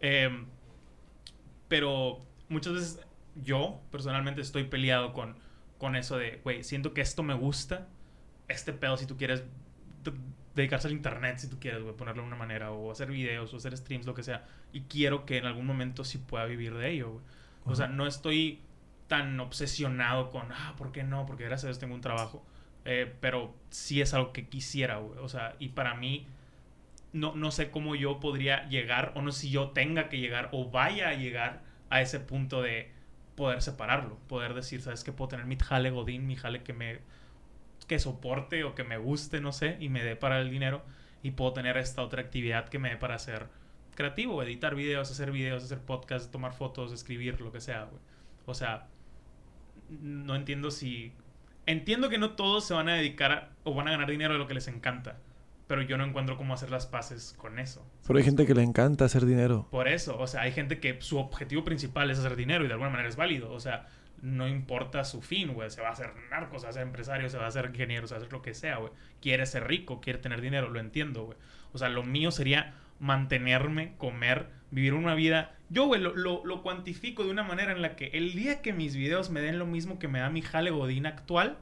Em, 0.00 0.46
pero 1.68 2.24
muchas 2.48 2.72
veces 2.74 3.00
yo, 3.34 3.80
personalmente, 3.90 4.40
estoy 4.40 4.64
peleado 4.64 5.12
con, 5.12 5.36
con 5.78 5.96
eso 5.96 6.16
de, 6.16 6.40
güey, 6.44 6.62
siento 6.64 6.94
que 6.94 7.00
esto 7.00 7.22
me 7.22 7.34
gusta, 7.34 7.88
este 8.48 8.72
pedo, 8.72 8.96
si 8.96 9.06
tú 9.06 9.16
quieres 9.16 9.44
dedicarse 10.54 10.86
al 10.88 10.92
internet, 10.94 11.38
si 11.38 11.48
tú 11.50 11.58
quieres, 11.60 11.82
güey, 11.82 11.94
ponerlo 11.94 12.22
de 12.22 12.28
una 12.28 12.36
manera, 12.36 12.70
o 12.70 12.90
hacer 12.90 13.08
videos, 13.10 13.52
o 13.52 13.56
hacer 13.58 13.76
streams, 13.76 14.06
lo 14.06 14.14
que 14.14 14.22
sea, 14.22 14.46
y 14.72 14.82
quiero 14.82 15.26
que 15.26 15.36
en 15.38 15.46
algún 15.46 15.66
momento 15.66 16.04
sí 16.04 16.18
pueda 16.18 16.44
vivir 16.46 16.74
de 16.74 16.90
ello, 16.92 17.10
güey. 17.12 17.24
O 17.66 17.74
sea, 17.74 17.88
no 17.88 18.06
estoy 18.06 18.60
tan 19.08 19.38
obsesionado 19.40 20.30
con, 20.30 20.50
ah, 20.52 20.74
¿por 20.76 20.92
qué 20.92 21.02
no? 21.02 21.26
Porque 21.26 21.44
gracias 21.44 21.64
a 21.64 21.68
Dios 21.68 21.78
tengo 21.78 21.94
un 21.94 22.00
trabajo. 22.00 22.44
Eh, 22.84 23.12
pero 23.20 23.54
sí 23.70 24.00
es 24.00 24.14
algo 24.14 24.32
que 24.32 24.48
quisiera, 24.48 24.98
güey. 24.98 25.18
O 25.18 25.28
sea, 25.28 25.56
y 25.58 25.68
para 25.70 25.94
mí, 25.94 26.26
no, 27.12 27.34
no 27.34 27.50
sé 27.50 27.70
cómo 27.70 27.94
yo 27.94 28.20
podría 28.20 28.68
llegar, 28.68 29.12
o 29.16 29.22
no 29.22 29.32
sé 29.32 29.42
si 29.42 29.50
yo 29.50 29.70
tenga 29.70 30.08
que 30.08 30.18
llegar, 30.18 30.48
o 30.52 30.70
vaya 30.70 31.08
a 31.08 31.14
llegar 31.14 31.62
a 31.90 32.00
ese 32.00 32.20
punto 32.20 32.62
de 32.62 32.92
poder 33.34 33.62
separarlo. 33.62 34.18
Poder 34.28 34.54
decir, 34.54 34.82
¿sabes 34.82 35.04
qué? 35.04 35.12
Puedo 35.12 35.28
tener 35.28 35.46
mi 35.46 35.56
jale 35.56 35.90
godín, 35.90 36.26
mi 36.26 36.36
jale 36.36 36.62
que 36.62 36.72
me 36.72 37.00
que 37.86 37.98
soporte 38.00 38.64
o 38.64 38.74
que 38.74 38.84
me 38.84 38.98
guste, 38.98 39.40
no 39.40 39.52
sé, 39.52 39.76
y 39.80 39.88
me 39.88 40.02
dé 40.02 40.16
para 40.16 40.40
el 40.40 40.50
dinero. 40.50 40.82
Y 41.22 41.32
puedo 41.32 41.52
tener 41.52 41.76
esta 41.76 42.02
otra 42.02 42.22
actividad 42.22 42.68
que 42.68 42.78
me 42.78 42.90
dé 42.90 42.96
para 42.96 43.18
ser 43.18 43.48
creativo, 43.96 44.40
editar 44.44 44.76
videos, 44.76 45.10
hacer 45.10 45.32
videos, 45.32 45.64
hacer 45.64 45.80
podcasts, 45.80 46.30
tomar 46.30 46.52
fotos, 46.52 46.92
escribir, 46.92 47.40
lo 47.40 47.50
que 47.50 47.60
sea, 47.60 47.84
güey. 47.84 48.00
O 48.46 48.54
sea, 48.54 48.86
no 49.88 50.34
entiendo 50.36 50.70
si... 50.70 51.12
Entiendo 51.66 52.08
que 52.08 52.18
no 52.18 52.30
todos 52.32 52.64
se 52.64 52.74
van 52.74 52.88
a 52.88 52.94
dedicar 52.94 53.32
a- 53.32 53.48
o 53.64 53.74
van 53.74 53.88
a 53.88 53.90
ganar 53.90 54.08
dinero 54.08 54.34
de 54.34 54.38
lo 54.38 54.46
que 54.46 54.54
les 54.54 54.68
encanta, 54.68 55.18
pero 55.66 55.82
yo 55.82 55.96
no 55.98 56.04
encuentro 56.04 56.36
cómo 56.36 56.54
hacer 56.54 56.70
las 56.70 56.86
paces 56.86 57.34
con 57.38 57.58
eso. 57.58 57.84
Pero 58.06 58.18
hay 58.20 58.24
gente 58.24 58.46
que 58.46 58.54
le 58.54 58.62
encanta 58.62 59.04
hacer 59.06 59.26
dinero. 59.26 59.66
Por 59.72 59.88
eso, 59.88 60.16
o 60.16 60.28
sea, 60.28 60.42
hay 60.42 60.52
gente 60.52 60.78
que 60.78 61.02
su 61.02 61.18
objetivo 61.18 61.64
principal 61.64 62.08
es 62.12 62.20
hacer 62.20 62.36
dinero 62.36 62.64
y 62.64 62.68
de 62.68 62.74
alguna 62.74 62.90
manera 62.90 63.08
es 63.08 63.16
válido. 63.16 63.50
O 63.52 63.58
sea, 63.58 63.88
no 64.22 64.46
importa 64.46 65.04
su 65.04 65.20
fin, 65.22 65.54
güey. 65.54 65.68
Se 65.70 65.80
va 65.82 65.88
a 65.88 65.92
hacer 65.92 66.12
narco, 66.30 66.60
se 66.60 66.66
va 66.66 66.70
a 66.70 66.72
ser 66.74 66.82
empresario, 66.82 67.28
se 67.28 67.36
va 67.36 67.46
a 67.46 67.48
hacer 67.48 67.66
ingeniero, 67.66 68.06
se 68.06 68.14
va 68.14 68.18
a 68.18 68.20
hacer 68.22 68.32
lo 68.32 68.42
que 68.42 68.54
sea, 68.54 68.76
güey. 68.76 68.92
Quiere 69.20 69.44
ser 69.44 69.66
rico, 69.66 70.00
quiere 70.00 70.20
tener 70.20 70.40
dinero, 70.40 70.68
lo 70.70 70.78
entiendo, 70.78 71.24
güey. 71.24 71.38
O 71.72 71.78
sea, 71.78 71.88
lo 71.88 72.04
mío 72.04 72.30
sería 72.30 72.74
mantenerme, 73.00 73.94
comer, 73.98 74.48
vivir 74.70 74.94
una 74.94 75.14
vida. 75.14 75.54
Yo, 75.68 75.86
güey, 75.86 76.00
lo, 76.00 76.14
lo, 76.14 76.44
lo 76.44 76.62
cuantifico 76.62 77.24
de 77.24 77.30
una 77.30 77.42
manera 77.42 77.72
en 77.72 77.82
la 77.82 77.96
que 77.96 78.06
el 78.08 78.34
día 78.34 78.62
que 78.62 78.72
mis 78.72 78.94
videos 78.96 79.30
me 79.30 79.40
den 79.40 79.58
lo 79.58 79.66
mismo 79.66 79.98
que 79.98 80.08
me 80.08 80.20
da 80.20 80.30
mi 80.30 80.42
jale 80.42 80.70
godín 80.70 81.06
actual, 81.06 81.58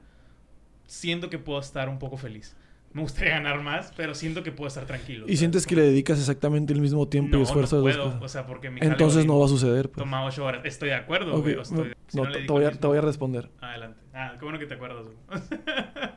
siento 0.87 1.30
que 1.30 1.39
puedo 1.39 1.61
estar 1.61 1.89
un 1.89 1.99
poco 1.99 2.16
feliz. 2.16 2.57
Me 2.93 3.03
gustaría 3.03 3.32
ganar 3.32 3.61
más, 3.61 3.93
pero 3.97 4.14
siento 4.14 4.45
que 4.45 4.53
puedo 4.53 4.68
estar 4.68 4.87
tranquilo. 4.87 5.24
Y 5.24 5.30
¿sabes? 5.30 5.39
sientes 5.41 5.66
que 5.66 5.74
le 5.74 5.82
dedicas 5.82 6.16
exactamente 6.20 6.72
el 6.72 6.80
mismo 6.80 7.09
tiempo 7.09 7.32
no, 7.32 7.41
y 7.41 7.43
esfuerzo 7.43 7.76
no 7.78 7.82
puedo, 7.82 8.05
cosas. 8.05 8.22
o 8.22 8.28
sea, 8.28 8.47
porque 8.47 8.70
mi 8.70 8.78
Entonces 8.80 9.26
no 9.26 9.37
va 9.37 9.47
a 9.47 9.49
suceder. 9.49 9.89
Pues. 9.91 9.97
Toma 9.97 10.24
ocho 10.24 10.45
horas. 10.45 10.64
Estoy 10.64 10.91
de 10.91 10.95
acuerdo, 10.95 11.35
Ok, 11.35 11.43
güey. 11.43 11.61
estoy- 11.61 11.93
si 12.07 12.16
no, 12.16 12.30
te, 12.30 12.47
voy 12.47 12.64
a, 12.64 12.70
te 12.70 12.87
voy 12.87 12.99
a 12.99 13.01
responder. 13.01 13.51
Adelante. 13.61 13.99
Ah, 14.12 14.35
qué 14.39 14.45
bueno 14.45 14.61
que 14.61 14.66
te 14.66 14.74
acuerdas, 14.74 15.07
güey. 15.07 15.16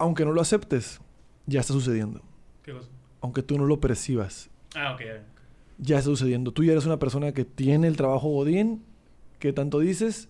Aunque 0.00 0.24
no 0.24 0.32
lo 0.32 0.40
aceptes, 0.40 1.00
ya 1.46 1.60
está 1.60 1.72
sucediendo. 1.72 2.22
¿Qué 2.62 2.72
cosa? 2.72 2.88
Aunque 3.20 3.42
tú 3.42 3.56
no 3.58 3.66
lo 3.66 3.80
percibas, 3.80 4.50
Ah, 4.74 4.92
ok. 4.94 5.02
ya. 5.78 5.98
está 5.98 6.08
sucediendo. 6.10 6.52
Tú 6.52 6.64
ya 6.64 6.72
eres 6.72 6.86
una 6.86 6.98
persona 6.98 7.32
que 7.32 7.44
tiene 7.44 7.86
el 7.86 7.96
trabajo 7.96 8.28
Godín, 8.30 8.82
que 9.38 9.52
tanto 9.52 9.78
dices, 9.78 10.28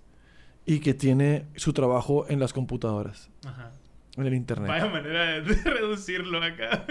y 0.66 0.81
que 0.81 0.93
tiene 0.93 1.47
su 1.57 1.73
trabajo 1.73 2.27
en 2.29 2.39
las 2.41 2.53
computadoras, 2.53 3.31
Ajá. 3.47 3.71
en 4.16 4.27
el 4.27 4.35
internet. 4.35 4.68
Vaya 4.68 4.87
manera 4.87 5.41
de, 5.41 5.41
reducirlo 5.64 6.43
acá. 6.43 6.85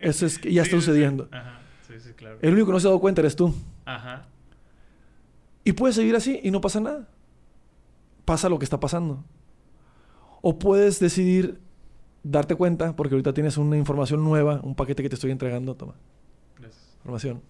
Eso 0.00 0.26
es 0.26 0.38
que 0.38 0.52
ya 0.52 0.62
Sí, 0.64 0.68
está 0.68 0.76
sí, 0.76 0.80
sí. 0.82 0.86
sucediendo. 0.86 1.28
Ajá. 1.32 1.60
Sí, 1.88 1.94
sí, 2.00 2.10
claro. 2.14 2.38
El 2.42 2.52
único 2.52 2.66
que 2.66 2.72
no 2.72 2.80
se 2.80 2.86
ha 2.88 2.90
dado 2.90 3.00
cuenta 3.00 3.20
eres 3.22 3.36
tú. 3.36 3.54
Ajá. 3.86 4.26
Y 5.64 5.72
puedes 5.72 5.96
seguir 5.96 6.14
así 6.14 6.40
y 6.42 6.50
no 6.50 6.60
pasa 6.60 6.78
nada. 6.80 7.08
Pasa 8.24 8.48
lo 8.48 8.58
que 8.58 8.64
está 8.64 8.78
pasando. 8.80 9.24
O 10.42 10.58
puedes 10.58 11.00
decidir 11.00 11.60
darte 12.30 12.54
cuenta, 12.56 12.94
porque 12.96 13.14
ahorita 13.14 13.32
tienes 13.32 13.56
una 13.56 13.76
información 13.76 14.24
nueva, 14.24 14.60
un 14.62 14.74
paquete 14.74 15.02
que 15.02 15.08
te 15.08 15.14
estoy 15.14 15.30
entregando, 15.30 15.74
toma, 15.74 15.94
Gracias. 16.58 16.94
información. 16.96 17.42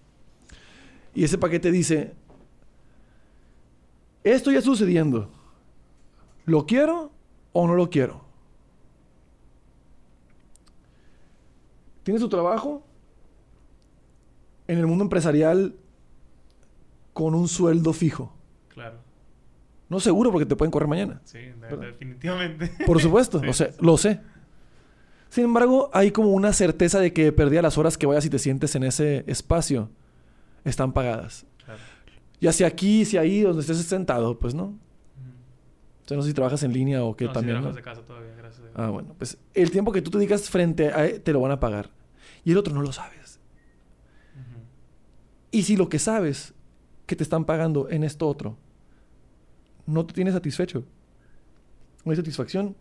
Y 1.15 1.23
ese 1.23 1.37
paquete 1.37 1.71
dice, 1.71 2.13
esto 4.23 4.51
ya 4.51 4.59
está 4.59 4.69
sucediendo. 4.69 5.29
¿Lo 6.45 6.65
quiero 6.65 7.11
o 7.53 7.67
no 7.67 7.73
lo 7.75 7.89
quiero? 7.89 8.21
Tienes 12.03 12.21
tu 12.21 12.29
trabajo 12.29 12.83
en 14.67 14.77
el 14.77 14.87
mundo 14.87 15.03
empresarial 15.03 15.75
con 17.13 17.35
un 17.35 17.47
sueldo 17.47 17.93
fijo. 17.93 18.33
Claro. 18.69 18.97
No 19.89 19.99
seguro 19.99 20.31
porque 20.31 20.45
te 20.45 20.55
pueden 20.55 20.71
correr 20.71 20.87
mañana. 20.87 21.21
Sí, 21.25 21.39
¿Verdad? 21.59 21.79
definitivamente. 21.87 22.71
Por 22.85 23.01
supuesto, 23.01 23.39
Sí, 23.41 23.45
lo 23.45 23.53
sé, 23.53 23.71
sí. 23.71 23.77
lo 23.81 23.97
sé. 23.97 24.21
Sin 25.29 25.43
embargo, 25.43 25.89
hay 25.93 26.11
como 26.11 26.29
una 26.29 26.53
certeza 26.53 26.99
de 26.99 27.13
que 27.13 27.31
perdía 27.31 27.61
las 27.61 27.77
horas 27.77 27.97
que 27.97 28.05
vayas 28.05 28.25
y 28.25 28.29
te 28.29 28.39
sientes 28.39 28.75
en 28.75 28.83
ese 28.83 29.23
espacio 29.27 29.89
están 30.63 30.93
pagadas. 30.93 31.45
Claro. 31.63 31.79
Ya 32.39 32.51
sea 32.51 32.67
aquí, 32.67 33.05
sea 33.05 33.21
ahí, 33.21 33.41
donde 33.41 33.61
estés 33.61 33.77
sentado, 33.77 34.37
pues 34.37 34.53
no. 34.53 34.65
Ujú. 34.65 34.75
O 36.03 36.07
sea, 36.07 36.17
no 36.17 36.23
sé 36.23 36.29
si 36.29 36.33
trabajas 36.33 36.63
en 36.63 36.73
línea 36.73 37.03
o 37.03 37.15
qué 37.15 37.25
no, 37.25 37.31
también. 37.31 37.55
trabajas 37.55 37.73
¿no? 37.73 37.75
de 37.75 37.83
casa 37.83 38.01
todavía, 38.01 38.33
gracias 38.37 38.59
a 38.59 38.63
Dios. 38.63 38.73
Ah, 38.75 38.89
bueno, 38.89 39.15
pues 39.17 39.37
el 39.53 39.71
tiempo 39.71 39.91
que 39.91 40.01
tú 40.01 40.11
te 40.11 40.17
dedicas 40.17 40.49
frente 40.49 40.89
a 40.89 41.05
él, 41.05 41.21
te 41.21 41.33
lo 41.33 41.41
van 41.41 41.51
a 41.51 41.59
pagar. 41.59 41.89
Y 42.43 42.51
el 42.51 42.57
otro 42.57 42.73
no 42.73 42.81
lo 42.81 42.91
sabes. 42.91 43.39
Y 45.51 45.63
si 45.63 45.75
lo 45.77 45.89
que 45.89 45.99
sabes 45.99 46.53
que 47.05 47.15
te 47.15 47.23
están 47.23 47.45
pagando 47.45 47.89
en 47.89 48.03
esto 48.03 48.27
otro 48.27 48.57
no 49.85 50.05
te 50.05 50.13
tiene 50.13 50.31
satisfecho, 50.31 50.83
no 52.03 52.11
hay 52.11 52.17
satisfacción, 52.17 52.75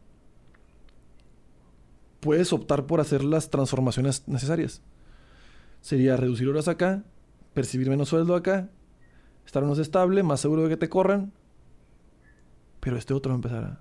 puedes 2.27 2.53
optar 2.53 2.87
por 2.87 3.01
hacer 3.01 3.22
las 3.22 3.51
transformaciones 3.51 4.27
necesarias. 4.27 4.83
Sería 5.81 6.16
reducir 6.16 6.49
horas 6.49 6.66
acá, 6.66 7.05
percibir 7.55 7.89
menos 7.89 8.09
sueldo 8.09 8.35
acá, 8.35 8.68
estar 9.47 9.62
menos 9.62 9.79
estable, 9.79 10.24
más 10.24 10.41
seguro 10.41 10.64
de 10.64 10.70
que 10.70 10.77
te 10.77 10.89
corran, 10.89 11.33
pero 12.81 12.97
este 12.97 13.14
otro 13.14 13.31
va 13.31 13.35
a 13.35 13.37
empezar 13.37 13.64
a... 13.64 13.81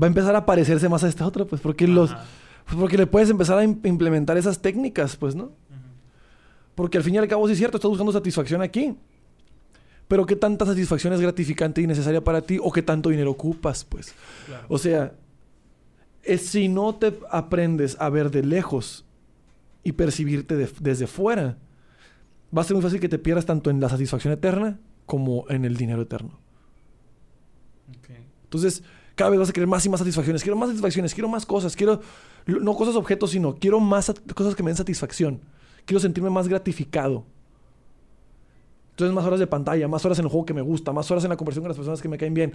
Va 0.00 0.06
a 0.06 0.08
empezar 0.08 0.36
a 0.36 0.44
parecerse 0.44 0.90
más 0.90 1.04
a 1.04 1.08
este 1.08 1.24
otro, 1.24 1.46
pues 1.46 1.62
porque 1.62 1.88
los... 1.88 2.14
Pues, 2.66 2.76
porque 2.78 2.98
le 2.98 3.06
puedes 3.06 3.30
empezar 3.30 3.56
a 3.58 3.64
im- 3.64 3.80
implementar 3.86 4.36
esas 4.36 4.60
técnicas, 4.60 5.16
pues, 5.16 5.34
¿no? 5.34 5.52
Porque 6.74 6.98
al 6.98 7.04
fin 7.04 7.14
y 7.14 7.18
al 7.18 7.28
cabo 7.28 7.46
sí 7.46 7.52
es 7.52 7.58
cierto, 7.58 7.78
estás 7.78 7.88
buscando 7.88 8.12
satisfacción 8.12 8.60
aquí. 8.60 8.94
Pero 10.06 10.26
¿qué 10.26 10.36
tanta 10.36 10.66
satisfacción 10.66 11.14
es 11.14 11.20
gratificante 11.22 11.80
y 11.80 11.86
necesaria 11.86 12.22
para 12.22 12.42
ti? 12.42 12.58
¿O 12.62 12.70
qué 12.70 12.82
tanto 12.82 13.08
dinero 13.08 13.30
ocupas, 13.30 13.84
pues? 13.84 14.14
Claro. 14.44 14.66
O 14.68 14.76
sea, 14.76 15.14
es 16.26 16.46
si 16.46 16.68
no 16.68 16.94
te 16.94 17.18
aprendes 17.30 17.96
a 18.00 18.08
ver 18.10 18.30
de 18.30 18.42
lejos 18.42 19.04
y 19.82 19.92
percibirte 19.92 20.56
de- 20.56 20.70
desde 20.80 21.06
fuera, 21.06 21.58
va 22.56 22.62
a 22.62 22.64
ser 22.64 22.74
muy 22.74 22.82
fácil 22.82 23.00
que 23.00 23.08
te 23.08 23.18
pierdas 23.18 23.46
tanto 23.46 23.70
en 23.70 23.80
la 23.80 23.88
satisfacción 23.88 24.32
eterna 24.32 24.78
como 25.04 25.44
en 25.48 25.64
el 25.64 25.76
dinero 25.76 26.02
eterno. 26.02 26.38
Entonces, 28.44 28.82
cada 29.14 29.30
vez 29.30 29.38
vas 29.40 29.50
a 29.50 29.52
querer 29.52 29.68
más 29.68 29.84
y 29.86 29.88
más 29.88 30.00
satisfacciones. 30.00 30.42
Quiero 30.42 30.56
más 30.56 30.68
satisfacciones, 30.68 31.14
quiero 31.14 31.28
más 31.28 31.46
cosas, 31.46 31.74
quiero 31.76 32.00
no 32.46 32.74
cosas 32.74 32.94
objetos, 32.96 33.30
sino 33.30 33.56
quiero 33.56 33.80
más 33.80 34.12
cosas 34.34 34.54
que 34.54 34.62
me 34.62 34.70
den 34.70 34.76
satisfacción. 34.76 35.40
Quiero 35.84 36.00
sentirme 36.00 36.30
más 36.30 36.48
gratificado. 36.48 37.24
Entonces, 38.90 39.14
más 39.14 39.24
horas 39.24 39.40
de 39.40 39.46
pantalla, 39.46 39.88
más 39.88 40.04
horas 40.04 40.18
en 40.18 40.24
el 40.24 40.30
juego 40.30 40.46
que 40.46 40.54
me 40.54 40.62
gusta, 40.62 40.92
más 40.92 41.10
horas 41.10 41.22
en 41.24 41.30
la 41.30 41.36
conversación 41.36 41.62
con 41.64 41.68
las 41.68 41.76
personas 41.76 42.00
que 42.00 42.08
me 42.08 42.18
caen 42.18 42.34
bien. 42.34 42.54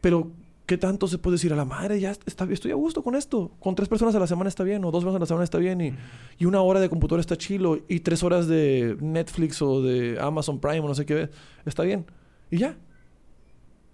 Pero, 0.00 0.30
¿qué 0.66 0.76
tanto 0.76 1.08
se 1.08 1.18
puede 1.18 1.36
decir 1.36 1.52
a 1.52 1.56
la 1.56 1.64
madre? 1.64 1.98
Ya 2.00 2.10
está, 2.10 2.44
estoy 2.50 2.72
a 2.72 2.74
gusto 2.74 3.02
con 3.02 3.14
esto. 3.14 3.52
Con 3.60 3.74
tres 3.74 3.88
personas 3.88 4.14
a 4.14 4.18
la 4.18 4.26
semana 4.26 4.48
está 4.48 4.64
bien, 4.64 4.84
o 4.84 4.90
dos 4.90 5.04
personas 5.04 5.16
a 5.16 5.20
la 5.20 5.26
semana 5.26 5.44
está 5.44 5.58
bien, 5.58 5.80
y, 5.80 5.94
y 6.38 6.44
una 6.44 6.60
hora 6.60 6.80
de 6.80 6.88
computadora 6.88 7.20
está 7.20 7.36
chilo, 7.36 7.78
y 7.88 8.00
tres 8.00 8.22
horas 8.22 8.48
de 8.48 8.96
Netflix 9.00 9.62
o 9.62 9.80
de 9.80 10.18
Amazon 10.20 10.60
Prime 10.60 10.80
o 10.80 10.88
no 10.88 10.94
sé 10.94 11.06
qué, 11.06 11.30
está 11.64 11.84
bien. 11.84 12.04
Y 12.50 12.58
ya. 12.58 12.76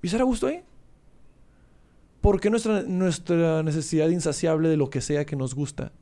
¿Y 0.03 0.07
estar 0.07 0.21
a 0.21 0.25
gusto 0.25 0.47
ahí? 0.47 0.63
¿Por 2.21 2.41
qué 2.41 2.51
nuestra, 2.51 2.83
nuestra 2.83 3.63
necesidad 3.63 4.09
insaciable 4.09 4.69
de 4.69 4.77
lo 4.77 4.91
que 4.91 5.01
sea 5.01 5.25
que 5.27 5.37
nos 5.37 5.55
gusta? 5.55 5.93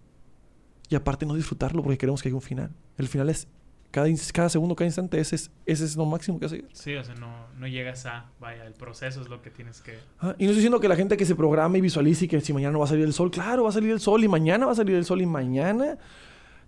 Y 0.88 0.94
aparte 0.94 1.26
no 1.26 1.34
disfrutarlo 1.34 1.82
porque 1.82 1.98
queremos 1.98 2.22
que 2.22 2.28
haya 2.28 2.36
un 2.36 2.42
final. 2.42 2.70
El 2.98 3.08
final 3.08 3.30
es 3.30 3.48
cada, 3.90 4.08
cada 4.32 4.48
segundo, 4.48 4.76
cada 4.76 4.86
instante, 4.86 5.18
ese 5.18 5.36
es, 5.36 5.50
ese 5.66 5.84
es 5.84 5.96
lo 5.96 6.06
máximo 6.06 6.38
que 6.38 6.46
hace. 6.46 6.64
Sí, 6.72 6.94
o 6.94 7.02
sea, 7.02 7.14
no, 7.16 7.46
no 7.58 7.66
llegas 7.66 8.06
a. 8.06 8.26
Vaya, 8.40 8.64
el 8.64 8.74
proceso 8.74 9.20
es 9.20 9.28
lo 9.28 9.42
que 9.42 9.50
tienes 9.50 9.80
que. 9.80 9.98
Ah, 10.20 10.34
Y 10.38 10.44
no 10.44 10.50
estoy 10.50 10.56
diciendo 10.56 10.80
que 10.80 10.88
la 10.88 10.96
gente 10.96 11.16
que 11.16 11.26
se 11.26 11.34
programa 11.34 11.76
y 11.78 11.80
visualice 11.80 12.26
y 12.26 12.28
que 12.28 12.40
si 12.40 12.52
mañana 12.52 12.72
no 12.72 12.78
va 12.78 12.84
a 12.84 12.88
salir 12.88 13.04
el 13.04 13.12
sol, 13.12 13.30
claro, 13.30 13.64
va 13.64 13.70
a 13.70 13.72
salir 13.72 13.90
el 13.90 14.00
sol 14.00 14.22
y 14.22 14.28
mañana 14.28 14.66
va 14.66 14.72
a 14.72 14.76
salir 14.76 14.94
el 14.94 15.04
sol 15.04 15.20
y 15.20 15.26
mañana. 15.26 15.98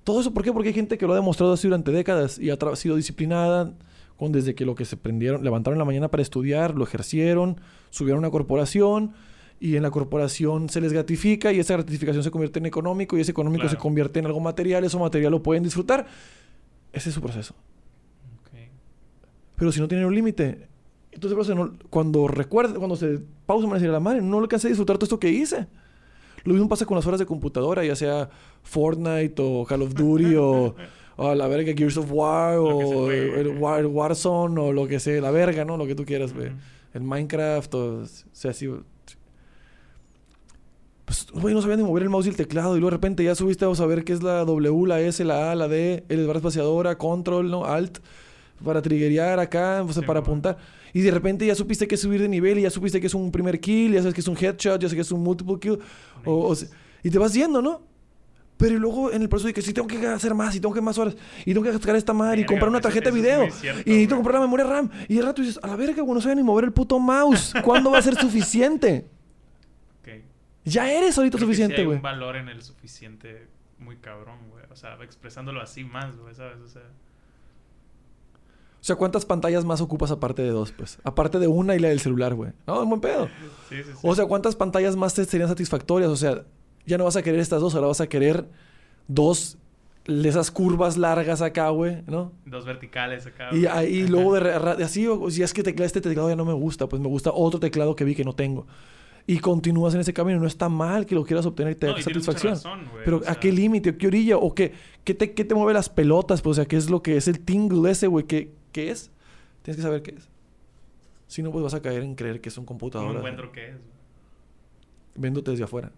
Todo 0.04 0.20
eso, 0.20 0.34
¿por 0.34 0.42
qué? 0.42 0.52
Porque 0.52 0.68
hay 0.70 0.74
gente 0.74 0.98
que 0.98 1.06
lo 1.06 1.12
ha 1.12 1.16
demostrado 1.16 1.52
así 1.52 1.68
durante 1.68 1.92
décadas 1.92 2.38
y 2.38 2.50
ha 2.50 2.56
sido 2.74 2.96
disciplinada 2.96 3.72
con 4.16 4.32
desde 4.32 4.54
que 4.54 4.64
lo 4.64 4.74
que 4.74 4.84
se 4.84 4.96
prendieron, 4.96 5.44
levantaron 5.44 5.76
en 5.76 5.78
la 5.78 5.84
mañana 5.84 6.08
para 6.08 6.22
estudiar, 6.22 6.74
lo 6.74 6.84
ejercieron, 6.84 7.60
subieron 7.90 8.18
a 8.18 8.26
una 8.26 8.30
corporación 8.30 9.12
y 9.60 9.76
en 9.76 9.82
la 9.84 9.92
corporación 9.92 10.68
se 10.68 10.80
les 10.80 10.92
gratifica 10.92 11.52
y 11.52 11.60
esa 11.60 11.74
gratificación 11.74 12.24
se 12.24 12.32
convierte 12.32 12.58
en 12.58 12.66
económico 12.66 13.16
y 13.16 13.20
ese 13.20 13.30
económico 13.30 13.68
se 13.68 13.76
convierte 13.76 14.18
en 14.18 14.26
algo 14.26 14.40
material, 14.40 14.82
eso 14.82 14.98
material 14.98 15.30
lo 15.30 15.42
pueden 15.42 15.62
disfrutar. 15.62 16.06
Ese 16.92 17.08
es 17.08 17.14
su 17.14 17.20
proceso. 17.20 17.54
Pero 19.56 19.70
si 19.70 19.80
no 19.80 19.86
tiene 19.86 20.04
un 20.04 20.14
límite, 20.14 20.66
entonces 21.12 21.54
no- 21.54 21.72
cuando 21.88 22.26
recuerda, 22.26 22.74
cuando 22.74 22.96
se 22.96 23.20
pausa, 23.46 23.68
me 23.68 23.78
la 23.78 24.00
madre, 24.00 24.20
no 24.22 24.38
alcancé 24.38 24.66
a 24.66 24.70
disfrutar 24.70 24.96
todo 24.98 25.04
esto 25.04 25.20
que 25.20 25.30
hice. 25.30 25.68
Lo 26.44 26.52
mismo 26.54 26.68
pasa 26.68 26.84
con 26.84 26.96
las 26.96 27.06
horas 27.06 27.20
de 27.20 27.26
computadora, 27.26 27.84
ya 27.84 27.94
sea 27.94 28.28
Fortnite 28.62 29.34
o 29.40 29.64
Call 29.64 29.82
of 29.82 29.94
Duty 29.94 30.34
o, 30.36 30.74
la 31.36 31.46
verga 31.46 31.72
Gears 31.76 31.96
of 31.98 32.10
War 32.10 32.54
Lo 32.56 32.64
o 32.78 33.02
juegue. 33.04 33.40
el 33.40 33.48
War- 33.58 33.86
Warzone 33.86 34.60
o 34.60 34.72
lo 34.72 34.88
que 34.88 34.98
sea, 34.98 35.20
la 35.20 35.30
verga, 35.30 35.64
¿no? 35.64 35.76
Lo 35.76 35.86
que 35.86 35.94
tú 35.94 36.04
quieras, 36.04 36.32
güey. 36.34 36.48
Ujú. 36.48 36.56
El 36.94 37.02
Minecraft 37.02 37.74
o 37.74 38.06
sea 38.32 38.50
así. 38.50 38.68
Pues, 41.12 41.42
güey, 41.42 41.54
no 41.54 41.60
sabía 41.60 41.76
ni 41.76 41.82
mover 41.82 42.04
el 42.04 42.08
mouse 42.08 42.26
y 42.26 42.30
el 42.30 42.36
teclado. 42.36 42.74
Y 42.76 42.80
luego 42.80 42.90
de 42.90 42.96
repente 42.96 43.22
ya 43.22 43.34
subiste 43.34 43.64
a 43.66 43.74
saber 43.74 44.02
qué 44.04 44.14
es 44.14 44.22
la 44.22 44.44
W, 44.46 44.86
la 44.86 45.00
S, 45.00 45.22
la 45.24 45.52
A, 45.52 45.54
la 45.54 45.68
D, 45.68 46.04
el 46.08 46.26
barra 46.26 46.38
espaciadora, 46.38 46.96
control, 46.96 47.50
¿no? 47.50 47.66
Alt, 47.66 47.98
para 48.64 48.80
triggerear 48.80 49.38
acá, 49.38 49.82
o 49.82 49.92
sea, 49.92 50.02
Sí, 50.02 50.06
para 50.06 50.20
bueno. 50.20 50.32
apuntar. 50.32 50.56
Y 50.94 51.00
de 51.02 51.10
repente 51.10 51.46
ya 51.46 51.54
supiste 51.54 51.86
que 51.86 51.96
es 51.96 52.00
subir 52.00 52.20
de 52.22 52.28
nivel 52.28 52.58
y 52.58 52.62
ya 52.62 52.70
supiste 52.70 53.00
que 53.00 53.08
es 53.08 53.14
un 53.14 53.30
primer 53.30 53.60
kill, 53.60 53.92
ya 53.92 53.98
sabes 54.00 54.14
que 54.14 54.20
es 54.20 54.28
un 54.28 54.36
headshot, 54.36 54.80
ya 54.80 54.88
sabes 54.88 54.94
que 54.94 55.00
es 55.00 55.12
un 55.12 55.22
multiple 55.22 55.56
kill. 55.60 55.78
O, 56.24 56.48
o 56.48 56.54
se- 56.54 56.68
y 57.02 57.10
te 57.10 57.18
vas 57.18 57.34
yendo, 57.34 57.60
¿no? 57.60 57.82
Pero 58.56 58.78
luego 58.78 59.10
en 59.12 59.20
el 59.22 59.28
proceso 59.28 59.48
de 59.48 59.54
que 59.54 59.60
sí 59.62 59.72
tengo 59.72 59.88
que 59.88 60.06
hacer 60.06 60.34
más 60.34 60.54
y 60.54 60.60
tengo 60.60 60.72
que 60.74 60.80
más 60.80 60.96
horas 60.96 61.16
y 61.44 61.52
tengo 61.52 61.64
que 61.66 61.72
sacar 61.72 61.96
esta 61.96 62.12
madre 62.12 62.42
y 62.42 62.44
comprar 62.46 62.68
una 62.68 62.80
tarjeta 62.80 63.10
de 63.10 63.16
video 63.16 63.50
cierto, 63.50 63.80
y 63.84 63.90
necesito 63.90 64.14
comprar 64.14 64.36
la 64.36 64.42
memoria 64.42 64.64
RAM 64.66 64.88
y 65.08 65.16
de 65.16 65.22
rato 65.22 65.42
dices, 65.42 65.58
a 65.62 65.66
la 65.66 65.74
verga, 65.76 66.00
güey, 66.02 66.14
no 66.14 66.20
sabía 66.20 66.36
ni 66.36 66.42
mover 66.44 66.66
el 66.66 66.72
puto 66.72 66.98
mouse. 67.00 67.52
¿Cuándo 67.64 67.90
va 67.90 67.98
a 67.98 68.02
ser 68.02 68.14
suficiente? 68.14 69.06
Ya 70.64 70.90
eres 70.92 71.16
ahorita 71.18 71.38
Creo 71.38 71.48
que 71.48 71.54
sí 71.54 71.62
suficiente, 71.62 71.80
hay 71.80 71.86
güey. 71.86 71.96
un 71.96 72.02
valor 72.02 72.36
en 72.36 72.48
el 72.48 72.62
suficiente 72.62 73.48
muy 73.78 73.96
cabrón, 73.96 74.38
güey. 74.50 74.64
O 74.70 74.76
sea, 74.76 74.96
expresándolo 75.02 75.60
así 75.60 75.82
más, 75.84 76.16
güey, 76.16 76.34
¿sabes? 76.34 76.58
O 76.60 76.68
sea, 76.68 76.82
O 78.80 78.84
sea, 78.84 78.96
¿cuántas 78.96 79.24
pantallas 79.24 79.64
más 79.64 79.80
ocupas 79.80 80.10
aparte 80.10 80.42
de 80.42 80.50
dos, 80.50 80.72
pues? 80.72 80.98
Aparte 81.04 81.38
de 81.38 81.46
una 81.48 81.74
y 81.76 81.78
la 81.78 81.88
del 81.88 82.00
celular, 82.00 82.34
güey. 82.34 82.52
No, 82.66 82.82
es 82.82 82.88
buen 82.88 83.00
pedo. 83.00 83.28
sí, 83.68 83.76
sí, 83.76 83.82
sí. 83.84 83.98
O 84.02 84.14
sea, 84.14 84.26
¿cuántas 84.26 84.56
pantallas 84.56 84.96
más 84.96 85.14
te 85.14 85.24
serían 85.24 85.48
satisfactorias? 85.48 86.10
O 86.10 86.16
sea, 86.16 86.44
ya 86.86 86.98
no 86.98 87.04
vas 87.04 87.16
a 87.16 87.22
querer 87.22 87.40
estas 87.40 87.60
dos, 87.60 87.74
ahora 87.74 87.88
vas 87.88 88.00
a 88.00 88.08
querer 88.08 88.48
dos 89.08 89.56
de 90.04 90.28
esas 90.28 90.50
curvas 90.50 90.96
largas 90.96 91.42
acá, 91.42 91.68
güey, 91.68 92.02
¿no? 92.08 92.32
Dos 92.44 92.64
verticales 92.64 93.24
acá. 93.26 93.50
Y 93.52 93.60
güey. 93.60 93.66
ahí 93.66 94.06
luego 94.08 94.34
de, 94.34 94.50
así, 94.84 95.06
o 95.06 95.30
si 95.30 95.44
es 95.44 95.52
que 95.54 95.62
tecla, 95.62 95.84
este 95.86 96.00
teclado 96.00 96.28
ya 96.28 96.34
no 96.34 96.44
me 96.44 96.52
gusta, 96.52 96.88
pues 96.88 97.00
me 97.00 97.06
gusta 97.06 97.30
otro 97.32 97.60
teclado 97.60 97.94
que 97.94 98.02
vi 98.04 98.16
que 98.16 98.24
no 98.24 98.32
tengo. 98.32 98.66
Y 99.26 99.38
continúas 99.38 99.94
en 99.94 100.00
ese 100.00 100.12
camino. 100.12 100.40
No 100.40 100.46
está 100.46 100.68
mal 100.68 101.06
que 101.06 101.14
lo 101.14 101.24
quieras 101.24 101.46
obtener 101.46 101.72
y 101.72 101.76
te 101.76 101.86
No, 101.86 101.92
da 101.94 102.00
y 102.00 102.02
satisfacción. 102.02 102.54
razón, 102.54 102.80
Pero 103.04 103.18
o 103.18 103.22
sea, 103.22 103.32
¿a 103.32 103.34
qué 103.40 103.52
límite? 103.52 103.90
¿A 103.90 103.96
qué 103.96 104.06
orilla? 104.08 104.36
¿O 104.36 104.54
qué, 104.54 104.72
qué, 105.04 105.14
te, 105.14 105.32
qué 105.32 105.44
te 105.44 105.54
mueve 105.54 105.72
las 105.74 105.88
pelotas? 105.88 106.42
Pues, 106.42 106.52
o 106.52 106.54
sea, 106.56 106.64
¿qué 106.66 106.76
es 106.76 106.90
lo 106.90 107.02
que 107.02 107.16
es 107.16 107.28
el 107.28 107.40
tingle 107.40 107.90
ese, 107.90 108.08
güey? 108.08 108.26
¿Qué, 108.26 108.52
¿Qué 108.72 108.90
es? 108.90 109.10
Tienes 109.62 109.76
que 109.76 109.82
saber 109.82 110.02
qué 110.02 110.14
es. 110.16 110.28
Si 111.28 111.42
no, 111.42 111.50
pues 111.52 111.62
vas 111.62 111.74
a 111.74 111.80
caer 111.80 112.02
en 112.02 112.14
creer 112.14 112.40
que 112.40 112.48
es 112.48 112.58
un 112.58 112.64
No 112.64 112.66
computador. 112.66 113.16
encuentro 113.16 113.52
qué 113.52 113.68
es. 113.70 113.76
Viéndote 115.14 115.50
desde 115.52 115.64
afuera. 115.64 115.92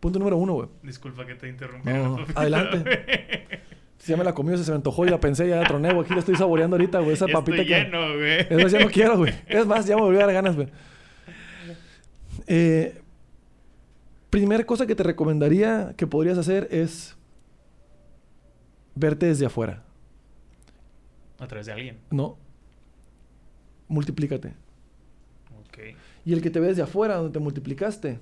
Punto 0.00 0.18
número 0.18 0.36
uno, 0.36 0.54
güey. 0.54 0.68
Disculpa 0.82 1.24
que 1.24 1.34
te 1.36 1.48
interrumpí. 1.48 1.88
No, 1.90 2.18
adelante. 2.34 3.60
Si 3.98 4.10
ya 4.10 4.18
me 4.18 4.24
la 4.24 4.34
comí, 4.34 4.54
se 4.58 4.70
me 4.70 4.76
antojó 4.76 5.06
y 5.06 5.08
la 5.08 5.18
pensé, 5.20 5.48
ya 5.48 5.56
la 5.56 5.66
troné, 5.66 5.92
güey. 5.92 6.04
Aquí 6.04 6.12
la 6.12 6.20
estoy 6.20 6.34
saboreando 6.36 6.76
ahorita, 6.76 6.98
güey. 6.98 7.12
Esa 7.12 7.24
Estoy 7.26 7.40
papita 7.40 7.58
que... 7.64 7.68
lleno, 7.84 8.16
güey. 8.16 8.40
Es 8.50 8.62
más, 8.62 8.72
ya 8.72 8.80
no 8.80 8.88
quiero, 8.88 9.16
güey. 9.16 9.32
Es 9.46 9.66
más, 9.66 9.86
ya 9.86 9.96
me 9.96 10.02
volvió 10.02 10.20
a 10.20 10.24
dar 10.26 10.34
ganas, 10.34 10.56
güey. 10.56 10.68
Eh, 12.46 13.00
primer 14.30 14.66
cosa 14.66 14.86
que 14.86 14.94
te 14.94 15.02
recomendaría 15.02 15.94
que 15.96 16.06
podrías 16.06 16.38
hacer 16.38 16.68
es 16.70 17.16
verte 18.94 19.26
desde 19.26 19.46
afuera. 19.46 19.82
A 21.38 21.46
través 21.46 21.66
de 21.66 21.72
alguien. 21.72 21.98
No. 22.10 22.36
Multiplícate. 23.88 24.54
Ok. 25.60 25.78
Y 26.24 26.32
el 26.32 26.42
que 26.42 26.50
te 26.50 26.60
ve 26.60 26.68
desde 26.68 26.82
afuera, 26.82 27.16
donde 27.16 27.32
te 27.32 27.38
multiplicaste, 27.38 28.18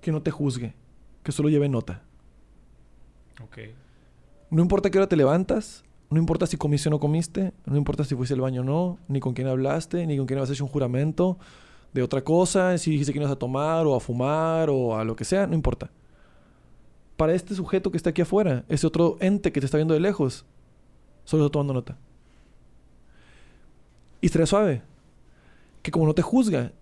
que 0.00 0.12
no 0.12 0.22
te 0.22 0.30
juzgue, 0.30 0.74
que 1.22 1.32
solo 1.32 1.48
lleve 1.48 1.68
nota. 1.68 2.02
Ok. 3.42 3.58
No 4.50 4.62
importa 4.62 4.90
qué 4.90 4.98
hora 4.98 5.08
te 5.08 5.16
levantas, 5.16 5.84
no 6.10 6.18
importa 6.18 6.46
si 6.46 6.56
comiste 6.56 6.88
o 6.88 6.90
no 6.90 6.98
comiste, 6.98 7.52
no 7.66 7.76
importa 7.76 8.04
si 8.04 8.16
fuiste 8.16 8.34
al 8.34 8.40
baño 8.40 8.62
o 8.62 8.64
no, 8.64 8.98
ni 9.06 9.20
con 9.20 9.32
quién 9.32 9.46
hablaste, 9.46 10.06
ni 10.06 10.16
con 10.16 10.26
quién 10.26 10.38
habías 10.38 10.50
hecho 10.50 10.64
un 10.64 10.70
juramento 10.70 11.38
de 11.92 12.02
otra 12.02 12.22
cosa, 12.22 12.76
si 12.78 12.90
dijiste 12.90 13.12
que 13.12 13.20
ibas 13.20 13.30
a 13.30 13.36
tomar 13.36 13.86
o 13.86 13.94
a 13.94 14.00
fumar 14.00 14.70
o 14.70 14.96
a 14.96 15.04
lo 15.04 15.14
que 15.14 15.24
sea, 15.24 15.46
no 15.46 15.54
importa. 15.54 15.90
Para 17.16 17.34
este 17.34 17.54
sujeto 17.54 17.90
que 17.90 17.96
está 17.96 18.10
aquí 18.10 18.22
afuera, 18.22 18.64
ese 18.68 18.86
otro 18.86 19.18
ente 19.20 19.52
que 19.52 19.60
te 19.60 19.66
está 19.66 19.76
viendo 19.76 19.94
de 19.94 20.00
lejos, 20.00 20.44
solo 21.24 21.44
está 21.44 21.52
tomando 21.52 21.74
nota. 21.74 21.96
Y 24.20 24.26
estaría 24.26 24.46
suave. 24.46 24.82
Que 25.82 25.90
como 25.90 26.06
no 26.06 26.14
te 26.14 26.22
juzga, 26.22 26.72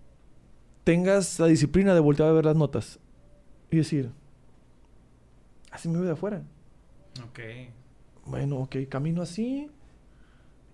tengas 0.83 1.39
la 1.39 1.47
disciplina 1.47 1.93
de 1.93 1.99
voltear 1.99 2.29
a 2.29 2.33
ver 2.33 2.45
las 2.45 2.55
notas 2.55 2.99
y 3.71 3.77
decir, 3.77 4.11
así 5.71 5.87
me 5.87 5.95
veo 5.95 6.05
de 6.05 6.11
afuera. 6.13 6.41
Ok. 7.29 7.39
Bueno, 8.29 8.57
ok, 8.57 8.75
camino 8.87 9.23
así 9.23 9.69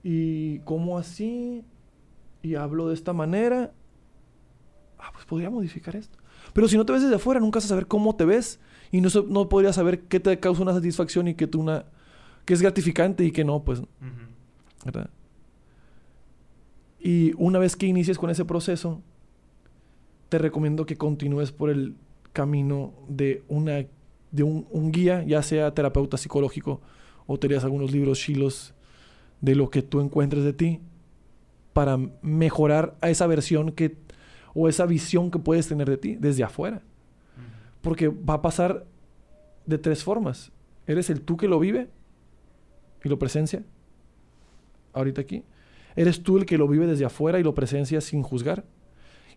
y 0.04 0.60
como 0.60 0.98
así 0.98 1.64
y 2.42 2.56
hablo 2.56 2.90
de 2.90 2.94
esta 2.94 3.14
manera. 3.14 3.72
Ah, 5.00 5.10
pues 5.14 5.26
podría 5.26 5.50
modificar 5.50 5.96
esto. 5.96 6.18
Pero 6.54 6.68
si 6.68 6.78
no 6.78 6.86
te 6.86 6.94
ves 6.94 7.02
desde 7.02 7.16
afuera, 7.16 7.40
nunca 7.40 7.58
vas 7.58 7.66
a 7.66 7.70
saber 7.70 7.88
cómo 7.88 8.16
te 8.16 8.26
ves 8.26 8.60
y 8.92 9.02
no, 9.02 9.10
no 9.30 9.50
podrías 9.50 9.76
saber 9.76 10.02
qué 10.02 10.20
te 10.20 10.40
causa 10.40 10.62
una 10.62 10.74
satisfacción 10.74 11.28
y 11.28 11.36
qué 11.36 11.48
tú 11.48 11.62
una 11.62 11.86
que 12.44 12.54
es 12.54 12.62
gratificante 12.62 13.24
y 13.24 13.32
que 13.32 13.44
no, 13.44 13.64
pues. 13.64 13.82
¿verdad? 14.84 15.10
Y 17.00 17.34
una 17.38 17.58
vez 17.58 17.76
que 17.76 17.88
inicies 17.88 18.18
con 18.18 18.30
ese 18.30 18.46
proceso, 18.46 19.02
te 20.30 20.38
recomiendo 20.38 20.86
que 20.86 20.98
continúes 20.98 21.52
por 21.52 21.70
el 21.70 21.96
camino 22.34 22.94
de 23.08 23.44
una 23.48 23.86
de 24.32 24.44
un, 24.44 24.68
un 24.70 24.92
guía, 24.92 25.24
ya 25.24 25.42
sea 25.42 25.74
terapeuta 25.74 26.18
psicológico 26.18 26.82
o 27.28 27.38
te 27.38 27.48
leas 27.48 27.64
algunos 27.64 27.92
libros 27.92 28.20
chilos 28.20 28.74
de 29.42 29.56
lo 29.56 29.70
que 29.70 29.82
tú 29.82 30.02
encuentres 30.02 30.44
de 30.44 30.54
ti 30.54 30.80
para 31.74 31.98
mejorar 32.22 32.96
a 33.02 33.10
esa 33.10 33.28
versión 33.28 33.72
que 33.72 33.98
o 34.54 34.70
esa 34.70 34.86
visión 34.86 35.30
que 35.30 35.40
puedes 35.40 35.68
tener 35.68 35.90
de 35.90 35.98
ti 35.98 36.16
desde 36.16 36.44
afuera. 36.44 36.82
Porque 37.82 38.08
va 38.08 38.36
a 38.36 38.42
pasar 38.42 38.86
de 39.66 39.78
tres 39.78 40.04
formas. 40.04 40.52
Eres 40.88 41.10
el 41.10 41.22
tú 41.22 41.36
que 41.38 41.48
lo 41.48 41.60
vive 41.60 41.90
y 43.04 43.10
lo 43.10 43.20
presencia. 43.20 43.64
Ahorita 44.94 45.22
aquí. 45.22 45.44
Eres 45.96 46.24
tú 46.24 46.38
el 46.38 46.46
que 46.46 46.58
lo 46.58 46.68
vive 46.68 46.88
desde 46.88 47.06
afuera 47.06 47.40
y 47.40 47.44
lo 47.44 47.54
presencia 47.54 48.02
sin 48.02 48.24
juzgar. 48.24 48.64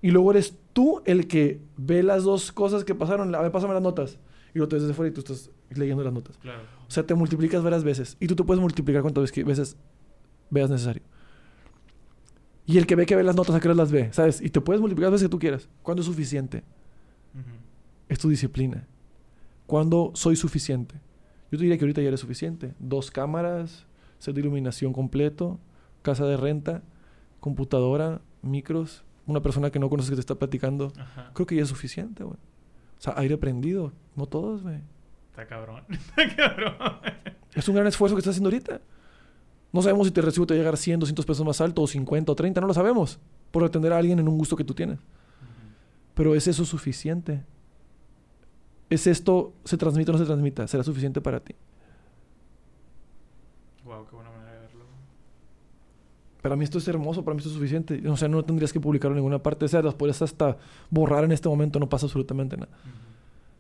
Y 0.01 0.13
luego 0.13 0.31
eres 0.31 0.57
tú 0.73 1.03
el 1.05 1.27
que 1.27 1.61
ve 1.77 2.03
las 2.03 2.23
dos 2.23 2.53
cosas 2.53 2.85
que 2.85 2.95
pasaron. 2.95 3.35
A 3.35 3.43
ver, 3.43 3.51
pásame 3.51 3.75
las 3.75 3.83
notas. 3.83 4.19
Y 4.55 4.59
lo 4.59 4.69
te 4.69 4.77
ves 4.77 4.83
desde 4.83 4.95
fuera 4.95 5.11
y 5.11 5.13
tú 5.13 5.21
estás 5.21 5.51
leyendo 5.71 6.03
las 6.03 6.13
notas. 6.13 6.37
Claro. 6.39 6.63
O 6.87 6.91
sea, 6.91 7.07
te 7.07 7.15
multiplicas 7.15 7.63
varias 7.63 7.85
veces. 7.85 8.17
Y 8.21 8.27
tú 8.27 8.37
te 8.37 8.45
puedes 8.45 8.61
multiplicar 8.61 9.03
cuantas 9.03 9.33
veces, 9.33 9.77
veas 10.51 10.71
necesario. 10.71 11.03
Y 12.67 12.79
el 12.79 12.87
que 12.87 12.97
ve 12.97 13.07
que 13.07 13.17
ve 13.17 13.23
las 13.23 13.35
notas, 13.35 13.57
¿a 13.57 13.61
qué 13.61 13.69
las 13.73 13.91
ve? 13.91 14.13
¿Sabes? 14.13 14.41
Y 14.43 14.51
te 14.51 14.61
puedes 14.61 14.81
multiplicar 14.81 15.11
las 15.11 15.21
veces 15.21 15.29
que 15.29 15.31
tú 15.31 15.39
quieras. 15.39 15.69
¿Cuándo 15.83 16.03
es 16.03 16.07
suficiente? 16.07 16.65
Ujú. 17.35 17.57
Es 18.09 18.19
tu 18.19 18.29
disciplina. 18.29 18.87
¿Cuándo 19.67 20.13
soy 20.15 20.37
suficiente? 20.37 20.95
Yo 21.51 21.57
te 21.59 21.65
diría 21.65 21.79
que 21.79 21.85
ahorita 21.85 22.03
ya 22.03 22.09
eres 22.09 22.21
suficiente. 22.21 22.75
Dos 22.79 23.11
cámaras, 23.11 23.87
set 24.19 24.35
de 24.35 24.41
iluminación 24.41 24.93
completo, 24.93 25.59
casa 26.03 26.27
de 26.27 26.37
renta, 26.37 26.83
computadora, 27.41 28.21
micros, 28.43 29.05
una 29.27 29.41
persona 29.41 29.71
que 29.71 29.79
no 29.79 29.89
conoces 29.89 30.11
que 30.11 30.17
te 30.17 30.21
está 30.21 30.35
platicando. 30.35 30.93
Ajá. 30.99 31.31
Creo 31.35 31.47
que 31.47 31.57
ya 31.57 31.63
es 31.63 31.69
suficiente, 31.69 32.25
güey. 32.25 32.37
O 32.99 33.01
sea, 33.01 33.15
aire 33.17 33.39
prendido. 33.39 33.93
No 34.19 34.27
todos, 34.27 34.65
güey. 34.65 34.81
Está 35.31 35.47
cabrón. 35.47 35.85
Está 35.91 36.35
cabrón. 36.35 36.75
Es 37.55 37.69
un 37.69 37.77
gran 37.77 37.87
esfuerzo 37.87 38.17
que 38.17 38.19
estás 38.19 38.33
haciendo 38.33 38.49
ahorita. 38.49 38.81
No 39.73 39.81
sabemos 39.81 40.09
si 40.09 40.13
te 40.13 40.21
recibo 40.21 40.45
te 40.45 40.55
va 40.55 40.57
a 40.57 40.59
llegar 40.59 40.77
100, 40.77 40.99
200 40.99 41.25
pesos 41.25 41.47
más 41.47 41.61
alto, 41.61 41.83
o 41.83 41.87
50 41.87 42.33
o 42.33 42.35
30, 42.35 42.61
no 42.61 42.67
lo 42.67 42.75
sabemos. 42.75 43.21
Por 43.53 43.63
atender 43.63 43.93
a 43.93 43.99
alguien 43.99 44.19
en 44.19 44.27
un 44.27 44.37
gusto 44.37 44.57
que 44.57 44.65
tú 44.65 44.75
tienes. 44.75 44.99
Pero 46.15 46.35
¿es 46.35 46.49
eso 46.49 46.65
suficiente? 46.65 47.45
¿Es 48.91 49.07
esto, 49.07 49.53
se 49.65 49.77
transmite 49.77 50.11
o 50.11 50.15
no 50.15 50.19
se 50.19 50.25
transmita? 50.25 50.67
¿Será 50.67 50.83
suficiente 50.83 51.21
para 51.21 51.39
ti? 51.39 51.55
Wow, 53.85 54.05
qué 54.05 54.17
buena 54.17 54.31
manera 54.31 54.53
de 54.53 54.59
verlo. 54.63 54.85
Para 56.43 56.57
mí 56.57 56.65
esto 56.65 56.79
es 56.79 56.89
hermoso, 56.89 57.23
para 57.25 57.37
mí 57.37 57.39
esto 57.39 57.51
es 57.51 57.55
suficiente. 57.55 58.03
O 58.09 58.17
sea, 58.17 58.27
no 58.27 58.45
tendrías 58.45 58.73
que 58.73 58.81
publicarlo 58.81 59.15
en 59.15 59.19
ninguna 59.19 59.41
parte. 59.41 59.67
O 59.67 59.69
sea, 59.69 59.81
las 59.81 59.95
podrías 59.95 60.21
hasta 60.23 60.57
borrar 60.91 61.23
en 61.23 61.31
este 61.31 61.49
momento, 61.49 61.79
no 61.79 61.89
pasa 61.89 62.07
absolutamente 62.07 62.57
nada. 62.57 62.73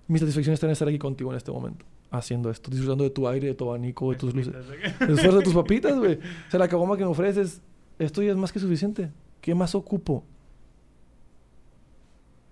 Mi 0.08 0.18
satisfacción 0.18 0.54
está 0.54 0.66
en 0.66 0.72
estar 0.72 0.88
aquí 0.88 0.98
contigo 0.98 1.30
en 1.30 1.36
este 1.36 1.50
momento, 1.52 1.84
haciendo 2.10 2.50
esto, 2.50 2.70
disfrutando 2.70 3.04
de 3.04 3.10
tu 3.10 3.28
aire, 3.28 3.48
de 3.48 3.54
tu 3.54 3.68
abanico, 3.68 4.10
de 4.10 4.16
tus 4.16 4.34
luces. 4.34 4.54
El 5.00 5.10
esfuerzo 5.10 5.38
de 5.38 5.44
tus 5.44 5.54
papitas, 5.62 5.96
güey. 5.98 6.14
O 6.14 6.50
sea, 6.50 6.58
la 6.58 6.68
caboma 6.68 6.96
que 6.96 7.04
me 7.04 7.10
ofreces, 7.10 7.60
esto 7.98 8.22
ya 8.22 8.30
es 8.30 8.36
más 8.36 8.50
que 8.50 8.58
suficiente. 8.58 9.10
¿Qué 9.42 9.54
más 9.54 9.74
ocupo? 9.74 10.24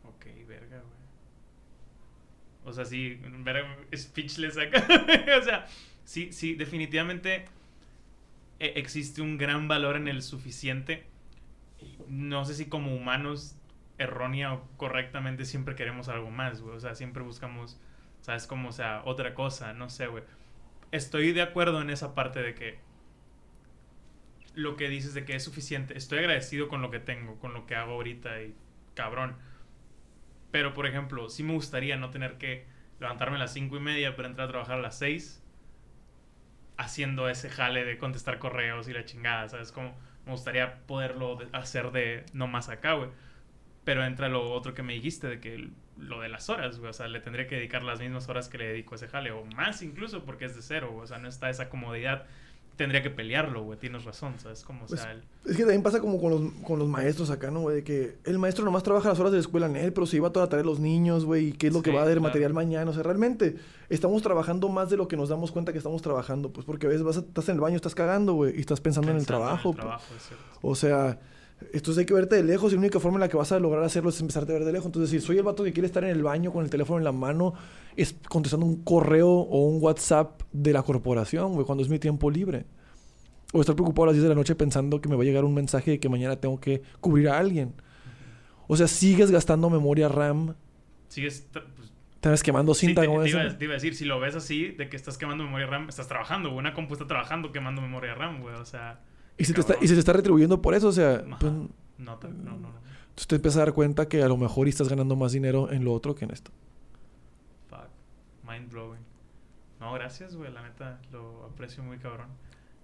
Ok, 0.04 0.26
verga, 0.46 0.78
güey. 0.82 2.66
O 2.66 2.72
sea, 2.72 2.84
sí, 2.84 3.18
verga, 3.40 3.76
speechless 3.96 4.58
acá. 4.58 4.86
o 5.40 5.42
sea, 5.42 5.66
sí, 6.04 6.32
sí, 6.32 6.54
definitivamente 6.54 7.46
e- 8.60 8.72
existe 8.76 9.22
un 9.22 9.38
gran 9.38 9.66
valor 9.66 9.96
en 9.96 10.08
el 10.08 10.22
suficiente. 10.22 11.04
No 12.08 12.44
sé 12.44 12.54
si 12.54 12.66
como 12.66 12.94
humanos, 12.94 13.56
errónea 13.98 14.54
o 14.54 14.68
correctamente, 14.76 15.44
siempre 15.44 15.74
queremos 15.74 16.08
algo 16.08 16.30
más, 16.30 16.60
güey. 16.62 16.76
O 16.76 16.80
sea, 16.80 16.94
siempre 16.94 17.22
buscamos, 17.22 17.80
¿sabes? 18.20 18.46
Como, 18.46 18.68
o 18.70 18.72
sea, 18.72 19.02
otra 19.04 19.34
cosa, 19.34 19.72
no 19.74 19.90
sé, 19.90 20.06
güey. 20.08 20.24
Estoy 20.92 21.32
de 21.32 21.42
acuerdo 21.42 21.80
en 21.82 21.90
esa 21.90 22.14
parte 22.14 22.42
de 22.42 22.54
que 22.54 22.78
lo 24.54 24.76
que 24.76 24.88
dices 24.88 25.14
de 25.14 25.24
que 25.24 25.36
es 25.36 25.44
suficiente. 25.44 25.96
Estoy 25.96 26.18
agradecido 26.20 26.68
con 26.68 26.82
lo 26.82 26.90
que 26.90 26.98
tengo, 27.00 27.38
con 27.38 27.52
lo 27.54 27.66
que 27.66 27.74
hago 27.76 27.92
ahorita 27.92 28.42
y 28.42 28.54
cabrón. 28.94 29.36
Pero, 30.50 30.74
por 30.74 30.86
ejemplo, 30.86 31.28
sí 31.28 31.42
me 31.42 31.52
gustaría 31.52 31.96
no 31.96 32.10
tener 32.10 32.38
que 32.38 32.66
levantarme 33.00 33.36
a 33.36 33.40
las 33.40 33.52
cinco 33.52 33.76
y 33.76 33.80
media 33.80 34.16
para 34.16 34.28
entrar 34.28 34.48
a 34.48 34.50
trabajar 34.50 34.78
a 34.78 34.82
las 34.82 34.98
6 34.98 35.42
haciendo 36.76 37.28
ese 37.28 37.48
jale 37.50 37.84
de 37.84 37.98
contestar 37.98 38.38
correos 38.38 38.88
y 38.88 38.92
la 38.92 39.04
chingada, 39.04 39.48
¿sabes? 39.48 39.72
Como 39.72 39.94
me 40.26 40.32
gustaría 40.32 40.86
poderlo 40.86 41.36
de- 41.36 41.48
hacer 41.52 41.90
de 41.92 42.24
no 42.32 42.46
más 42.46 42.68
acá, 42.68 42.94
güey. 42.94 43.10
Pero 43.86 44.04
entra 44.04 44.28
lo 44.28 44.52
otro 44.52 44.74
que 44.74 44.82
me 44.82 44.92
dijiste, 44.92 45.26
de 45.28 45.40
que 45.40 45.54
el- 45.54 45.72
lo 45.96 46.20
de 46.20 46.28
las 46.28 46.50
horas, 46.50 46.78
güey. 46.78 46.90
O 46.90 46.92
sea, 46.92 47.08
le 47.08 47.20
tendría 47.20 47.46
que 47.46 47.54
dedicar 47.54 47.82
las 47.82 48.00
mismas 48.00 48.28
horas 48.28 48.48
que 48.50 48.58
le 48.58 48.66
dedico 48.66 48.94
a 48.94 48.96
ese 48.96 49.08
jale, 49.08 49.30
o 49.30 49.44
más 49.56 49.80
incluso, 49.80 50.24
porque 50.24 50.44
es 50.44 50.54
de 50.56 50.60
cero, 50.60 50.90
güey. 50.92 51.04
O 51.04 51.06
sea, 51.06 51.18
no 51.18 51.28
está 51.28 51.48
esa 51.48 51.70
comodidad. 51.70 52.24
Tendría 52.76 53.00
que 53.02 53.08
pelearlo, 53.08 53.62
güey. 53.62 53.78
Tienes 53.78 54.04
razón, 54.04 54.34
¿sabes? 54.38 54.62
Como, 54.62 54.84
o 54.84 54.86
Pues, 54.86 55.00
sea, 55.00 55.12
el- 55.12 55.22
Es 55.46 55.52
que 55.56 55.62
también 55.62 55.82
pasa 55.82 56.00
como 56.00 56.20
con 56.20 56.30
los, 56.30 56.52
con 56.66 56.78
los 56.78 56.88
maestros 56.88 57.30
acá, 57.30 57.50
¿no, 57.50 57.60
güey? 57.60 57.76
De 57.76 57.84
que 57.84 58.18
el 58.24 58.38
maestro 58.38 58.64
nomás 58.66 58.82
trabaja 58.82 59.08
las 59.08 59.18
horas 59.20 59.32
de 59.32 59.38
la 59.38 59.40
escuela 59.42 59.64
en 59.66 59.76
él, 59.76 59.94
pero 59.94 60.04
se 60.06 60.16
lleva 60.16 60.30
toda 60.30 60.44
la 60.44 60.50
tarea 60.50 60.62
de 60.64 60.68
los 60.68 60.78
niños, 60.80 61.24
güey, 61.24 61.46
y 61.48 61.52
qué 61.52 61.68
es 61.68 61.72
lo 61.72 61.80
que 61.80 61.90
va 61.92 62.02
a 62.02 62.04
dar 62.04 62.14
claro. 62.14 62.22
material 62.22 62.52
mañana. 62.52 62.90
O 62.90 62.92
sea, 62.92 63.02
realmente 63.04 63.56
estamos 63.88 64.20
trabajando 64.20 64.68
más 64.68 64.90
de 64.90 64.96
lo 64.98 65.06
que 65.08 65.16
nos 65.16 65.28
damos 65.30 65.52
cuenta 65.52 65.70
que 65.72 65.78
estamos 65.78 66.02
trabajando, 66.02 66.52
pues 66.52 66.66
porque 66.66 66.84
a 66.86 66.90
veces 66.90 67.04
vas 67.04 67.16
a- 67.16 67.20
estás 67.20 67.48
en 67.48 67.54
el 67.54 67.60
baño, 67.62 67.76
estás 67.76 67.94
cagando, 67.94 68.34
güey, 68.34 68.54
y 68.56 68.60
estás 68.60 68.80
pensando, 68.82 69.10
en 69.12 69.16
el 69.16 69.24
trabajo. 69.26 69.70
pues. 69.72 69.80
trabajo. 69.82 70.04
O 70.60 70.74
sea, 70.74 71.18
entonces 71.72 71.98
hay 71.98 72.06
que 72.06 72.14
verte 72.14 72.36
de 72.36 72.42
lejos 72.42 72.72
y 72.72 72.74
la 72.74 72.80
única 72.80 73.00
forma 73.00 73.16
en 73.16 73.20
la 73.20 73.28
que 73.28 73.36
vas 73.36 73.50
a 73.52 73.58
lograr 73.58 73.82
hacerlo 73.82 74.10
es 74.10 74.20
empezarte 74.20 74.52
a 74.52 74.56
ver 74.56 74.64
de 74.64 74.72
lejos. 74.72 74.86
Entonces, 74.86 75.10
si 75.10 75.20
soy 75.24 75.38
el 75.38 75.42
vato 75.42 75.64
que 75.64 75.72
quiere 75.72 75.86
estar 75.86 76.04
en 76.04 76.10
el 76.10 76.22
baño 76.22 76.52
con 76.52 76.64
el 76.64 76.70
teléfono 76.70 76.98
en 76.98 77.04
la 77.04 77.12
mano, 77.12 77.54
es 77.96 78.14
contestando 78.28 78.66
un 78.66 78.82
correo 78.82 79.28
o 79.28 79.66
un 79.66 79.82
WhatsApp 79.82 80.42
de 80.52 80.72
la 80.72 80.82
corporación, 80.82 81.54
güey, 81.54 81.64
cuando 81.64 81.82
es 81.82 81.88
mi 81.88 81.98
tiempo 81.98 82.30
libre. 82.30 82.66
O 83.52 83.60
estar 83.60 83.74
preocupado 83.74 84.04
a 84.04 84.06
las 84.08 84.14
10 84.16 84.24
de 84.24 84.28
la 84.28 84.34
noche 84.34 84.54
pensando 84.54 85.00
que 85.00 85.08
me 85.08 85.16
va 85.16 85.22
a 85.22 85.24
llegar 85.24 85.44
un 85.44 85.54
mensaje 85.54 85.92
de 85.92 86.00
que 86.00 86.08
mañana 86.08 86.36
tengo 86.36 86.60
que 86.60 86.82
cubrir 87.00 87.28
a 87.28 87.38
alguien. 87.38 87.72
O 88.68 88.76
sea, 88.76 88.88
sigues 88.88 89.30
gastando 89.30 89.70
memoria 89.70 90.08
RAM, 90.08 90.56
Sigues, 91.08 91.46
pues, 91.52 91.92
estás 92.16 92.42
quemando 92.42 92.74
Sí, 92.74 92.86
cinta, 92.86 93.02
te, 93.02 93.06
como 93.06 93.22
te 93.22 93.30
iba, 93.30 93.56
te 93.56 93.64
iba 93.64 93.72
a 93.72 93.76
decir, 93.76 93.94
si 93.94 94.04
lo 94.04 94.18
ves 94.18 94.34
así, 94.34 94.72
de 94.72 94.88
que 94.88 94.96
estás 94.96 95.16
quemando 95.16 95.44
memoria 95.44 95.66
RAM, 95.66 95.88
estás 95.88 96.08
trabajando, 96.08 96.50
güey. 96.50 96.58
Una 96.58 96.74
compu 96.74 96.94
está 96.94 97.06
trabajando 97.06 97.52
quemando 97.52 97.80
memoria 97.80 98.14
RAM, 98.14 98.40
güey. 98.40 98.54
O 98.56 98.64
sea, 98.64 99.00
Y 99.38 99.44
se, 99.44 99.52
te 99.54 99.60
está, 99.60 99.76
y 99.80 99.86
se 99.88 99.94
te 99.94 100.00
está 100.00 100.12
retribuyendo 100.12 100.62
por 100.62 100.74
eso, 100.74 100.88
o 100.88 100.92
sea, 100.92 101.22
pues, 101.38 101.52
no, 101.98 102.16
te- 102.18 102.28
no, 102.28 102.34
no, 102.52 102.58
no. 102.58 102.68
entonces 103.08 103.26
te 103.28 103.36
empiezas 103.36 103.58
a 103.58 103.64
dar 103.66 103.74
cuenta 103.74 104.08
que 104.08 104.22
a 104.22 104.28
lo 104.28 104.36
mejor 104.36 104.66
estás 104.68 104.88
ganando 104.88 105.14
más 105.16 105.32
dinero 105.32 105.70
en 105.70 105.84
lo 105.84 105.92
otro 105.92 106.14
que 106.14 106.24
en 106.24 106.30
esto. 106.30 106.50
Fuck. 107.68 107.88
Mind 108.48 108.70
blowing. 108.70 109.00
No, 109.80 109.92
gracias, 109.92 110.34
güey. 110.36 110.50
La 110.52 110.62
neta, 110.62 111.00
lo 111.12 111.44
aprecio 111.52 111.82
muy 111.82 111.98
cabrón. 111.98 112.28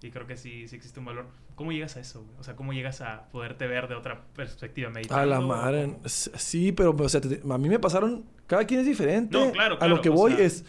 Y 0.01 0.11
creo 0.11 0.27
que 0.27 0.35
sí, 0.37 0.67
sí 0.67 0.75
existe 0.75 0.99
un 0.99 1.05
valor. 1.05 1.25
¿Cómo 1.55 1.71
llegas 1.71 1.95
a 1.97 2.01
eso, 2.01 2.21
güey? 2.23 2.35
O 2.39 2.43
sea, 2.43 2.55
¿cómo 2.55 2.73
llegas 2.73 3.01
a 3.01 3.29
poderte 3.31 3.65
ver 3.67 3.87
de 3.87 3.95
otra 3.95 4.21
perspectiva? 4.35 4.89
¿Meditando? 4.89 5.21
A 5.21 5.25
la 5.25 5.39
madre. 5.39 5.95
Sí, 6.05 6.71
pero 6.71 6.91
o 6.97 7.09
sea, 7.09 7.21
te- 7.21 7.41
a 7.49 7.57
mí 7.57 7.69
me 7.69 7.79
pasaron. 7.79 8.25
Cada 8.45 8.65
quien 8.65 8.81
es 8.81 8.85
diferente. 8.85 9.37
No, 9.37 9.51
claro, 9.51 9.75
A 9.75 9.79
claro, 9.79 9.95
lo 9.95 10.01
que 10.01 10.09
voy 10.09 10.33
sea- 10.33 10.45
es. 10.45 10.65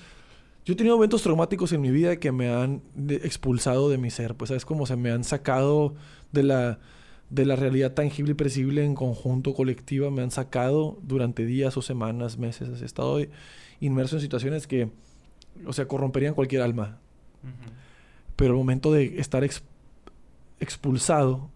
Yo 0.65 0.73
he 0.73 0.77
tenido 0.77 0.97
eventos 0.97 1.23
traumáticos 1.23 1.73
en 1.73 1.81
mi 1.83 1.91
vida 1.91 2.17
que 2.17 2.33
me 2.33 2.49
han 2.49 2.83
expulsado 3.09 3.91
de 3.91 3.99
mi 3.99 4.11
ser. 4.11 4.35
Pues, 4.35 4.49
¿sabes? 4.49 4.65
Como 4.65 4.87
se 4.87 4.97
me 4.97 5.11
han 5.11 5.23
sacado 5.25 5.95
de 6.33 6.43
la, 6.43 6.79
de 7.29 7.45
la 7.45 7.55
realidad 7.57 7.93
tangible 7.93 8.33
y 8.33 8.35
percibible 8.35 8.85
en 8.85 8.95
conjunto, 8.95 9.53
colectiva. 9.55 10.11
Me 10.11 10.23
han 10.23 10.31
sacado 10.31 10.99
durante 11.03 11.45
días 11.45 11.77
o 11.77 11.83
semanas, 11.83 12.39
meses. 12.39 12.81
He 12.81 12.85
estado 12.85 13.19
inmerso 13.81 14.17
en 14.17 14.23
situaciones 14.23 14.67
que, 14.67 14.91
o 15.67 15.73
sea, 15.75 15.87
corromperían 15.87 16.35
cualquier 16.35 16.63
alma. 16.63 16.99
Pero 18.37 18.53
el 18.53 18.57
momento 18.57 18.91
de 18.91 19.21
estar 19.21 19.45
ex- 19.45 19.63
expulsado, 20.61 21.51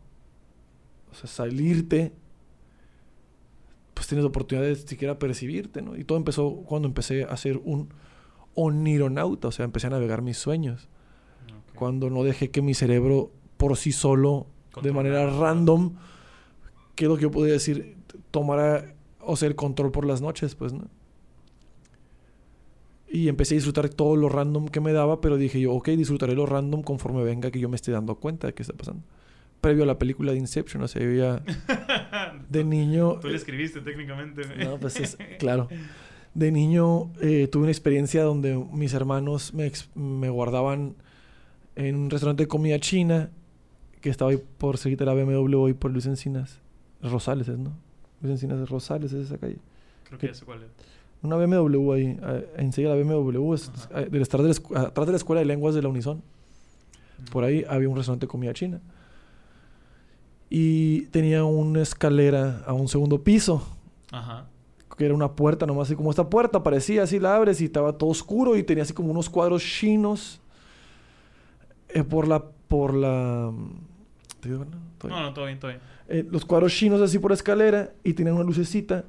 o 1.10 1.14
sea, 1.14 1.30
salirte, 1.30 2.12
pues 3.94 4.06
tienes 4.06 4.22
la 4.22 4.28
oportunidad 4.28 4.66
de 4.66 4.76
siquiera 4.76 5.18
percibirte, 5.18 5.80
¿no? 5.80 5.96
Y 5.96 6.04
todo 6.04 6.18
empezó 6.18 6.56
cuando 6.66 6.86
empecé 6.86 7.24
a 7.24 7.36
ser 7.38 7.56
un 7.64 7.88
onironauta, 8.60 9.48
o 9.48 9.52
sea, 9.52 9.64
empecé 9.64 9.86
a 9.86 9.90
navegar 9.90 10.20
mis 10.20 10.36
sueños. 10.36 10.88
Cuando 11.76 12.10
no 12.10 12.24
dejé 12.24 12.50
que 12.50 12.60
mi 12.60 12.74
cerebro 12.74 13.30
por 13.56 13.76
sí 13.76 13.92
solo, 13.92 14.48
de 14.82 14.90
manera 14.90 15.30
random, 15.30 15.94
que 16.96 17.04
es 17.04 17.08
lo 17.08 17.16
que 17.16 17.22
yo 17.22 17.30
podría 17.30 17.52
decir, 17.52 17.96
tomara, 18.32 18.94
o 19.20 19.36
sea, 19.36 19.46
el 19.46 19.54
control 19.54 19.92
por 19.92 20.04
las 20.04 20.20
noches, 20.20 20.56
pues, 20.56 20.72
¿no? 20.72 20.88
Y 23.08 23.28
empecé 23.28 23.54
a 23.54 23.56
disfrutar 23.56 23.88
todo 23.88 24.16
lo 24.16 24.28
random 24.28 24.66
que 24.66 24.80
me 24.80 24.92
daba, 24.92 25.20
pero 25.20 25.36
dije 25.36 25.60
yo, 25.60 25.72
ok, 25.72 25.90
disfrutaré 25.90 26.34
lo 26.34 26.44
random 26.44 26.82
conforme 26.82 27.22
venga 27.22 27.52
que 27.52 27.60
yo 27.60 27.68
me 27.68 27.76
esté 27.76 27.92
dando 27.92 28.16
cuenta 28.16 28.48
de 28.48 28.54
qué 28.54 28.62
está 28.62 28.74
pasando. 28.74 29.04
Previo 29.60 29.84
a 29.84 29.86
la 29.86 29.98
película 29.98 30.32
de 30.32 30.38
Inception, 30.38 30.82
o 30.82 30.88
sea, 30.88 31.00
yo 31.02 31.12
ya 31.12 31.42
de 32.48 32.64
niño... 32.64 33.20
Tú 33.20 33.28
le 33.28 33.36
escribiste 33.36 33.80
técnicamente. 33.80 34.42
No, 34.64 34.78
pues 34.78 34.98
es 34.98 35.16
claro. 35.38 35.68
De 36.38 36.52
niño 36.52 37.10
eh, 37.20 37.48
tuve 37.50 37.62
una 37.64 37.72
experiencia 37.72 38.22
donde 38.22 38.54
mis 38.72 38.94
hermanos 38.94 39.52
me, 39.54 40.30
guardaban 40.30 40.94
en 41.74 41.96
un 41.96 42.10
restaurante 42.10 42.44
de 42.44 42.48
comida 42.48 42.78
china 42.78 43.30
que 44.00 44.08
estaba 44.08 44.30
ahí 44.30 44.40
por 44.58 44.78
cerquita 44.78 45.04
de 45.04 45.14
la 45.16 45.24
BMW 45.24 45.68
y 45.70 45.72
por 45.74 45.90
Luis 45.90 46.06
Encinas. 46.06 46.60
Rosales 47.02 47.48
es, 47.48 47.58
¿no? 47.58 47.72
Luis 48.20 48.34
Encinas 48.34 48.60
de 48.60 48.66
Rosales 48.66 49.12
es 49.12 49.26
esa 49.26 49.38
calle. 49.38 49.56
Creo 50.04 50.18
que 50.20 50.28
ya 50.28 50.34
sé 50.34 50.44
cuál 50.44 50.62
es. 50.62 50.68
Una 51.22 51.34
BMW 51.34 51.92
ahí, 51.92 52.20
enseguida 52.56 52.94
la 52.94 53.02
BMW, 53.02 53.54
es, 53.54 53.72
del 54.08 54.22
estar 54.22 54.40
de 54.40 54.46
la 54.48 54.54
escu- 54.54 54.76
atrás 54.78 55.06
de 55.06 55.12
la 55.12 55.16
Escuela 55.16 55.40
de 55.40 55.46
Lenguas 55.46 55.74
de 55.74 55.82
la 55.82 55.88
Unison. 55.88 56.22
Por 57.32 57.42
ahí 57.42 57.64
había 57.68 57.88
un 57.88 57.96
restaurante 57.96 58.26
de 58.26 58.30
comida 58.30 58.52
china. 58.54 58.80
Y 60.50 61.02
tenía 61.06 61.42
una 61.44 61.82
escalera 61.82 62.62
a 62.64 62.72
un 62.74 62.86
segundo 62.86 63.22
piso 63.24 63.66
Ajá. 64.12 64.46
Que 64.98 65.06
era 65.06 65.14
una 65.14 65.32
puerta 65.32 65.64
nomás 65.64 65.86
así 65.88 65.96
como 65.96 66.10
esta 66.10 66.28
puerta 66.28 66.62
parecía 66.62 67.04
así 67.04 67.18
la 67.18 67.36
abres 67.36 67.60
y 67.62 67.66
estaba 67.66 67.96
todo 67.96 68.10
oscuro 68.10 68.56
y 68.56 68.62
tenía 68.64 68.82
así 68.82 68.92
como 68.92 69.10
unos 69.12 69.30
cuadros 69.30 69.62
chinos 69.62 70.40
eh, 71.88 72.02
por 72.04 72.28
la 72.28 72.44
por 72.68 72.92
la 72.94 73.50
¿Te 74.40 74.50
digo, 74.50 74.64
no? 74.66 74.76
Todo 74.98 75.08
bien. 75.08 75.20
No, 75.20 75.26
no, 75.28 75.32
todo 75.34 75.46
bien, 75.46 75.58
todo 75.58 75.70
bien. 75.70 75.80
Eh, 76.08 76.26
los 76.30 76.44
cuadros 76.44 76.72
chinos 76.72 77.00
así 77.00 77.18
por 77.18 77.32
escalera 77.32 77.92
y 78.04 78.12
tenían 78.14 78.34
una 78.36 78.44
lucecita 78.44 79.04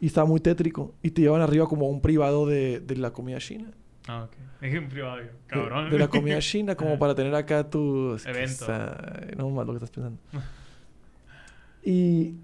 Y 0.00 0.06
estaba 0.06 0.26
muy 0.26 0.40
tétrico. 0.40 0.94
Y 1.02 1.10
te 1.10 1.22
llevan 1.22 1.40
arriba 1.42 1.66
como 1.66 1.86
a 1.86 1.88
un 1.88 2.00
privado 2.00 2.46
de, 2.46 2.80
de 2.80 2.96
la 2.96 3.12
comida 3.12 3.38
china. 3.38 3.70
Ah, 4.08 4.24
ok. 4.24 4.32
Dije 4.62 4.78
un 4.78 4.88
privado, 4.88 5.20
cabrón. 5.46 5.84
De, 5.86 5.90
de 5.92 5.98
la 5.98 6.08
comida 6.08 6.38
china, 6.40 6.74
como 6.76 6.90
Ajá. 6.90 6.98
para 7.00 7.14
tener 7.14 7.34
acá 7.34 7.68
tu... 7.68 8.14
es 8.14 8.26
Evento. 8.26 8.50
está- 8.50 9.26
no 9.36 9.50
más 9.50 9.66
lo 9.66 9.72
que 9.72 9.76
estás 9.78 9.90
pensando. 9.90 10.18
y 11.84 12.34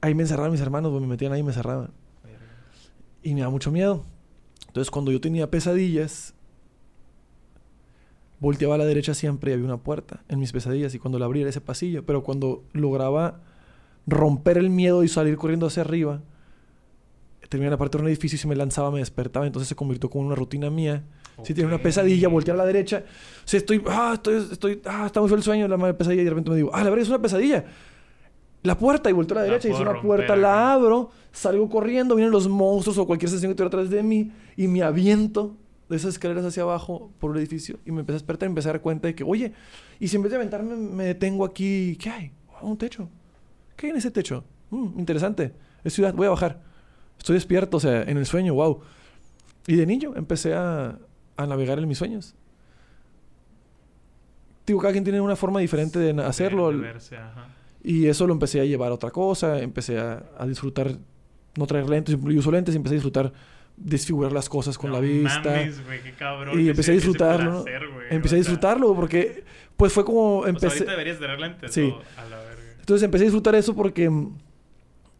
ahí 0.00 0.14
me 0.14 0.22
encerraban 0.22 0.52
mis 0.52 0.60
hermanos, 0.60 0.90
güey, 0.90 1.02
me 1.02 1.08
metían 1.08 1.32
ahí 1.32 1.40
y 1.40 1.42
me 1.42 1.52
cerraban. 1.52 1.90
Y 3.22 3.34
me 3.34 3.40
da 3.40 3.50
mucho 3.50 3.72
miedo. 3.72 4.04
Entonces, 4.68 4.90
cuando 4.90 5.10
yo 5.10 5.20
tenía 5.20 5.50
pesadillas, 5.50 6.34
volteaba 8.38 8.74
a 8.74 8.78
la 8.78 8.84
derecha 8.84 9.14
siempre 9.14 9.50
y 9.50 9.54
había 9.54 9.64
una 9.64 9.78
puerta 9.78 10.22
en 10.28 10.38
mis 10.38 10.52
pesadillas. 10.52 10.94
Y 10.94 10.98
cuando 10.98 11.18
la 11.18 11.26
abría 11.26 11.42
era 11.42 11.50
ese 11.50 11.60
pasillo. 11.60 12.04
Pero 12.04 12.22
cuando 12.22 12.64
lograba 12.72 13.40
romper 14.06 14.58
el 14.58 14.70
miedo 14.70 15.02
y 15.02 15.08
salir 15.08 15.36
corriendo 15.36 15.66
hacia 15.66 15.82
arriba, 15.82 16.22
terminaba 17.48 17.72
la 17.72 17.78
parte 17.78 17.98
de 17.98 18.02
un 18.02 18.08
edificio 18.08 18.36
y 18.36 18.38
se 18.38 18.48
me 18.48 18.54
lanzaba, 18.54 18.90
me 18.90 18.98
despertaba. 18.98 19.46
Entonces 19.46 19.68
se 19.68 19.74
convirtió 19.74 20.10
como 20.10 20.22
en 20.22 20.26
una 20.28 20.36
rutina 20.36 20.70
mía. 20.70 21.04
Si 21.42 21.52
tenía 21.52 21.68
una 21.68 21.82
pesadilla, 21.82 22.28
voltear 22.28 22.54
a 22.54 22.58
la 22.58 22.66
derecha. 22.66 23.04
Sea, 23.44 23.58
estoy, 23.58 23.82
ah, 23.88 24.12
estoy, 24.14 24.46
estoy, 24.52 24.82
ah, 24.86 25.04
está 25.06 25.20
muy 25.20 25.28
feo 25.28 25.36
el 25.36 25.42
sueño, 25.42 25.68
la 25.68 25.76
madre 25.76 25.94
pesadilla. 25.94 26.22
Y 26.22 26.24
de 26.24 26.30
repente 26.30 26.50
me 26.50 26.56
digo, 26.56 26.70
ah, 26.72 26.82
la 26.82 26.90
verdad 26.90 27.02
es 27.02 27.08
una 27.08 27.20
pesadilla. 27.20 27.64
La 28.62 28.76
puerta, 28.76 29.08
y 29.10 29.12
volteo 29.12 29.36
a 29.36 29.40
la 29.40 29.46
La 29.46 29.52
derecha, 29.52 29.68
y 29.68 29.70
es 29.70 29.76
puedo 29.76 29.90
una 29.90 30.00
puerta, 30.00 30.34
romper, 30.34 30.42
la 30.42 30.72
abro, 30.72 31.10
salgo 31.32 31.68
corriendo, 31.68 32.14
vienen 32.14 32.32
los 32.32 32.48
monstruos 32.48 32.98
o 32.98 33.06
cualquier 33.06 33.30
sensación 33.30 33.50
que 33.50 33.52
estuviera 33.52 33.68
atrás 33.68 33.90
de 33.90 34.02
mí, 34.02 34.32
y 34.56 34.66
me 34.66 34.82
aviento 34.82 35.56
de 35.88 35.96
esas 35.96 36.14
escaleras 36.14 36.44
hacia 36.44 36.64
abajo 36.64 37.12
por 37.20 37.30
el 37.30 37.38
edificio, 37.38 37.78
y 37.84 37.92
me 37.92 38.00
empecé 38.00 38.16
a 38.16 38.20
despertar 38.20 38.48
y 38.48 38.50
empecé 38.50 38.68
a 38.68 38.72
dar 38.72 38.80
cuenta 38.80 39.06
de 39.06 39.14
que, 39.14 39.22
oye, 39.22 39.52
y 40.00 40.08
si 40.08 40.16
en 40.16 40.22
vez 40.22 40.30
de 40.30 40.36
aventarme 40.36 40.74
me 40.76 41.04
detengo 41.04 41.44
aquí, 41.44 41.96
¿qué 42.00 42.10
hay? 42.10 42.32
Oh, 42.60 42.66
un 42.66 42.76
techo. 42.76 43.08
¿Qué 43.76 43.86
hay 43.86 43.90
en 43.90 43.98
ese 43.98 44.10
techo? 44.10 44.42
Mm, 44.70 44.98
interesante. 44.98 45.52
Es 45.84 45.92
ciudad, 45.92 46.12
voy 46.14 46.26
a 46.26 46.30
bajar. 46.30 46.60
Estoy 47.18 47.34
despierto, 47.34 47.76
o 47.76 47.80
sea, 47.80 48.02
en 48.02 48.16
el 48.16 48.26
sueño, 48.26 48.54
wow. 48.54 48.80
Y 49.68 49.76
de 49.76 49.86
niño 49.86 50.14
empecé 50.16 50.54
a, 50.54 50.98
a 51.36 51.46
navegar 51.46 51.78
en 51.78 51.86
mis 51.86 51.98
sueños. 51.98 52.34
Digo, 54.66 54.80
cada 54.80 54.92
quien 54.92 55.04
tiene 55.04 55.20
una 55.20 55.36
forma 55.36 55.60
diferente 55.60 55.98
de 55.98 56.20
hacerlo. 56.22 56.70
De, 56.70 56.76
de 56.76 56.82
verse, 56.82 57.16
ajá. 57.16 57.48
Y 57.88 58.06
eso 58.08 58.26
lo 58.26 58.32
empecé 58.32 58.60
a 58.60 58.64
llevar 58.64 58.90
a 58.90 58.94
otra 58.94 59.10
cosa. 59.10 59.60
Empecé 59.60 59.98
a, 59.98 60.24
a 60.38 60.46
disfrutar, 60.46 60.96
no 61.56 61.66
traer 61.66 61.88
lentes, 61.88 62.16
yo 62.20 62.38
uso 62.40 62.50
lentes 62.50 62.74
y 62.74 62.78
empecé 62.78 62.94
a 62.94 62.98
disfrutar 62.98 63.32
desfigurar 63.76 64.32
las 64.32 64.48
cosas 64.48 64.76
con 64.78 64.90
No 64.90 64.96
la 64.96 65.00
vista. 65.02 65.50
mames, 65.50 65.84
güey, 65.84 66.02
qué 66.02 66.12
cabrón. 66.12 66.58
y 66.58 66.62
ese- 66.62 66.70
empecé 66.70 66.90
a 66.90 66.94
disfrutarlo. 66.94 67.52
¿no? 67.52 67.62
placer, 67.64 67.88
güey, 67.92 68.06
Empecé 68.10 68.34
a 68.34 68.38
disfrutarlo 68.38 68.94
porque, 68.96 69.44
pues 69.76 69.92
fue 69.92 70.04
como 70.04 70.38
o 70.38 70.42
sea, 70.42 70.50
empecé. 70.50 70.66
ahorita 70.78 70.90
deberías 70.90 71.18
tener 71.18 71.38
lentes. 71.38 71.72
Sí. 71.72 71.94
A 72.16 72.24
la 72.28 72.38
verga. 72.38 72.62
Entonces 72.80 73.04
empecé 73.04 73.24
a 73.24 73.26
disfrutar 73.26 73.54
eso 73.54 73.74
porque 73.76 74.08
mm, 74.10 74.34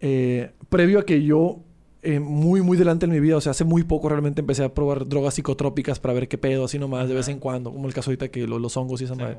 eh, 0.01 0.51
previo 0.69 0.99
a 0.99 1.05
que 1.05 1.23
yo, 1.23 1.61
eh, 2.03 2.19
muy, 2.21 2.63
muy 2.63 2.77
delante 2.77 3.07
en 3.07 3.13
mi 3.13 3.21
vida, 3.21 3.37
o 3.37 3.41
sea, 3.41 3.51
hace 3.51 3.65
muy 3.65 3.83
poco 3.85 4.09
realmente 4.09 4.41
empecé 4.41 4.65
a 4.65 4.73
probar 4.75 5.07
drogas 5.07 5.35
psicotrópicas 5.35 5.99
para 6.01 6.15
ver 6.15 6.29
qué 6.29 6.39
pedo, 6.39 6.65
así 6.65 6.79
nomás, 6.79 7.09
de 7.09 7.15
vez 7.15 7.29
en 7.29 7.39
cuando, 7.39 7.73
como 7.73 7.87
el 7.89 7.95
caso 7.95 8.11
ahorita 8.11 8.29
que 8.29 8.47
lo- 8.47 8.59
los 8.59 8.77
hongos 8.77 9.01
y 9.01 9.05
esa 9.05 9.15
Sí, 9.15 9.21
madre, 9.21 9.39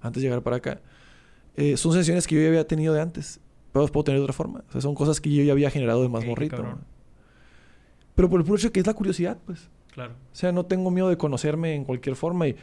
antes 0.00 0.22
de 0.22 0.28
llegar 0.28 0.42
para 0.42 0.56
acá. 0.56 0.80
Eh, 1.56 1.76
son 1.76 1.92
sensaciones 1.92 2.26
que 2.26 2.34
yo 2.34 2.42
ya 2.42 2.48
había 2.48 2.66
tenido 2.66 2.92
de 2.92 3.00
antes, 3.00 3.40
pero 3.72 3.82
las 3.82 3.90
puedo 3.90 4.04
tener 4.04 4.20
de 4.20 4.24
otra 4.24 4.34
forma. 4.34 4.62
O 4.68 4.72
sea, 4.72 4.80
son 4.80 4.94
cosas 4.94 5.20
que 5.20 5.32
yo 5.32 5.42
ya 5.42 5.52
había 5.52 5.70
generado 5.70 6.02
de 6.02 6.08
más 6.08 6.22
qué 6.22 6.28
morrito. 6.28 6.62
¿no? 6.62 6.78
Pero 8.14 8.28
por 8.30 8.40
el 8.40 8.46
puro 8.46 8.58
hecho 8.58 8.72
que 8.72 8.80
es 8.80 8.86
la 8.86 8.94
curiosidad, 8.94 9.38
pues. 9.46 9.70
Claro. 9.92 10.12
O 10.12 10.36
sea, 10.36 10.52
no 10.52 10.66
tengo 10.66 10.90
miedo 10.90 11.08
de 11.08 11.16
conocerme 11.16 11.74
en 11.74 11.84
cualquier 11.84 12.16
forma 12.16 12.48
y, 12.48 12.56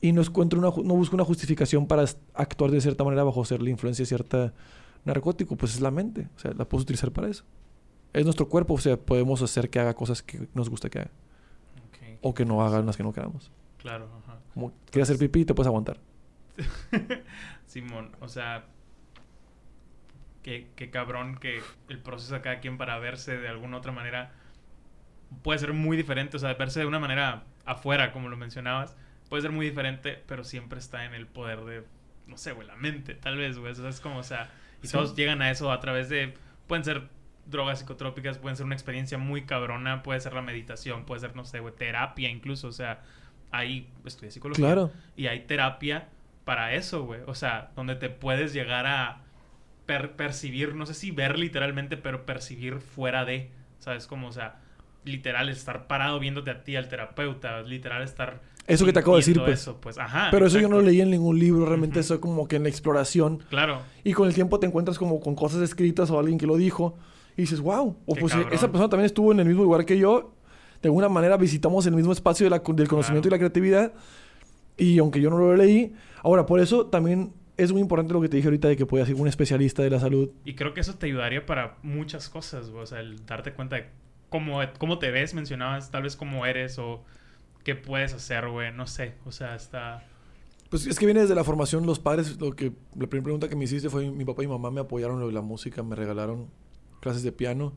y 0.00 0.12
no, 0.12 0.22
encuentro 0.22 0.58
una, 0.60 0.68
no 0.68 0.94
busco 0.94 1.16
una 1.16 1.24
justificación 1.24 1.86
para 1.86 2.04
actuar 2.34 2.70
de 2.70 2.80
cierta 2.80 3.02
manera 3.02 3.24
bajo 3.24 3.44
ser 3.44 3.60
la 3.62 3.70
influencia 3.70 4.04
de 4.04 4.06
cierta 4.06 4.52
narcótico. 5.04 5.56
Pues 5.56 5.74
es 5.74 5.80
la 5.80 5.90
mente. 5.90 6.28
O 6.36 6.38
sea, 6.38 6.52
la 6.52 6.68
puedes 6.68 6.84
utilizar 6.84 7.10
para 7.10 7.28
eso. 7.28 7.44
Es 8.12 8.24
nuestro 8.24 8.48
cuerpo. 8.48 8.74
O 8.74 8.78
sea, 8.78 8.96
podemos 8.96 9.42
hacer 9.42 9.70
que 9.70 9.80
haga 9.80 9.94
cosas 9.94 10.22
que 10.22 10.48
nos 10.54 10.70
gusta 10.70 10.88
que 10.88 11.00
haga. 11.00 11.10
Ok, 11.88 12.18
O 12.22 12.34
que 12.34 12.44
no 12.44 12.62
haga 12.64 12.80
las 12.82 12.96
que 12.96 13.02
no 13.02 13.12
queramos. 13.12 13.50
Claro, 13.78 14.08
ajá. 14.22 14.38
Como 14.54 14.72
quieres 14.90 15.10
hacer 15.10 15.18
pipí, 15.18 15.44
te 15.44 15.54
puedes 15.54 15.66
aguantar. 15.66 15.98
Simón, 17.66 18.12
o 18.20 18.28
sea, 18.28 18.64
qué, 20.42 20.68
qué 20.76 20.90
cabrón 20.90 21.36
que 21.36 21.60
el 21.88 21.98
proceso 21.98 22.34
de 22.34 22.40
cada 22.42 22.60
quien 22.60 22.78
para 22.78 22.98
verse 22.98 23.38
de 23.38 23.48
alguna 23.48 23.78
otra 23.78 23.92
manera 23.92 24.32
puede 25.42 25.58
ser 25.58 25.72
muy 25.72 25.96
diferente. 25.96 26.36
O 26.36 26.40
sea, 26.40 26.54
verse 26.54 26.80
de 26.80 26.86
una 26.86 26.98
manera 27.00 27.44
afuera, 27.64 28.12
como 28.12 28.28
lo 28.28 28.36
mencionabas, 28.36 28.96
puede 29.28 29.42
ser 29.42 29.52
muy 29.52 29.66
diferente, 29.66 30.22
pero 30.26 30.44
siempre 30.44 30.78
está 30.78 31.04
en 31.04 31.14
el 31.14 31.26
poder 31.26 31.60
de, 31.64 31.84
no 32.26 32.36
sé, 32.36 32.52
güey, 32.52 32.66
la 32.68 32.76
mente, 32.76 33.14
tal 33.14 33.36
vez, 33.36 33.58
güey. 33.58 33.72
O 33.72 33.74
sea, 33.74 33.88
es 33.88 34.00
como, 34.00 34.18
o 34.18 34.22
sea, 34.22 34.50
y 34.82 34.86
Sí. 34.86 34.92
todos 34.92 35.16
llegan 35.16 35.40
a 35.42 35.50
eso 35.50 35.72
a 35.72 35.80
través 35.80 36.08
de, 36.08 36.34
pueden 36.66 36.84
ser 36.84 37.08
drogas 37.46 37.78
psicotrópicas, 37.80 38.38
pueden 38.38 38.56
ser 38.56 38.66
una 38.66 38.74
experiencia 38.74 39.18
muy 39.18 39.44
cabrona, 39.44 40.02
puede 40.02 40.20
ser 40.20 40.32
la 40.34 40.42
meditación, 40.42 41.04
puede 41.04 41.20
ser, 41.20 41.36
no 41.36 41.44
sé, 41.44 41.60
güey, 41.60 41.74
terapia 41.74 42.28
incluso, 42.30 42.68
o 42.68 42.72
sea, 42.72 43.02
ahí 43.50 43.90
estudié 44.04 44.30
psicología. 44.30 44.64
Claro. 44.64 44.92
Y 45.16 45.26
hay 45.26 45.40
terapia 45.46 46.08
para 46.44 46.74
eso, 46.74 47.04
güey. 47.04 47.20
O 47.26 47.34
sea, 47.34 47.70
donde 47.76 47.94
te 47.96 48.10
puedes 48.10 48.52
llegar 48.52 48.86
a 48.86 49.22
per- 49.86 50.12
percibir, 50.12 50.74
no 50.74 50.86
sé 50.86 50.94
si 50.94 51.10
ver 51.10 51.38
literalmente, 51.38 51.96
pero 51.96 52.24
percibir 52.26 52.80
fuera 52.80 53.24
de, 53.24 53.50
¿sabes? 53.78 54.06
Como, 54.06 54.28
o 54.28 54.32
sea, 54.32 54.56
literal 55.04 55.48
estar 55.48 55.86
parado 55.86 56.18
viéndote 56.18 56.50
a 56.50 56.62
ti, 56.64 56.76
al 56.76 56.88
terapeuta, 56.88 57.60
literal 57.62 58.02
estar... 58.02 58.40
Eso 58.66 58.86
que 58.86 58.94
te 58.94 59.00
acabo 59.00 59.16
de 59.16 59.20
decir, 59.20 59.38
pues. 59.38 59.60
Eso, 59.60 59.78
pues, 59.78 59.98
ajá. 59.98 60.28
Pero 60.30 60.46
eso 60.46 60.58
yo 60.58 60.70
no 60.70 60.80
leí 60.80 61.02
en 61.02 61.10
ningún 61.10 61.38
libro. 61.38 61.66
Realmente 61.66 61.98
Ujú. 61.98 62.00
eso 62.00 62.20
como 62.22 62.48
que 62.48 62.56
en 62.56 62.62
la 62.62 62.70
exploración. 62.70 63.42
Claro, 63.50 63.82
Y 64.04 64.14
con 64.14 64.26
el 64.26 64.32
tiempo 64.34 64.58
te 64.58 64.66
encuentras 64.66 64.98
como 64.98 65.20
con 65.20 65.34
cosas 65.34 65.60
escritas 65.60 66.10
o 66.10 66.18
alguien 66.18 66.38
que 66.38 66.46
lo 66.46 66.56
dijo. 66.56 66.96
Y 67.36 67.42
dices, 67.42 67.60
wow. 67.60 67.94
O 68.06 68.14
Qué 68.14 68.20
pues 68.22 68.32
cabrón. 68.32 68.54
esa 68.54 68.68
persona 68.68 68.88
también 68.88 69.04
estuvo 69.04 69.32
en 69.32 69.40
el 69.40 69.46
mismo 69.46 69.64
lugar 69.64 69.84
que 69.84 69.98
yo. 69.98 70.32
De 70.80 70.88
alguna 70.88 71.10
manera 71.10 71.36
visitamos 71.36 71.84
el 71.86 71.94
mismo 71.94 72.12
espacio 72.12 72.44
de 72.46 72.50
la- 72.50 72.58
del 72.60 72.88
conocimiento 72.88 73.28
Claro. 73.28 73.36
y 73.36 73.38
la 73.38 73.38
creatividad. 73.38 73.92
Y 74.76 74.98
aunque 74.98 75.20
yo 75.20 75.30
no 75.30 75.38
lo 75.38 75.56
leí. 75.56 75.94
Ahora, 76.22 76.46
por 76.46 76.60
eso 76.60 76.86
también 76.86 77.32
es 77.56 77.72
muy 77.72 77.80
importante 77.80 78.12
lo 78.12 78.20
que 78.20 78.28
te 78.28 78.36
dije 78.36 78.48
ahorita 78.48 78.68
de 78.68 78.76
que 78.76 78.86
puedas 78.86 79.08
ir 79.08 79.14
un 79.14 79.28
especialista 79.28 79.82
de 79.82 79.90
la 79.90 80.00
salud. 80.00 80.30
y 80.44 80.54
creo 80.54 80.74
que 80.74 80.80
eso 80.80 80.94
te 80.94 81.06
ayudaría 81.06 81.46
para 81.46 81.76
muchas 81.82 82.28
cosas. 82.28 82.68
O 82.68 82.84
sea, 82.86 83.00
el 83.00 83.24
darte 83.26 83.52
cuenta 83.52 83.76
de 83.76 83.86
cómo, 84.28 84.60
cómo 84.78 84.98
te 84.98 85.10
ves, 85.10 85.34
mencionabas, 85.34 85.90
tal 85.90 86.02
vez 86.02 86.16
cómo 86.16 86.46
eres 86.46 86.78
o 86.78 87.04
qué 87.62 87.74
puedes 87.74 88.12
hacer, 88.12 88.48
güey. 88.48 88.72
No 88.72 88.86
sé, 88.86 89.14
o 89.24 89.32
sea, 89.32 89.54
está... 89.54 90.04
Pues 90.70 90.86
es 90.88 90.98
que 90.98 91.06
viene 91.06 91.20
desde 91.20 91.36
la 91.36 91.44
formación. 91.44 91.86
Los 91.86 92.00
padres, 92.00 92.40
lo 92.40 92.56
que 92.56 92.72
la 92.98 93.06
primera 93.06 93.22
pregunta 93.24 93.48
que 93.48 93.54
me 93.54 93.64
hiciste 93.64 93.90
fue: 93.90 94.10
mi 94.10 94.24
papá 94.24 94.42
y 94.42 94.48
mi 94.48 94.52
mamá 94.52 94.72
me 94.72 94.80
apoyaron 94.80 95.22
en 95.22 95.32
la 95.32 95.40
música, 95.40 95.84
me 95.84 95.94
regalaron 95.94 96.48
clases 97.00 97.22
de 97.22 97.30
piano, 97.30 97.74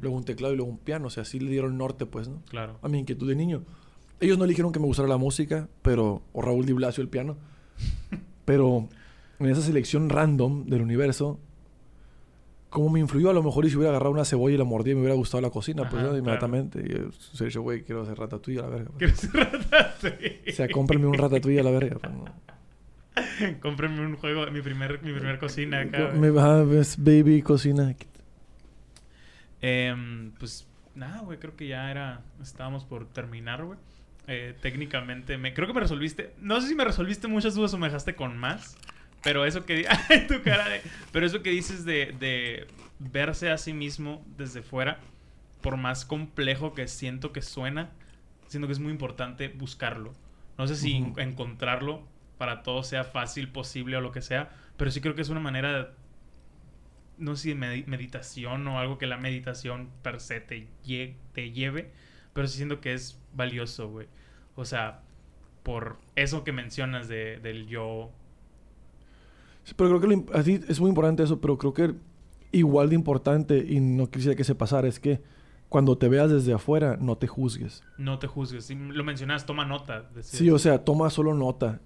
luego 0.00 0.16
un 0.16 0.24
teclado 0.24 0.52
y 0.52 0.56
luego 0.56 0.72
un 0.72 0.78
piano. 0.78 1.06
O 1.06 1.10
sea, 1.10 1.22
así 1.22 1.38
le 1.38 1.50
dieron 1.50 1.78
norte, 1.78 2.04
pues, 2.04 2.26
¿no? 2.26 2.42
Claro. 2.48 2.80
a 2.82 2.88
mi 2.88 2.98
inquietud 2.98 3.28
de 3.28 3.36
niño. 3.36 3.64
Ellos 4.22 4.38
no 4.38 4.44
eligieron 4.44 4.70
que 4.70 4.78
me 4.78 4.86
gustara 4.86 5.08
la 5.08 5.16
música, 5.16 5.68
pero 5.82 6.22
o 6.32 6.42
Raúl 6.42 6.64
Di 6.64 6.72
Blasio 6.72 7.02
el 7.02 7.08
piano. 7.08 7.36
Pero 8.44 8.88
en 9.40 9.46
esa 9.46 9.62
selección 9.62 10.08
random 10.08 10.66
del 10.66 10.80
universo, 10.80 11.40
¿cómo 12.70 12.88
me 12.88 13.00
influyó? 13.00 13.30
A 13.30 13.32
lo 13.32 13.42
mejor 13.42 13.64
y 13.64 13.70
si 13.70 13.76
hubiera 13.76 13.90
agarrado 13.90 14.12
una 14.12 14.24
cebolla 14.24 14.54
y 14.54 14.58
la 14.58 14.64
mordía, 14.64 14.94
me 14.94 15.00
hubiera 15.00 15.16
gustado 15.16 15.40
la 15.40 15.50
cocina, 15.50 15.82
pues 15.82 15.94
Ajá, 15.94 16.02
¿no? 16.02 16.08
claro. 16.08 16.18
inmediatamente. 16.18 16.80
Y 16.80 17.50
yo, 17.50 17.62
güey, 17.62 17.82
quiero 17.82 18.02
hacer 18.02 18.16
ratatouille 18.16 18.60
a 18.60 18.62
la 18.62 18.68
verga. 18.68 18.90
¿Quieres 18.96 19.18
ser 19.18 19.32
ratatouille? 19.32 20.42
O 20.48 20.52
sea, 20.52 20.68
cómprame 20.68 21.06
un 21.06 21.14
ratatouille 21.14 21.58
a 21.60 21.64
la 21.64 21.70
verga. 21.72 21.98
pues, 21.98 22.14
¿no? 22.14 22.24
Cómprenme 23.60 24.06
un 24.06 24.16
juego, 24.16 24.48
mi 24.50 24.62
primer, 24.62 25.02
mi 25.02 25.12
primer 25.12 25.38
cocina 25.40 25.80
acá. 25.80 26.12
Me 26.14 26.30
baby, 26.30 27.42
cocina. 27.42 27.94
Em, 29.60 30.30
pues 30.38 30.66
nada, 30.94 31.20
güey, 31.20 31.38
creo 31.38 31.56
que 31.56 31.66
ya 31.66 31.90
era. 31.90 32.22
Estábamos 32.40 32.84
por 32.84 33.06
terminar, 33.06 33.64
güey. 33.64 33.78
Eh, 34.28 34.54
técnicamente, 34.60 35.36
me, 35.36 35.52
creo 35.52 35.66
que 35.66 35.74
me 35.74 35.80
resolviste. 35.80 36.32
No 36.40 36.60
sé 36.60 36.68
si 36.68 36.74
me 36.74 36.84
resolviste 36.84 37.26
muchas 37.28 37.54
dudas 37.54 37.74
o 37.74 37.78
me 37.78 37.88
dejaste 37.88 38.14
con 38.14 38.36
más. 38.38 38.76
Pero 39.22 39.44
eso 39.44 39.64
que. 39.64 39.86
tu 40.28 40.42
cara 40.42 40.68
de. 40.68 40.80
Pero 41.12 41.26
eso 41.26 41.42
que 41.42 41.50
dices 41.50 41.84
de, 41.84 42.14
de 42.18 42.66
verse 42.98 43.50
a 43.50 43.58
sí 43.58 43.72
mismo 43.72 44.24
desde 44.36 44.62
fuera, 44.62 44.98
por 45.60 45.76
más 45.76 46.04
complejo 46.04 46.74
que 46.74 46.88
siento 46.88 47.32
que 47.32 47.42
suena, 47.42 47.90
siento 48.48 48.66
que 48.68 48.72
es 48.72 48.78
muy 48.80 48.92
importante 48.92 49.48
buscarlo. 49.48 50.12
No 50.58 50.66
sé 50.66 50.76
si 50.76 51.04
encontrarlo 51.16 52.06
para 52.38 52.62
todo 52.62 52.82
sea 52.82 53.04
fácil, 53.04 53.48
posible 53.48 53.96
o 53.96 54.00
lo 54.00 54.12
que 54.12 54.20
sea, 54.22 54.50
pero 54.76 54.90
sí 54.90 55.00
creo 55.00 55.14
que 55.14 55.22
es 55.22 55.28
una 55.28 55.40
manera 55.40 55.72
de 55.78 55.86
no 57.18 57.36
sé 57.36 57.42
si 57.50 57.54
medi- 57.54 57.86
meditación 57.86 58.66
o 58.66 58.78
algo 58.78 58.98
que 58.98 59.06
la 59.06 59.16
meditación 59.16 59.88
per 60.02 60.20
se 60.20 60.40
te, 60.40 60.66
lle- 60.84 61.14
te 61.32 61.52
lleve, 61.52 61.90
pero 62.32 62.46
sí 62.46 62.56
siento 62.56 62.80
que 62.80 62.94
es 62.94 63.18
valioso, 63.34 63.90
güey. 63.90 64.06
O 64.56 64.64
sea, 64.64 65.00
por 65.62 65.96
eso 66.16 66.44
que 66.44 66.52
mencionas 66.52 67.08
de, 67.08 67.38
del 67.40 67.66
yo. 67.66 68.10
Sí, 69.64 69.74
pero 69.76 69.90
creo 69.90 70.00
que 70.00 70.16
lo 70.16 70.38
así 70.38 70.60
es 70.68 70.80
muy 70.80 70.88
importante 70.88 71.22
eso, 71.22 71.40
pero 71.40 71.56
creo 71.56 71.72
que 71.72 71.94
igual 72.52 72.90
de 72.90 72.94
importante, 72.94 73.58
y 73.58 73.80
no 73.80 74.10
quisiera 74.10 74.36
que 74.36 74.44
se 74.44 74.54
pasara, 74.54 74.88
es 74.88 75.00
que 75.00 75.20
cuando 75.68 75.96
te 75.96 76.08
veas 76.08 76.30
desde 76.30 76.52
afuera, 76.52 76.98
no 77.00 77.16
te 77.16 77.26
juzgues. 77.26 77.82
No 77.96 78.18
te 78.18 78.26
juzgues. 78.26 78.66
Si 78.66 78.74
lo 78.74 79.04
mencionas, 79.04 79.46
toma 79.46 79.64
nota. 79.64 80.02
decías. 80.14 80.38
Sí, 80.38 80.50
o 80.50 80.58
sea, 80.58 80.84
toma 80.84 81.08
solo 81.08 81.32
nota. 81.32 81.80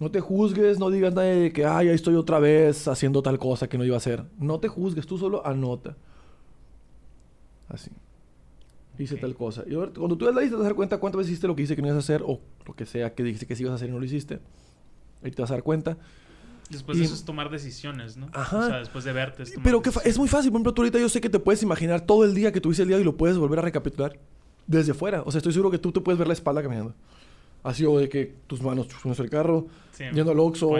No 0.00 0.10
te 0.10 0.20
juzgues, 0.20 0.80
no 0.80 0.90
digas 0.90 1.14
nada 1.14 1.28
de 1.28 1.52
que, 1.52 1.64
ay, 1.64 1.88
ahí 1.88 1.94
estoy 1.94 2.16
otra 2.16 2.40
vez 2.40 2.88
haciendo 2.88 3.22
tal 3.22 3.38
cosa 3.38 3.68
que 3.68 3.78
no 3.78 3.84
iba 3.84 3.94
a 3.94 3.98
hacer. 3.98 4.24
No 4.38 4.58
te 4.58 4.66
juzgues, 4.66 5.06
tú 5.06 5.16
solo 5.16 5.46
anota. 5.46 5.96
Así. 7.68 7.90
Hice 8.98 9.14
Ok. 9.16 9.20
tal 9.22 9.34
cosa. 9.34 9.64
Y 9.66 9.74
cuando 9.74 10.16
tú 10.16 10.26
ves 10.26 10.34
la 10.34 10.40
lista, 10.40 10.54
te 10.54 10.58
vas 10.58 10.64
a 10.66 10.68
dar 10.68 10.74
cuenta 10.76 10.98
cuántas 10.98 11.18
veces 11.18 11.32
hiciste 11.32 11.46
lo 11.48 11.54
que 11.56 11.62
dijiste 11.62 11.76
que 11.76 11.82
no 11.82 11.88
ibas 11.88 11.96
a 11.96 12.00
hacer 12.00 12.22
o 12.24 12.40
lo 12.66 12.74
que 12.74 12.86
sea 12.86 13.12
que 13.14 13.22
dijiste 13.24 13.46
que 13.46 13.56
sí 13.56 13.62
ibas 13.62 13.72
a 13.72 13.74
hacer 13.76 13.88
y 13.88 13.92
no 13.92 13.98
lo 13.98 14.04
hiciste. 14.04 14.40
Ahí 15.22 15.30
te 15.30 15.42
vas 15.42 15.50
a 15.50 15.54
dar 15.54 15.62
cuenta. 15.62 15.96
Después 16.70 16.96
Y- 16.96 17.00
de 17.00 17.06
eso 17.06 17.14
es 17.14 17.24
tomar 17.24 17.50
decisiones, 17.50 18.16
¿no? 18.16 18.28
Ajá. 18.32 18.58
O 18.58 18.66
sea, 18.66 18.78
después 18.78 19.04
de 19.04 19.12
verte 19.12 19.42
es 19.42 19.52
tomar 19.52 19.64
Pero 19.64 19.82
que 19.82 19.90
es 20.04 20.18
muy 20.18 20.28
fácil. 20.28 20.50
Por 20.50 20.58
ejemplo, 20.58 20.74
tú 20.74 20.82
ahorita 20.82 20.98
yo 20.98 21.08
sé 21.08 21.20
que 21.20 21.28
te 21.28 21.38
puedes 21.38 21.62
imaginar 21.62 22.02
todo 22.02 22.24
el 22.24 22.34
día 22.34 22.52
que 22.52 22.60
tuviste 22.60 22.82
el 22.82 22.88
día 22.88 22.98
y 22.98 23.04
lo 23.04 23.16
puedes 23.16 23.36
volver 23.36 23.58
a 23.58 23.62
recapitular 23.62 24.18
desde 24.66 24.94
fuera. 24.94 25.22
O 25.22 25.30
sea, 25.30 25.38
estoy 25.38 25.52
seguro 25.52 25.70
que 25.70 25.78
tú 25.78 25.92
te 25.92 26.00
puedes 26.00 26.18
ver 26.18 26.26
la 26.28 26.32
espalda 26.34 26.62
caminando. 26.62 26.94
Así 27.62 27.84
o 27.84 27.98
de 27.98 28.08
que 28.08 28.34
tus 28.46 28.62
manos 28.62 28.86
fuimos 28.88 29.18
el 29.20 29.28
carro, 29.30 29.66
Sí, 29.92 30.04
yendo 30.12 30.30
al 30.32 30.38
Oxxo. 30.38 30.70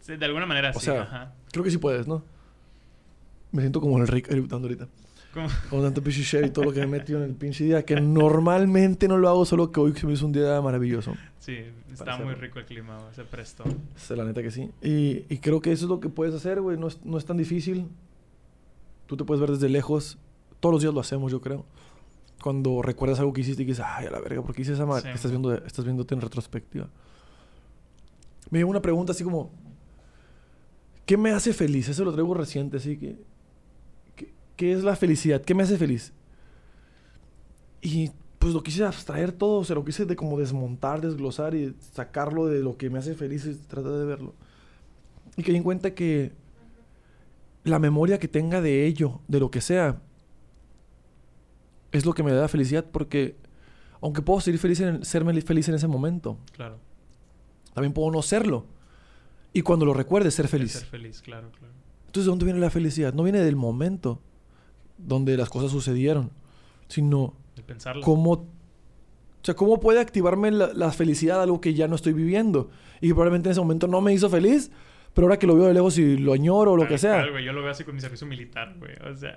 Sí, 0.00 0.16
de 0.16 0.24
alguna 0.24 0.46
manera 0.46 0.70
O 0.70 0.78
sí, 0.78 0.86
sea, 0.86 1.02
ajá. 1.02 1.34
Creo 1.52 1.64
que 1.64 1.70
sí 1.70 1.78
puedes, 1.78 2.06
¿no? 2.06 2.22
Me 3.52 3.62
siento 3.62 3.80
como 3.80 3.98
el 3.98 4.06
Rick 4.08 4.30
eructando 4.30 4.66
ahorita. 4.68 4.88
Como- 5.34 5.48
Con 5.70 5.82
tanto 5.82 6.02
pinche 6.02 6.22
share 6.22 6.46
y 6.46 6.50
todo 6.50 6.64
lo 6.66 6.72
que 6.72 6.80
me 6.80 6.86
he 6.86 7.00
metido 7.00 7.18
en 7.22 7.24
el 7.30 7.34
pinche 7.34 7.64
día. 7.64 7.84
Que 7.84 8.00
normalmente 8.00 9.08
no 9.08 9.16
lo 9.18 9.28
hago, 9.28 9.44
solo 9.44 9.70
que 9.70 9.80
hoy 9.80 9.92
se 9.94 10.06
me 10.06 10.14
hizo 10.14 10.26
un 10.26 10.32
día 10.32 10.60
maravilloso. 10.60 11.14
Sí, 11.38 11.56
está 11.92 12.16
muy 12.16 12.26
hacerlo. 12.28 12.34
rico 12.42 12.58
el 12.58 12.64
clima, 12.66 12.98
se 13.14 13.24
prestó. 13.24 13.64
Es 13.96 14.10
la 14.10 14.24
neta 14.24 14.42
que 14.42 14.50
sí. 14.50 14.70
Y, 14.82 15.24
y 15.28 15.38
creo 15.38 15.60
que 15.60 15.70
eso 15.72 15.84
es 15.84 15.88
lo 15.90 16.00
que 16.00 16.08
puedes 16.08 16.34
hacer, 16.34 16.60
güey. 16.60 16.76
No 16.78 16.88
es, 16.88 17.04
no 17.04 17.18
es 17.18 17.24
tan 17.24 17.36
difícil. 17.36 17.88
Tú 19.06 19.16
te 19.16 19.24
puedes 19.24 19.40
ver 19.40 19.50
desde 19.50 19.68
lejos. 19.68 20.18
Todos 20.60 20.72
los 20.74 20.82
días 20.82 20.92
lo 20.94 21.00
hacemos, 21.00 21.30
yo 21.30 21.40
creo. 21.40 21.64
Cuando 22.42 22.82
recuerdas 22.82 23.18
algo 23.20 23.32
que 23.32 23.40
hiciste 23.42 23.62
y 23.62 23.66
dices, 23.66 23.84
ay, 23.86 24.06
a 24.06 24.10
la 24.10 24.20
verga, 24.20 24.42
¿por 24.42 24.54
qué 24.54 24.62
hice 24.62 24.72
esa 24.72 24.86
madre? 24.86 25.02
Sí. 25.02 25.08
Que 25.08 25.14
estás, 25.14 25.30
viendo, 25.30 25.54
estás 25.54 25.84
viéndote 25.84 26.14
en 26.14 26.20
retrospectiva. 26.20 26.88
Me 28.50 28.58
llegó 28.60 28.70
una 28.70 28.80
pregunta 28.82 29.12
así 29.12 29.24
como, 29.24 29.50
¿qué 31.04 31.16
me 31.16 31.30
hace 31.30 31.52
feliz? 31.52 31.88
Eso 31.88 32.04
lo 32.04 32.12
traigo 32.12 32.32
reciente, 32.34 32.76
así 32.78 32.96
que, 32.96 33.16
¿qué, 34.58 34.72
es 34.72 34.82
la 34.82 34.96
felicidad? 34.96 35.40
¿Qué 35.40 35.54
me 35.54 35.62
hace 35.62 35.78
feliz? 35.78 36.12
Y 37.80 38.10
pues 38.38 38.52
lo 38.52 38.62
quise 38.62 38.84
abstraer 38.84 39.32
todo, 39.32 39.60
o 39.60 39.64
sea, 39.64 39.76
lo 39.76 39.84
quise 39.84 40.04
de 40.04 40.16
como 40.16 40.38
desmontar, 40.38 41.00
desglosar 41.00 41.54
y 41.54 41.74
sacarlo 41.92 42.46
de 42.46 42.60
lo 42.60 42.76
que 42.76 42.90
me 42.90 42.98
hace 42.98 43.14
feliz 43.14 43.46
y 43.46 43.54
tratar 43.54 43.92
de 43.92 44.04
verlo. 44.04 44.34
Y 45.36 45.42
que 45.42 45.52
di 45.52 45.58
en 45.58 45.62
cuenta 45.64 45.94
que 45.94 46.32
la 47.64 47.78
memoria 47.78 48.18
que 48.18 48.28
tenga 48.28 48.60
de 48.60 48.84
ello, 48.84 49.20
de 49.28 49.40
lo 49.40 49.50
que 49.50 49.60
sea, 49.60 50.02
es 51.92 52.04
lo 52.04 52.12
que 52.12 52.22
me 52.22 52.32
da 52.32 52.48
felicidad 52.48 52.84
porque 52.92 53.36
aunque 54.00 54.22
puedo 54.22 54.40
ser 54.40 54.58
feliz 54.58 54.80
en, 54.80 55.04
serme 55.04 55.40
feliz 55.40 55.68
en 55.68 55.76
ese 55.76 55.86
momento, 55.86 56.36
Claro. 56.52 56.78
también 57.74 57.92
puedo 57.92 58.10
no 58.10 58.22
serlo. 58.22 58.66
Y 59.52 59.62
cuando 59.62 59.86
lo 59.86 59.94
recuerde, 59.94 60.30
ser 60.30 60.46
El 60.46 60.50
feliz. 60.50 60.72
Ser 60.72 60.86
feliz, 60.86 61.22
claro, 61.22 61.50
claro. 61.52 61.72
Entonces, 62.06 62.24
¿de 62.26 62.30
dónde 62.30 62.44
viene 62.44 62.60
la 62.60 62.70
felicidad? 62.70 63.14
No 63.14 63.22
viene 63.22 63.40
del 63.40 63.56
momento 63.56 64.20
donde 64.98 65.36
las 65.36 65.48
cosas 65.48 65.70
sucedieron, 65.70 66.30
sino 66.88 67.34
cómo, 68.02 68.32
o 68.32 68.46
sea, 69.42 69.54
cómo 69.54 69.80
puede 69.80 70.00
activarme 70.00 70.50
la, 70.50 70.72
la 70.74 70.90
felicidad 70.90 71.40
algo 71.42 71.60
que 71.60 71.74
ya 71.74 71.88
no 71.88 71.96
estoy 71.96 72.12
viviendo 72.12 72.70
y 73.00 73.08
probablemente 73.08 73.48
en 73.48 73.52
ese 73.52 73.60
momento 73.60 73.86
no 73.86 74.00
me 74.00 74.12
hizo 74.12 74.28
feliz, 74.28 74.70
pero 75.14 75.26
ahora 75.26 75.38
que 75.38 75.46
lo 75.46 75.56
veo 75.56 75.66
de 75.66 75.74
lejos 75.74 75.98
y 75.98 76.16
lo 76.16 76.32
añoro 76.32 76.72
o 76.72 76.76
lo 76.76 76.86
que 76.86 76.98
sea, 76.98 77.26
güey, 77.28 77.44
yo 77.44 77.52
lo 77.52 77.62
veo 77.62 77.70
así 77.70 77.84
con 77.84 77.94
mi 77.94 78.00
servicio 78.00 78.26
militar, 78.26 78.74
güey. 78.78 78.92
O 79.10 79.16
sea, 79.16 79.36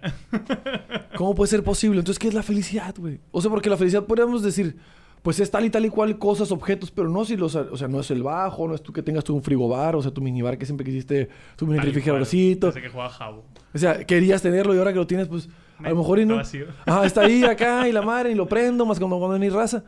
¿cómo 1.15 1.33
puede 1.33 1.49
ser 1.49 1.63
posible? 1.63 1.99
Entonces, 1.99 2.19
¿qué 2.19 2.27
es 2.27 2.33
la 2.33 2.43
felicidad, 2.43 2.93
güey? 2.97 3.19
O 3.31 3.41
sea, 3.41 3.49
porque 3.49 3.69
la 3.69 3.77
felicidad 3.77 4.05
podríamos 4.05 4.43
decir, 4.43 4.77
pues 5.22 5.39
es 5.39 5.52
tal 5.52 5.65
y 5.65 5.69
tal 5.69 5.85
y 5.85 5.89
cual 5.89 6.18
cosas, 6.18 6.52
objetos, 6.52 6.89
pero 6.89 7.07
no 7.07 7.26
si 7.26 7.38
los, 7.38 7.56
o 7.56 7.77
sea, 7.77 7.88
no 7.88 7.99
es 7.99 8.10
el 8.10 8.23
bajo, 8.23 8.68
no 8.68 8.73
es 8.73 8.81
tú 8.81 8.91
que 8.91 9.03
tengas 9.03 9.23
tu 9.23 9.39
frigobar, 9.39 9.95
o 9.95 10.02
sea, 10.02 10.11
tu 10.11 10.22
minibar 10.22 10.57
que 10.57 10.65
siempre 10.65 10.84
quisiste, 10.85 11.30
tu 11.56 11.68
mini 11.68 11.80
refrigeradorcito. 11.80 12.73
Que 12.73 12.89
jugaba 12.89 13.10
Jabo. 13.10 13.43
O 13.73 13.77
sea, 13.77 14.03
querías 14.03 14.41
tenerlo 14.41 14.73
y 14.73 14.80
ahora 14.80 14.91
que 14.91 14.99
lo 14.99 15.07
tienes, 15.07 15.27
pues 15.27 15.48
a 15.77 15.89
lo 15.89 15.95
mejor 15.95 16.19
y 16.19 16.26
no. 16.26 16.38
vacío. 16.38 16.65
Ajá, 16.85 17.06
está 17.06 17.22
ahí 17.22 17.43
acá 17.43 17.88
y 17.88 17.91
la 17.91 18.02
madre 18.02 18.31
y 18.31 18.35
lo 18.35 18.48
prendo, 18.48 18.85
más 18.85 18.98
cuando, 18.98 19.19
cuando 19.19 19.38
ni 19.38 19.49
raza. 19.49 19.84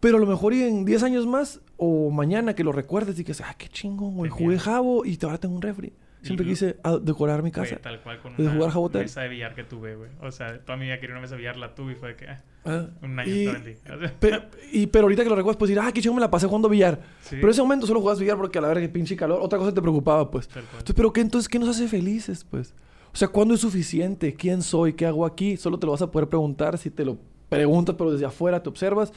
Pero 0.00 0.16
a 0.16 0.20
lo 0.20 0.26
mejor 0.26 0.54
y 0.54 0.62
en 0.62 0.84
10 0.84 1.02
años 1.02 1.26
más 1.26 1.60
o 1.76 2.10
mañana 2.10 2.54
que 2.54 2.64
lo 2.64 2.72
recuerdes 2.72 3.18
y 3.18 3.24
que 3.24 3.32
ah, 3.42 3.54
qué 3.56 3.68
chingón, 3.68 4.16
güey. 4.16 4.30
Jugué 4.30 4.58
jabo 4.58 5.04
y 5.04 5.18
ahora 5.22 5.38
tengo 5.38 5.54
un 5.54 5.62
refri. 5.62 5.92
Siempre 6.22 6.44
quise 6.46 6.76
ah, 6.84 6.98
decorar 7.00 7.42
mi 7.42 7.50
casa. 7.50 7.76
tal 7.76 8.00
cual 8.00 8.20
con 8.20 8.34
una 8.38 8.52
jugar 8.52 8.70
Jabotel. 8.70 9.02
mesa 9.02 9.22
de 9.22 9.28
billar 9.28 9.54
que 9.54 9.64
tuve, 9.64 9.96
güey. 9.96 10.10
O 10.20 10.30
sea, 10.30 10.58
toda 10.60 10.76
mi 10.76 10.84
vida 10.86 10.98
quería 11.00 11.14
una 11.14 11.22
mesa 11.22 11.34
de 11.34 11.38
billar, 11.38 11.56
la 11.56 11.74
tuve 11.74 11.92
y 11.92 11.94
fue 11.96 12.08
de 12.10 12.16
que... 12.16 12.28
ah, 12.28 12.42
Ah, 12.66 12.86
un 13.02 13.18
año 13.18 13.34
y, 13.34 13.46
te 13.46 13.52
vendí. 13.52 13.70
O 13.72 13.98
sea, 13.98 14.18
pe- 14.20 14.40
y- 14.70 14.86
pero 14.88 15.04
ahorita 15.04 15.22
que 15.22 15.30
lo 15.30 15.36
recuerdas, 15.36 15.56
pues 15.56 15.70
decir, 15.70 15.82
ah, 15.82 15.90
qué 15.92 16.02
chingón 16.02 16.16
me 16.16 16.20
la 16.20 16.30
pasé 16.30 16.46
jugando 16.46 16.68
billar. 16.68 17.00
sí, 17.22 17.36
Pero 17.36 17.46
en 17.46 17.50
ese 17.52 17.62
momento 17.62 17.86
solo 17.86 18.00
jugabas 18.00 18.20
billar 18.20 18.36
porque 18.36 18.58
a 18.58 18.60
la 18.60 18.68
verga, 18.68 18.82
qué 18.82 18.88
pinche 18.90 19.16
calor. 19.16 19.40
Otra 19.40 19.58
cosa 19.58 19.72
te 19.72 19.80
preocupaba, 19.80 20.30
pues. 20.30 20.46
tal 20.48 20.64
cual. 20.64 20.72
Entonces, 20.80 20.94
¿pero 20.94 21.12
qué? 21.12 21.20
Entonces, 21.22 21.48
¿qué 21.48 21.58
nos 21.58 21.70
hace 21.70 21.88
felices, 21.88 22.44
pues? 22.44 22.74
O 23.14 23.16
sea, 23.16 23.28
¿cuándo 23.28 23.54
es 23.54 23.60
suficiente? 23.62 24.34
¿Quién 24.34 24.60
soy? 24.62 24.92
¿Qué 24.92 25.06
hago 25.06 25.24
aquí? 25.24 25.56
Solo 25.56 25.78
te 25.78 25.86
lo 25.86 25.92
vas 25.92 26.02
a 26.02 26.10
poder 26.10 26.28
preguntar 26.28 26.76
si 26.76 26.90
te 26.90 27.04
lo 27.04 27.18
preguntas, 27.48 27.94
pero 27.96 28.12
desde 28.12 28.26
afuera 28.26 28.62
te 28.62 28.68
observas. 28.68 29.12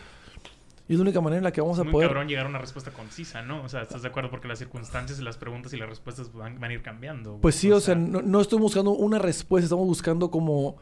Y 0.93 0.95
es 0.95 0.99
la 0.99 1.05
única 1.05 1.21
manera 1.21 1.39
en 1.39 1.43
la 1.43 1.51
que 1.51 1.59
vamos 1.59 1.79
a 1.79 1.83
muy 1.83 1.91
poder... 1.91 2.09
cabrón 2.09 2.27
llegar 2.27 2.45
a 2.45 2.49
una 2.49 2.59
respuesta 2.59 2.91
concisa, 2.91 3.41
¿no? 3.41 3.63
O 3.63 3.67
sea, 3.67 3.81
¿estás 3.81 4.03
de 4.03 4.09
acuerdo? 4.09 4.29
Porque 4.29 4.47
las 4.47 4.59
circunstancias 4.59 5.19
y 5.19 5.23
las 5.23 5.37
preguntas 5.37 5.73
y 5.73 5.77
las 5.77 5.89
respuestas 5.89 6.31
van, 6.33 6.59
van 6.59 6.69
a 6.69 6.73
ir 6.75 6.83
cambiando. 6.83 7.39
Pues 7.41 7.55
sí, 7.55 7.71
o 7.71 7.79
sea, 7.79 7.95
no, 7.95 8.21
no 8.21 8.39
estoy 8.39 8.59
buscando 8.59 8.91
una 8.91 9.17
respuesta, 9.17 9.65
estamos 9.65 9.87
buscando 9.87 10.29
como 10.29 10.77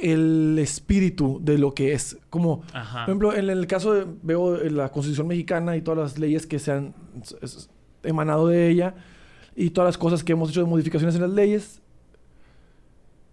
el 0.00 0.58
espíritu 0.58 1.38
de 1.42 1.58
lo 1.58 1.74
que 1.74 1.92
es. 1.92 2.16
Como, 2.30 2.62
Ajá. 2.72 3.00
por 3.00 3.10
ejemplo, 3.10 3.36
en 3.36 3.50
el 3.50 3.66
caso 3.66 3.92
de, 3.92 4.06
veo 4.22 4.56
la 4.56 4.88
Constitución 4.88 5.26
mexicana 5.26 5.76
y 5.76 5.82
todas 5.82 5.98
las 5.98 6.18
leyes 6.18 6.46
que 6.46 6.58
se 6.58 6.72
han 6.72 6.94
emanado 8.02 8.48
de 8.48 8.70
ella 8.70 8.94
y 9.54 9.68
todas 9.68 9.88
las 9.88 9.98
cosas 9.98 10.24
que 10.24 10.32
hemos 10.32 10.48
hecho 10.48 10.62
de 10.62 10.66
modificaciones 10.66 11.14
en 11.16 11.20
las 11.20 11.30
leyes 11.32 11.82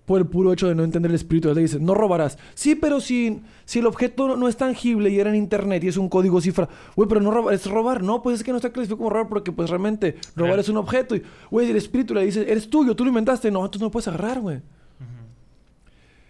por 0.08 0.22
el 0.22 0.26
puro 0.26 0.54
hecho 0.54 0.70
de 0.70 0.74
no 0.74 0.86
entender 0.86 1.12
el 1.12 1.16
espíritu 1.16 1.50
de 1.50 1.54
las 1.54 1.58
leyes. 1.58 1.82
No 1.82 1.94
robarás. 1.94 2.38
Sí, 2.56 2.76
pero 2.76 3.02
si, 3.02 3.42
si 3.66 3.80
el 3.80 3.88
objeto 3.88 4.38
no 4.38 4.48
es 4.48 4.56
tangible 4.56 5.10
y 5.10 5.20
era 5.20 5.30
en 5.30 5.36
internet 5.36 5.84
y 5.84 5.90
es 5.90 5.98
un 5.98 6.08
código 6.08 6.40
cifra, 6.40 6.70
güey, 6.96 7.10
pero 7.10 7.20
no 7.20 7.30
robar, 7.30 7.54
es 7.54 7.70
robar. 7.70 8.02
No, 8.02 8.24
pues 8.24 8.38
es 8.38 8.44
que 8.46 8.52
no 8.52 8.56
está 8.56 8.72
clasificado 8.72 9.00
como 9.00 9.10
robar 9.10 9.28
porque 9.28 9.52
pues 9.52 9.70
realmente 9.70 10.16
robar 10.34 10.60
es 10.60 10.70
un 10.70 10.78
objeto. 10.78 11.14
Y, 11.14 11.24
güey, 11.52 11.70
el 11.70 11.76
espíritu 11.76 12.14
le 12.14 12.24
dice, 12.24 12.50
eres 12.50 12.70
tuyo, 12.70 12.96
tú 12.96 13.04
lo 13.04 13.10
inventaste. 13.10 13.52
No, 13.52 13.60
entonces 13.60 13.82
no 13.82 13.88
lo 13.88 13.92
puedes 13.92 14.08
agarrar, 14.08 14.40
güey. 14.40 14.62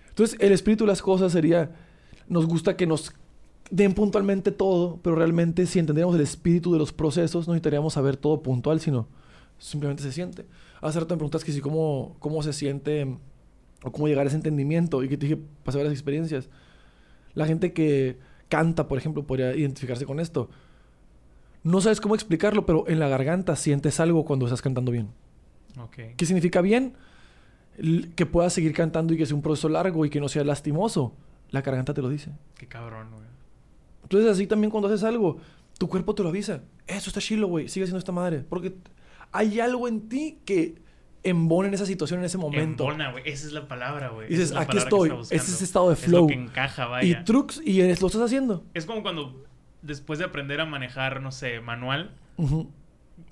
Entonces, 0.09 0.35
el 0.39 0.53
espíritu 0.53 0.85
de 0.85 0.87
las 0.87 1.03
cosas 1.03 1.31
sería, 1.31 1.69
nos 2.27 2.47
gusta 2.47 2.75
que 2.75 2.87
nos 2.87 3.13
den 3.69 3.93
puntualmente 3.93 4.51
todo, 4.51 4.99
pero 5.03 5.15
realmente 5.15 5.67
si 5.67 5.77
entendiéramos 5.77 6.15
el 6.15 6.21
espíritu 6.21 6.73
de 6.73 6.79
los 6.79 6.93
procesos, 6.93 7.47
no 7.47 7.53
necesitaríamos 7.53 7.93
saber 7.93 8.17
todo 8.17 8.41
puntual, 8.41 8.79
sino 8.79 9.07
simplemente 9.59 10.01
se 10.01 10.11
siente. 10.11 10.47
Hace 10.81 10.99
rato 10.99 11.13
me 11.13 11.19
preguntas 11.19 11.43
que 11.43 11.51
si 11.51 11.61
cómo, 11.61 12.15
cómo 12.17 12.41
se 12.41 12.53
siente 12.53 13.19
o 13.87 13.91
cómo 13.91 14.07
llegar 14.07 14.25
a 14.25 14.27
ese 14.27 14.35
entendimiento 14.35 15.03
y 15.03 15.09
que 15.09 15.17
te 15.17 15.25
dije, 15.27 15.41
pasé 15.63 15.77
varias 15.77 15.93
experiencias. 15.93 16.49
La 17.33 17.45
gente 17.45 17.73
que 17.73 18.17
canta, 18.49 18.87
por 18.87 18.97
ejemplo, 18.97 19.25
podría 19.25 19.55
identificarse 19.55 20.05
con 20.05 20.19
esto. 20.19 20.49
No 21.63 21.81
sabes 21.81 21.99
cómo 21.99 22.15
explicarlo, 22.15 22.65
pero 22.65 22.87
en 22.87 22.99
la 22.99 23.07
garganta 23.07 23.55
sientes 23.55 23.99
algo 23.99 24.25
cuando 24.25 24.45
estás 24.45 24.61
cantando 24.61 24.91
bien. 24.91 25.09
Ok. 25.79 26.15
¿Qué 26.15 26.25
significa 26.25 26.61
bien? 26.61 26.93
Que 28.15 28.25
puedas 28.25 28.53
seguir 28.53 28.73
cantando 28.73 29.13
y 29.13 29.17
que 29.17 29.25
sea 29.25 29.35
un 29.35 29.41
proceso 29.41 29.69
largo 29.69 30.05
y 30.05 30.09
que 30.09 30.19
no 30.19 30.29
sea 30.29 30.43
lastimoso. 30.43 31.13
La 31.49 31.61
garganta 31.61 31.93
te 31.93 32.01
lo 32.01 32.09
dice. 32.09 32.31
Qué 32.57 32.67
cabrón, 32.67 33.09
güey. 33.11 33.27
Entonces, 34.03 34.31
así 34.31 34.47
también 34.47 34.71
cuando 34.71 34.87
haces 34.87 35.03
algo, 35.03 35.37
tu 35.77 35.87
cuerpo 35.87 36.15
te 36.15 36.23
lo 36.23 36.29
avisa. 36.29 36.63
Eso 36.87 37.09
está 37.09 37.19
chilo, 37.19 37.47
güey. 37.47 37.67
Sigue 37.67 37.83
haciendo 37.83 37.99
esta 37.99 38.11
madre. 38.11 38.45
Porque 38.47 38.75
hay 39.31 39.59
algo 39.59 39.87
en 39.87 40.07
ti 40.07 40.39
que 40.45 40.75
embona 41.29 41.67
en 41.67 41.73
esa 41.73 41.85
situación, 41.85 42.19
en 42.19 42.25
ese 42.25 42.37
momento. 42.37 42.83
Embona, 42.83 43.11
güey. 43.11 43.23
Esa 43.25 43.47
es 43.47 43.53
la 43.53 43.67
palabra, 43.67 44.09
güey. 44.09 44.27
Dices, 44.29 44.51
es 44.51 44.57
aquí 44.57 44.77
estoy. 44.77 45.09
está 45.09 45.35
Ese 45.35 45.45
es 45.45 45.53
ese 45.53 45.63
estado 45.63 45.87
de 45.89 45.93
Es 45.93 45.99
flow. 46.01 46.21
lo 46.23 46.27
que 46.27 46.33
encaja, 46.33 46.85
y 46.85 46.89
vaya. 47.13 47.23
trucs, 47.23 47.61
y 47.63 47.81
lo 47.81 47.87
estás 47.91 48.21
haciendo. 48.21 48.63
Es 48.73 48.85
como 48.85 49.01
cuando 49.03 49.43
después 49.81 50.19
de 50.19 50.25
aprender 50.25 50.59
a 50.61 50.65
manejar, 50.65 51.21
no 51.21 51.31
sé, 51.31 51.59
manual, 51.61 52.11
Ujú. 52.37 52.69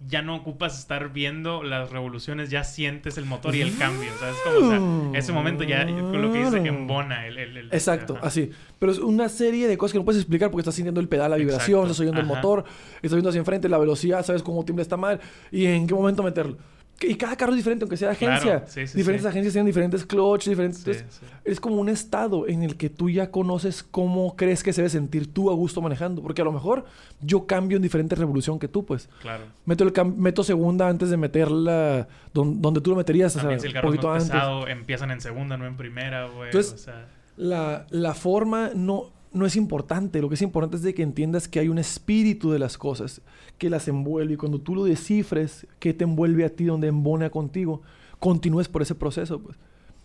ya 0.07 0.21
no 0.21 0.35
ocupas 0.35 0.77
estar 0.79 1.11
viendo 1.13 1.63
las 1.63 1.91
revoluciones, 1.91 2.49
ya 2.49 2.63
sientes 2.63 3.17
el 3.17 3.25
motor 3.25 3.55
y 3.55 3.61
el 3.61 3.77
cambio. 3.77 4.09
¿Sabes? 4.19 4.35
Como, 4.43 4.67
o 4.67 4.69
sea, 5.11 5.19
ese 5.19 5.31
momento 5.31 5.63
ya, 5.63 5.85
con 5.85 6.21
lo 6.21 6.31
que 6.31 6.39
dice 6.43 6.61
que 6.63 6.69
embona 6.69 7.27
el... 7.27 7.37
el- 7.37 7.57
el- 7.57 7.65
Exacto, 7.73 8.15
ajá. 8.17 8.27
así. 8.27 8.51
Pero 8.79 8.91
es 8.91 8.99
una 8.99 9.29
serie 9.29 9.67
de 9.67 9.77
cosas 9.77 9.93
que 9.93 9.99
no 9.99 10.05
puedes 10.05 10.21
explicar 10.21 10.49
porque 10.51 10.61
estás 10.61 10.75
sintiendo 10.75 11.01
el 11.01 11.07
pedal, 11.07 11.31
la 11.31 11.37
vibración, 11.37 11.79
Exacto, 11.81 11.91
estás 11.91 11.99
oyendo 12.01 12.19
el 12.21 12.25
ajá. 12.25 12.35
motor, 12.35 12.65
estás 12.97 13.11
viendo 13.13 13.29
hacia 13.29 13.39
enfrente 13.39 13.69
la 13.69 13.77
velocidad, 13.77 14.23
sabes 14.25 14.43
cómo 14.43 14.63
tiembla 14.65 14.81
esta 14.83 14.97
mal 14.97 15.19
y 15.51 15.65
en 15.65 15.87
qué 15.87 15.93
momento 15.93 16.23
meterlo. 16.23 16.57
Y 17.01 17.15
cada 17.15 17.35
carro 17.35 17.51
es 17.51 17.57
diferente, 17.57 17.83
aunque 17.83 17.97
sea 17.97 18.15
Claro, 18.15 18.33
agencia. 18.35 18.63
sí, 18.67 18.87
sí, 18.87 18.97
diferentes 18.97 19.23
sí. 19.23 19.27
agencias 19.29 19.53
tienen 19.53 19.65
diferentes 19.67 20.05
clutch, 20.05 20.47
diferentes. 20.47 20.79
Sí, 20.81 20.89
entonces, 20.91 21.13
sí. 21.19 21.25
Es 21.43 21.59
como 21.59 21.75
un 21.75 21.89
estado 21.89 22.47
en 22.47 22.63
el 22.63 22.77
que 22.77 22.89
tú 22.89 23.09
ya 23.09 23.31
conoces 23.31 23.83
cómo 23.83 24.35
crees 24.37 24.63
que 24.63 24.71
se 24.71 24.81
debe 24.81 24.89
sentir 24.89 25.31
tú 25.33 25.49
a 25.51 25.53
gusto 25.53 25.81
manejando. 25.81 26.21
Porque 26.21 26.41
a 26.41 26.45
lo 26.45 26.51
mejor 26.53 26.85
yo 27.21 27.45
cambio 27.45 27.75
en 27.75 27.83
diferente 27.83 28.15
revolución 28.15 28.59
que 28.59 28.67
tú, 28.69 28.85
pues. 28.85 29.09
Claro. 29.21 29.43
Meto, 29.65 29.83
el 29.83 29.93
meto 30.15 30.43
segunda 30.43 30.87
antes 30.87 31.09
de 31.09 31.17
meterla 31.17 32.07
don- 32.33 32.61
donde 32.61 32.79
tú 32.81 32.91
lo 32.91 32.95
meterías, 32.95 33.31
o 33.33 33.39
sea, 33.39 33.41
También 33.41 33.59
si 33.59 33.67
el 33.67 33.73
carro 33.73 33.89
poquito 33.89 34.11
antes. 34.11 34.29
pesado, 34.29 34.67
empiezan 34.67 35.11
en 35.11 35.19
segunda, 35.21 35.57
no 35.57 35.65
en 35.67 35.75
primera, 35.77 36.27
güey. 36.29 36.45
Entonces, 36.47 36.73
o 36.73 36.77
sea, 36.77 37.07
La, 37.37 37.85
la 37.89 38.13
forma 38.13 38.69
no, 38.73 39.11
no 39.35 39.45
es 39.45 39.55
importante. 39.55 40.21
Lo 40.21 40.29
que 40.29 40.35
es 40.35 40.41
importante 40.41 40.77
es 40.77 40.83
de 40.83 40.93
que 40.93 41.03
entiendas 41.03 41.47
que 41.47 41.59
hay 41.59 41.67
un 41.69 41.77
espíritu 41.77 42.51
de 42.51 42.59
las 42.59 42.77
cosas 42.77 43.21
que 43.57 43.69
las 43.69 43.87
envuelve. 43.87 44.33
Y 44.33 44.37
cuando 44.37 44.59
tú 44.59 44.73
lo 44.75 44.83
descifres, 44.85 45.67
qué 45.79 45.93
te 45.93 46.05
envuelve 46.05 46.45
a 46.45 46.49
ti, 46.49 46.65
donde 46.65 46.87
embona 46.87 47.29
contigo, 47.29 47.81
continúes 48.19 48.67
por 48.67 48.81
ese 48.81 48.95
proceso. 48.95 49.39
Pues. 49.39 49.57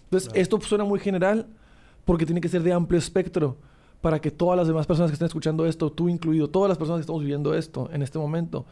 Entonces, 0.05 0.29
Claro. 0.29 0.43
esto 0.43 0.61
suena 0.61 0.85
muy 0.85 1.01
general 1.01 1.47
porque 2.05 2.27
tiene 2.27 2.41
que 2.41 2.49
ser 2.49 2.63
de 2.63 2.73
amplio 2.73 2.99
espectro 2.99 3.57
para 4.01 4.21
que 4.21 4.31
todas 4.31 4.57
las 4.57 4.67
demás 4.67 4.87
personas 4.87 5.11
que 5.11 5.15
estén 5.15 5.27
escuchando 5.27 5.67
esto, 5.67 5.93
tú 5.93 6.09
incluido, 6.09 6.49
todas 6.49 6.69
las 6.69 6.79
personas 6.79 6.99
que 6.99 7.03
estamos 7.03 7.23
viviendo 7.23 7.55
esto 7.55 7.89
en 7.93 8.03
este 8.03 8.19
momento, 8.19 8.67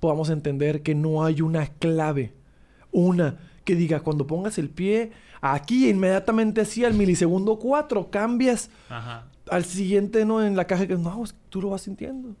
podamos 0.00 0.30
entender 0.30 0.82
que 0.82 0.94
no 0.94 1.22
hay 1.24 1.42
una 1.42 1.66
clave, 1.66 2.32
una 2.90 3.38
que 3.64 3.74
diga 3.76 4.00
cuando 4.00 4.26
pongas 4.26 4.58
el 4.58 4.70
pie 4.70 5.12
aquí 5.42 5.88
inmediatamente 5.88 6.62
así 6.62 6.84
al 6.84 6.94
milisegundo 6.94 7.58
4 7.58 8.10
cambias 8.10 8.70
Ajá. 8.88 9.26
Al 9.50 9.64
siguiente 9.64 10.24
no 10.24 10.44
en 10.44 10.56
la 10.56 10.66
caja 10.66 10.86
que 10.86 10.96
no, 10.96 11.24
es 11.24 11.32
que 11.32 11.38
tú 11.48 11.60
lo 11.60 11.70
vas 11.70 11.82
sintiendo. 11.82 12.36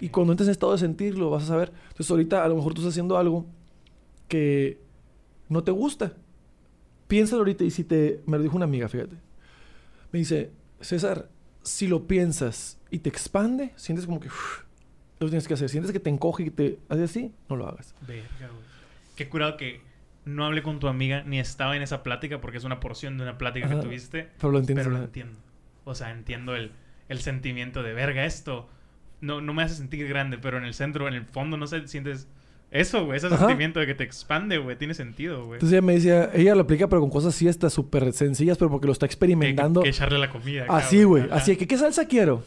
Y 0.00 0.08
cuando 0.10 0.32
entres 0.32 0.48
en 0.48 0.52
estado 0.52 0.72
de 0.72 0.78
sentirlo, 0.78 1.30
vas 1.30 1.44
a 1.44 1.46
saber. 1.46 1.72
Entonces, 1.88 2.10
ahorita 2.10 2.44
a 2.44 2.48
lo 2.48 2.56
mejor 2.56 2.74
tú 2.74 2.80
estás 2.80 2.92
haciendo 2.92 3.16
algo 3.16 3.46
que 4.28 4.80
no 5.48 5.64
te 5.64 5.70
gusta. 5.70 6.12
Piénsalo 7.08 7.40
ahorita 7.40 7.64
y 7.64 7.70
si 7.70 7.84
te... 7.84 8.22
Me 8.26 8.36
lo 8.36 8.42
dijo 8.42 8.56
una 8.56 8.64
amiga, 8.64 8.88
fíjate. 8.88 9.16
Me 10.12 10.18
dice, 10.18 10.50
César, 10.80 11.30
si 11.62 11.86
lo 11.88 12.06
piensas 12.06 12.78
y 12.90 12.98
te 12.98 13.08
expande, 13.08 13.72
sientes 13.76 14.06
como 14.06 14.20
que... 14.20 14.28
uf, 14.28 14.64
lo 15.18 15.28
tienes 15.28 15.48
que 15.48 15.54
hacer. 15.54 15.70
Sientes 15.70 15.92
que 15.92 16.00
te 16.00 16.10
encoge 16.10 16.44
y 16.44 16.50
te 16.50 16.78
hace 16.88 17.04
así, 17.04 17.32
no 17.48 17.56
lo 17.56 17.66
hagas. 17.66 17.94
Verga, 18.06 18.26
güey. 18.40 18.66
Qué 19.14 19.28
curado 19.30 19.56
que 19.56 19.80
no 20.26 20.44
hablé 20.44 20.62
con 20.62 20.78
tu 20.78 20.88
amiga 20.88 21.22
ni 21.24 21.38
estaba 21.38 21.74
en 21.74 21.82
esa 21.82 22.02
plática 22.02 22.40
porque 22.40 22.58
es 22.58 22.64
una 22.64 22.80
porción 22.80 23.16
de 23.16 23.22
una 23.22 23.38
plática 23.38 23.66
Ajá. 23.66 23.76
que 23.76 23.82
tuviste. 23.82 24.28
Pero 24.38 24.52
lo 24.52 24.58
entiendes. 24.58 24.86
Pero 24.86 24.98
lo 24.98 25.04
entiendo. 25.04 25.38
O 25.88 25.94
sea, 25.94 26.10
entiendo 26.10 26.54
el, 26.56 26.72
el 27.08 27.20
sentimiento 27.20 27.82
de 27.82 27.94
verga 27.94 28.24
esto. 28.26 28.68
No, 29.20 29.40
no 29.40 29.54
me 29.54 29.62
hace 29.62 29.76
sentir 29.76 30.06
grande, 30.08 30.36
pero 30.36 30.58
en 30.58 30.64
el 30.64 30.74
centro, 30.74 31.06
en 31.08 31.14
el 31.14 31.24
fondo, 31.24 31.56
no 31.56 31.66
sé, 31.68 31.86
sientes 31.86 32.26
eso, 32.72 33.04
güey. 33.06 33.16
Ese 33.18 33.28
Ajá. 33.28 33.38
sentimiento 33.38 33.78
de 33.80 33.86
que 33.86 33.94
te 33.94 34.02
expande, 34.02 34.58
güey. 34.58 34.76
Tiene 34.76 34.94
sentido, 34.94 35.44
güey. 35.44 35.54
Entonces 35.54 35.72
ella 35.72 35.86
me 35.86 35.94
decía, 35.94 36.30
ella 36.34 36.54
lo 36.56 36.62
aplica 36.62 36.88
pero 36.88 37.00
con 37.00 37.10
cosas 37.10 37.34
así 37.34 37.46
hasta 37.48 37.70
súper 37.70 38.12
sencillas, 38.12 38.58
pero 38.58 38.68
porque 38.70 38.86
lo 38.88 38.92
está 38.92 39.06
Que- 39.06 39.12
experimentando. 39.12 39.82
Que, 39.82 39.88
echarle 39.90 40.18
la 40.18 40.28
comida. 40.28 40.64
acá, 40.64 40.76
así, 40.78 41.04
güey. 41.04 41.28
Así 41.30 41.56
que, 41.56 41.66
¿qué 41.68 41.78
salsa 41.78 42.06
quiero? 42.06 42.42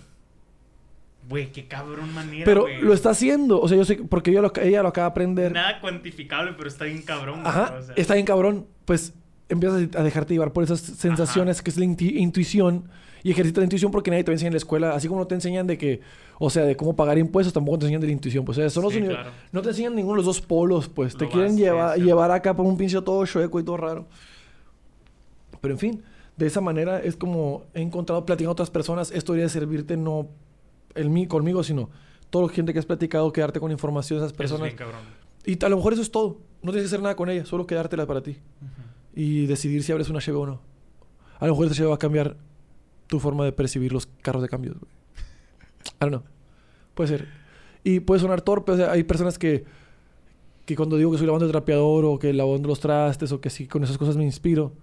Güey, 1.29 1.51
qué 1.51 1.67
cabrón 1.67 2.13
manera, 2.13 2.43
Pero 2.45 2.65
lo 2.81 2.93
está 2.93 3.11
haciendo. 3.11 3.61
O 3.61 3.67
sea, 3.67 3.77
yo 3.77 3.85
sé, 3.85 3.97
que- 3.97 4.03
porque 4.03 4.31
ella 4.31 4.41
lo, 4.41 4.51
ella 4.61 4.81
lo 4.81 4.89
acaba 4.89 5.05
de 5.07 5.11
aprender. 5.11 5.51
Nada 5.51 5.79
cuantificable, 5.79 6.53
pero 6.57 6.67
está 6.67 6.85
bien 6.85 7.03
cabrón, 7.03 7.41
güey, 7.41 7.47
Ajá, 7.47 7.75
o 7.79 7.83
sea. 7.83 7.95
está 7.95 8.15
bien 8.15 8.25
cabrón. 8.25 8.65
Pues 8.85 9.13
empiezas 9.47 9.95
a 9.95 10.03
dejarte 10.03 10.33
llevar 10.33 10.53
por 10.53 10.63
esas 10.63 10.79
sensaciones 10.81 11.61
que 11.61 11.69
es 11.69 11.77
la 11.77 11.85
intuición. 11.85 12.85
Y 13.23 13.31
ejercita 13.31 13.59
la 13.61 13.65
intuición 13.65 13.91
porque 13.91 14.09
nadie 14.11 14.23
te 14.23 14.31
va 14.31 14.33
a 14.33 14.35
enseñar 14.35 14.49
en 14.51 14.53
la 14.53 14.57
escuela. 14.59 14.91
Así 14.95 15.07
como 15.07 15.19
no 15.19 15.27
te 15.27 15.35
enseñan 15.35 15.67
de 15.67 15.77
que, 15.77 16.01
o 16.39 16.49
sea, 16.49 16.63
de 16.63 16.75
cómo 16.77 16.95
pagar 16.95 17.17
impuestos, 17.17 17.53
tampoco 17.53 17.79
te 17.79 17.85
enseñan 17.85 18.01
de 18.01 18.07
la 18.07 18.13
intuición. 18.13 18.45
Pues, 18.45 18.57
o 18.57 18.61
sea, 18.61 18.69
son 18.69 18.83
los 18.83 18.93
Sí, 18.93 19.01
claro. 19.01 19.31
No 19.51 19.61
te 19.61 19.69
enseñan 19.69 19.95
ninguno 19.95 20.15
de 20.15 20.25
los 20.25 20.25
dos 20.25 20.41
polos, 20.41 20.87
pues. 20.87 21.15
te 21.17 21.25
Lo 21.25 21.31
quieren 21.31 21.51
vas- 21.51 21.59
llevar, 21.59 21.99
llevar 21.99 22.31
acá 22.31 22.55
por 22.55 22.65
un 22.65 22.77
pinche 22.77 23.01
todo 23.01 23.25
chueco 23.25 23.59
y 23.59 23.63
todo 23.63 23.77
raro. 23.77 24.07
Pero 25.61 25.73
en 25.73 25.79
fin, 25.79 26.03
de 26.37 26.47
esa 26.47 26.61
manera 26.61 27.01
es 27.01 27.15
como 27.15 27.63
he 27.73 27.81
encontrado 27.81 28.25
platicando 28.25 28.51
a 28.51 28.53
otras 28.53 28.69
personas. 28.69 29.11
Esto 29.11 29.33
debería 29.33 29.49
servirte 29.49 29.97
no 29.97 30.27
el 30.95 31.09
mí, 31.09 31.27
conmigo, 31.27 31.63
sino 31.63 31.89
toda 32.29 32.47
la 32.47 32.53
gente 32.53 32.73
que 32.73 32.79
has 32.79 32.85
platicado, 32.85 33.31
quedarte 33.33 33.59
con 33.59 33.71
información 33.71 34.19
de 34.19 34.25
esas 34.25 34.31
Eso 34.33 34.43
es 34.43 34.49
personas. 34.51 34.63
bien 34.67 34.77
cabrón. 34.77 35.01
Y 35.45 35.63
a 35.63 35.69
lo 35.69 35.77
mejor 35.77 35.93
eso 35.93 36.01
es 36.01 36.11
todo. 36.11 36.39
No 36.61 36.71
tienes 36.71 36.83
que 36.89 36.95
hacer 36.95 37.01
nada 37.01 37.15
con 37.15 37.29
ella, 37.29 37.45
solo 37.45 37.65
quedártela 37.67 38.05
para 38.05 38.21
ti. 38.21 38.31
Ujú. 38.31 38.81
Y 39.15 39.45
decidir 39.47 39.83
si 39.83 39.91
abres 39.91 40.09
una 40.09 40.19
HB 40.19 40.37
o 40.37 40.45
no. 40.45 40.61
A 41.39 41.45
lo 41.47 41.53
mejor 41.53 41.67
esa 41.67 41.75
HB 41.83 41.89
va 41.89 41.95
a 41.95 41.99
cambiar 41.99 42.37
tu 43.09 43.19
forma 43.19 43.43
de 43.43 43.51
percibir 43.51 43.91
los 43.91 44.05
carros 44.05 44.41
de 44.41 44.47
cambios, 44.47 44.77
güey. 44.79 44.91
I 45.85 46.09
don't 46.09 46.11
know. 46.11 46.23
Puede 46.93 47.09
ser. 47.09 47.27
Y 47.83 47.99
puede 47.99 48.21
sonar 48.21 48.41
torpe. 48.41 48.71
O 48.71 48.77
sea, 48.77 48.91
hay 48.91 49.03
personas 49.03 49.37
que, 49.37 49.65
que 50.65 50.75
cuando 50.75 50.95
digo 50.95 51.11
que 51.11 51.17
soy 51.17 51.25
lavando 51.25 51.45
el 51.45 51.51
trapeador 51.51 52.05
o 52.05 52.19
que 52.19 52.31
lavando 52.31 52.69
los 52.69 52.79
trastes 52.79 53.31
o 53.31 53.41
que 53.41 53.49
sí, 53.49 53.67
con 53.67 53.83
esas 53.83 53.97
cosas 53.97 54.15
me 54.15 54.23
inspiro, 54.23 54.73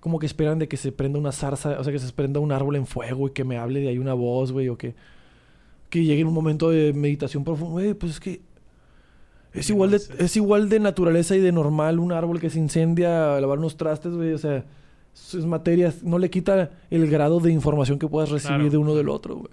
como 0.00 0.18
que 0.18 0.26
esperan 0.26 0.58
de 0.58 0.68
que 0.68 0.76
se 0.76 0.92
prenda 0.92 1.18
una 1.18 1.32
zarza, 1.32 1.78
o 1.80 1.84
sea, 1.84 1.92
que 1.92 1.98
se 1.98 2.12
prenda 2.12 2.38
un 2.38 2.52
árbol 2.52 2.76
en 2.76 2.86
fuego 2.86 3.26
y 3.28 3.32
que 3.32 3.44
me 3.44 3.58
hable 3.58 3.80
de 3.80 3.88
ahí 3.88 3.98
una 3.98 4.14
voz, 4.14 4.52
güey, 4.52 4.68
o 4.68 4.78
que, 4.78 4.94
que 5.90 6.04
llegue 6.04 6.20
en 6.20 6.28
un 6.28 6.34
momento 6.34 6.70
de 6.70 6.92
meditación 6.92 7.42
profunda. 7.42 7.72
Güey, 7.72 7.94
pues 7.94 8.12
es 8.12 8.20
que 8.20 8.40
es 9.52 9.70
igual, 9.70 9.90
de, 9.90 10.00
es 10.18 10.36
igual 10.36 10.68
de 10.68 10.78
naturaleza 10.78 11.34
y 11.34 11.40
de 11.40 11.50
normal 11.50 11.98
un 11.98 12.12
árbol 12.12 12.38
que 12.38 12.50
se 12.50 12.58
incendia 12.58 13.36
a 13.36 13.40
lavar 13.40 13.58
unos 13.58 13.76
trastes, 13.76 14.12
güey. 14.14 14.34
O 14.34 14.38
sea, 14.38 14.64
sus 15.16 15.46
materias 15.46 16.02
no 16.02 16.18
le 16.18 16.28
quita 16.28 16.70
el 16.90 17.08
grado 17.10 17.40
de 17.40 17.50
información 17.50 17.98
que 17.98 18.06
puedas 18.06 18.28
recibir 18.30 18.56
Claro. 18.58 18.70
de 18.70 18.76
uno 18.76 18.94
del 18.94 19.08
otro, 19.08 19.36
güey. 19.36 19.52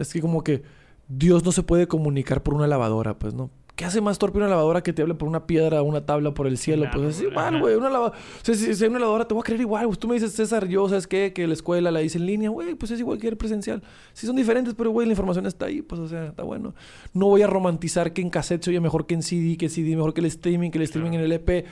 Es 0.00 0.12
que 0.12 0.20
como 0.20 0.42
que 0.42 0.62
Dios 1.06 1.44
no 1.44 1.52
se 1.52 1.62
puede 1.62 1.86
comunicar 1.86 2.42
por 2.42 2.54
una 2.54 2.66
lavadora, 2.66 3.18
pues, 3.18 3.34
¿no? 3.34 3.50
¿Qué 3.76 3.84
hace 3.84 4.00
más 4.00 4.18
torpe 4.18 4.38
una 4.38 4.48
lavadora 4.48 4.82
que 4.82 4.92
te 4.92 5.02
hable 5.02 5.14
por 5.14 5.28
una 5.28 5.46
piedra 5.46 5.80
o 5.82 5.84
una 5.84 6.04
tabla 6.04 6.34
por 6.34 6.48
el 6.48 6.58
cielo? 6.58 6.82
Claro, 6.86 7.02
pues 7.02 7.16
es 7.16 7.22
igual, 7.22 7.60
güey. 7.60 7.76
Una 7.76 7.88
lavadora... 7.88 8.18
O 8.18 8.44
sea, 8.44 8.56
si, 8.56 8.74
si 8.74 8.82
hay 8.82 8.90
una 8.90 8.98
lavadora 8.98 9.28
te 9.28 9.34
voy 9.34 9.42
a 9.42 9.44
creer 9.44 9.60
igual. 9.60 9.86
Pues 9.86 9.98
tú 10.00 10.08
me 10.08 10.14
dices, 10.14 10.32
César, 10.32 10.66
yo, 10.66 10.88
¿sabes 10.88 11.06
qué? 11.06 11.32
Que 11.32 11.46
la 11.46 11.52
escuela 11.52 11.92
la 11.92 12.02
hice 12.02 12.18
en 12.18 12.26
línea. 12.26 12.50
Güey, 12.50 12.74
pues 12.74 12.90
es 12.90 12.98
igual 12.98 13.18
que 13.20 13.28
el 13.28 13.36
presencial. 13.36 13.80
Sí 14.14 14.26
son 14.26 14.34
diferentes, 14.34 14.74
pero, 14.74 14.90
güey, 14.90 15.06
la 15.06 15.12
información 15.12 15.46
está 15.46 15.66
ahí. 15.66 15.82
Pues, 15.82 16.00
o 16.00 16.08
sea, 16.08 16.24
está 16.26 16.42
bueno. 16.42 16.74
No 17.14 17.26
voy 17.26 17.42
a 17.42 17.46
romantizar 17.46 18.12
que 18.12 18.20
en 18.20 18.30
cassette 18.30 18.64
se 18.64 18.70
oye 18.70 18.80
mejor 18.80 19.06
que 19.06 19.14
en 19.14 19.22
CD, 19.22 19.56
que 19.56 19.68
CD 19.68 19.94
mejor 19.94 20.12
que 20.12 20.22
el 20.22 20.26
streaming, 20.26 20.70
que 20.72 20.78
el 20.78 20.82
streaming 20.84 21.10
Claro. 21.12 21.24
en 21.26 21.30
el 21.32 21.40
EP. 21.40 21.66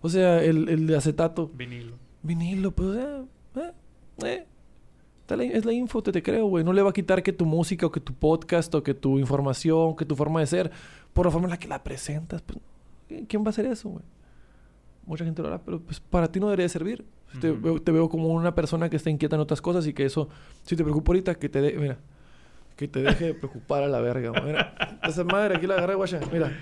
O 0.00 0.08
sea, 0.08 0.42
el, 0.42 0.68
el 0.68 0.86
de 0.86 0.96
acetato. 0.96 1.50
Vinilo. 1.54 1.96
Vinilo, 2.22 2.70
pues, 2.72 2.96
eh, 2.96 3.22
eh, 3.56 3.72
eh. 4.24 4.46
Es 5.54 5.64
la 5.64 5.72
info, 5.72 6.02
te, 6.02 6.10
te 6.10 6.22
creo, 6.24 6.46
güey. 6.46 6.64
No 6.64 6.72
le 6.72 6.82
va 6.82 6.90
a 6.90 6.92
quitar 6.92 7.22
que 7.22 7.32
tu 7.32 7.46
música 7.46 7.86
o 7.86 7.92
que 7.92 8.00
tu 8.00 8.12
podcast 8.14 8.74
o 8.74 8.82
que 8.82 8.94
tu 8.94 9.18
información, 9.20 9.94
que 9.94 10.04
tu 10.04 10.16
forma 10.16 10.40
de 10.40 10.46
ser, 10.46 10.70
por 11.12 11.24
la 11.26 11.30
forma 11.30 11.46
en 11.46 11.50
la 11.52 11.58
que 11.58 11.68
la 11.68 11.84
presentas, 11.84 12.42
pues, 12.42 12.58
¿qui- 13.08 13.26
¿quién 13.28 13.42
va 13.42 13.46
a 13.46 13.50
hacer 13.50 13.66
eso, 13.66 13.90
güey? 13.90 14.04
Mucha 15.06 15.24
gente 15.24 15.40
lo 15.40 15.48
hará, 15.48 15.62
pero 15.62 15.80
pues 15.80 16.00
para 16.00 16.26
ti 16.32 16.40
no 16.40 16.46
debería 16.46 16.68
servir. 16.68 17.04
te, 17.40 17.52
Ujú. 17.52 17.60
veo, 17.62 17.80
te 17.82 17.92
veo 17.92 18.08
como 18.08 18.26
una 18.28 18.54
persona 18.56 18.90
que 18.90 18.96
está 18.96 19.08
inquieta 19.08 19.36
en 19.36 19.42
otras 19.42 19.62
cosas 19.62 19.86
y 19.86 19.92
que 19.94 20.04
eso, 20.04 20.28
si 20.64 20.74
te 20.74 20.82
preocupa 20.82 21.10
ahorita, 21.10 21.36
que 21.36 21.48
te 21.48 21.60
de, 21.60 21.74
mira, 21.74 21.98
que 22.76 22.88
te 22.88 23.00
deje 23.02 23.26
de 23.26 23.34
preocupar 23.34 23.84
a 23.84 23.88
la 23.88 24.00
verga, 24.00 24.30
güey. 24.30 24.42
Mira, 24.44 24.98
esa 25.04 25.22
madre, 25.22 25.56
aquí 25.56 25.66
la 25.68 25.74
agarré, 25.74 25.94
guacha, 25.94 26.18
mira. 26.32 26.52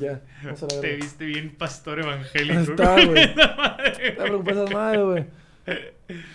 Ya, 0.00 0.22
vamos 0.42 0.62
a 0.62 0.66
la 0.66 0.80
Te 0.80 0.96
viste 0.96 1.24
bien 1.24 1.54
pastor 1.56 2.00
evangélico. 2.00 2.60
Está, 2.60 3.04
güey. 3.04 3.22
Está 4.02 4.24
preocupada 4.24 4.66
madre, 4.70 5.02
güey. 5.02 5.26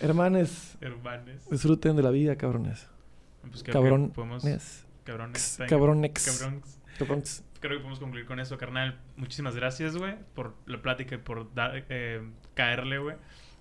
Hermanes, 0.01 0.77
Hermanes. 0.81 1.49
disfruten 1.49 1.95
de 1.95 2.03
la 2.03 2.09
vida, 2.09 2.35
cabrones. 2.35 2.87
Pues 3.41 3.63
creo 3.63 3.63
que 3.63 3.71
Cabrón. 3.71 4.11
podemos... 4.11 4.43
Yes. 4.43 4.85
Cabrones. 5.03 5.59
Cabronex. 5.67 6.25
Cabrones. 6.25 6.79
Cabrones. 6.97 7.43
Creo 7.59 7.77
que 7.77 7.79
podemos 7.79 7.99
concluir 7.99 8.25
con 8.25 8.39
eso, 8.39 8.57
carnal. 8.57 8.99
Muchísimas 9.17 9.55
gracias, 9.55 9.97
güey, 9.97 10.15
por 10.33 10.55
la 10.65 10.81
plática 10.81 11.15
y 11.15 11.17
por 11.17 11.53
dar, 11.53 11.85
eh, 11.89 12.21
caerle, 12.53 12.99
güey. 12.99 13.15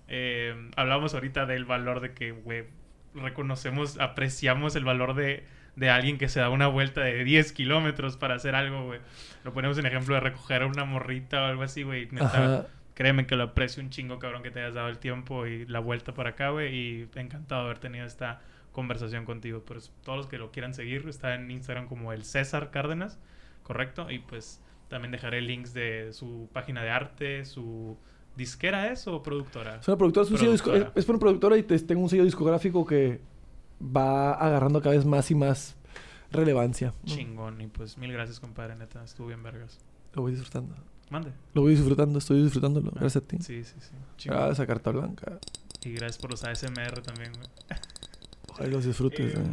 Eh, 0.07 0.69
hablábamos 0.75 1.13
ahorita 1.13 1.45
del 1.45 1.65
valor 1.65 1.99
de 1.99 2.13
que, 2.13 2.31
güey, 2.31 2.65
reconocemos, 3.13 3.99
apreciamos 3.99 4.75
el 4.75 4.85
valor 4.85 5.15
de, 5.15 5.43
de 5.79 5.89
alguien 5.89 6.17
que 6.17 6.27
se 6.27 6.39
da 6.39 6.49
una 6.49 6.67
vuelta 6.67 7.01
de 7.01 7.23
10 7.23 7.53
kilómetros 7.53 8.17
para 8.17 8.35
hacer 8.35 8.53
algo, 8.55 8.85
güey. 8.85 8.99
Lo 9.43 9.53
ponemos 9.53 9.77
en 9.77 9.85
ejemplo 9.85 10.13
de 10.15 10.19
recoger 10.21 10.63
a 10.63 10.67
una 10.67 10.83
morrita 10.85 11.41
o 11.41 11.45
algo 11.45 11.63
así, 11.63 11.83
güey. 11.83 12.07
Neta. 12.11 12.67
Créeme 12.93 13.25
que 13.25 13.37
lo 13.37 13.43
aprecio 13.43 13.81
un 13.81 13.89
chingo, 13.89 14.19
cabrón, 14.19 14.43
que 14.43 14.51
te 14.51 14.59
hayas 14.59 14.73
dado 14.73 14.89
el 14.89 14.97
tiempo 14.99 15.47
y 15.47 15.65
la 15.67 15.79
vuelta 15.79 16.13
para 16.13 16.31
acá, 16.31 16.49
güey. 16.49 16.75
Y 16.75 17.09
encantado 17.15 17.61
de 17.61 17.67
haber 17.67 17.79
tenido 17.79 18.05
esta 18.05 18.41
conversación 18.73 19.23
contigo. 19.23 19.63
Pues 19.65 19.91
todos 20.03 20.17
los 20.17 20.27
que 20.27 20.37
lo 20.37 20.51
quieran 20.51 20.73
seguir, 20.73 21.05
está 21.07 21.33
en 21.33 21.49
Instagram 21.49 21.87
como 21.87 22.11
el 22.11 22.25
César 22.25 22.71
Cárdenas, 22.71 23.17
¿correcto? 23.63 24.11
Y 24.11 24.19
pues 24.19 24.61
también 24.89 25.11
dejaré 25.13 25.41
links 25.41 25.73
de 25.73 26.09
su 26.11 26.49
página 26.51 26.83
de 26.83 26.89
arte, 26.89 27.45
su 27.45 27.97
disquera 28.35 28.91
es 28.91 29.07
o 29.07 29.23
productora. 29.23 29.77
Es 29.77 29.87
una 29.87 29.97
productora, 29.97 30.25
es, 30.25 30.31
un 30.31 30.37
sello 30.37 30.51
Productora. 30.51 30.91
es- 30.95 31.03
es 31.03 31.09
una 31.09 31.19
productora 31.19 31.57
y 31.57 31.63
te- 31.63 31.79
tengo 31.79 32.01
un 32.01 32.09
sello 32.09 32.25
discográfico 32.25 32.85
que 32.85 33.21
va 33.81 34.33
agarrando 34.33 34.81
cada 34.81 34.95
vez 34.95 35.05
más 35.05 35.29
y 35.31 35.35
más 35.35 35.75
relevancia. 36.31 36.93
¿no? 37.03 37.15
Chingón. 37.15 37.61
Y 37.61 37.67
pues 37.67 37.97
mil 37.97 38.11
gracias, 38.11 38.39
compadre, 38.39 38.75
neta. 38.75 39.03
Estuvo 39.03 39.27
bien 39.27 39.43
vergas. 39.43 39.79
Lo 40.13 40.21
voy 40.23 40.31
disfrutando. 40.31 40.75
Mande. 41.09 41.31
Lo 41.53 41.61
voy 41.63 41.75
disfrutando, 41.75 42.19
estoy 42.19 42.43
disfrutándolo. 42.43 42.91
Ah, 42.95 42.99
Gracias 42.99 43.23
a 43.23 43.27
ti. 43.27 43.37
Sí, 43.39 43.63
sí, 43.63 43.75
sí. 43.79 43.91
Chingón. 44.17 44.37
Gracias 44.37 44.59
a 44.59 44.67
Carta 44.67 44.91
Blanca. 44.91 45.39
Y 45.83 45.91
gracias 45.93 46.17
por 46.17 46.31
los 46.31 46.43
ASMR 46.43 47.01
también, 47.01 47.31
güey. 47.33 47.47
Ojalá 48.49 48.69
los 48.69 48.85
disfrutes. 48.85 49.33
Eh, 49.35 49.39
eh. 49.39 49.51